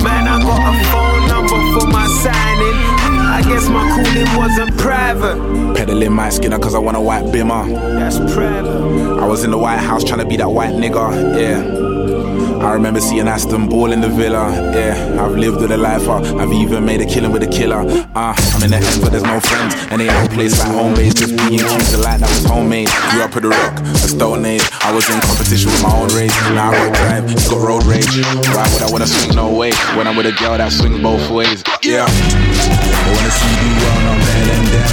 Man, 0.04 0.28
I 0.28 0.38
got 0.44 0.60
a 0.60 0.72
phone 0.92 1.22
number 1.32 1.58
for 1.74 1.86
my 1.88 2.06
signing. 2.20 2.95
I 3.36 3.42
guess 3.42 3.68
my 3.68 3.84
cooling 3.94 4.36
wasn't 4.38 4.78
private. 4.78 5.36
Peddling 5.76 6.14
my 6.14 6.30
skinner 6.30 6.58
cause 6.58 6.74
I 6.74 6.78
want 6.78 6.96
a 6.96 7.00
white 7.02 7.24
bimmer. 7.26 7.68
That's 7.98 8.16
private. 8.34 8.66
I 9.20 9.26
was 9.26 9.44
in 9.44 9.50
the 9.50 9.58
White 9.58 9.76
House 9.76 10.02
trying 10.02 10.20
to 10.20 10.24
be 10.24 10.38
that 10.38 10.48
white 10.48 10.72
nigga, 10.72 11.38
yeah. 11.38 12.66
I 12.66 12.72
remember 12.72 12.98
seeing 12.98 13.28
Aston 13.28 13.68
Ball 13.68 13.92
in 13.92 14.00
the 14.00 14.08
villa, 14.08 14.50
yeah. 14.74 15.22
I've 15.22 15.36
lived 15.36 15.60
with 15.60 15.70
a 15.70 15.76
lifer, 15.76 16.12
I've 16.40 16.50
even 16.50 16.86
made 16.86 17.02
a 17.02 17.04
killing 17.04 17.30
with 17.30 17.42
a 17.42 17.46
killer. 17.46 17.80
Uh, 18.14 18.32
I'm 18.34 18.62
in 18.62 18.70
the 18.70 18.78
end, 18.78 19.02
but 19.02 19.12
there's 19.12 19.22
no 19.22 19.38
friends, 19.38 19.74
and 19.90 20.00
they 20.00 20.08
ain't 20.08 20.30
no 20.30 20.34
place 20.34 20.58
like 20.58 20.68
home 20.68 20.94
base. 20.94 21.12
Just 21.12 21.36
being 21.36 21.60
cute, 21.60 21.92
the 21.92 22.00
light 22.02 22.20
that 22.20 22.30
was 22.30 22.44
homemade. 22.46 22.88
Grew 23.10 23.20
up 23.20 23.34
with 23.34 23.42
the 23.42 23.50
rock, 23.50 23.80
a 23.80 24.08
stone 24.08 24.46
age. 24.46 24.64
I 24.80 24.94
was 24.94 25.10
in 25.10 25.20
competition 25.20 25.70
with 25.70 25.82
my 25.82 25.92
own 25.92 26.08
race. 26.16 26.32
Now 26.56 26.70
I 26.70 26.88
got 26.88 26.94
drive, 26.96 27.30
it's 27.30 27.50
got 27.50 27.60
road 27.60 27.84
rage. 27.84 28.08
Why 28.56 28.64
would 28.72 28.80
I 28.80 28.90
wanna 28.90 29.06
swing 29.06 29.36
no 29.36 29.54
way 29.54 29.72
when 29.92 30.08
I'm 30.08 30.16
with 30.16 30.24
a 30.24 30.32
girl 30.32 30.56
that 30.56 30.72
swings 30.72 31.02
both 31.02 31.30
ways? 31.30 31.62
Yeah. 31.82 32.08
They 32.86 33.12
wanna 33.16 33.30
see 33.30 33.54
me 33.60 33.68
well, 33.80 33.98
no, 34.04 34.10
I'm 34.12 34.18
better 34.20 34.44
than 34.46 34.64
them. 34.72 34.88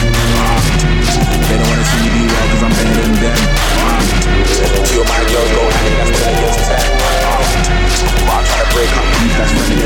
They 1.48 1.56
don't 1.60 1.70
wanna 1.70 1.86
see 1.86 2.00
me 2.04 2.10
do 2.14 2.22
well, 2.34 2.46
cause 2.50 2.64
I'm 2.64 2.72
better 2.78 2.96
than 3.02 3.14
them. 3.24 3.39
Two 4.88 5.00
of 5.02 5.08
my 5.08 5.20
girls 5.30 5.50
go 5.54 5.62
hang, 5.70 5.94
that's 5.98 6.12
till 6.18 6.28
I 6.28 6.30
get 6.41 6.54
ten. 6.68 6.84
Uh, 6.94 6.96
but 8.26 8.34
I'm 8.34 8.44
trying 8.46 8.64
to 8.64 8.68
break 8.74 8.91
up 8.98 9.06
beef 9.14 9.34
that's 9.38 9.54
running 9.58 9.82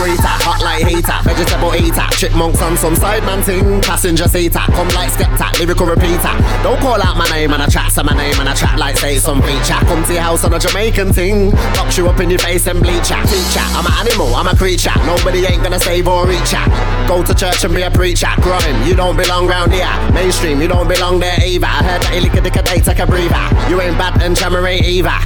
greeter, 0.00 0.36
hot 0.40 0.64
like 0.64 0.88
heater, 0.88 1.18
vegetable 1.28 1.76
eater, 1.76 2.08
chipmunks 2.16 2.62
on 2.62 2.76
some 2.76 2.96
side 2.96 3.22
man 3.28 3.44
ting, 3.44 3.80
passenger 3.84 4.24
seater, 4.24 4.64
come 4.72 4.88
like 4.96 5.12
skepta, 5.12 5.52
lyrical 5.60 5.84
repeater. 5.84 6.32
Don't 6.64 6.80
call 6.80 6.96
out 6.96 7.20
my 7.20 7.28
name 7.28 7.52
and 7.52 7.60
I 7.60 7.68
chat, 7.68 7.92
say 7.92 8.02
my 8.02 8.16
name 8.16 8.40
and 8.40 8.48
I 8.48 8.54
chat 8.54 8.78
like 8.78 8.96
say 8.96 9.18
some 9.20 9.42
feature. 9.42 9.76
Come 9.84 10.02
to 10.04 10.12
your 10.12 10.22
house 10.22 10.44
on 10.44 10.54
a 10.54 10.58
Jamaican 10.58 11.12
ting, 11.12 11.50
box 11.76 11.98
you 11.98 12.08
up 12.08 12.18
in 12.20 12.30
your 12.30 12.38
face 12.40 12.66
and 12.66 12.80
bleach 12.80 13.10
ya. 13.12 13.20
Teacher, 13.28 13.66
I'm 13.76 13.84
an 13.84 13.92
animal, 14.00 14.32
I'm 14.34 14.48
a 14.48 14.56
creature, 14.56 14.96
nobody 15.04 15.44
ain't 15.44 15.62
gonna 15.62 15.78
save 15.80 16.08
or 16.08 16.26
reach 16.26 16.52
ya. 16.52 16.64
Go 17.06 17.22
to 17.22 17.34
church 17.34 17.64
and 17.64 17.74
be 17.74 17.82
a 17.82 17.90
preacher, 17.90 18.32
growing, 18.40 18.80
you 18.88 18.96
don't 18.96 19.16
belong 19.16 19.46
round 19.46 19.72
here. 19.72 19.92
Mainstream, 20.16 20.62
you 20.62 20.68
don't 20.68 20.88
belong 20.88 21.20
there 21.20 21.36
either. 21.44 21.66
I 21.66 21.84
heard 21.84 22.02
that 22.02 22.14
you 22.14 22.22
lick 22.22 22.34
a 22.34 22.40
dick 22.40 22.56
a 22.56 22.62
day, 22.62 22.80
take 22.80 23.00
a 23.00 23.06
breather. 23.06 23.44
You 23.68 23.80
ain't 23.82 23.98
bad 23.98 24.22
and 24.22 24.34
jammer 24.34 24.66
either. 24.66 25.20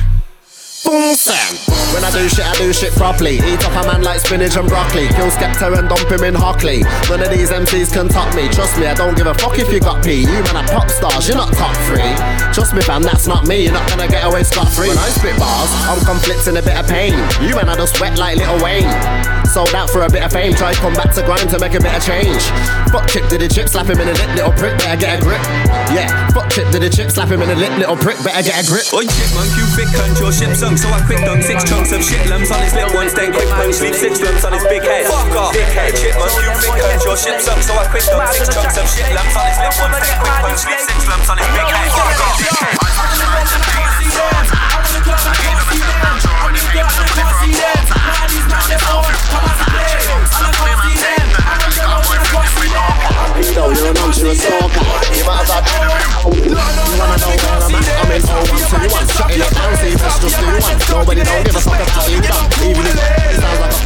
Boom, 0.85 1.15
Sam. 1.15 1.74
When 1.95 2.03
I 2.03 2.11
do 2.11 2.27
shit, 2.29 2.43
I 2.43 2.59
do 2.59 2.73
shit 2.73 2.91
properly. 2.99 3.39
Eat 3.39 3.63
up 3.63 3.71
a 3.79 3.87
man 3.87 4.03
like 4.03 4.19
spinach 4.19 4.57
and 4.59 4.67
broccoli. 4.67 5.07
Kill 5.15 5.31
Skepta 5.31 5.79
and 5.79 5.89
dump 5.89 6.11
him 6.11 6.27
in 6.27 6.35
Hockley. 6.35 6.83
None 7.07 7.23
of 7.23 7.31
these 7.31 7.55
MCs 7.55 7.95
can 7.95 8.09
top 8.09 8.35
me. 8.35 8.51
Trust 8.51 8.77
me, 8.83 8.87
I 8.91 8.95
don't 8.95 9.15
give 9.15 9.29
a 9.29 9.35
fuck 9.35 9.61
if 9.61 9.71
you 9.71 9.79
got 9.79 10.03
P. 10.03 10.27
You 10.27 10.43
man 10.51 10.59
are 10.59 10.67
pop 10.67 10.91
stars, 10.91 11.29
you're 11.29 11.39
not 11.39 11.55
top 11.55 11.71
three. 11.87 12.03
Trust 12.51 12.75
me, 12.75 12.83
fam, 12.83 13.03
that's 13.03 13.29
not 13.29 13.47
me. 13.47 13.71
You're 13.71 13.79
not 13.79 13.89
gonna 13.89 14.09
get 14.09 14.27
away 14.27 14.43
scot 14.43 14.67
free. 14.75 14.89
When 14.89 14.99
I 14.99 15.07
spit 15.15 15.39
bars, 15.39 15.71
I'm 15.87 16.03
conflicting 16.03 16.59
a 16.59 16.63
bit 16.63 16.75
of 16.75 16.91
pain. 16.91 17.15
You 17.39 17.55
man 17.55 17.71
are 17.71 17.79
just 17.79 18.01
wet 18.01 18.19
like 18.19 18.39
Lil 18.43 18.59
Wayne. 18.59 18.91
Sold 19.47 19.71
out 19.79 19.89
for 19.89 20.03
a 20.03 20.11
bit 20.11 20.25
of 20.27 20.33
fame. 20.33 20.53
Try 20.53 20.75
come 20.75 20.95
back 20.95 21.15
to 21.15 21.23
grind 21.23 21.47
to 21.51 21.61
make 21.61 21.79
a 21.79 21.81
bit 21.81 21.95
of 21.95 22.03
change. 22.03 22.43
Fuck 22.91 23.07
chip 23.07 23.31
did 23.31 23.39
the 23.39 23.47
chip, 23.47 23.69
slap 23.69 23.87
him 23.87 24.03
in 24.03 24.09
a 24.11 24.15
lip, 24.19 24.35
little 24.35 24.55
prick. 24.59 24.75
Better 24.83 24.99
get 24.99 25.19
a 25.19 25.23
grip. 25.23 25.43
Yeah, 25.95 26.11
fuck 26.35 26.51
chip 26.51 26.67
did 26.75 26.83
the 26.83 26.91
chip, 26.91 27.11
slap 27.15 27.31
him 27.31 27.39
in 27.39 27.51
a 27.51 27.55
lip, 27.55 27.71
little 27.79 27.95
prick. 27.95 28.19
Better 28.27 28.43
get 28.43 28.59
a 28.59 28.67
grip. 28.67 28.83
Oi, 28.91 29.07
chipmunk, 29.07 29.55
you 29.55 29.67
thick 29.79 29.91
cunt, 29.95 30.19
your 30.19 30.35
ship 30.35 30.51
so 30.59 30.67
I 30.91 31.01
quick 31.07 31.23
dunk 31.23 31.43
six 31.43 31.63
chunks 31.69 31.84
of 31.93 32.03
shit 32.03 32.25
lumps 32.31 32.51
on 32.51 32.63
his 32.63 32.73
lip 32.73 32.89
once, 32.95 33.13
then 33.13 33.33
quick 33.33 33.49
punch, 33.49 33.81
leave 33.81 33.97
six 33.97 34.21
lumps 34.21 34.45
on 34.45 34.53
his 34.53 34.65
big 34.65 34.83
head. 34.83 35.07
Fuck 35.07 35.37
off, 35.37 35.53
dickhead, 35.53 35.93
chipmunk, 35.97 36.33
you 36.41 36.51
thick 36.61 36.77
cunt, 36.81 37.05
your 37.05 37.17
ship 37.17 37.41
sunk, 37.41 37.63
so 37.63 37.75
I 37.75 37.87
quick 37.91 38.05
dunk 38.05 38.29
six 38.33 38.49
chunks. 38.55 38.77
of 38.79 38.89
shit 38.89 39.13
lumps 39.13 39.37
on 39.37 39.45
his 39.49 39.59
lip 39.59 39.75
once, 39.83 39.99
then 40.01 40.17
quick 40.17 40.39
punch, 40.41 40.65
leave 40.65 40.81
six 40.81 41.09
lumps 41.09 41.29
on 41.29 41.39
his 41.39 41.49
big 41.53 41.67
head. 41.67 41.91
Fuck 41.93 42.21
off, 42.25 42.39
dickhead. 42.41 42.85
Pedo, 53.45 53.69
you're 53.77 53.93
an 53.93 53.99
unsure 54.01 54.33
stalker. 54.33 54.81
You 55.13 55.25
might 55.29 55.45
have 55.45 55.69
had. 55.69 56.25
You 56.33 56.57
wanna 56.57 56.73
know 56.81 56.89
where 56.97 57.61
I'm 57.61 57.77
at? 57.77 58.01
I'm 58.01 58.09
in 58.09 58.25
0121. 58.25 59.05
Shutting 59.05 59.45
up 59.45 59.53
down, 59.53 59.77
see 59.77 59.93
if 59.93 60.01
it's 60.01 60.19
just 60.25 60.41
do 60.41 60.49
one. 60.49 60.79
Nobody 60.89 61.21
don't 61.21 61.45
give 61.45 61.57
a 61.57 61.61
fuck 61.61 61.77
about 61.77 62.09
you 62.09 62.25
done. 62.25 62.49
Even 62.65 62.85
if 62.89 62.97
it 62.97 63.37
sounds 63.37 63.61
like 63.61 63.77
a. 63.77 63.81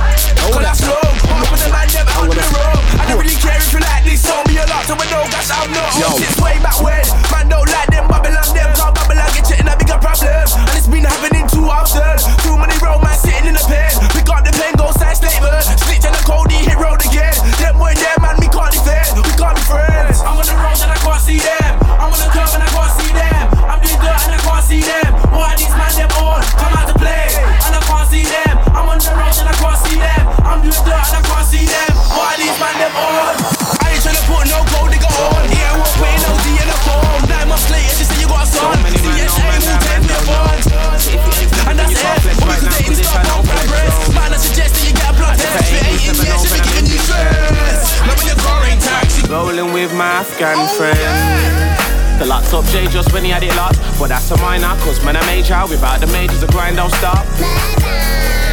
Oh, 0.46 0.62
that's 0.62 0.78
wrong. 0.86 1.10
Look 1.42 1.50
at 1.50 1.58
the 1.58 1.70
man, 1.74 1.90
never 1.90 2.14
I'm 2.14 2.30
on 2.30 2.38
the 2.38 2.46
road. 2.54 2.82
I 2.98 3.04
don't 3.10 3.18
really 3.18 3.34
care 3.34 3.58
if 3.58 3.66
you 3.74 3.82
like 3.82 4.04
this 4.06 4.22
song, 4.22 4.46
me 4.46 4.62
a 4.62 4.66
lot, 4.70 4.86
so 4.86 4.94
I 4.94 5.06
know 5.10 5.26
that's 5.26 5.50
how 5.50 5.66
no. 5.66 5.82
Yo. 5.98 6.08
Since 6.22 6.38
way 6.38 6.56
back 6.62 6.78
when, 6.78 7.02
man 7.34 7.50
don't 7.50 7.66
like 7.66 7.90
them 7.90 8.06
Babylon, 8.06 8.46
them 8.54 8.70
can't 8.78 8.94
Babylon 8.94 9.28
get 9.34 9.44
you 9.50 9.56
in 9.58 9.66
a 9.66 9.74
bigger 9.74 9.98
problem. 9.98 10.46
And 10.54 10.70
it's 10.78 10.86
been 10.86 11.02
happening 11.02 11.37
too 11.68 11.74
often. 11.76 12.16
Too 12.40 12.56
many 12.56 12.72
romance 12.80 13.20
sitting 13.20 13.52
in 13.52 13.54
the 13.54 13.64
pen. 13.68 13.92
We 14.16 14.24
got 14.24 14.44
the 14.44 14.52
pen, 14.56 14.72
go 14.80 14.88
side 14.96 15.16
statement. 15.20 15.60
Snitch 15.84 16.04
and 16.08 16.16
the 16.16 16.24
code, 16.24 16.48
hit 16.48 16.76
road 16.80 17.00
again. 17.04 17.36
Them 17.60 17.76
boy, 17.76 17.92
them 17.92 18.16
man, 18.24 18.40
we 18.40 18.48
can't 18.48 18.72
defend. 18.72 19.20
We 19.20 19.32
can't 19.36 19.52
be 19.52 19.64
friends. 19.68 20.24
I'm 20.24 20.40
on 20.40 20.46
the 20.48 20.56
road 20.56 20.80
and 20.80 20.92
I 20.92 20.98
can't 21.04 21.20
see 21.20 21.40
them. 21.44 21.72
I'm 22.00 22.08
on 22.08 22.16
the 22.16 22.28
club 22.32 22.48
and 22.56 22.64
I 22.64 22.70
can't 22.72 22.92
see 22.96 23.12
them. 23.12 23.44
I'm 23.68 23.80
doing 23.84 24.00
dirt 24.00 24.22
and 24.24 24.34
I 24.34 24.40
can't 24.40 24.64
see 24.64 24.80
them. 24.80 25.10
Why 25.36 25.52
these 25.60 25.74
man, 25.76 25.92
them 25.92 26.10
all 26.16 26.40
come 26.56 26.72
out 26.72 26.88
to 26.88 26.96
play? 26.96 27.28
And 27.36 27.74
I 27.76 27.80
can't 27.84 28.08
see 28.08 28.24
them. 28.24 28.54
I'm 28.72 28.88
on 28.88 28.96
the 28.96 29.12
road 29.12 29.36
and 29.36 29.48
I 29.52 29.56
can't 29.60 29.78
see 29.84 29.98
them. 30.00 30.24
I'm 30.48 30.60
doing 30.64 30.84
dirt 30.88 31.04
and 31.12 31.20
I 31.20 31.22
can't 31.28 31.46
see 31.52 31.66
them. 31.68 31.92
Why 32.16 32.32
these 32.40 32.56
man, 32.56 32.76
them 32.80 32.96
all? 32.96 33.36
I 33.84 33.92
ain't 33.92 34.00
tryna 34.00 34.24
put 34.24 34.48
no 34.48 34.64
gold 34.72 34.88
digger 34.88 35.12
on. 35.20 35.44
Yeah, 35.52 35.76
I 35.76 35.84
won't 35.84 35.96
pay 36.00 36.16
no 36.16 36.32
D 36.40 36.46
in 36.56 36.64
the 36.64 36.78
phone. 36.88 37.20
Nine 37.28 37.48
months 37.52 37.68
later, 37.68 37.92
she 37.92 38.04
say 38.08 38.16
you 38.24 38.28
got 38.28 38.48
a 38.48 38.56
son. 38.56 38.72
CSA 39.04 39.44
will 39.52 39.60
take 39.84 40.67
me 41.06 41.14
apart. 41.14 41.38
And 41.70 41.78
that's 41.78 41.92
it. 41.92 42.02
But 42.40 42.48
we 42.48 42.54
could 42.58 42.72
date 42.74 42.88
and 42.88 43.06
start 43.06 43.24
down 43.28 43.44
progress. 43.46 43.94
Man, 44.10 44.32
I 44.32 44.38
suggest 44.40 44.74
that 44.74 44.84
you 44.88 44.94
get 44.96 45.10
a 45.10 45.14
blood 45.14 45.36
test. 45.38 45.70
For 45.70 45.78
18 45.78 46.18
years, 46.26 46.40
you 46.42 46.50
be 46.50 46.60
giving 46.66 46.88
you 46.90 46.98
stress. 46.98 48.00
Now 48.02 48.14
when 48.16 48.26
your 48.26 48.40
car 48.42 48.60
ain't 48.66 48.82
taxi. 48.82 49.20
Rolling 49.30 49.70
with 49.72 49.92
my 49.94 50.24
Afghan 50.24 50.56
oh, 50.58 50.66
friend. 50.74 52.18
The 52.18 52.26
locked 52.26 52.50
up 52.50 52.64
J 52.74 52.88
just 52.88 53.12
when 53.12 53.22
he 53.22 53.30
had 53.30 53.44
it 53.44 53.54
locked. 53.54 53.78
But 53.98 54.08
that's 54.08 54.30
a 54.30 54.36
minor, 54.42 54.74
cause 54.82 54.98
man, 55.04 55.16
I 55.16 55.22
major. 55.26 55.62
Without 55.68 56.00
the 56.00 56.08
majors, 56.08 56.40
the 56.40 56.48
grind 56.48 56.76
don't 56.76 56.92
stop. 56.98 57.22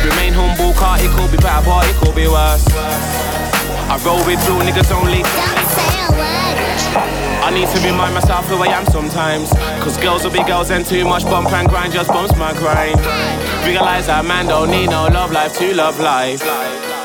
Remain 0.06 0.34
humble, 0.38 0.74
car 0.78 1.02
it 1.02 1.10
could 1.18 1.32
be 1.32 1.38
better, 1.38 1.66
but 1.66 1.88
it 1.90 1.96
could 1.98 2.14
be 2.14 2.28
worse. 2.28 2.66
I 3.90 3.98
roll 4.06 4.22
with 4.26 4.38
real 4.46 4.62
niggas 4.62 4.92
only. 4.94 5.26
I 7.46 7.52
need 7.54 7.70
to 7.70 7.80
remind 7.86 8.16
myself 8.16 8.48
who 8.48 8.56
I 8.56 8.74
am 8.74 8.86
sometimes. 8.88 9.52
Cause 9.86 9.98
girls 9.98 10.24
will 10.24 10.32
be 10.32 10.44
girls 10.44 10.72
and 10.72 10.84
too 10.84 11.06
much 11.06 11.26
bump 11.26 11.54
and 11.54 11.70
grind 11.70 11.94
just 11.94 12.10
bumps 12.10 12.36
my 12.36 12.54
grind. 12.54 12.98
Realize 13.64 14.08
that 14.08 14.26
man 14.26 14.48
don't 14.48 14.72
need 14.72 14.90
no 14.90 15.06
love 15.06 15.32
life 15.32 15.54
to 15.60 15.72
love 15.76 16.00
life. 16.00 16.42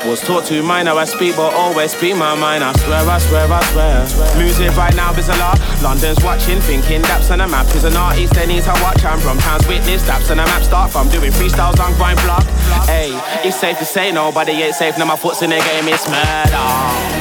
Was 0.03 0.19
taught 0.19 0.45
to 0.45 0.63
mind 0.63 0.87
how 0.87 0.97
I 0.97 1.05
speak, 1.05 1.35
but 1.35 1.53
always 1.53 1.91
speak 1.91 2.15
my 2.15 2.33
mind. 2.33 2.63
I 2.63 2.73
swear, 2.73 3.05
I 3.05 3.19
swear, 3.19 3.45
I 3.53 3.61
swear. 3.69 4.41
Music 4.41 4.75
right 4.75 4.95
now 4.95 5.13
is 5.13 5.29
a 5.29 5.37
lot. 5.37 5.61
London's 5.83 6.17
watching, 6.23 6.59
thinking 6.59 7.03
daps 7.03 7.29
on 7.29 7.41
a 7.41 7.47
map 7.47 7.67
is 7.75 7.83
an 7.83 7.95
artist. 7.95 8.33
They 8.33 8.47
need 8.47 8.63
to 8.63 8.73
watch. 8.81 9.05
I'm 9.05 9.19
from 9.19 9.37
town's 9.37 9.67
witness. 9.67 10.01
Daps 10.09 10.31
on 10.31 10.39
a 10.39 10.45
map 10.49 10.63
start 10.63 10.89
from 10.89 11.07
doing 11.09 11.31
freestyles 11.31 11.79
on 11.79 11.93
grind 12.01 12.17
block. 12.25 12.45
Hey, 12.89 13.13
it's 13.47 13.59
safe 13.59 13.77
to 13.77 13.85
say 13.85 14.11
nobody 14.11 14.53
ain't 14.53 14.73
safe. 14.73 14.97
Now 14.97 15.05
my 15.05 15.17
foot's 15.17 15.43
in 15.43 15.51
the 15.51 15.61
game, 15.61 15.85
it's 15.85 16.09
murder. 16.09 17.20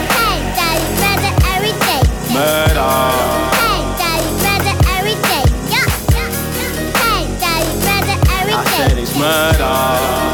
Murder. 2.31 2.95
Hey, 3.59 3.83
daddy, 3.99 4.31
brother, 4.39 4.75
every 4.95 5.17
day. 5.19 5.43
Yeah, 5.67 5.83
yeah, 6.15 6.31
yeah. 6.31 6.71
Hey, 7.03 7.27
daddy, 7.43 7.73
brother, 7.83 8.17
every 8.39 8.55
day. 8.55 8.71
I 8.71 8.87
said 8.87 8.99
it's 9.03 9.15
murder. 9.19 9.75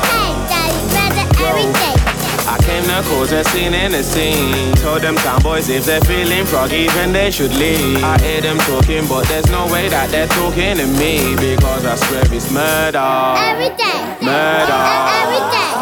Hey, 0.04 0.30
daddy, 0.52 0.76
brother, 0.92 1.24
every 1.48 1.68
day. 1.72 1.96
I 2.44 2.56
came 2.68 2.84
to 2.84 3.00
cause 3.08 3.32
a 3.32 3.42
scene 3.44 3.72
in 3.72 3.92
the 3.92 4.02
scene. 4.04 4.74
Told 4.84 5.00
them 5.02 5.16
town 5.16 5.40
boys 5.42 5.68
if 5.70 5.86
they're 5.86 6.02
feeling 6.02 6.44
froggy, 6.44 6.86
then 6.88 7.12
they 7.12 7.30
should 7.30 7.54
leave. 7.54 8.04
I 8.04 8.18
hear 8.20 8.42
them 8.42 8.58
talking, 8.68 9.08
but 9.08 9.26
there's 9.28 9.50
no 9.50 9.66
way 9.72 9.88
that 9.88 10.10
they're 10.10 10.28
talking 10.28 10.76
to 10.76 10.86
me 11.00 11.34
because 11.40 11.84
I 11.86 11.96
swear 11.96 12.24
it's 12.28 12.50
murder. 12.52 13.00
Every 13.40 13.72
day. 13.72 13.98
Murder. 14.20 14.84
Every 15.24 15.42
day. 15.48 15.72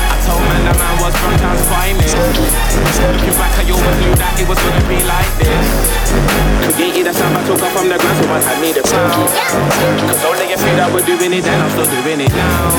I 0.00 0.16
told 0.24 0.40
man 0.40 0.64
that 0.64 0.76
man 0.80 0.96
was 1.04 1.14
from 1.20 1.36
town's 1.36 1.60
finest. 1.68 2.03
Looking 2.14 3.36
back, 3.36 3.52
I 3.58 3.68
always 3.68 3.96
knew 4.00 4.14
that 4.16 4.32
it 4.40 4.46
was 4.48 4.58
gonna 4.58 4.84
be 4.88 4.98
like 5.04 5.32
this. 5.36 5.66
Created 6.74 7.06
a 7.06 7.12
sound 7.12 7.36
I 7.36 7.42
took 7.44 7.60
off 7.60 7.72
from 7.74 7.92
the 7.92 7.98
ground, 8.00 8.16
so 8.16 8.24
I 8.32 8.40
had 8.40 8.58
me 8.62 8.72
the 8.72 8.80
crown. 8.80 9.28
Cause 10.08 10.22
only 10.24 10.48
if 10.48 10.62
you 10.62 10.74
that 10.78 10.88
were 10.88 11.04
doing 11.04 11.32
it 11.34 11.44
then, 11.44 11.58
I'm 11.60 11.70
still 11.74 11.90
doing 11.90 12.24
it 12.24 12.32
now. 12.32 12.70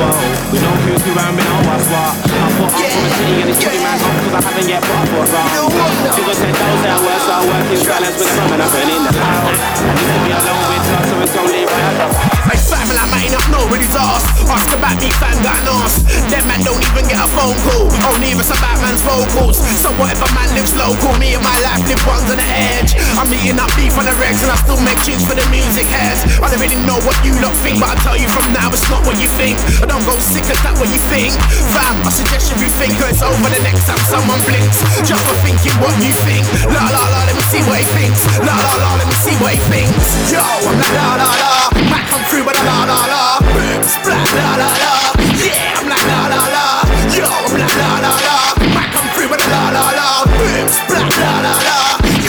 Whoa, 0.00 0.16
we 0.54 0.58
know 0.62 0.74
who's 0.86 1.02
who 1.04 1.12
and 1.12 1.34
we 1.36 1.42
know 1.44 1.60
what's 1.68 1.84
what. 1.92 2.14
I 2.24 2.46
put 2.56 2.72
up 2.72 2.80
from 2.80 3.04
a 3.04 3.10
city 3.20 3.34
and 3.42 3.48
it's 3.52 3.60
20 3.60 3.84
man 3.84 3.98
off 4.00 4.16
cause 4.24 4.34
I 4.34 4.40
haven't 4.40 4.68
yet 4.70 4.80
put 4.80 4.96
up 4.96 5.08
what 5.12 5.28
wrong. 5.28 5.70
Figure 6.16 6.36
said 6.38 6.54
those 6.54 6.82
that 6.86 6.98
work, 7.04 7.20
so 7.26 7.32
I 7.36 7.40
work 7.44 7.68
in 7.68 7.80
silence 7.84 8.16
with 8.16 8.30
the 8.32 8.44
and 8.54 8.62
I'm 8.64 8.70
burning 8.70 9.02
the 9.04 9.12
loud. 9.12 9.50
I 9.50 9.92
need 9.98 10.08
to 10.08 10.18
be 10.24 10.30
alone 10.32 10.64
with 10.70 10.86
her, 10.88 11.02
so 11.04 11.14
it's 11.20 11.36
only 11.36 11.62
right. 11.68 12.30
My 12.48 12.56
family, 12.56 12.96
I 12.96 13.06
might 13.12 13.30
not 13.30 13.46
know 13.52 13.62
what 13.68 13.78
he's 13.82 13.94
asked. 13.94 14.46
Ask 14.48 14.72
about 14.72 14.96
me, 14.98 15.12
fan 15.20 15.36
got 15.44 15.60
asked. 15.68 16.08
Them 16.32 16.48
man 16.48 16.64
don't 16.64 16.80
even 16.80 17.04
get 17.06 17.20
a 17.20 17.28
phone 17.30 17.54
call. 17.68 17.86
Only 18.10 18.34
if 18.34 18.40
it's 18.40 18.50
man's 18.80 19.02
vocals. 19.02 19.60
So 19.80 19.92
whatever 19.96 20.28
man 20.36 20.48
lives 20.56 20.74
local, 20.76 21.12
me 21.16 21.34
and 21.36 21.44
my 21.44 21.56
life 21.64 21.84
live 21.88 22.02
ones 22.04 22.28
on 22.28 22.36
the 22.36 22.48
edge. 22.76 22.96
I'm 23.16 23.30
eating 23.32 23.60
up 23.60 23.70
beef 23.76 23.96
on 23.96 24.04
the 24.04 24.14
regs 24.20 24.42
and 24.44 24.52
I 24.52 24.58
still 24.60 24.80
make 24.82 24.98
tunes 25.06 25.24
for 25.24 25.36
the 25.36 25.44
music 25.48 25.86
heads. 25.88 26.24
I 26.40 26.50
don't 26.50 26.60
really 26.60 26.80
know 26.84 26.98
what 27.06 27.16
you 27.24 27.36
lot 27.40 27.54
think, 27.64 27.80
but 27.80 27.92
I 27.92 27.96
tell 28.04 28.16
you 28.16 28.28
from 28.28 28.50
now 28.52 28.68
it's 28.72 28.86
not 28.90 29.04
what 29.06 29.16
you 29.20 29.28
think. 29.40 29.56
I 29.80 29.86
don't 29.86 30.04
go 30.04 30.16
sick, 30.20 30.44
is 30.46 30.60
that 30.64 30.76
what 30.76 30.88
you 30.90 31.00
think? 31.12 31.32
Fam, 31.72 32.00
I 32.04 32.10
suggest 32.12 32.52
you 32.52 32.56
rethink 32.60 32.98
or 33.00 33.08
it's 33.08 33.22
over 33.24 33.48
the 33.48 33.62
next 33.64 33.86
time 33.88 34.00
someone 34.08 34.40
blinks. 34.44 34.82
Just 35.04 35.22
for 35.24 35.36
thinking 35.44 35.74
what 35.80 35.94
you 36.02 36.12
think. 36.26 36.44
La 36.70 36.84
la 36.90 37.02
la, 37.10 37.20
let 37.28 37.34
me 37.36 37.44
see 37.48 37.62
what 37.66 37.80
he 37.80 37.86
thinks. 37.96 38.20
La 38.42 38.54
la 38.54 38.72
la, 38.78 38.90
let 39.00 39.06
me 39.08 39.16
see 39.22 39.36
what 39.40 39.52
he 39.54 39.60
thinks. 39.70 40.06
Yo, 40.32 40.42
I'm 40.42 40.76
like 40.76 40.94
la 40.96 41.08
la 41.20 41.30
la. 41.30 41.52
Might 41.88 42.06
come 42.08 42.24
through, 42.28 42.44
but 42.44 42.56
a 42.58 42.62
la 42.64 42.84
la 42.84 43.00
la. 43.08 43.22
Boom, 43.40 43.82
splat, 43.84 44.28
la 44.36 44.50
la 44.60 44.70
la. 44.82 44.92
Yeah, 45.40 45.78
I'm 45.78 45.88
like 45.88 46.06
la 46.06 46.20
la 46.28 46.42
la. 46.48 46.79
Yo, 47.16 47.26
I'm 47.26 47.58
like 47.58 47.76
la 47.76 47.98
la 47.98 48.12
la. 48.26 48.36
Might 48.74 48.90
come 48.94 49.08
through, 49.14 49.28
but 49.28 49.42
a 49.44 49.48
la 49.50 49.70
la 49.70 49.90
la. 49.98 50.24
Boom, 50.24 50.68
splat, 50.70 51.10
la 51.18 51.40
la 51.40 51.52
la. 51.66 52.19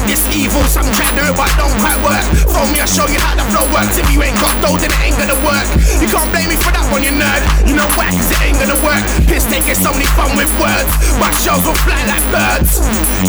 spit 0.00 0.04
this 0.08 0.24
evil. 0.32 0.62
Some 0.64 0.88
try 0.92 1.06
to 1.06 1.16
do 1.16 1.22
it, 1.28 1.36
but 1.36 1.50
don't 1.56 1.74
quite 1.80 1.98
work. 2.04 2.24
Phone 2.48 2.72
me, 2.72 2.80
I'll 2.80 2.88
show 2.88 3.06
you 3.08 3.20
how 3.20 3.36
the 3.36 3.44
flow 3.52 3.66
works. 3.72 3.98
If 3.98 4.08
you 4.12 4.22
ain't 4.22 4.38
got 4.40 4.54
dough, 4.64 4.78
then 4.80 4.90
it 4.90 5.00
ain't 5.04 5.18
gonna 5.18 5.38
work. 5.44 5.66
You 6.00 6.08
can't 6.08 6.28
blame 6.32 6.48
me 6.48 6.56
for 6.56 6.72
that 6.72 6.86
one, 6.92 7.02
you 7.02 7.12
nerd. 7.12 7.42
You 7.68 7.76
know 7.76 7.88
why? 7.96 8.08
Cause 8.12 8.30
it 8.32 8.40
ain't 8.42 8.58
gonna 8.58 8.78
work. 8.80 9.02
Piss 9.28 9.44
take 9.46 9.68
it's 9.68 9.84
only 9.84 10.08
fun 10.16 10.32
with 10.36 10.50
words. 10.60 10.90
My 11.20 11.30
shows 11.44 11.62
will 11.64 11.76
fly 11.84 11.98
like 12.08 12.24
birds. 12.32 12.80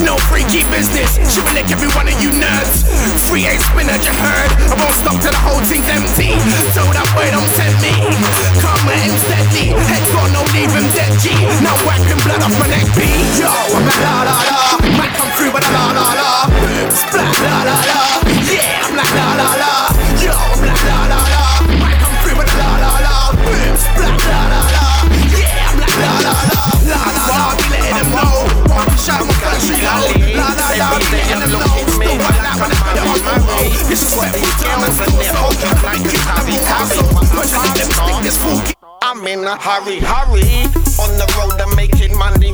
No 0.02 0.18
freaky 0.31 0.65
business. 0.73 1.19
She 1.30 1.40
will 1.44 1.53
lick 1.53 1.69
every 1.69 1.90
one 1.94 2.07
of 2.07 2.18
you 2.23 2.31
nerds. 2.34 2.88
Free 3.27 3.45
ain't 3.45 3.61
spinach, 3.61 4.06
you 4.07 4.15
heard. 4.15 4.52
I 4.72 4.76
won't 4.80 4.98
stop 4.98 5.18
till 5.22 5.34
the 5.34 5.44
whole 5.44 5.61
thing's 5.68 5.88
empty. 5.90 6.34
So 6.73 6.84
that 6.95 7.07
boy 7.14 7.27
don't 7.30 7.48
tempt 7.53 7.80
me. 7.84 7.94
Come 8.60 8.88
at 8.90 8.99
him 9.03 9.15
steady. 9.19 9.76
Head's 9.76 10.10
got 10.11 10.27
no 10.34 10.41
leave 10.56 10.72
him 10.73 10.88
dead 10.95 11.14
G. 11.22 11.34
Now 11.61 11.76
wiping 11.85 12.19
blood 12.26 12.41
off 12.41 12.56
my 12.57 12.68
neck 12.68 12.88
B. 12.98 13.06
Yo, 13.38 13.49
I'm 13.49 13.85
like 13.85 14.02
la 14.02 14.18
la 14.26 14.38
la. 14.38 14.60
Might 14.98 15.14
come 15.14 15.30
through 15.38 15.53
with 15.53 15.68
a 15.68 15.72
la 15.72 15.85
la 15.91 16.07
la. 16.14 16.52
Yeah, 18.53 18.84
I'm 39.01 39.27
to 39.27 39.27
in 39.27 39.43
a 39.45 39.55
hurry, 39.57 39.99
hurry. 39.99 40.65
On 40.97 41.11
the 41.17 41.25
road, 41.38 41.61
I'm 41.61 41.75
making 41.75 42.17
money 42.17 42.51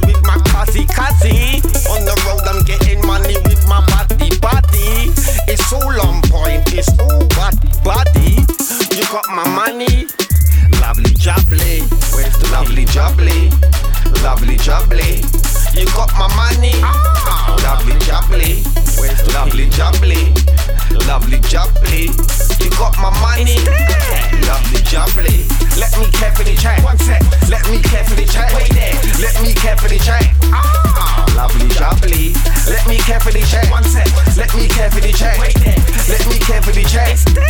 cuzzy, 0.59 0.85
cuzzy. 0.87 1.61
On 1.89 2.03
the 2.05 2.15
road, 2.25 2.43
I'm 2.47 2.63
getting 2.63 3.05
money 3.05 3.35
with 3.45 3.65
my 3.67 3.79
body, 3.87 4.29
body. 4.39 5.11
It's 5.47 5.71
all 5.71 5.99
on 6.01 6.21
point, 6.23 6.73
it's 6.73 6.91
all 6.99 7.25
body, 7.39 7.69
body. 7.83 8.43
You 8.95 9.05
got 9.11 9.27
my 9.29 9.47
money, 9.55 10.07
lovely 10.81 11.13
jubbly. 11.15 11.81
Where's 12.13 12.37
the 12.39 12.49
lovely 12.51 12.85
jubbly? 12.85 13.49
Lovely 14.23 14.57
jubbly. 14.57 15.48
You 15.75 15.85
got 15.95 16.11
my 16.17 16.27
money, 16.35 16.73
lovely 17.63 17.95
jubbly. 18.05 18.63
Where's 18.99 19.21
the 19.23 19.31
lovely 19.33 19.67
jubbly? 19.69 20.33
Lovely 21.07 21.39
jubbly. 21.49 22.09
You 22.59 22.69
got 22.71 22.97
my 22.97 23.09
money, 23.21 23.57
lovely 24.47 24.81
jubbly. 24.83 25.45
Let 25.79 25.97
me 25.97 26.11
carefully 26.11 26.55
check. 26.55 26.83
One 26.83 26.97
sec. 26.97 27.21
Let 27.47 27.63
me 27.69 27.79
carefully 27.81 28.25
check. 28.25 28.53
Wait 28.53 28.69
there. 28.73 28.93
Let 29.21 29.41
me 29.41 29.53
carefully 29.53 29.99
check. 29.99 30.35
Ah, 30.51 31.25
lovely 31.35 31.69
jubbly. 31.69 32.33
Let 32.67 32.85
me 32.87 32.97
carefully 32.97 33.41
check. 33.43 33.69
One 33.71 33.83
sec. 33.83 34.07
Let 34.35 34.53
me 34.55 34.67
carefully 34.67 35.13
check. 35.13 35.39
Wait 35.39 35.55
there. 35.55 35.79
Let 36.09 36.27
me 36.27 36.39
carefully 36.39 36.83
check. 36.83 37.13
It's 37.13 37.23
there. 37.31 37.45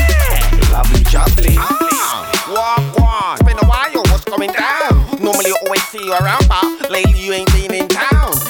Lovely 0.71 1.03
jubbly. 1.09 1.55
Ah, 1.57 2.29
walk 2.49 3.01
on. 3.01 3.33
It's 3.33 3.43
been 3.43 3.57
a 3.57 3.67
while. 3.67 4.03
What's 4.11 4.25
going 4.25 4.51
down? 4.51 5.07
Normally 5.19 5.51
I 5.51 5.57
always 5.65 5.83
see 5.87 6.03
you 6.03 6.13
around, 6.13 6.47
but 6.47 6.91
lately 6.91 7.19
you 7.19 7.33
ain't 7.33 7.51
been 7.53 7.73
in 7.73 7.87
town. 7.87 8.08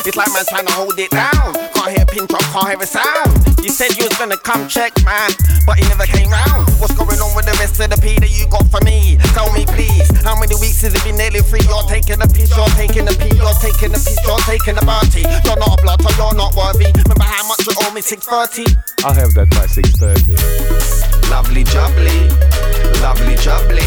It's 0.09 0.17
like 0.17 0.33
man's 0.33 0.49
trying 0.49 0.65
to 0.65 0.73
hold 0.73 0.97
it 0.97 1.13
down. 1.13 1.53
Can't 1.53 1.91
hear 1.93 2.01
a 2.01 2.09
pin 2.09 2.25
drop, 2.25 2.41
can't 2.49 2.65
hear 2.73 2.81
a 2.81 2.89
sound. 2.89 3.29
You 3.61 3.69
said 3.69 3.93
you 3.93 4.09
was 4.09 4.17
gonna 4.17 4.41
come 4.41 4.65
check, 4.65 4.89
man, 5.05 5.29
but 5.69 5.77
he 5.77 5.85
never 5.85 6.09
came 6.09 6.33
round. 6.33 6.65
What's 6.81 6.97
going 6.97 7.21
on 7.21 7.37
with 7.37 7.45
the 7.45 7.53
rest 7.61 7.77
of 7.77 7.93
the 7.93 7.99
P 8.01 8.17
that 8.17 8.33
you 8.33 8.49
got 8.49 8.65
for 8.73 8.81
me? 8.81 9.21
Tell 9.37 9.53
me 9.53 9.69
please, 9.69 10.09
how 10.25 10.33
many 10.33 10.57
weeks 10.57 10.81
has 10.81 10.97
it 10.97 11.03
been 11.05 11.13
nearly 11.13 11.45
free? 11.45 11.61
You're 11.61 11.85
taking 11.85 12.17
a 12.17 12.25
piss, 12.25 12.49
you're 12.57 12.73
taking 12.73 13.05
a 13.05 13.13
pee, 13.13 13.37
you're 13.37 13.53
taking 13.61 13.93
a 13.93 14.01
piss, 14.01 14.17
you're 14.25 14.41
taking 14.49 14.81
a 14.81 14.83
party. 14.87 15.21
You're 15.45 15.61
not 15.61 15.77
a 15.77 15.81
blotter, 15.85 16.09
you're 16.17 16.33
not 16.33 16.57
worthy. 16.57 16.89
Remember 16.89 17.29
how 17.29 17.45
much 17.45 17.61
you 17.69 17.77
owe 17.77 17.93
me? 17.93 18.01
630. 18.01 18.65
I'll 19.05 19.13
have 19.13 19.37
that 19.37 19.53
by 19.53 19.69
6.30. 19.69 21.29
Lovely 21.29 21.61
jubbly, 21.69 22.17
lovely 23.05 23.37
jubbly. 23.37 23.85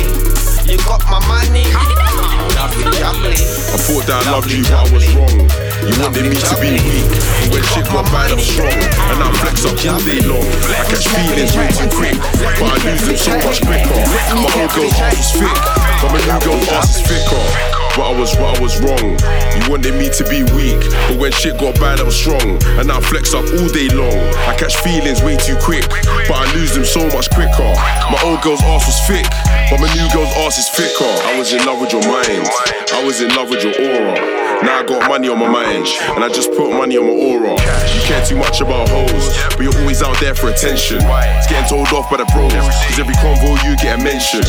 You 0.71 0.79
got 0.87 1.03
my 1.11 1.19
money, 1.27 1.67
lovely 2.55 2.87
jubbly. 2.95 3.35
I 3.75 3.77
thought 3.83 4.07
that 4.07 4.23
I 4.23 4.31
loved 4.31 4.53
you, 4.53 4.63
but 4.63 4.79
I 4.79 4.93
was 4.95 5.03
wrong. 5.19 5.73
You 5.83 5.99
wanted 5.99 6.12
me 6.21 6.37
to 6.37 6.57
be 6.61 6.77
weak, 6.85 7.09
when 7.53 7.63
shit 7.73 7.87
got 7.89 8.05
bad, 8.13 8.33
I'm 8.33 8.39
strong. 8.39 8.69
And 8.69 9.23
I 9.23 9.33
flex 9.41 9.65
up 9.65 9.79
all 9.89 10.01
day 10.05 10.21
long. 10.29 10.45
I 10.45 10.85
catch 10.93 11.09
feelings 11.09 11.57
way 11.57 11.69
too 11.73 11.89
quick, 11.89 12.19
but 12.61 12.69
I 12.69 12.77
lose 12.85 13.07
them 13.07 13.17
so 13.17 13.33
much 13.41 13.63
quicker. 13.65 14.03
My 14.37 14.53
old 14.61 14.71
girl's 14.75 14.93
ass 15.01 15.19
is 15.19 15.41
thick, 15.41 15.59
but 16.03 16.13
my 16.13 16.21
new 16.21 16.45
girl's 16.45 16.69
ass 16.69 16.97
is 16.97 17.07
thicker. 17.07 17.82
But 17.97 18.09
I 18.09 18.19
was, 18.19 18.35
but 18.37 18.57
I 18.57 18.61
was 18.61 18.81
wrong. 18.81 19.21
You 19.53 19.61
wanted 19.71 19.95
me 20.01 20.09
to 20.09 20.25
be 20.25 20.43
weak, 20.57 20.81
but 21.09 21.19
when 21.21 21.33
shit 21.33 21.59
got 21.59 21.77
bad, 21.77 22.01
I 22.01 22.05
was 22.05 22.17
strong. 22.17 22.57
And 22.81 22.91
I 22.91 23.01
flex 23.01 23.35
up 23.35 23.45
all 23.45 23.69
day 23.69 23.89
long. 23.93 24.17
I 24.49 24.57
catch 24.57 24.77
feelings 24.81 25.23
way 25.23 25.37
too 25.37 25.57
quick, 25.61 25.85
but 26.29 26.37
I 26.41 26.49
lose 26.55 26.73
them 26.73 26.85
so 26.85 27.05
much 27.13 27.29
quicker. 27.31 27.73
My 28.09 28.19
old 28.25 28.41
girl's 28.41 28.63
ass 28.65 28.89
was 28.89 28.99
thick, 29.05 29.29
but 29.69 29.79
my 29.79 29.93
new 29.93 30.09
girl's 30.09 30.33
ass 30.41 30.57
is 30.57 30.69
thicker. 30.73 31.05
I 31.05 31.39
was 31.39 31.53
in 31.53 31.65
love 31.67 31.81
with 31.81 31.93
your 31.93 32.05
mind, 32.09 32.49
I 32.97 33.05
was 33.05 33.21
in 33.21 33.29
love 33.37 33.51
with 33.51 33.63
your 33.63 33.77
aura. 33.77 34.41
Now 34.63 34.79
I 34.79 34.85
got 34.87 35.09
money 35.09 35.29
on 35.29 35.39
my 35.41 35.49
mind, 35.49 35.89
and 36.15 36.23
I 36.23 36.29
just 36.29 36.55
put 36.55 36.71
money 36.71 36.97
on 36.97 37.05
my 37.05 37.13
aura. 37.13 37.51
You 37.51 38.01
care 38.07 38.25
too 38.25 38.37
much 38.37 38.61
about 38.61 38.89
hoes, 38.89 39.35
but 39.53 39.61
you're 39.61 39.77
always 39.83 40.03
out 40.03 40.19
there 40.21 40.35
for 40.35 40.49
attention. 40.51 41.03
It's 41.03 41.51
getting 41.51 41.69
told 41.69 41.91
off 41.93 42.09
by 42.09 42.19
the 42.19 42.27
bros, 42.31 42.55
cause 42.55 42.99
every 42.99 43.15
convo 43.19 43.59
you 43.67 43.75
get 43.77 43.99
a 43.99 44.03
mention. 44.03 44.41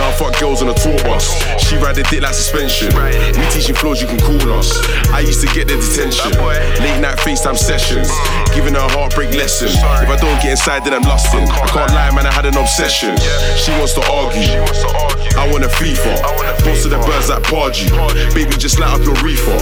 Now 0.00 0.08
I 0.08 0.12
fuck 0.16 0.40
girls 0.40 0.62
on 0.62 0.68
a 0.70 0.74
tour 0.74 0.96
bus, 1.04 1.36
she 1.62 1.76
ride 1.76 1.96
the 1.96 2.02
dick 2.10 2.22
like 2.22 2.34
suspension. 2.34 2.87
We 2.94 3.44
teaching 3.50 3.74
flows, 3.74 4.00
you 4.00 4.08
can 4.08 4.18
call 4.18 4.40
us. 4.52 4.72
I 5.10 5.20
used 5.20 5.40
to 5.46 5.48
get 5.54 5.68
the 5.68 5.76
detention, 5.76 6.32
late 6.82 7.00
night 7.00 7.18
FaceTime 7.18 7.56
sessions, 7.56 8.08
mm. 8.08 8.54
giving 8.54 8.74
her 8.74 8.80
a 8.80 8.92
heartbreak 8.92 9.34
lesson. 9.34 9.68
If 9.68 10.08
I 10.08 10.16
don't 10.16 10.40
get 10.42 10.52
inside, 10.52 10.84
then 10.84 10.94
I'm 10.94 11.02
lusting. 11.02 11.48
I 11.48 11.66
can't 11.68 11.92
lie, 11.92 12.10
man, 12.14 12.26
I 12.26 12.32
had 12.32 12.46
an 12.46 12.56
obsession. 12.56 13.16
She 13.56 13.70
wants 13.78 13.94
to 13.94 14.02
argue. 14.10 14.58
I 15.38 15.46
want 15.52 15.64
a 15.64 15.68
FIFA. 15.68 16.18
Boss 16.64 16.84
of 16.84 16.90
the 16.90 16.98
birds 16.98 17.30
like 17.30 17.42
Pardew. 17.44 18.34
Baby, 18.34 18.50
just 18.58 18.78
light 18.78 18.90
up 18.90 19.02
your 19.04 19.14
reefer. 19.22 19.54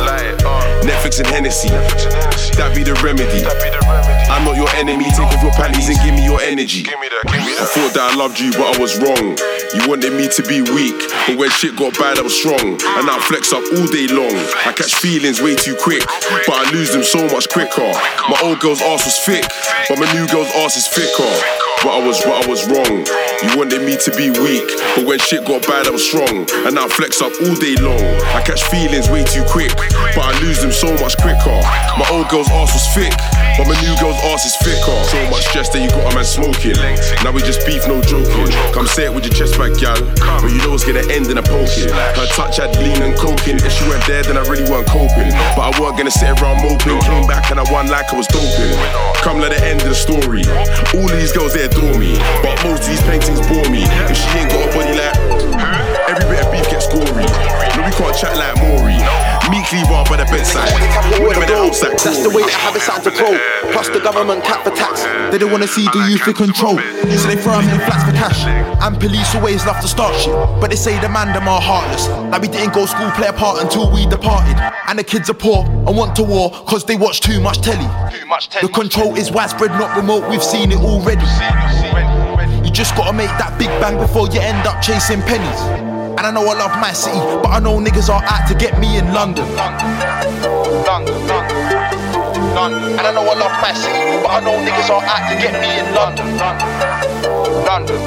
Netflix 0.86 1.18
and 1.18 1.26
Hennessy. 1.28 1.68
That 2.56 2.72
be 2.74 2.82
the 2.82 2.94
remedy. 3.04 3.44
I'm 4.30 4.44
not 4.44 4.56
your 4.56 4.68
enemy. 4.76 5.04
Take 5.12 5.28
off 5.28 5.42
your 5.42 5.52
panties 5.52 5.88
and 5.88 5.98
give 6.00 6.14
me 6.14 6.24
your 6.24 6.40
energy. 6.40 6.84
I 6.88 7.64
thought 7.68 7.92
that 7.94 8.12
I 8.12 8.16
loved 8.16 8.40
you, 8.40 8.52
but 8.52 8.76
I 8.76 8.78
was 8.80 8.96
wrong. 8.98 9.36
You 9.74 9.88
wanted 9.88 10.12
me 10.12 10.28
to 10.28 10.42
be 10.48 10.62
weak, 10.72 10.96
but 11.26 11.36
when 11.36 11.50
shit 11.50 11.76
got 11.76 11.92
bad, 11.98 12.18
I 12.18 12.22
was 12.22 12.36
strong. 12.36 12.80
And 12.80 13.06
I 13.08 13.15
flex 13.20 13.52
up 13.52 13.62
all 13.76 13.86
day 13.86 14.06
long. 14.08 14.34
I 14.66 14.72
catch 14.72 14.94
feelings 14.94 15.40
way 15.40 15.54
too 15.54 15.76
quick, 15.80 16.02
but 16.46 16.54
I 16.54 16.70
lose 16.72 16.92
them 16.92 17.02
so 17.02 17.26
much 17.28 17.48
quicker. 17.48 17.92
My 18.28 18.38
old 18.42 18.60
girl's 18.60 18.82
ass 18.82 19.04
was 19.04 19.18
thick, 19.24 19.44
but 19.88 19.98
my 19.98 20.10
new 20.12 20.26
girl's 20.28 20.50
ass 20.56 20.76
is 20.76 20.88
thicker. 20.88 21.30
But 21.84 22.02
I 22.02 22.06
was, 22.06 22.18
but 22.24 22.34
I 22.42 22.48
was 22.48 22.64
wrong. 22.66 23.04
You 23.44 23.52
wanted 23.52 23.84
me 23.84 24.00
to 24.00 24.10
be 24.16 24.32
weak, 24.32 24.64
but 24.96 25.04
when 25.04 25.18
shit 25.20 25.44
got 25.44 25.60
bad, 25.68 25.86
I 25.86 25.90
was 25.90 26.02
strong. 26.02 26.48
And 26.64 26.78
I 26.78 26.88
flex 26.88 27.20
up 27.20 27.30
all 27.44 27.54
day 27.54 27.76
long. 27.76 28.00
I 28.32 28.40
catch 28.42 28.64
feelings 28.72 29.12
way 29.12 29.22
too 29.24 29.44
quick, 29.44 29.70
but 30.16 30.24
I 30.24 30.32
lose 30.40 30.58
them 30.64 30.72
so 30.72 30.88
much 30.98 31.20
quicker. 31.20 31.60
My 32.00 32.08
old 32.10 32.28
girl's 32.32 32.48
ass 32.48 32.72
was 32.72 32.86
thick, 32.96 33.12
but 33.60 33.68
my 33.68 33.76
new 33.84 33.94
girl's 34.00 34.16
ass 34.32 34.48
is 34.48 34.56
thicker. 34.64 34.98
So 35.12 35.20
much 35.30 35.44
stress 35.52 35.68
that 35.76 35.84
you 35.84 35.92
got 35.92 36.10
a 36.10 36.14
man 36.16 36.24
smoking. 36.24 36.80
Now 37.22 37.30
we 37.30 37.44
just 37.44 37.62
beef, 37.68 37.86
no 37.86 38.00
joking. 38.00 38.48
Come 38.72 38.88
say 38.88 39.06
it 39.06 39.14
with 39.14 39.28
your 39.28 39.36
chest 39.36 39.60
back, 39.60 39.76
gal. 39.76 40.00
But 40.40 40.48
you 40.48 40.58
know 40.64 40.72
it's 40.72 40.84
gonna 40.84 41.04
end 41.12 41.28
in 41.28 41.36
a 41.36 41.44
poking. 41.44 41.92
Her 41.92 42.26
touch 42.32 42.56
had 42.56 42.72
lean 42.80 43.04
and 43.06 43.16
coking. 43.16 43.56
If 43.62 43.72
she 43.72 43.86
weren't 43.88 44.04
there, 44.06 44.22
then 44.22 44.36
I 44.36 44.42
really 44.50 44.66
weren't 44.66 44.88
coping. 44.90 45.30
But 45.54 45.62
I 45.62 45.70
weren't 45.78 45.96
gonna 45.96 46.10
sit 46.10 46.28
around 46.42 46.62
moping. 46.62 46.98
Came 47.06 47.26
back 47.26 47.50
and 47.50 47.60
I 47.60 47.64
won 47.72 47.86
like 47.86 48.12
I 48.12 48.16
was 48.16 48.26
doping. 48.26 48.74
Come 49.22 49.38
let 49.38 49.54
the 49.54 49.62
end 49.62 49.80
of 49.82 49.88
the 49.88 49.94
story. 49.94 50.42
All 50.98 51.06
of 51.06 51.16
these 51.16 51.32
girls 51.32 51.54
they 51.54 51.64
adore 51.64 51.94
me, 51.96 52.18
but 52.42 52.58
most 52.66 52.82
of 52.82 52.88
these 52.90 53.02
paintings 53.02 53.40
bore 53.46 53.68
me. 53.70 53.86
If 54.10 54.18
she 54.18 54.38
ain't 54.42 54.50
got 54.50 54.66
a 54.66 54.70
body 54.74 54.92
like 54.98 55.14
every 56.10 56.26
bit 56.26 56.44
of 56.44 56.50
beef 56.50 56.66
gets 56.68 56.90
gory. 56.90 57.26
No, 57.78 57.86
we 57.86 57.92
can't 57.94 58.16
chat 58.16 58.34
like 58.36 58.56
Maury. 58.58 58.98
Meek 59.50 59.70
leave 59.72 59.90
on 59.90 60.04
by 60.10 60.16
the 60.16 60.24
bedside. 60.26 60.72
Women 61.22 61.42
at 61.42 61.48
the 61.48 61.56
outside 61.56 61.98
That's 61.98 62.22
the 62.22 62.30
way 62.30 62.42
that 62.42 62.50
habits 62.50 62.88
out 62.88 63.04
to 63.04 63.10
grow. 63.10 63.38
Plus 63.70 63.88
the 63.88 64.00
government 64.00 64.42
cap 64.42 64.64
for 64.64 64.70
tax. 64.70 65.04
They 65.30 65.38
don't 65.38 65.52
wanna 65.52 65.68
see 65.68 65.84
the 65.92 66.00
youth 66.10 66.26
in 66.26 66.34
control. 66.34 66.78
So 66.78 67.28
they 67.28 67.36
throw 67.36 67.54
'em 67.54 67.68
in 67.68 67.78
flats 67.86 68.04
for 68.04 68.12
cash. 68.12 68.44
And 68.82 68.98
police 68.98 69.34
always 69.34 69.64
love 69.64 69.80
to 69.80 69.88
start 69.88 70.14
shit. 70.16 70.34
But 70.60 70.70
they 70.70 70.76
say 70.76 70.98
the 70.98 71.08
man 71.08 71.32
them 71.32 71.46
are 71.46 71.60
heartless. 71.60 72.08
Like 72.30 72.42
we 72.42 72.48
didn't 72.48 72.74
go 72.74 72.86
school 72.86 73.10
play 73.12 73.28
a 73.28 73.32
part 73.32 73.60
until 73.62 73.90
we 73.90 74.06
departed. 74.06 74.56
And 74.88 74.98
the 74.98 75.04
kids 75.04 75.30
are 75.30 75.38
poor 75.46 75.64
and 75.86 75.96
want 75.96 76.16
to 76.16 76.24
war 76.24 76.50
cause 76.66 76.84
they 76.84 76.96
watch 76.96 77.20
too 77.20 77.40
much 77.40 77.60
telly. 77.60 77.88
The 78.60 78.68
control 78.68 79.14
is 79.16 79.30
widespread, 79.30 79.70
not 79.72 79.96
remote. 79.96 80.28
We've 80.28 80.42
seen 80.42 80.72
it 80.72 80.78
already. 80.78 81.26
You 82.64 82.70
just 82.70 82.96
gotta 82.96 83.12
make 83.12 83.30
that 83.38 83.56
big 83.58 83.68
bang 83.80 83.96
before 83.96 84.26
you 84.28 84.40
end 84.40 84.66
up 84.66 84.82
chasing 84.82 85.22
pennies. 85.22 85.95
And 86.16 86.26
I 86.26 86.30
know 86.30 86.48
I 86.48 86.54
love 86.56 86.72
my 86.80 86.94
city, 86.94 87.18
but 87.44 87.52
I 87.52 87.60
know 87.60 87.76
niggas 87.78 88.08
are 88.08 88.24
out 88.24 88.48
to 88.48 88.54
get 88.54 88.80
me 88.80 88.96
in 88.96 89.12
London. 89.12 89.44
London, 89.52 89.92
London, 90.88 91.16
London. 92.56 92.96
And 92.96 93.04
I 93.04 93.12
know 93.12 93.20
I 93.20 93.36
love 93.36 93.52
my 93.60 93.72
city, 93.76 94.00
but 94.24 94.30
I 94.32 94.40
know 94.40 94.56
niggas 94.64 94.88
are 94.88 95.04
out 95.04 95.28
to 95.28 95.36
get 95.36 95.60
me 95.60 95.68
in 95.76 95.84
London. 95.92 96.24
London, 96.40 96.72
London, 97.68 98.00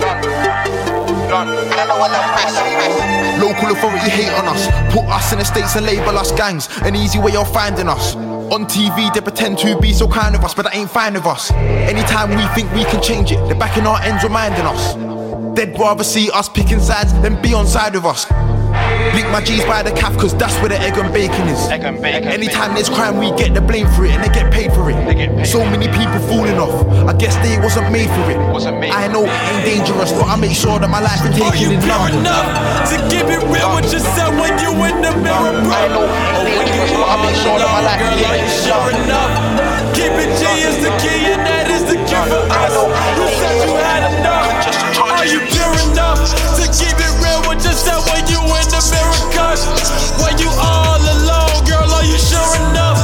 London. 1.29 1.69
And 1.69 1.79
I 1.79 1.85
know 1.85 2.01
I 2.01 2.09
love 2.09 2.29
my 2.33 2.49
city. 2.49 3.19
Local 3.45 3.77
authority 3.77 4.09
hate 4.09 4.33
on 4.33 4.47
us, 4.47 4.65
put 4.91 5.05
us 5.05 5.31
in 5.31 5.37
the 5.37 5.45
states 5.45 5.75
and 5.75 5.85
label 5.85 6.17
us 6.17 6.31
gangs. 6.31 6.67
An 6.81 6.95
easy 6.95 7.19
way 7.19 7.35
of 7.35 7.51
finding 7.53 7.87
us. 7.87 8.15
On 8.15 8.65
TV, 8.65 9.13
they 9.13 9.21
pretend 9.21 9.59
to 9.59 9.79
be 9.79 9.93
so 9.93 10.07
kind 10.07 10.33
of 10.33 10.43
us, 10.43 10.55
but 10.55 10.63
that 10.63 10.75
ain't 10.75 10.89
fine 10.89 11.13
with 11.13 11.27
us. 11.27 11.51
Anytime 11.51 12.31
we 12.31 12.43
think 12.55 12.73
we 12.73 12.85
can 12.85 13.03
change 13.03 13.31
it, 13.31 13.37
they're 13.45 13.53
back 13.53 13.77
in 13.77 13.85
our 13.85 14.01
ends 14.01 14.23
reminding 14.23 14.65
us. 14.65 14.95
They'd 15.55 15.77
rather 15.77 16.03
see 16.03 16.29
us 16.31 16.47
picking 16.47 16.79
sides 16.79 17.13
than 17.21 17.41
be 17.41 17.53
on 17.53 17.67
side 17.67 17.93
with 17.95 18.05
us. 18.05 18.29
Link 19.15 19.27
my 19.31 19.41
G's 19.43 19.65
by 19.65 19.81
the 19.83 19.91
calf, 19.91 20.15
cause 20.17 20.35
that's 20.37 20.55
where 20.59 20.69
the 20.69 20.79
egg 20.79 20.97
and 20.97 21.11
bacon 21.13 21.47
is. 21.49 21.59
Anytime 21.69 22.75
there's 22.75 22.89
crime, 22.89 23.17
we 23.17 23.31
get 23.35 23.53
the 23.53 23.61
blame 23.61 23.87
for 23.95 24.05
it 24.05 24.11
and 24.11 24.23
they 24.23 24.29
get 24.29 24.51
paid 24.53 24.71
for 24.71 24.89
it. 24.91 24.95
So 25.45 25.59
many 25.65 25.87
people 25.87 26.19
falling 26.29 26.59
off. 26.59 26.85
I 27.09 27.13
guess 27.17 27.35
they 27.43 27.57
wasn't 27.59 27.91
made 27.91 28.07
for 28.09 28.29
it. 28.31 28.37
I 28.91 29.07
know 29.07 29.25
it 29.25 29.33
ain't 29.51 29.65
dangerous, 29.65 30.11
but 30.13 30.27
I 30.29 30.35
make 30.37 30.55
sure 30.55 30.79
that 30.79 30.89
my 30.89 31.01
life 31.01 31.19
is 31.25 31.33
Are 31.41 31.55
you 31.57 31.73
taken 31.73 31.73
in 31.75 31.81
pure 31.81 31.97
London. 31.97 32.19
enough 32.21 32.47
to 32.93 32.95
keep 33.09 33.27
it 33.27 33.41
real 33.49 33.69
with 33.75 33.91
yourself 33.91 34.31
when 34.39 34.53
you 34.61 34.71
in 34.85 34.95
the 35.01 35.11
mirror, 35.19 35.53
bro? 35.65 35.73
I 35.75 35.87
know 35.89 36.05
Or 36.05 36.43
when 36.45 36.55
you 36.55 36.65
dangerous, 36.69 36.93
but 36.93 37.07
I 37.09 37.15
all 37.17 37.23
make 37.25 37.35
sure 37.41 37.57
that 37.57 37.67
my 37.67 37.81
alone, 37.81 37.89
life 37.89 37.99
girl, 37.99 38.13
is 38.15 38.23
are 38.23 38.37
you 38.37 38.47
taken 38.47 38.63
sure 38.63 38.87
in 38.93 38.97
enough? 39.03 39.31
Keep 39.97 40.13
it 40.23 40.31
G 40.39 40.41
is 40.63 40.77
the 40.85 40.91
key 41.01 41.21
and 41.33 41.41
that 41.43 41.67
is 41.73 41.83
the 41.89 41.97
cure 42.07 42.23
for 42.29 42.43
us. 42.47 42.73
To 46.29 46.65
keep 46.69 46.93
it 46.93 47.13
real 47.23 47.41
with 47.49 47.63
yourself 47.65 48.05
when 48.13 48.25
you 48.29 48.39
in 48.39 48.67
the 48.69 48.81
mirror, 48.93 49.23
cuz? 49.33 49.65
When 50.21 50.37
you 50.37 50.51
all 50.61 51.01
alone, 51.01 51.65
girl, 51.65 51.89
are 51.89 52.05
you 52.05 52.17
sure 52.17 52.51
enough? 52.69 52.99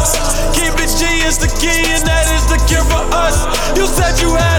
Keep 0.54 0.78
it 0.78 0.92
G 0.94 1.04
is 1.26 1.38
the 1.38 1.50
key 1.58 1.90
and 1.90 2.06
that 2.06 2.30
is 2.30 2.46
the 2.46 2.60
cure 2.70 2.86
for 2.86 3.04
us. 3.14 3.46
You 3.78 3.88
said 3.88 4.22
you 4.22 4.36
had 4.36 4.55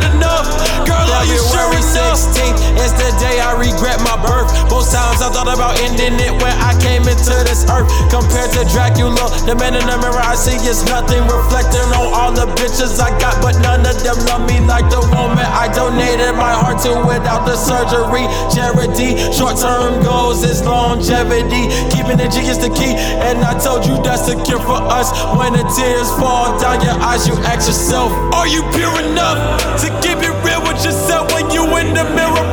I 4.94 5.32
thought 5.34 5.50
about 5.50 5.74
ending 5.82 6.14
it 6.22 6.30
when 6.38 6.54
I 6.62 6.70
came 6.78 7.02
into 7.10 7.34
this 7.42 7.66
earth. 7.66 7.90
Compared 8.06 8.54
to 8.54 8.62
Dracula, 8.70 9.26
the 9.42 9.58
man 9.58 9.74
in 9.74 9.82
the 9.82 9.98
mirror 9.98 10.22
I 10.22 10.38
see 10.38 10.54
is 10.62 10.86
nothing. 10.86 11.26
Reflecting 11.26 11.90
on 11.98 12.06
all 12.14 12.30
the 12.30 12.46
bitches 12.54 13.02
I 13.02 13.10
got, 13.18 13.42
but 13.42 13.58
none 13.66 13.82
of 13.82 13.98
them 14.06 14.14
love 14.30 14.46
me 14.46 14.62
like 14.62 14.86
the 14.86 15.02
woman 15.10 15.42
I 15.42 15.66
donated 15.74 16.38
my 16.38 16.54
heart 16.54 16.78
to 16.86 16.94
without 17.02 17.42
the 17.42 17.58
surgery. 17.58 18.30
Charity, 18.54 19.18
short 19.34 19.58
term 19.58 19.98
goals 20.06 20.46
is 20.46 20.62
longevity. 20.62 21.66
Keeping 21.90 22.22
it 22.22 22.30
G 22.30 22.46
is 22.46 22.62
the 22.62 22.70
key, 22.70 22.94
and 23.26 23.42
I 23.42 23.58
told 23.58 23.82
you 23.86 23.98
that's 24.06 24.30
the 24.30 24.38
cure 24.46 24.62
for 24.62 24.78
us. 24.78 25.10
When 25.34 25.58
the 25.58 25.66
tears 25.74 26.10
fall 26.14 26.54
down 26.62 26.78
your 26.86 26.94
eyes, 27.02 27.26
you 27.26 27.34
ask 27.42 27.66
yourself, 27.66 28.14
Are 28.30 28.46
you 28.46 28.62
pure 28.70 28.94
enough 29.02 29.58
to 29.82 29.90
keep 29.98 30.22
it 30.22 30.34
real 30.46 30.62
with 30.62 30.78
yourself 30.86 31.34
when 31.34 31.50
you 31.50 31.66
in 31.82 31.90
the 31.94 32.06
mirror, 32.14 32.46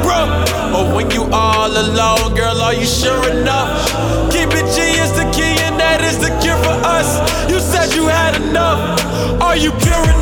Or 0.74 0.86
when 0.96 1.12
you 1.12 1.24
all 1.32 1.70
alone, 1.70 2.34
girl, 2.36 2.58
are 2.62 2.74
you 2.74 2.86
sure 2.86 3.30
enough? 3.30 3.70
Keep 4.32 4.50
it 4.58 4.68
G 4.74 4.82
is 5.04 5.14
the 5.14 5.30
key, 5.32 5.56
and 5.66 5.80
that 5.80 6.02
is 6.02 6.18
the 6.18 6.34
cure 6.42 6.58
for 6.58 6.78
us. 6.98 7.22
You 7.50 7.60
said 7.60 7.94
you 7.94 8.08
had 8.08 8.42
enough. 8.42 9.00
Are 9.42 9.56
you 9.56 9.72
pure 9.72 10.13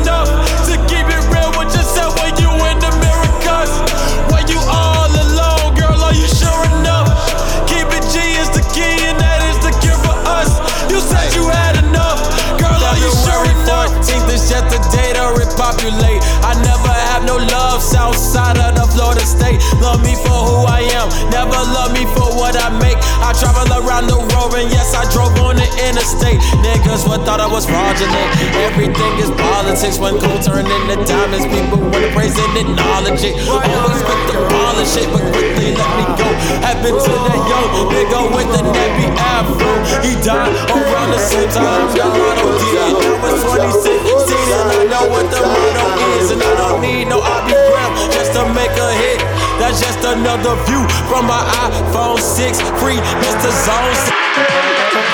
Love 19.80 20.00
me 20.04 20.14
for 20.14 20.38
who 20.46 20.64
I 20.68 20.86
am, 20.96 21.08
never 21.34 21.58
love 21.74 21.92
me 21.92 22.06
for 22.14 22.28
what 22.38 22.54
I 22.56 22.70
make. 22.78 22.96
I 23.20 23.34
travel 23.34 23.66
around 23.82 24.06
the 24.06 24.20
world, 24.32 24.54
and 24.54 24.70
yes, 24.70 24.94
I 24.94 25.04
drove 25.10 25.34
on 25.42 25.56
the 25.56 25.68
interstate. 25.88 26.40
Niggas 26.62 27.08
would 27.08 27.26
thought 27.26 27.40
I 27.40 27.48
was 27.50 27.66
fraudulent. 27.66 28.28
Everything 28.62 29.12
is 29.18 29.30
politics 29.34 29.98
when 29.98 30.16
gold 30.18 30.42
turn 30.42 30.64
into 30.64 30.96
diamonds. 31.04 31.46
People 31.50 31.82
want 31.82 32.02
to 32.02 32.10
praise 32.14 32.38
and 32.38 32.54
acknowledge 32.56 33.22
it. 33.26 33.34
Always 33.50 34.02
quick 34.06 34.22
to 34.30 34.36
polish 34.46 34.94
it, 34.98 35.08
but 35.10 35.24
quickly 35.34 35.74
let 35.74 35.90
me 35.98 36.04
go. 36.18 36.28
Happened 36.62 36.98
to 36.98 37.12
that 37.26 37.40
young 37.50 37.68
nigga 37.90 38.20
with 38.30 38.48
the 38.54 38.62
nappy 38.70 39.08
afro. 39.18 39.72
He 40.06 40.14
died 40.22 40.54
around 40.70 41.10
the 41.10 41.20
same 41.20 41.50
time 41.50 41.90
Gallardo 41.94 42.46
did. 42.58 42.76
I 42.78 43.32
was 43.32 43.42
26, 43.42 43.90
and 43.90 44.68
I 44.70 44.80
know 44.86 45.04
what 45.10 45.26
the 45.30 45.40
motto 45.42 45.86
is. 46.18 46.30
And 46.30 46.42
I 46.42 46.52
don't 46.58 46.80
need 46.82 47.06
no 47.08 47.22
Bobby 47.22 47.52
Brown 47.52 47.90
just 48.12 48.32
to 48.34 48.42
make 48.52 48.76
a 48.76 48.90
hit. 48.92 49.41
That's 49.62 49.78
just 49.78 50.02
another 50.02 50.58
view 50.66 50.82
from 51.06 51.30
my 51.30 51.38
iPhone 51.70 52.18
6. 52.18 52.58
Free 52.82 52.98
Mr. 52.98 53.50
Zone. 53.62 53.94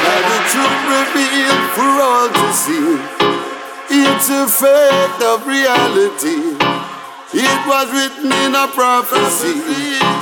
Now 0.00 0.20
the 0.24 0.40
truth 0.48 0.80
revealed 0.88 1.64
for 1.76 1.92
all 2.00 2.28
to 2.32 2.48
see. 2.56 2.96
It's 3.92 4.30
a 4.32 4.48
fact 4.48 5.20
of 5.20 5.46
reality. 5.46 6.56
It 7.36 7.60
was 7.68 7.92
written 7.92 8.32
in 8.32 8.56
a 8.56 8.72
prophecy. 8.72 9.60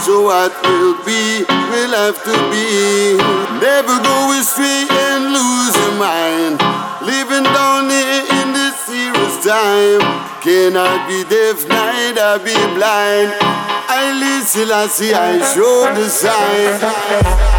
So 0.02 0.26
what 0.26 0.50
will 0.66 0.98
be, 1.06 1.46
will 1.46 1.94
have 1.94 2.18
to 2.26 2.36
be. 2.50 3.14
Never 3.62 3.94
go 4.02 4.16
astray 4.34 4.90
and 4.90 5.30
lose 5.38 5.76
your 5.78 6.02
mind. 6.02 6.58
Living 7.06 7.46
down 7.54 7.90
here 7.90 8.26
in 8.42 8.52
this 8.58 8.74
serious 8.90 9.38
time. 9.46 10.02
Cannot 10.42 11.06
be 11.06 11.22
deaf, 11.30 11.62
neither 11.68 12.42
be 12.42 12.58
blind. 12.74 13.65
I 13.98 14.12
listen, 14.12 14.70
I 14.70 14.88
see, 14.88 15.14
I 15.14 15.38
show 15.54 15.90
the 15.94 16.06
sign. 16.10 17.55